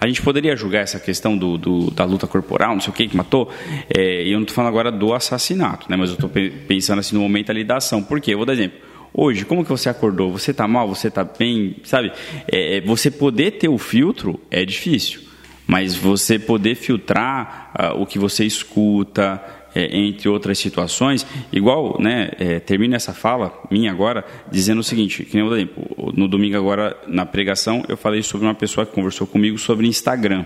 a 0.00 0.06
gente 0.06 0.22
poderia 0.22 0.56
julgar 0.56 0.80
essa 0.80 1.00
questão 1.00 1.36
do, 1.36 1.58
do 1.58 1.90
da 1.90 2.04
luta 2.04 2.26
corporal, 2.26 2.74
não 2.74 2.80
sei 2.80 2.90
o 2.90 2.92
que 2.94 3.08
que 3.08 3.16
matou, 3.16 3.50
é, 3.94 4.24
e 4.24 4.30
eu 4.32 4.38
não 4.38 4.42
estou 4.42 4.54
falando 4.54 4.70
agora 4.70 4.90
do 4.90 5.12
assassinato, 5.12 5.86
né? 5.90 5.96
Mas 5.96 6.10
eu 6.10 6.14
estou 6.14 6.30
pensando 6.66 7.00
assim 7.00 7.14
no 7.14 7.22
momento 7.22 7.50
ali 7.50 7.64
da 7.64 7.76
ação. 7.76 8.02
Por 8.02 8.20
quê? 8.20 8.32
Eu 8.32 8.38
vou 8.38 8.46
dar 8.46 8.52
exemplo. 8.52 8.78
Hoje, 9.14 9.44
como 9.44 9.62
que 9.62 9.68
você 9.68 9.90
acordou? 9.90 10.32
Você 10.32 10.52
está 10.52 10.66
mal? 10.66 10.88
Você 10.88 11.08
está 11.08 11.22
bem? 11.22 11.76
Sabe? 11.84 12.12
É, 12.50 12.78
é, 12.78 12.80
você 12.80 13.10
poder 13.10 13.52
ter 13.52 13.68
o 13.68 13.76
filtro 13.76 14.40
é 14.50 14.64
difícil, 14.64 15.20
mas 15.66 15.94
você 15.94 16.38
poder 16.38 16.74
filtrar 16.76 17.72
uh, 17.78 18.00
o 18.00 18.06
que 18.06 18.18
você 18.18 18.44
escuta, 18.44 19.42
é, 19.74 19.96
entre 19.96 20.28
outras 20.28 20.58
situações, 20.58 21.26
igual, 21.52 21.96
né, 22.00 22.30
é, 22.38 22.60
termina 22.60 22.96
essa 22.96 23.12
fala 23.12 23.52
minha 23.70 23.90
agora 23.90 24.24
dizendo 24.50 24.80
o 24.80 24.84
seguinte, 24.84 25.24
que 25.24 25.36
nem 25.36 25.46
eu 25.46 25.54
exemplo, 25.54 26.12
no 26.14 26.28
domingo 26.28 26.56
agora 26.56 26.96
na 27.06 27.24
pregação 27.24 27.82
eu 27.88 27.96
falei 27.96 28.22
sobre 28.22 28.46
uma 28.46 28.54
pessoa 28.54 28.86
que 28.86 28.92
conversou 28.92 29.26
comigo 29.26 29.58
sobre 29.58 29.86
Instagram. 29.86 30.44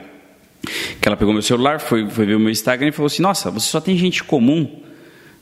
Que 1.01 1.09
ela 1.09 1.17
pegou 1.17 1.33
meu 1.33 1.43
celular, 1.43 1.81
foi, 1.81 2.09
foi 2.09 2.27
ver 2.27 2.35
o 2.35 2.41
meu 2.41 2.51
Instagram 2.51 2.89
e 2.89 2.93
falou 2.93 3.07
assim: 3.07 3.23
Nossa, 3.23 3.51
você 3.51 3.69
só 3.69 3.81
tem 3.81 3.97
gente 3.97 4.25
comum, 4.25 4.83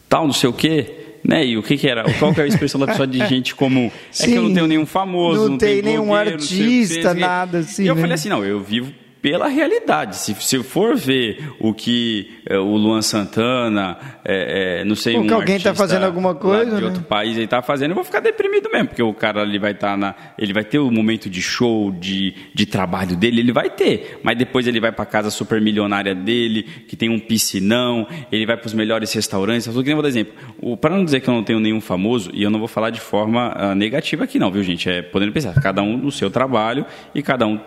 tal, 0.09 0.27
não 0.27 0.35
sei 0.35 0.51
o 0.51 0.53
quê. 0.53 1.01
Né? 1.25 1.47
E 1.47 1.57
o 1.57 1.63
que, 1.63 1.79
que 1.79 1.89
era? 1.89 2.05
Qual 2.19 2.35
que 2.35 2.41
é 2.43 2.45
a 2.45 2.47
expressão 2.47 2.79
da 2.79 2.87
pessoa 2.87 3.07
de 3.07 3.25
gente 3.27 3.55
comum? 3.55 3.91
Sim, 4.11 4.25
é 4.25 4.27
que 4.27 4.35
eu 4.35 4.43
não 4.43 4.53
tenho 4.53 4.67
nenhum 4.67 4.85
famoso, 4.85 5.43
não, 5.43 5.49
não 5.51 5.59
tem 5.59 5.81
tenho 5.81 5.85
nenhum 5.85 6.15
artista, 6.15 7.15
nada 7.15 7.59
assim. 7.59 7.85
E 7.85 7.87
eu 7.87 7.95
né? 7.95 8.01
falei 8.03 8.15
assim: 8.15 8.29
não, 8.29 8.45
eu 8.45 8.61
vivo 8.61 8.93
pela 9.25 9.49
realidade. 9.49 10.19
Se, 10.19 10.35
se 10.35 10.63
for 10.63 10.95
ver 10.95 11.51
o 11.59 11.73
que 11.73 12.31
é, 12.45 12.59
o 12.59 12.77
Luan 12.77 13.01
Santana, 13.01 13.97
é, 14.23 14.81
é, 14.81 14.85
não 14.85 14.95
sei, 14.95 15.15
Porque 15.15 15.33
um 15.33 15.37
alguém 15.37 15.57
está 15.57 15.75
fazendo 15.75 16.05
alguma 16.05 16.35
coisa, 16.35 16.77
de 16.77 16.83
né? 16.83 16.89
outro 16.89 17.03
país 17.03 17.35
ele 17.35 17.47
está 17.47 17.63
fazendo, 17.63 17.93
eu 17.93 17.95
vou 17.95 18.05
ficar 18.05 18.21
deprimido 18.21 18.69
mesmo, 18.71 18.89
porque 18.89 19.03
o 19.03 19.15
cara 19.15 19.41
ali 19.41 19.59
vai 19.59 19.73
estar 19.73 19.97
na, 19.97 20.15
ele 20.37 20.53
vai 20.53 20.63
ter 20.63 20.79
o 20.79 20.91
momento 20.91 21.31
de 21.31 21.41
show, 21.41 21.91
de, 21.91 22.35
de 22.53 22.67
trabalho 22.67 23.17
dele, 23.17 23.41
ele 23.41 23.51
vai 23.51 23.71
ter, 23.71 24.21
mas 24.23 24.37
depois 24.37 24.67
ele 24.67 24.79
vai 24.79 24.93
para 24.93 25.07
casa 25.07 25.31
super 25.31 25.59
milionária 25.59 26.15
dele, 26.15 26.63
que 26.87 26.95
tem 26.95 27.09
um 27.09 27.19
piscinão, 27.19 28.07
ele 28.31 28.45
vai 28.45 28.59
para 28.59 28.67
os 28.67 28.75
melhores 28.75 29.11
restaurantes, 29.11 29.65
tudo 29.65 29.81
que 29.81 29.87
nem 29.87 29.95
vou 29.95 30.03
dar 30.03 30.11
exemplo. 30.11 30.35
Para 30.77 30.95
não 30.95 31.03
dizer 31.03 31.21
que 31.21 31.29
eu 31.31 31.35
não 31.35 31.43
tenho 31.43 31.61
nenhum 31.61 31.81
famoso, 31.81 32.31
e 32.35 32.43
eu 32.43 32.51
não 32.51 32.59
vou 32.59 32.69
falar 32.69 32.91
de 32.91 33.01
forma 33.01 33.57
uh, 33.57 33.75
negativa 33.75 34.25
aqui 34.25 34.39
não, 34.39 34.51
viu 34.51 34.63
gente? 34.63 34.87
É 34.91 35.01
podendo 35.01 35.33
pensar, 35.33 35.55
cada 35.63 35.83
um 35.83 35.97
no 35.97 36.13
seu 36.13 36.31
trabalho 36.31 36.85
e 37.15 37.23
cada 37.23 37.47
um 37.47 37.59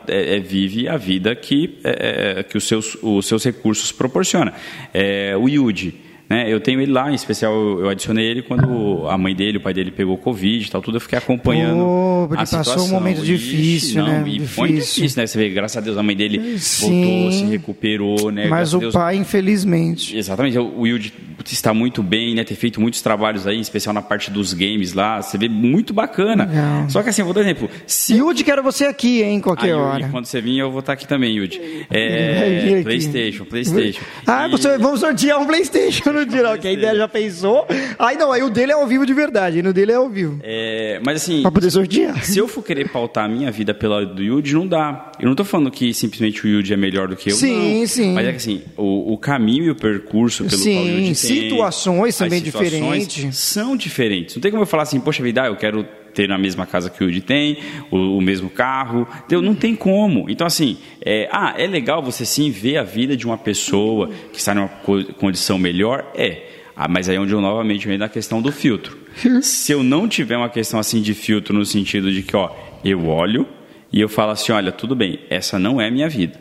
vive 0.45 0.87
a 0.87 0.97
vida 0.97 1.35
que, 1.46 1.46
é, 1.83 2.43
que 2.43 2.57
os, 2.57 2.67
seus, 2.67 2.97
os 3.01 3.25
seus 3.25 3.43
recursos 3.43 3.91
proporciona. 3.91 4.53
É, 4.93 5.35
o 5.37 5.47
Yudi, 5.47 6.06
né, 6.29 6.51
eu 6.51 6.59
tenho 6.59 6.81
ele 6.81 6.91
lá, 6.91 7.09
em 7.11 7.15
especial 7.15 7.53
eu 7.53 7.89
adicionei 7.89 8.25
ele 8.25 8.41
quando 8.41 9.07
a 9.07 9.17
mãe 9.17 9.35
dele, 9.35 9.57
o 9.57 9.61
pai 9.61 9.73
dele 9.73 9.91
pegou 9.91 10.17
Covid 10.17 10.65
e 10.65 10.69
tal, 10.69 10.81
tudo 10.81 10.97
eu 10.97 11.01
fiquei 11.01 11.17
acompanhando. 11.17 12.27
Ele 12.29 12.33
a 12.33 12.37
passou 12.39 12.59
situação. 12.63 12.85
um 12.85 12.89
momento 12.89 13.21
difícil, 13.21 13.89
Ixi, 13.89 13.95
não, 13.95 14.05
né? 14.07 14.23
E 14.27 14.39
foi 14.47 14.67
Difícil. 14.69 14.95
difícil, 15.03 15.21
né? 15.21 15.27
Você 15.27 15.37
vê, 15.37 15.49
graças 15.49 15.77
a 15.77 15.81
Deus 15.81 15.97
a 15.97 16.03
mãe 16.03 16.15
dele 16.15 16.57
Sim. 16.59 17.03
voltou, 17.05 17.31
se 17.31 17.45
recuperou, 17.45 18.31
né? 18.31 18.47
Mas 18.47 18.73
o 18.73 18.79
Deus, 18.79 18.93
pai, 18.93 19.15
infelizmente. 19.15 20.17
Exatamente, 20.17 20.57
o 20.57 20.81
Wilde 20.81 21.13
está 21.45 21.73
muito 21.73 22.03
bem, 22.03 22.35
né? 22.35 22.43
Ter 22.43 22.55
feito 22.55 22.81
muitos 22.81 23.01
trabalhos 23.01 23.47
aí, 23.47 23.57
em 23.57 23.61
especial 23.61 23.93
na 23.93 24.01
parte 24.01 24.29
dos 24.29 24.53
games 24.53 24.93
lá, 24.93 25.21
você 25.21 25.37
vê 25.37 25.47
muito 25.47 25.93
bacana. 25.93 26.45
Legal. 26.45 26.89
Só 26.89 27.01
que 27.03 27.09
assim, 27.09 27.21
eu 27.21 27.25
vou 27.25 27.33
dar 27.33 27.41
um 27.41 27.43
exemplo. 27.43 27.69
Se 27.85 28.15
Yudi, 28.15 28.43
quero 28.43 28.61
você 28.61 28.85
aqui, 28.85 29.21
hein, 29.23 29.39
qualquer 29.39 29.73
hora. 29.75 30.09
quando 30.09 30.25
você 30.25 30.41
vir, 30.41 30.57
eu 30.57 30.69
vou 30.71 30.81
estar 30.81 30.93
aqui 30.93 31.07
também, 31.07 31.35
Yudi. 31.35 31.61
É. 31.89 32.81
Playstation, 32.83 33.45
Playstation. 33.45 34.01
Ah, 34.25 34.47
E- 34.47 34.51
você, 34.51 34.77
vamos 34.77 34.99
sortear 34.99 35.39
um 35.39 35.45
Playstation 35.45 36.16
no 36.25 36.57
que 36.59 36.67
a 36.67 36.71
ideia 36.71 36.95
já 36.95 37.07
pensou. 37.07 37.65
Aí 37.99 38.15
não, 38.17 38.31
aí 38.31 38.43
o 38.43 38.49
dele 38.49 38.71
é 38.71 38.75
ao 38.75 38.85
vivo 38.87 39.05
de 39.05 39.13
verdade, 39.13 39.61
no 39.61 39.73
dele 39.73 39.91
é 39.91 39.95
ao 39.95 40.09
vivo. 40.09 40.39
É, 40.43 40.99
mas 41.03 41.21
assim, 41.23 41.41
Pra 41.41 41.51
poder 41.51 41.71
sortear. 41.71 42.23
se 42.23 42.37
eu 42.37 42.47
for 42.47 42.63
querer 42.63 42.89
pautar 42.89 43.25
a 43.25 43.27
minha 43.27 43.51
vida 43.51 43.73
pela 43.73 44.05
do 44.05 44.21
Yuji, 44.21 44.53
não 44.53 44.67
dá. 44.67 45.11
Eu 45.19 45.27
não 45.27 45.35
tô 45.35 45.43
falando 45.43 45.71
que 45.71 45.93
simplesmente 45.93 46.45
o 46.45 46.47
Yuji 46.47 46.73
é 46.73 46.77
melhor 46.77 47.07
do 47.07 47.15
que 47.15 47.31
eu, 47.31 47.35
Sim, 47.35 47.79
não. 47.81 47.87
sim. 47.87 48.13
Mas 48.13 48.27
é 48.27 48.31
que 48.31 48.37
assim, 48.37 48.61
o, 48.75 49.13
o 49.13 49.17
caminho 49.17 49.65
e 49.65 49.69
o 49.71 49.75
percurso 49.75 50.43
pelo 50.45 50.61
qual 50.61 50.61
o 50.61 50.63
Sim, 50.63 50.91
Yuji 50.91 51.03
tem... 51.05 51.15
situações 51.15 52.17
também 52.17 52.43
situações 52.43 52.71
diferentes. 53.07 53.37
São 53.37 53.75
diferentes. 53.77 54.35
Não 54.35 54.41
tem 54.41 54.51
como 54.51 54.63
eu 54.63 54.67
falar 54.67 54.83
assim, 54.83 54.99
poxa 54.99 55.21
vida, 55.23 55.45
eu 55.45 55.55
quero 55.55 55.85
ter 56.17 56.27
na 56.27 56.37
mesma 56.37 56.65
casa 56.65 56.89
que 56.89 57.03
o 57.03 57.07
Yuji 57.07 57.21
tem, 57.21 57.57
o, 57.91 58.17
o 58.17 58.21
mesmo 58.21 58.49
carro. 58.49 59.07
Entendeu? 59.19 59.41
Não 59.43 59.53
tem 59.53 59.75
como. 59.75 60.27
Então 60.27 60.47
assim, 60.47 60.77
é, 61.05 61.29
ah, 61.31 61.53
é 61.55 61.67
legal 61.67 62.01
você 62.01 62.25
sim 62.25 62.49
ver 62.49 62.77
a 62.77 62.83
vida 62.83 63.15
de 63.15 63.25
uma 63.27 63.37
pessoa 63.37 64.09
que 64.33 64.39
está 64.39 64.55
numa 64.55 64.67
co- 64.67 65.03
condição 65.13 65.59
melhor? 65.59 66.11
É. 66.15 66.41
Ah, 66.75 66.87
mas 66.87 67.07
aí 67.07 67.15
é 67.15 67.19
onde 67.19 67.33
eu 67.33 67.41
novamente 67.41 67.85
venho 67.87 67.99
na 67.99 68.09
questão 68.09 68.41
do 68.41 68.51
filtro. 68.51 68.97
Se 69.41 69.71
eu 69.71 69.83
não 69.83 70.07
tiver 70.07 70.37
uma 70.37 70.49
questão 70.49 70.79
assim 70.79 71.01
de 71.01 71.13
filtro 71.13 71.53
no 71.53 71.65
sentido 71.65 72.11
de 72.11 72.21
que, 72.23 72.35
ó, 72.35 72.49
eu 72.83 73.07
olho 73.07 73.47
e 73.93 73.99
eu 74.01 74.09
falo 74.09 74.31
assim, 74.31 74.51
olha, 74.51 74.71
tudo 74.71 74.95
bem, 74.95 75.19
essa 75.29 75.57
não 75.59 75.79
é 75.79 75.87
a 75.87 75.91
minha 75.91 76.09
vida. 76.09 76.39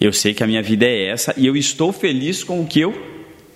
Eu 0.00 0.12
sei 0.12 0.32
que 0.34 0.42
a 0.44 0.46
minha 0.46 0.62
vida 0.62 0.86
é 0.86 1.06
essa 1.06 1.34
e 1.36 1.46
eu 1.46 1.56
estou 1.56 1.92
feliz 1.92 2.44
com 2.44 2.60
o 2.60 2.66
que 2.66 2.80
eu 2.80 2.92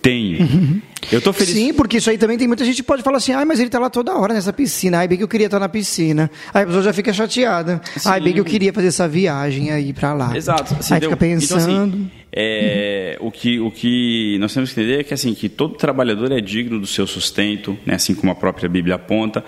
tenho. 0.02 0.82
Eu 1.10 1.18
estou 1.18 1.32
feliz. 1.32 1.54
Sim, 1.54 1.72
porque 1.72 1.96
isso 1.98 2.10
aí 2.10 2.18
também 2.18 2.36
tem 2.36 2.46
muita 2.48 2.64
gente 2.64 2.76
que 2.76 2.82
pode 2.82 3.02
falar 3.02 3.18
assim, 3.18 3.32
ai, 3.32 3.44
mas 3.44 3.60
ele 3.60 3.70
tá 3.70 3.78
lá 3.78 3.88
toda 3.88 4.12
hora 4.14 4.34
nessa 4.34 4.52
piscina, 4.52 4.98
ai, 4.98 5.08
bem 5.08 5.16
que 5.16 5.24
eu 5.24 5.28
queria 5.28 5.46
estar 5.46 5.58
na 5.60 5.68
piscina. 5.68 6.30
Aí 6.52 6.64
a 6.64 6.66
pessoa 6.66 6.82
já 6.82 6.92
fica 6.92 7.12
chateada. 7.12 7.80
Ai, 8.04 8.20
bem 8.20 8.32
que 8.32 8.40
eu 8.40 8.44
queria 8.44 8.72
fazer 8.72 8.88
essa 8.88 9.06
viagem 9.08 9.70
aí 9.70 9.92
pra 9.92 10.12
lá. 10.12 10.36
Exato. 10.36 10.74
assim, 10.78 10.94
aí 10.94 11.00
deu- 11.00 11.10
fica 11.10 11.16
pensando. 11.18 11.62
Então, 11.62 11.84
assim, 11.86 12.10
é, 12.34 13.16
o, 13.20 13.30
que, 13.30 13.60
o 13.60 13.70
que 13.70 14.36
nós 14.40 14.52
temos 14.54 14.72
que 14.72 14.80
entender 14.80 15.00
é 15.00 15.04
que, 15.04 15.12
assim, 15.14 15.34
que 15.34 15.48
todo 15.48 15.74
trabalhador 15.74 16.32
é 16.32 16.40
digno 16.40 16.80
do 16.80 16.86
seu 16.86 17.06
sustento, 17.06 17.76
né, 17.86 17.94
assim 17.94 18.14
como 18.14 18.32
a 18.32 18.34
própria 18.34 18.68
Bíblia 18.68 18.94
aponta. 18.96 19.44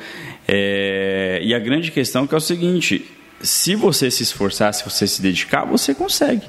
É, 0.46 1.40
e 1.42 1.54
a 1.54 1.58
grande 1.58 1.90
questão 1.90 2.26
que 2.26 2.34
é 2.34 2.38
o 2.38 2.40
seguinte: 2.40 3.04
se 3.40 3.74
você 3.74 4.10
se 4.10 4.22
esforçar, 4.22 4.72
se 4.74 4.84
você 4.84 5.06
se 5.06 5.20
dedicar, 5.22 5.64
você 5.64 5.94
consegue. 5.94 6.42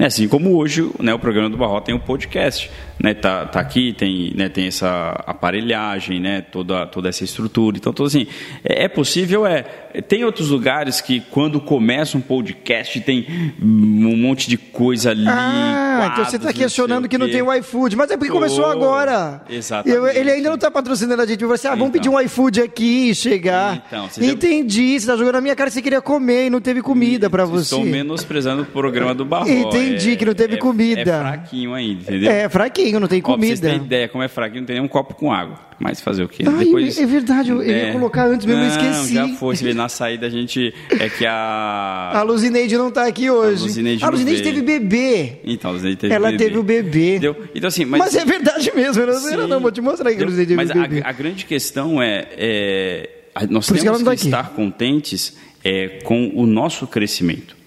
Né, 0.00 0.06
assim 0.06 0.26
como 0.26 0.56
hoje 0.56 0.90
né, 0.98 1.12
o 1.12 1.18
programa 1.18 1.50
do 1.50 1.58
Barro 1.58 1.78
tem 1.82 1.94
um 1.94 1.98
podcast. 1.98 2.70
Né, 2.98 3.12
tá, 3.12 3.44
tá 3.44 3.60
aqui, 3.60 3.92
tem, 3.92 4.32
né, 4.34 4.48
tem 4.48 4.66
essa 4.66 5.10
aparelhagem, 5.26 6.18
né, 6.18 6.40
toda, 6.40 6.86
toda 6.86 7.10
essa 7.10 7.22
estrutura. 7.22 7.76
Então, 7.76 7.92
tudo 7.92 8.06
assim, 8.06 8.26
é, 8.64 8.84
é 8.84 8.88
possível, 8.88 9.46
é. 9.46 9.89
Tem 10.08 10.24
outros 10.24 10.48
lugares 10.50 11.00
que, 11.00 11.20
quando 11.30 11.60
começa 11.60 12.16
um 12.16 12.20
podcast, 12.20 13.00
tem 13.00 13.26
um 13.60 14.16
monte 14.16 14.48
de 14.48 14.56
coisa 14.56 15.10
ali. 15.10 15.24
Ah, 15.26 16.10
então 16.12 16.24
você 16.24 16.36
está 16.36 16.48
quadros, 16.48 16.62
questionando 16.64 17.08
que 17.08 17.18
não 17.18 17.28
tem 17.28 17.42
o 17.42 17.52
iFood, 17.54 17.96
mas 17.96 18.10
é 18.10 18.16
porque 18.16 18.32
começou 18.32 18.66
agora. 18.66 19.42
Exatamente. 19.50 19.96
Eu- 19.98 20.06
ele 20.08 20.30
ainda 20.30 20.48
não 20.48 20.54
está 20.56 20.70
patrocinando 20.70 21.20
a 21.22 21.26
gente. 21.26 21.44
Você, 21.44 21.66
ah, 21.66 21.70
vamos 21.70 21.88
Então. 21.88 21.92
pedir 21.92 22.08
um 22.08 22.20
iFood 22.20 22.60
aqui 22.62 23.10
e 23.10 23.14
chegar. 23.14 23.82
Então, 23.86 24.08
você 24.08 24.22
já- 24.24 24.32
Entendi, 24.32 24.90
você 24.90 24.96
está 24.96 25.16
jogando 25.16 25.34
na 25.34 25.40
minha 25.40 25.56
cara 25.56 25.70
você 25.70 25.82
queria 25.82 26.00
comer 26.00 26.46
e 26.46 26.50
não 26.50 26.60
teve 26.60 26.82
comida 26.82 27.28
para 27.28 27.44
você. 27.44 27.74
Estou 27.74 27.84
menosprezando 27.84 28.62
o 28.62 28.66
programa 28.66 29.14
do 29.14 29.24
Barro. 29.24 29.48
Entendi 29.48 30.16
que 30.16 30.24
não 30.24 30.34
teve 30.34 30.56
comida. 30.56 31.00
É 31.00 31.04
fraquinho 31.04 31.74
ainda, 31.74 32.02
entendeu? 32.02 32.30
É 32.30 32.48
fraquinho, 32.48 33.00
não 33.00 33.08
tem 33.08 33.20
Ó, 33.20 33.22
pra 33.22 33.36
vocês 33.36 33.58
comida. 33.60 33.68
terem 33.72 33.84
ideia 33.86 34.08
como 34.08 34.22
é 34.24 34.28
fraquinho, 34.28 34.60
não 34.60 34.66
tem 34.66 34.76
nem 34.76 34.84
um 34.84 34.88
copo 34.88 35.14
com 35.14 35.32
água. 35.32 35.58
Mas 35.82 35.98
fazer 35.98 36.22
o 36.24 36.28
quê? 36.28 36.44
Ai, 36.46 36.90
é 37.02 37.06
verdade, 37.06 37.50
eu- 37.50 37.62
eu 37.62 37.86
ia 37.86 37.92
colocar 37.92 38.26
antes 38.26 38.44
mesmo, 38.44 38.60
eu 38.62 38.68
não, 38.68 38.76
esqueci. 38.76 39.14
já 39.14 39.28
foi. 39.28 39.56
Você 39.56 39.64
vê, 39.64 39.72
na 39.80 39.88
saída 39.88 40.26
a 40.26 40.30
gente... 40.30 40.74
É 40.90 41.08
que 41.08 41.24
a... 41.24 42.10
A 42.14 42.22
Luzineide 42.22 42.76
não 42.76 42.88
está 42.88 43.06
aqui 43.06 43.30
hoje. 43.30 43.62
A 43.62 43.66
Luzineide 43.66 44.04
a 44.04 44.08
Luzineide 44.10 44.42
teve 44.42 44.62
bebê. 44.62 45.40
Então, 45.44 45.70
a 45.70 45.74
Luzineide 45.74 46.00
teve 46.00 46.14
Ela 46.14 46.30
bebê. 46.30 46.44
teve 46.44 46.58
o 46.58 46.62
bebê. 46.62 47.10
Entendeu? 47.16 47.36
Então, 47.54 47.68
assim, 47.68 47.84
mas... 47.84 48.00
Mas, 48.00 48.14
é 48.14 48.24
verdade 48.24 48.72
mesmo, 48.74 49.02
eu 49.02 49.06
não 49.06 49.14
Sim. 49.14 49.36
não, 49.48 49.60
vou 49.60 49.70
te 49.70 49.80
mostrar 49.80 50.14
que 50.14 50.22
a 50.22 50.24
Luzineide 50.24 50.56
teve 50.56 50.56
Mas 50.56 50.72
bebê. 50.72 51.02
a, 51.04 51.08
a 51.08 51.12
grande 51.12 51.44
questão 51.44 52.02
é, 52.02 52.28
é, 52.32 53.10
nós 53.48 53.66
Por 53.66 53.78
temos 53.78 53.98
que, 53.98 54.04
tá 54.04 54.14
estar 54.14 54.50
contentes 54.50 55.36
é, 55.64 56.00
com 56.04 56.32
o 56.34 56.46
nosso 56.46 56.86
crescimento. 56.86 57.59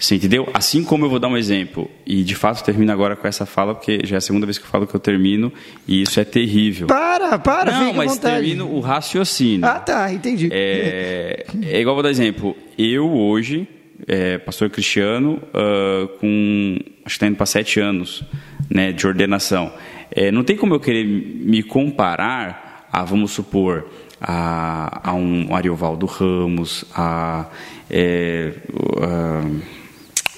Você 0.00 0.14
entendeu? 0.14 0.48
Assim 0.54 0.82
como 0.82 1.04
eu 1.04 1.10
vou 1.10 1.18
dar 1.18 1.28
um 1.28 1.36
exemplo, 1.36 1.90
e 2.06 2.24
de 2.24 2.34
fato 2.34 2.64
termino 2.64 2.90
agora 2.90 3.14
com 3.14 3.28
essa 3.28 3.44
fala, 3.44 3.74
porque 3.74 4.00
já 4.02 4.16
é 4.16 4.18
a 4.18 4.20
segunda 4.22 4.46
vez 4.46 4.56
que 4.56 4.64
eu 4.64 4.68
falo 4.68 4.86
que 4.86 4.96
eu 4.96 5.00
termino, 5.00 5.52
e 5.86 6.00
isso 6.00 6.18
é 6.18 6.24
terrível. 6.24 6.86
Para, 6.86 7.38
para, 7.38 7.70
Não, 7.70 7.92
mas 7.92 8.12
vontade. 8.12 8.36
termino 8.36 8.66
o 8.74 8.80
raciocínio. 8.80 9.66
Ah, 9.66 9.78
tá, 9.78 10.10
entendi. 10.10 10.48
É, 10.50 11.44
é 11.64 11.80
igual 11.82 11.94
vou 11.94 12.02
dar 12.02 12.08
exemplo. 12.08 12.56
Eu 12.78 13.12
hoje, 13.12 13.68
é, 14.08 14.38
pastor 14.38 14.70
Cristiano, 14.70 15.38
ah, 15.52 16.08
com 16.18 16.78
acho 17.04 17.04
que 17.04 17.10
está 17.10 17.26
indo 17.26 17.36
para 17.36 17.44
sete 17.44 17.78
anos 17.78 18.24
né, 18.70 18.92
de 18.92 19.06
ordenação. 19.06 19.70
É, 20.10 20.32
não 20.32 20.42
tem 20.42 20.56
como 20.56 20.72
eu 20.72 20.80
querer 20.80 21.04
me 21.04 21.62
comparar 21.62 22.88
a, 22.90 23.04
vamos 23.04 23.32
supor, 23.32 23.86
a, 24.18 25.10
a 25.10 25.12
um 25.12 25.54
Ariovaldo 25.54 26.06
Ramos, 26.06 26.86
a. 26.96 27.44
é, 27.90 28.54
a 29.02 29.79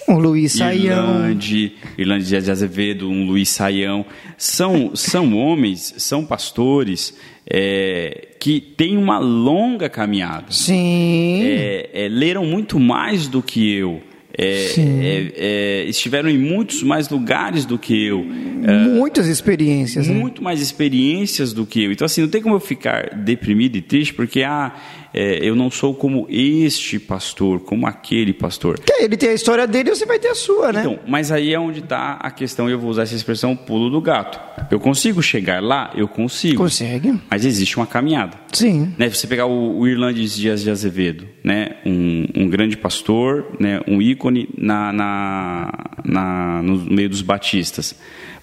O 0.08 0.18
Luiz 0.18 0.52
Saião. 0.52 1.20
Irlande, 1.20 1.72
Irlande 1.96 2.26
de 2.26 2.50
Azevedo, 2.50 3.08
um 3.08 3.24
Luiz 3.24 3.48
Saião, 3.48 4.04
são, 4.36 4.94
são 4.94 5.36
homens, 5.36 5.94
são 5.98 6.24
pastores 6.24 7.16
é, 7.48 8.28
que 8.40 8.60
têm 8.60 8.96
uma 8.96 9.18
longa 9.18 9.88
caminhada. 9.88 10.46
Sim. 10.50 11.42
É, 11.44 11.90
é, 11.92 12.08
leram 12.08 12.44
muito 12.44 12.78
mais 12.78 13.28
do 13.28 13.42
que 13.42 13.72
eu. 13.72 14.00
É, 14.36 14.68
Sim. 14.74 15.00
é, 15.02 15.32
é, 15.36 15.84
estiveram 15.84 16.30
em 16.30 16.38
muitos 16.38 16.82
mais 16.82 17.10
lugares 17.10 17.66
do 17.66 17.78
que 17.78 18.06
eu. 18.06 18.24
Muitas 18.24 19.26
experiências, 19.26 20.08
né? 20.08 20.14
Muito 20.14 20.42
mais 20.42 20.62
experiências 20.62 21.52
do 21.52 21.66
que 21.66 21.84
eu. 21.84 21.92
Então, 21.92 22.06
assim, 22.06 22.22
não 22.22 22.28
tem 22.28 22.40
como 22.40 22.54
eu 22.54 22.60
ficar 22.60 23.14
deprimido 23.14 23.76
e 23.76 23.82
triste 23.82 24.14
porque, 24.14 24.42
ah, 24.42 24.74
é, 25.14 25.38
eu 25.42 25.54
não 25.54 25.70
sou 25.70 25.94
como 25.94 26.26
este 26.28 26.98
pastor, 26.98 27.60
como 27.60 27.86
aquele 27.86 28.32
pastor. 28.32 28.80
Ele 28.98 29.16
tem 29.16 29.30
a 29.30 29.34
história 29.34 29.66
dele 29.66 29.90
e 29.90 29.96
você 29.96 30.06
vai 30.06 30.18
ter 30.18 30.28
a 30.28 30.34
sua, 30.34 30.72
né? 30.72 30.80
Então, 30.80 30.98
mas 31.06 31.30
aí 31.30 31.52
é 31.52 31.58
onde 31.58 31.80
está 31.80 32.14
a 32.14 32.30
questão, 32.30 32.68
eu 32.68 32.78
vou 32.78 32.90
usar 32.90 33.02
essa 33.02 33.14
expressão, 33.14 33.54
pulo 33.54 33.90
do 33.90 34.00
gato. 34.00 34.40
Eu 34.70 34.80
consigo 34.80 35.22
chegar 35.22 35.62
lá? 35.62 35.92
Eu 35.94 36.08
consigo. 36.08 36.56
Consegue. 36.56 37.18
Mas 37.30 37.44
existe 37.44 37.76
uma 37.76 37.86
caminhada. 37.86 38.38
Sim. 38.52 38.94
Né, 38.96 39.08
você 39.10 39.26
pegar 39.26 39.46
o, 39.46 39.78
o 39.78 39.88
Irlandes 39.88 40.36
Dias 40.36 40.62
de 40.62 40.70
Azevedo, 40.70 41.26
né, 41.44 41.76
um, 41.84 42.26
um 42.36 42.48
grande 42.48 42.76
pastor, 42.76 43.56
né, 43.58 43.80
um 43.86 44.00
ícone 44.00 44.48
na, 44.56 44.92
na, 44.92 45.72
na, 46.04 46.62
no 46.62 46.76
meio 46.78 47.08
dos 47.08 47.22
batistas. 47.22 47.94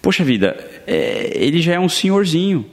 Poxa 0.01 0.23
vida, 0.23 0.55
é, 0.87 1.31
ele 1.35 1.61
já 1.61 1.73
é 1.73 1.79
um 1.79 1.89
senhorzinho. 1.89 2.65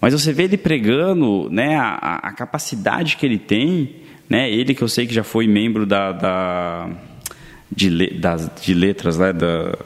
Mas 0.00 0.12
você 0.12 0.32
vê 0.32 0.44
ele 0.44 0.56
pregando, 0.56 1.48
né, 1.50 1.76
a, 1.76 2.20
a, 2.22 2.32
capacidade 2.32 3.16
que 3.16 3.26
ele 3.26 3.38
tem, 3.38 3.96
né, 4.28 4.50
ele 4.50 4.74
que 4.74 4.82
eu 4.82 4.88
sei 4.88 5.06
que 5.06 5.14
já 5.14 5.24
foi 5.24 5.46
membro 5.46 5.84
da, 5.84 6.12
da 6.12 6.90
de, 7.70 7.90
le, 7.90 8.10
das, 8.14 8.50
de 8.62 8.74
letras, 8.74 9.18
né, 9.18 9.32
da, 9.32 9.76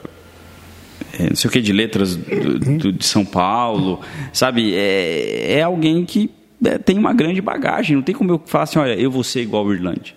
é, 1.19 1.29
não 1.29 1.35
sei 1.35 1.49
o 1.49 1.51
que, 1.51 1.61
de 1.61 1.73
letras 1.73 2.15
do, 2.15 2.59
do, 2.59 2.91
de 2.91 3.05
São 3.05 3.25
Paulo, 3.25 4.01
sabe, 4.31 4.75
é, 4.75 5.57
é 5.59 5.61
alguém 5.63 6.05
que 6.05 6.29
é, 6.63 6.77
tem 6.77 6.97
uma 6.97 7.13
grande 7.13 7.41
bagagem, 7.41 7.95
não 7.95 8.03
tem 8.03 8.13
como 8.13 8.31
eu 8.31 8.41
falar 8.45 8.65
assim, 8.65 8.77
olha, 8.77 8.93
eu 8.93 9.09
vou 9.09 9.23
ser 9.23 9.41
igual 9.41 9.65
o 9.65 9.73
Irlande. 9.73 10.15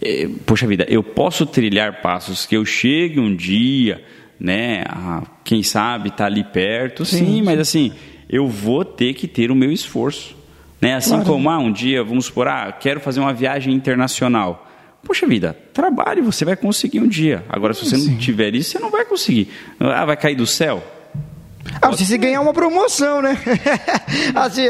É, 0.00 0.28
poxa 0.46 0.66
vida, 0.66 0.86
eu 0.88 1.02
posso 1.02 1.44
trilhar 1.46 2.00
passos 2.00 2.46
que 2.46 2.56
eu 2.56 2.64
chegue 2.64 3.18
um 3.18 3.34
dia, 3.34 4.02
né, 4.38 4.84
a, 4.88 5.24
quem 5.42 5.64
sabe 5.64 6.12
tá 6.12 6.26
ali 6.26 6.44
perto, 6.44 7.04
sim, 7.04 7.18
sim 7.18 7.42
mas 7.42 7.58
assim 7.58 7.92
eu 8.32 8.48
vou 8.48 8.82
ter 8.82 9.12
que 9.12 9.28
ter 9.28 9.50
o 9.50 9.54
meu 9.54 9.70
esforço. 9.70 10.34
Né? 10.80 10.94
Assim 10.94 11.10
claro. 11.10 11.26
como, 11.26 11.50
ah, 11.50 11.58
um 11.58 11.70
dia, 11.70 12.02
vamos 12.02 12.24
supor, 12.24 12.48
ah, 12.48 12.72
quero 12.72 12.98
fazer 12.98 13.20
uma 13.20 13.32
viagem 13.32 13.72
internacional. 13.74 14.68
Poxa 15.04 15.26
vida, 15.26 15.56
trabalhe, 15.72 16.20
você 16.22 16.44
vai 16.44 16.56
conseguir 16.56 17.00
um 17.00 17.06
dia. 17.06 17.44
Agora, 17.48 17.74
se 17.74 17.84
você 17.84 17.96
não 17.96 18.16
tiver 18.16 18.54
isso, 18.54 18.70
você 18.70 18.78
não 18.78 18.90
vai 18.90 19.04
conseguir. 19.04 19.48
Ah, 19.78 20.04
vai 20.04 20.16
cair 20.16 20.34
do 20.34 20.46
céu? 20.46 20.82
Ah, 21.80 21.88
você 21.88 22.04
se 22.04 22.16
ganhar 22.18 22.40
uma 22.40 22.52
promoção, 22.52 23.22
né? 23.22 23.36
assim, 24.34 24.62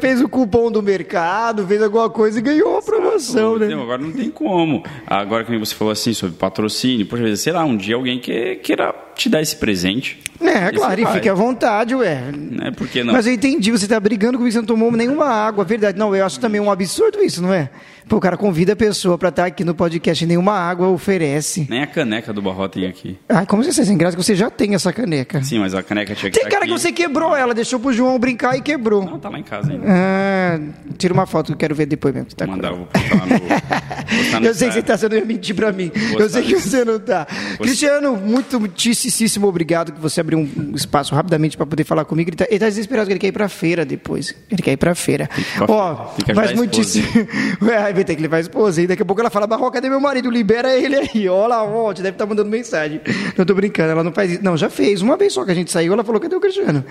fez 0.00 0.20
o 0.20 0.28
cupom 0.28 0.70
do 0.70 0.82
mercado, 0.82 1.66
fez 1.66 1.82
alguma 1.82 2.10
coisa 2.10 2.38
e 2.38 2.42
ganhou 2.42 2.72
uma 2.72 2.82
promoção, 2.82 3.58
né? 3.58 3.68
Não, 3.68 3.82
agora 3.82 4.00
não 4.00 4.12
tem 4.12 4.30
como. 4.30 4.82
Agora 5.06 5.44
que 5.44 5.56
você 5.56 5.74
falou 5.74 5.92
assim 5.92 6.12
sobre 6.12 6.36
patrocínio, 6.36 7.06
poxa, 7.06 7.36
sei 7.36 7.52
lá, 7.52 7.64
um 7.64 7.76
dia 7.76 7.94
alguém 7.94 8.18
que, 8.18 8.56
queira 8.56 8.94
te 9.14 9.28
dar 9.28 9.40
esse 9.40 9.56
presente. 9.56 10.20
É, 10.40 10.72
claro, 10.72 11.00
e 11.00 11.06
fique 11.06 11.28
à 11.28 11.34
vontade, 11.34 11.94
ué. 11.94 12.22
É, 12.62 12.70
porque 12.72 13.04
não? 13.04 13.12
Mas 13.12 13.26
eu 13.26 13.32
entendi, 13.32 13.70
você 13.70 13.84
está 13.84 14.00
brigando 14.00 14.38
comigo, 14.38 14.52
você 14.52 14.58
não 14.58 14.66
tomou 14.66 14.90
nenhuma 14.92 15.26
água, 15.26 15.64
verdade. 15.64 15.98
Não, 15.98 16.14
eu 16.14 16.24
acho 16.24 16.40
também 16.40 16.60
um 16.60 16.70
absurdo 16.70 17.22
isso, 17.22 17.40
não 17.40 17.52
é? 17.52 17.70
Pô, 18.08 18.16
o 18.16 18.20
cara 18.20 18.36
convida 18.36 18.72
a 18.72 18.76
pessoa 18.76 19.16
para 19.16 19.28
estar 19.28 19.42
tá 19.42 19.48
aqui 19.48 19.64
no 19.64 19.74
podcast 19.74 20.22
e 20.22 20.26
nenhuma 20.26 20.52
água 20.52 20.88
oferece. 20.88 21.66
Nem 21.68 21.82
a 21.82 21.86
caneca 21.86 22.32
do 22.32 22.42
Barro 22.42 22.68
tem 22.68 22.86
aqui. 22.86 23.18
Ah, 23.28 23.46
como 23.46 23.62
você 23.62 23.80
é 23.80 23.84
sem 23.84 23.96
graça 23.96 24.16
que 24.16 24.22
você 24.22 24.34
já 24.34 24.50
tem 24.50 24.74
essa 24.74 24.92
caneca. 24.92 25.42
Sim, 25.42 25.60
mas 25.60 25.74
a 25.74 25.82
caneca 25.82 26.14
tinha 26.14 26.30
que 26.30 26.38
Tem 26.38 26.44
tá 26.44 26.50
cara 26.50 26.64
aqui. 26.64 26.72
que 26.72 26.78
você 26.78 26.92
quebrou 26.92 27.36
ela, 27.36 27.54
deixou 27.54 27.78
pro 27.78 27.92
João 27.92 28.18
brincar 28.18 28.56
e 28.56 28.60
quebrou. 28.60 29.04
Não, 29.04 29.18
tá 29.18 29.28
lá 29.28 29.38
em 29.38 29.42
casa 29.42 29.72
ainda. 29.72 29.84
Ah, 29.88 30.60
tira 30.98 31.14
uma 31.14 31.26
foto 31.26 31.46
que 31.46 31.52
eu 31.52 31.56
quero 31.56 31.74
ver 31.74 31.86
depois 31.86 32.14
mesmo. 32.14 32.28
Tá 32.34 32.44
vou 32.44 32.56
mandar, 32.56 32.72
vou 32.74 32.86
postar 32.86 34.40
no, 34.40 34.46
Eu 34.46 34.54
sei 34.54 34.68
que 34.68 34.74
você 34.74 34.82
tá 34.82 34.96
sendo 34.96 35.24
mentir 35.24 35.54
para 35.54 35.72
mim. 35.72 35.90
eu 36.18 36.28
sei 36.28 36.42
que 36.42 36.54
você 36.54 36.84
não 36.84 36.98
tá. 36.98 37.26
Cristiano, 37.58 38.16
muito, 38.16 38.58
muitíssimo 38.58 39.46
obrigado 39.46 39.92
que 39.92 40.00
você 40.00 40.20
abriu 40.20 40.38
um 40.38 40.72
espaço 40.74 41.14
rapidamente 41.14 41.56
para 41.56 41.66
poder 41.66 41.84
falar 41.84 42.04
comigo. 42.04 42.30
Ele 42.30 42.36
tá, 42.36 42.46
ele 42.48 42.58
tá 42.58 42.68
desesperado 42.68 43.06
que 43.06 43.12
ele 43.12 43.20
quer 43.20 43.28
ir 43.28 43.32
pra 43.32 43.48
feira 43.48 43.84
depois. 43.84 44.34
Ele 44.50 44.62
quer 44.62 44.72
ir 44.72 44.76
pra 44.76 44.94
feira. 44.94 45.28
Ó, 45.68 46.12
oh, 46.18 46.34
mas 46.34 46.52
muitíssimo. 46.52 47.06
Vai 47.92 48.04
ter 48.04 48.16
que 48.16 48.22
levar 48.22 48.38
a 48.38 48.40
esposa. 48.40 48.82
E 48.82 48.86
daqui 48.86 49.02
a 49.02 49.04
pouco 49.04 49.20
ela 49.20 49.30
fala: 49.30 49.46
Barro, 49.46 49.70
cadê 49.70 49.88
meu 49.88 50.00
marido? 50.00 50.30
Libera 50.30 50.76
ele 50.76 50.96
aí. 50.96 51.28
Olha 51.30 51.56
lá. 51.56 51.92
Deve 51.94 52.10
estar 52.10 52.24
tá 52.24 52.26
mandando 52.26 52.48
mensagem. 52.48 53.00
Não 53.36 53.44
tô 53.44 53.54
brincando, 53.54 53.90
ela 53.90 54.04
não 54.04 54.12
faz 54.12 54.32
isso. 54.32 54.44
Não, 54.44 54.56
já 54.56 54.68
fez. 54.70 55.02
Uma 55.02 55.16
vez 55.16 55.32
só 55.32 55.44
que 55.44 55.50
a 55.50 55.54
gente 55.54 55.70
saiu, 55.70 55.92
ela 55.92 56.04
falou: 56.04 56.20
cadê 56.20 56.34
o 56.34 56.40
Cristiano? 56.40 56.84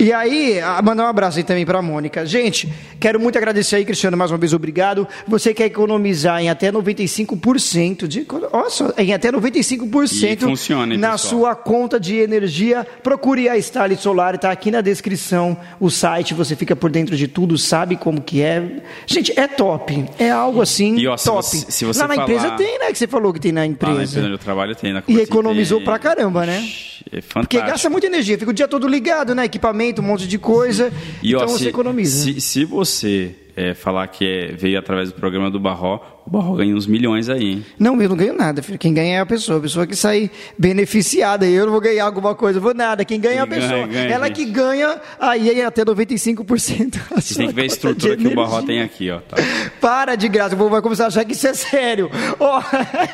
E 0.00 0.12
aí, 0.12 0.60
mandar 0.82 1.04
um 1.04 1.08
abraço 1.08 1.38
aí 1.38 1.44
também 1.44 1.64
pra 1.64 1.82
Mônica. 1.82 2.24
Gente, 2.26 2.72
quero 3.00 3.20
muito 3.20 3.36
agradecer 3.36 3.76
aí, 3.76 3.84
Cristiano, 3.84 4.16
mais 4.16 4.30
uma 4.30 4.38
vez, 4.38 4.52
obrigado. 4.52 5.06
Você 5.26 5.54
quer 5.54 5.66
economizar 5.66 6.40
em 6.40 6.48
até 6.48 6.70
95% 6.70 8.06
de. 8.06 8.26
Nossa, 8.52 8.94
em 8.98 9.12
até 9.12 9.30
95% 9.30 10.40
funciona, 10.40 10.96
na 10.96 11.12
pessoal. 11.12 11.18
sua 11.18 11.54
conta 11.54 11.98
de 11.98 12.16
energia. 12.16 12.86
Procure 13.02 13.48
a 13.48 13.60
Style 13.60 13.96
Solar, 13.96 14.34
está 14.34 14.50
aqui 14.50 14.70
na 14.70 14.80
descrição 14.80 15.56
o 15.80 15.90
site, 15.90 16.34
você 16.34 16.54
fica 16.56 16.74
por 16.76 16.90
dentro 16.90 17.16
de 17.16 17.28
tudo, 17.28 17.56
sabe 17.58 17.96
como 17.96 18.20
que 18.20 18.42
é. 18.42 18.82
Gente, 19.06 19.38
é 19.38 19.46
top. 19.46 20.04
É 20.18 20.30
algo 20.30 20.60
assim 20.60 20.96
e, 20.96 21.06
ó, 21.06 21.16
top. 21.16 21.42
Se 21.46 21.56
você, 21.58 21.72
se 21.72 21.84
você 21.84 22.00
Lá 22.00 22.08
na 22.08 22.14
falar... 22.14 22.28
empresa 22.28 22.50
tem, 22.56 22.78
né? 22.78 22.92
Que 22.92 22.98
você 22.98 23.06
falou 23.06 23.32
que 23.32 23.40
tem 23.40 23.52
na 23.52 23.66
empresa. 23.66 23.92
Lá 23.92 23.98
na 23.98 24.04
empresa 24.04 24.26
onde 24.26 24.34
eu 24.34 24.38
trabalho 24.38 24.74
tem. 24.74 24.92
Na 24.92 25.02
e 25.06 25.20
economizou 25.20 25.78
tem... 25.78 25.84
pra 25.84 25.98
caramba, 25.98 26.46
né? 26.46 26.58
É 27.10 27.20
fantástico. 27.20 27.40
Porque 27.40 27.60
gasta 27.60 27.90
muita 27.90 28.06
energia, 28.06 28.38
fica 28.38 28.50
o 28.50 28.54
dia 28.54 28.68
todo 28.68 28.86
ligado, 28.86 29.34
né? 29.34 29.44
Equipamento, 29.44 30.00
um 30.00 30.04
monte 30.04 30.26
de 30.26 30.38
coisa. 30.38 30.92
E, 31.22 31.30
então 31.30 31.42
ó, 31.42 31.46
você 31.46 31.64
se, 31.64 31.68
economiza. 31.68 32.24
Se, 32.24 32.40
se 32.40 32.64
você 32.64 33.34
é, 33.56 33.74
falar 33.74 34.06
que 34.08 34.24
é, 34.24 34.52
veio 34.52 34.78
através 34.78 35.10
do 35.10 35.14
programa 35.14 35.50
do 35.50 35.60
Barró, 35.60 36.00
o 36.24 36.30
Barró 36.30 36.54
ganha 36.54 36.74
uns 36.74 36.86
milhões 36.86 37.28
aí, 37.28 37.52
hein? 37.52 37.66
Não, 37.78 38.00
eu 38.00 38.08
não 38.08 38.16
ganho 38.16 38.34
nada, 38.34 38.62
filho. 38.62 38.78
Quem 38.78 38.94
ganha 38.94 39.16
é 39.16 39.20
a 39.20 39.26
pessoa. 39.26 39.58
A 39.58 39.60
pessoa 39.60 39.86
que 39.86 39.96
sai 39.96 40.30
beneficiada. 40.56 41.46
Eu 41.46 41.64
não 41.66 41.72
vou 41.72 41.80
ganhar 41.80 42.04
alguma 42.04 42.34
coisa, 42.34 42.58
eu 42.58 42.62
vou 42.62 42.72
nada. 42.74 43.04
Quem 43.04 43.20
ganha 43.20 43.40
é 43.40 43.40
a 43.40 43.46
pessoa. 43.46 43.86
Ganha, 43.86 44.08
Ela 44.08 44.26
gente. 44.28 44.36
que 44.36 44.44
ganha, 44.44 45.00
aí 45.18 45.60
é 45.60 45.64
até 45.64 45.84
95%. 45.84 47.00
Você 47.16 47.34
tem 47.34 47.48
que 47.48 47.54
ver 47.54 47.62
a 47.62 47.66
estrutura 47.66 48.16
que 48.16 48.26
o 48.26 48.34
Barró 48.34 48.62
tem 48.62 48.82
aqui, 48.82 49.10
ó. 49.10 49.18
Tá. 49.18 49.36
Para 49.80 50.14
de 50.14 50.28
graça, 50.28 50.54
o 50.54 50.58
povo 50.58 50.70
vai 50.70 50.80
começar 50.80 51.04
a 51.04 51.06
achar 51.08 51.24
que 51.24 51.32
isso 51.32 51.46
é 51.46 51.54
sério. 51.54 52.08
Oh, 52.38 52.60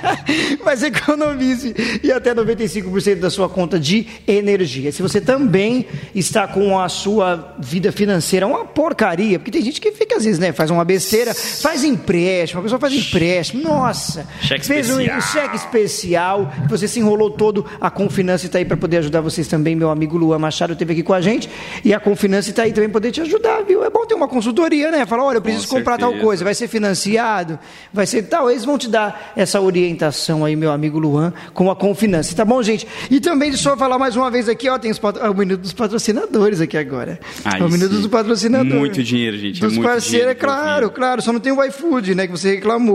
mas 0.64 0.82
economize 0.82 1.74
e 2.02 2.12
até 2.12 2.34
95% 2.34 3.20
da 3.20 3.30
sua 3.30 3.48
conta 3.48 3.80
de 3.80 4.06
energia. 4.26 4.92
Se 4.92 5.00
você 5.00 5.20
também 5.20 5.86
está 6.14 6.46
com 6.46 6.78
a 6.78 6.88
sua 6.88 7.56
vida 7.58 7.90
financeira 7.90 8.46
uma 8.46 8.64
porcaria, 8.66 9.38
porque 9.38 9.50
tem 9.50 9.62
gente 9.62 9.80
que 9.80 9.92
fica 9.92 10.16
às 10.16 10.24
vezes, 10.24 10.38
né, 10.38 10.52
faz 10.52 10.70
uma 10.70 10.84
besteira, 10.84 11.34
faz 11.34 11.84
empréstimo, 11.84 12.60
a 12.60 12.62
pessoa 12.62 12.78
faz 12.78 12.97
empréstimo, 12.98 13.62
nossa, 13.62 14.26
cheque 14.40 14.66
fez 14.66 14.88
especial. 14.88 15.16
um 15.16 15.20
cheque 15.20 15.56
especial, 15.56 16.52
você 16.68 16.88
se 16.88 17.00
enrolou 17.00 17.30
todo, 17.30 17.64
a 17.80 17.90
Confinança 17.90 18.46
está 18.46 18.58
aí 18.58 18.64
para 18.64 18.76
poder 18.76 18.98
ajudar 18.98 19.20
vocês 19.20 19.46
também, 19.48 19.74
meu 19.74 19.90
amigo 19.90 20.16
Luan 20.16 20.38
Machado 20.38 20.72
esteve 20.72 20.92
aqui 20.92 21.02
com 21.02 21.12
a 21.12 21.20
gente, 21.20 21.48
e 21.84 21.94
a 21.94 22.00
Confinança 22.00 22.50
está 22.50 22.62
aí 22.62 22.72
também 22.72 22.88
para 22.88 23.00
poder 23.00 23.12
te 23.12 23.20
ajudar, 23.20 23.62
viu? 23.62 23.84
É 23.84 23.90
bom 23.90 24.06
ter 24.06 24.14
uma 24.14 24.28
consultoria, 24.28 24.90
né? 24.90 25.06
Falar, 25.06 25.24
olha, 25.24 25.38
eu 25.38 25.42
preciso 25.42 25.68
com 25.68 25.76
comprar 25.76 25.98
certeza. 25.98 26.12
tal 26.12 26.20
coisa, 26.20 26.44
vai 26.44 26.54
ser 26.54 26.68
financiado, 26.68 27.58
vai 27.92 28.06
ser 28.06 28.22
tal, 28.24 28.50
eles 28.50 28.64
vão 28.64 28.78
te 28.78 28.88
dar 28.88 29.32
essa 29.36 29.60
orientação 29.60 30.44
aí, 30.44 30.56
meu 30.56 30.70
amigo 30.70 30.98
Luan, 30.98 31.32
com 31.54 31.70
a 31.70 31.76
Confinança, 31.76 32.34
tá 32.34 32.44
bom, 32.44 32.62
gente? 32.62 32.86
E 33.10 33.20
também, 33.20 33.52
só 33.52 33.76
falar 33.76 33.98
mais 33.98 34.16
uma 34.16 34.30
vez 34.30 34.48
aqui, 34.48 34.68
ó, 34.68 34.78
tem 34.78 34.90
os 34.90 34.98
patro... 34.98 35.30
o 35.30 35.34
minuto 35.34 35.60
dos 35.60 35.72
patrocinadores 35.72 36.60
aqui 36.60 36.76
agora. 36.76 37.18
Aí, 37.44 37.62
o 37.62 37.68
minuto 37.68 37.94
sim. 37.94 38.00
dos 38.00 38.06
patrocinadores. 38.06 38.74
Muito 38.74 39.02
dinheiro, 39.02 39.36
gente. 39.36 39.60
Dos 39.60 39.76
é 39.76 39.82
parceiros, 39.82 40.30
é 40.30 40.34
claro, 40.34 40.90
claro, 40.90 41.22
só 41.22 41.32
não 41.32 41.40
tem 41.40 41.52
o 41.52 41.64
iFood, 41.64 42.14
né, 42.14 42.26
que 42.26 42.32
você 42.32 42.54
reclamou. 42.56 42.87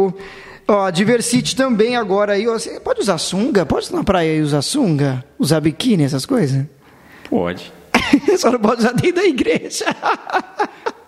Ó, 0.67 0.89
Diversity 0.91 1.55
também 1.55 1.95
agora 1.95 2.33
aí, 2.33 2.47
ó, 2.47 2.53
você 2.53 2.79
pode 2.79 3.01
usar 3.01 3.17
sunga? 3.17 3.65
Pode 3.65 3.87
ir 3.87 3.93
na 3.93 4.03
praia 4.03 4.35
e 4.35 4.41
usar 4.41 4.61
sunga? 4.61 5.23
Usar 5.37 5.59
biquíni, 5.59 6.03
essas 6.03 6.25
coisas? 6.25 6.65
Pode. 7.29 7.71
Só 8.37 8.51
não 8.51 8.59
pode 8.59 8.81
usar 8.81 8.93
dentro 8.93 9.21
da 9.21 9.25
igreja. 9.25 9.85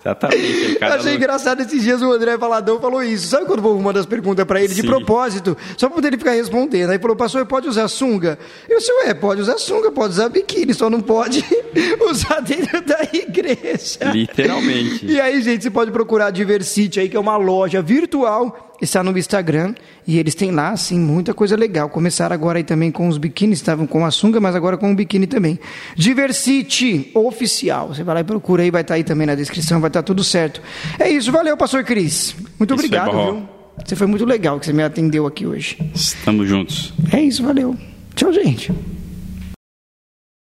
Exatamente. 0.06 0.76
Cada 0.76 0.96
Achei 0.96 1.16
engraçado 1.16 1.62
esses 1.62 1.82
dias 1.82 2.00
o 2.02 2.12
André 2.12 2.38
Valadão 2.38 2.80
falou 2.80 3.02
isso. 3.02 3.28
Sabe 3.28 3.48
quando 3.48 3.62
vou 3.62 3.76
uma 3.76 3.92
das 3.92 4.06
perguntas 4.06 4.46
para 4.46 4.60
ele 4.60 4.74
Sim. 4.74 4.82
de 4.82 4.88
propósito? 4.88 5.58
Só 5.76 5.88
para 5.88 5.96
poder 5.96 6.10
ele 6.10 6.18
ficar 6.18 6.32
respondendo. 6.32 6.92
Aí 6.92 7.00
falou, 7.00 7.16
pastor, 7.16 7.44
pode 7.48 7.68
usar 7.68 7.88
sunga? 7.88 8.38
Eu 8.70 8.78
disse, 8.78 8.92
ué, 8.92 9.16
pode 9.16 9.42
usar 9.42 9.58
sunga, 9.58 9.92
pode 9.92 10.14
usar 10.14 10.30
biquíni, 10.30 10.76
só 10.76 10.92
não 10.92 11.02
pode 11.02 11.44
usar 12.08 12.40
dentro 12.42 12.82
da 12.82 13.00
igreja. 13.12 14.12
Literalmente. 14.14 15.08
E 15.08 15.20
aí, 15.20 15.42
gente, 15.42 15.64
você 15.64 15.72
pode 15.72 15.92
procurar 15.92 16.28
a 16.28 16.32
Diversity 16.32 17.00
aí, 17.00 17.10
que 17.10 17.18
é 17.18 17.20
uma 17.20 17.38
loja 17.38 17.82
virtual 17.82 18.75
está 18.82 19.04
no 19.04 19.18
Instagram 19.18 19.74
e 20.08 20.18
eles 20.18 20.36
têm 20.36 20.52
lá, 20.52 20.70
assim, 20.70 21.00
muita 21.00 21.34
coisa 21.34 21.56
legal. 21.56 21.90
Começaram 21.90 22.34
agora 22.34 22.60
aí 22.60 22.64
também 22.64 22.92
com 22.92 23.08
os 23.08 23.18
biquínis, 23.18 23.60
estavam 23.60 23.88
com 23.88 24.06
a 24.06 24.12
sunga, 24.12 24.40
mas 24.40 24.56
agora 24.56 24.78
com 24.78 24.92
o 24.92 24.96
biquíni 24.96 25.28
também. 25.28 25.60
Diversity 25.96 27.12
Oficial. 27.14 27.90
Você 27.90 28.04
vai 28.04 28.16
lá 28.16 28.22
e 28.22 28.24
procura 28.24 28.64
aí, 28.64 28.72
vai 28.72 28.82
estar 28.82 28.94
tá 28.94 28.96
aí 28.96 29.04
também 29.04 29.28
na 29.28 29.36
descrição, 29.36 29.80
vai 29.80 29.90
estar 29.90 30.02
tá 30.02 30.06
tudo 30.06 30.24
certo. 30.24 30.62
É 31.00 31.10
isso, 31.10 31.32
valeu, 31.32 31.56
pastor 31.58 31.84
Cris. 31.84 32.36
Muito 32.60 32.74
isso 32.74 32.86
obrigado, 32.86 33.12
viu? 33.12 33.50
Você 33.86 33.96
foi 33.96 34.08
muito 34.08 34.26
legal 34.26 34.60
que 34.60 34.66
você 34.66 34.74
me 34.74 34.84
atendeu 34.84 35.26
aqui 35.26 35.46
hoje. 35.46 35.78
Estamos 35.94 36.48
juntos. 36.48 36.94
É 37.12 37.22
isso, 37.22 37.44
valeu. 37.44 37.76
Tchau, 38.16 38.32
gente. 38.32 38.72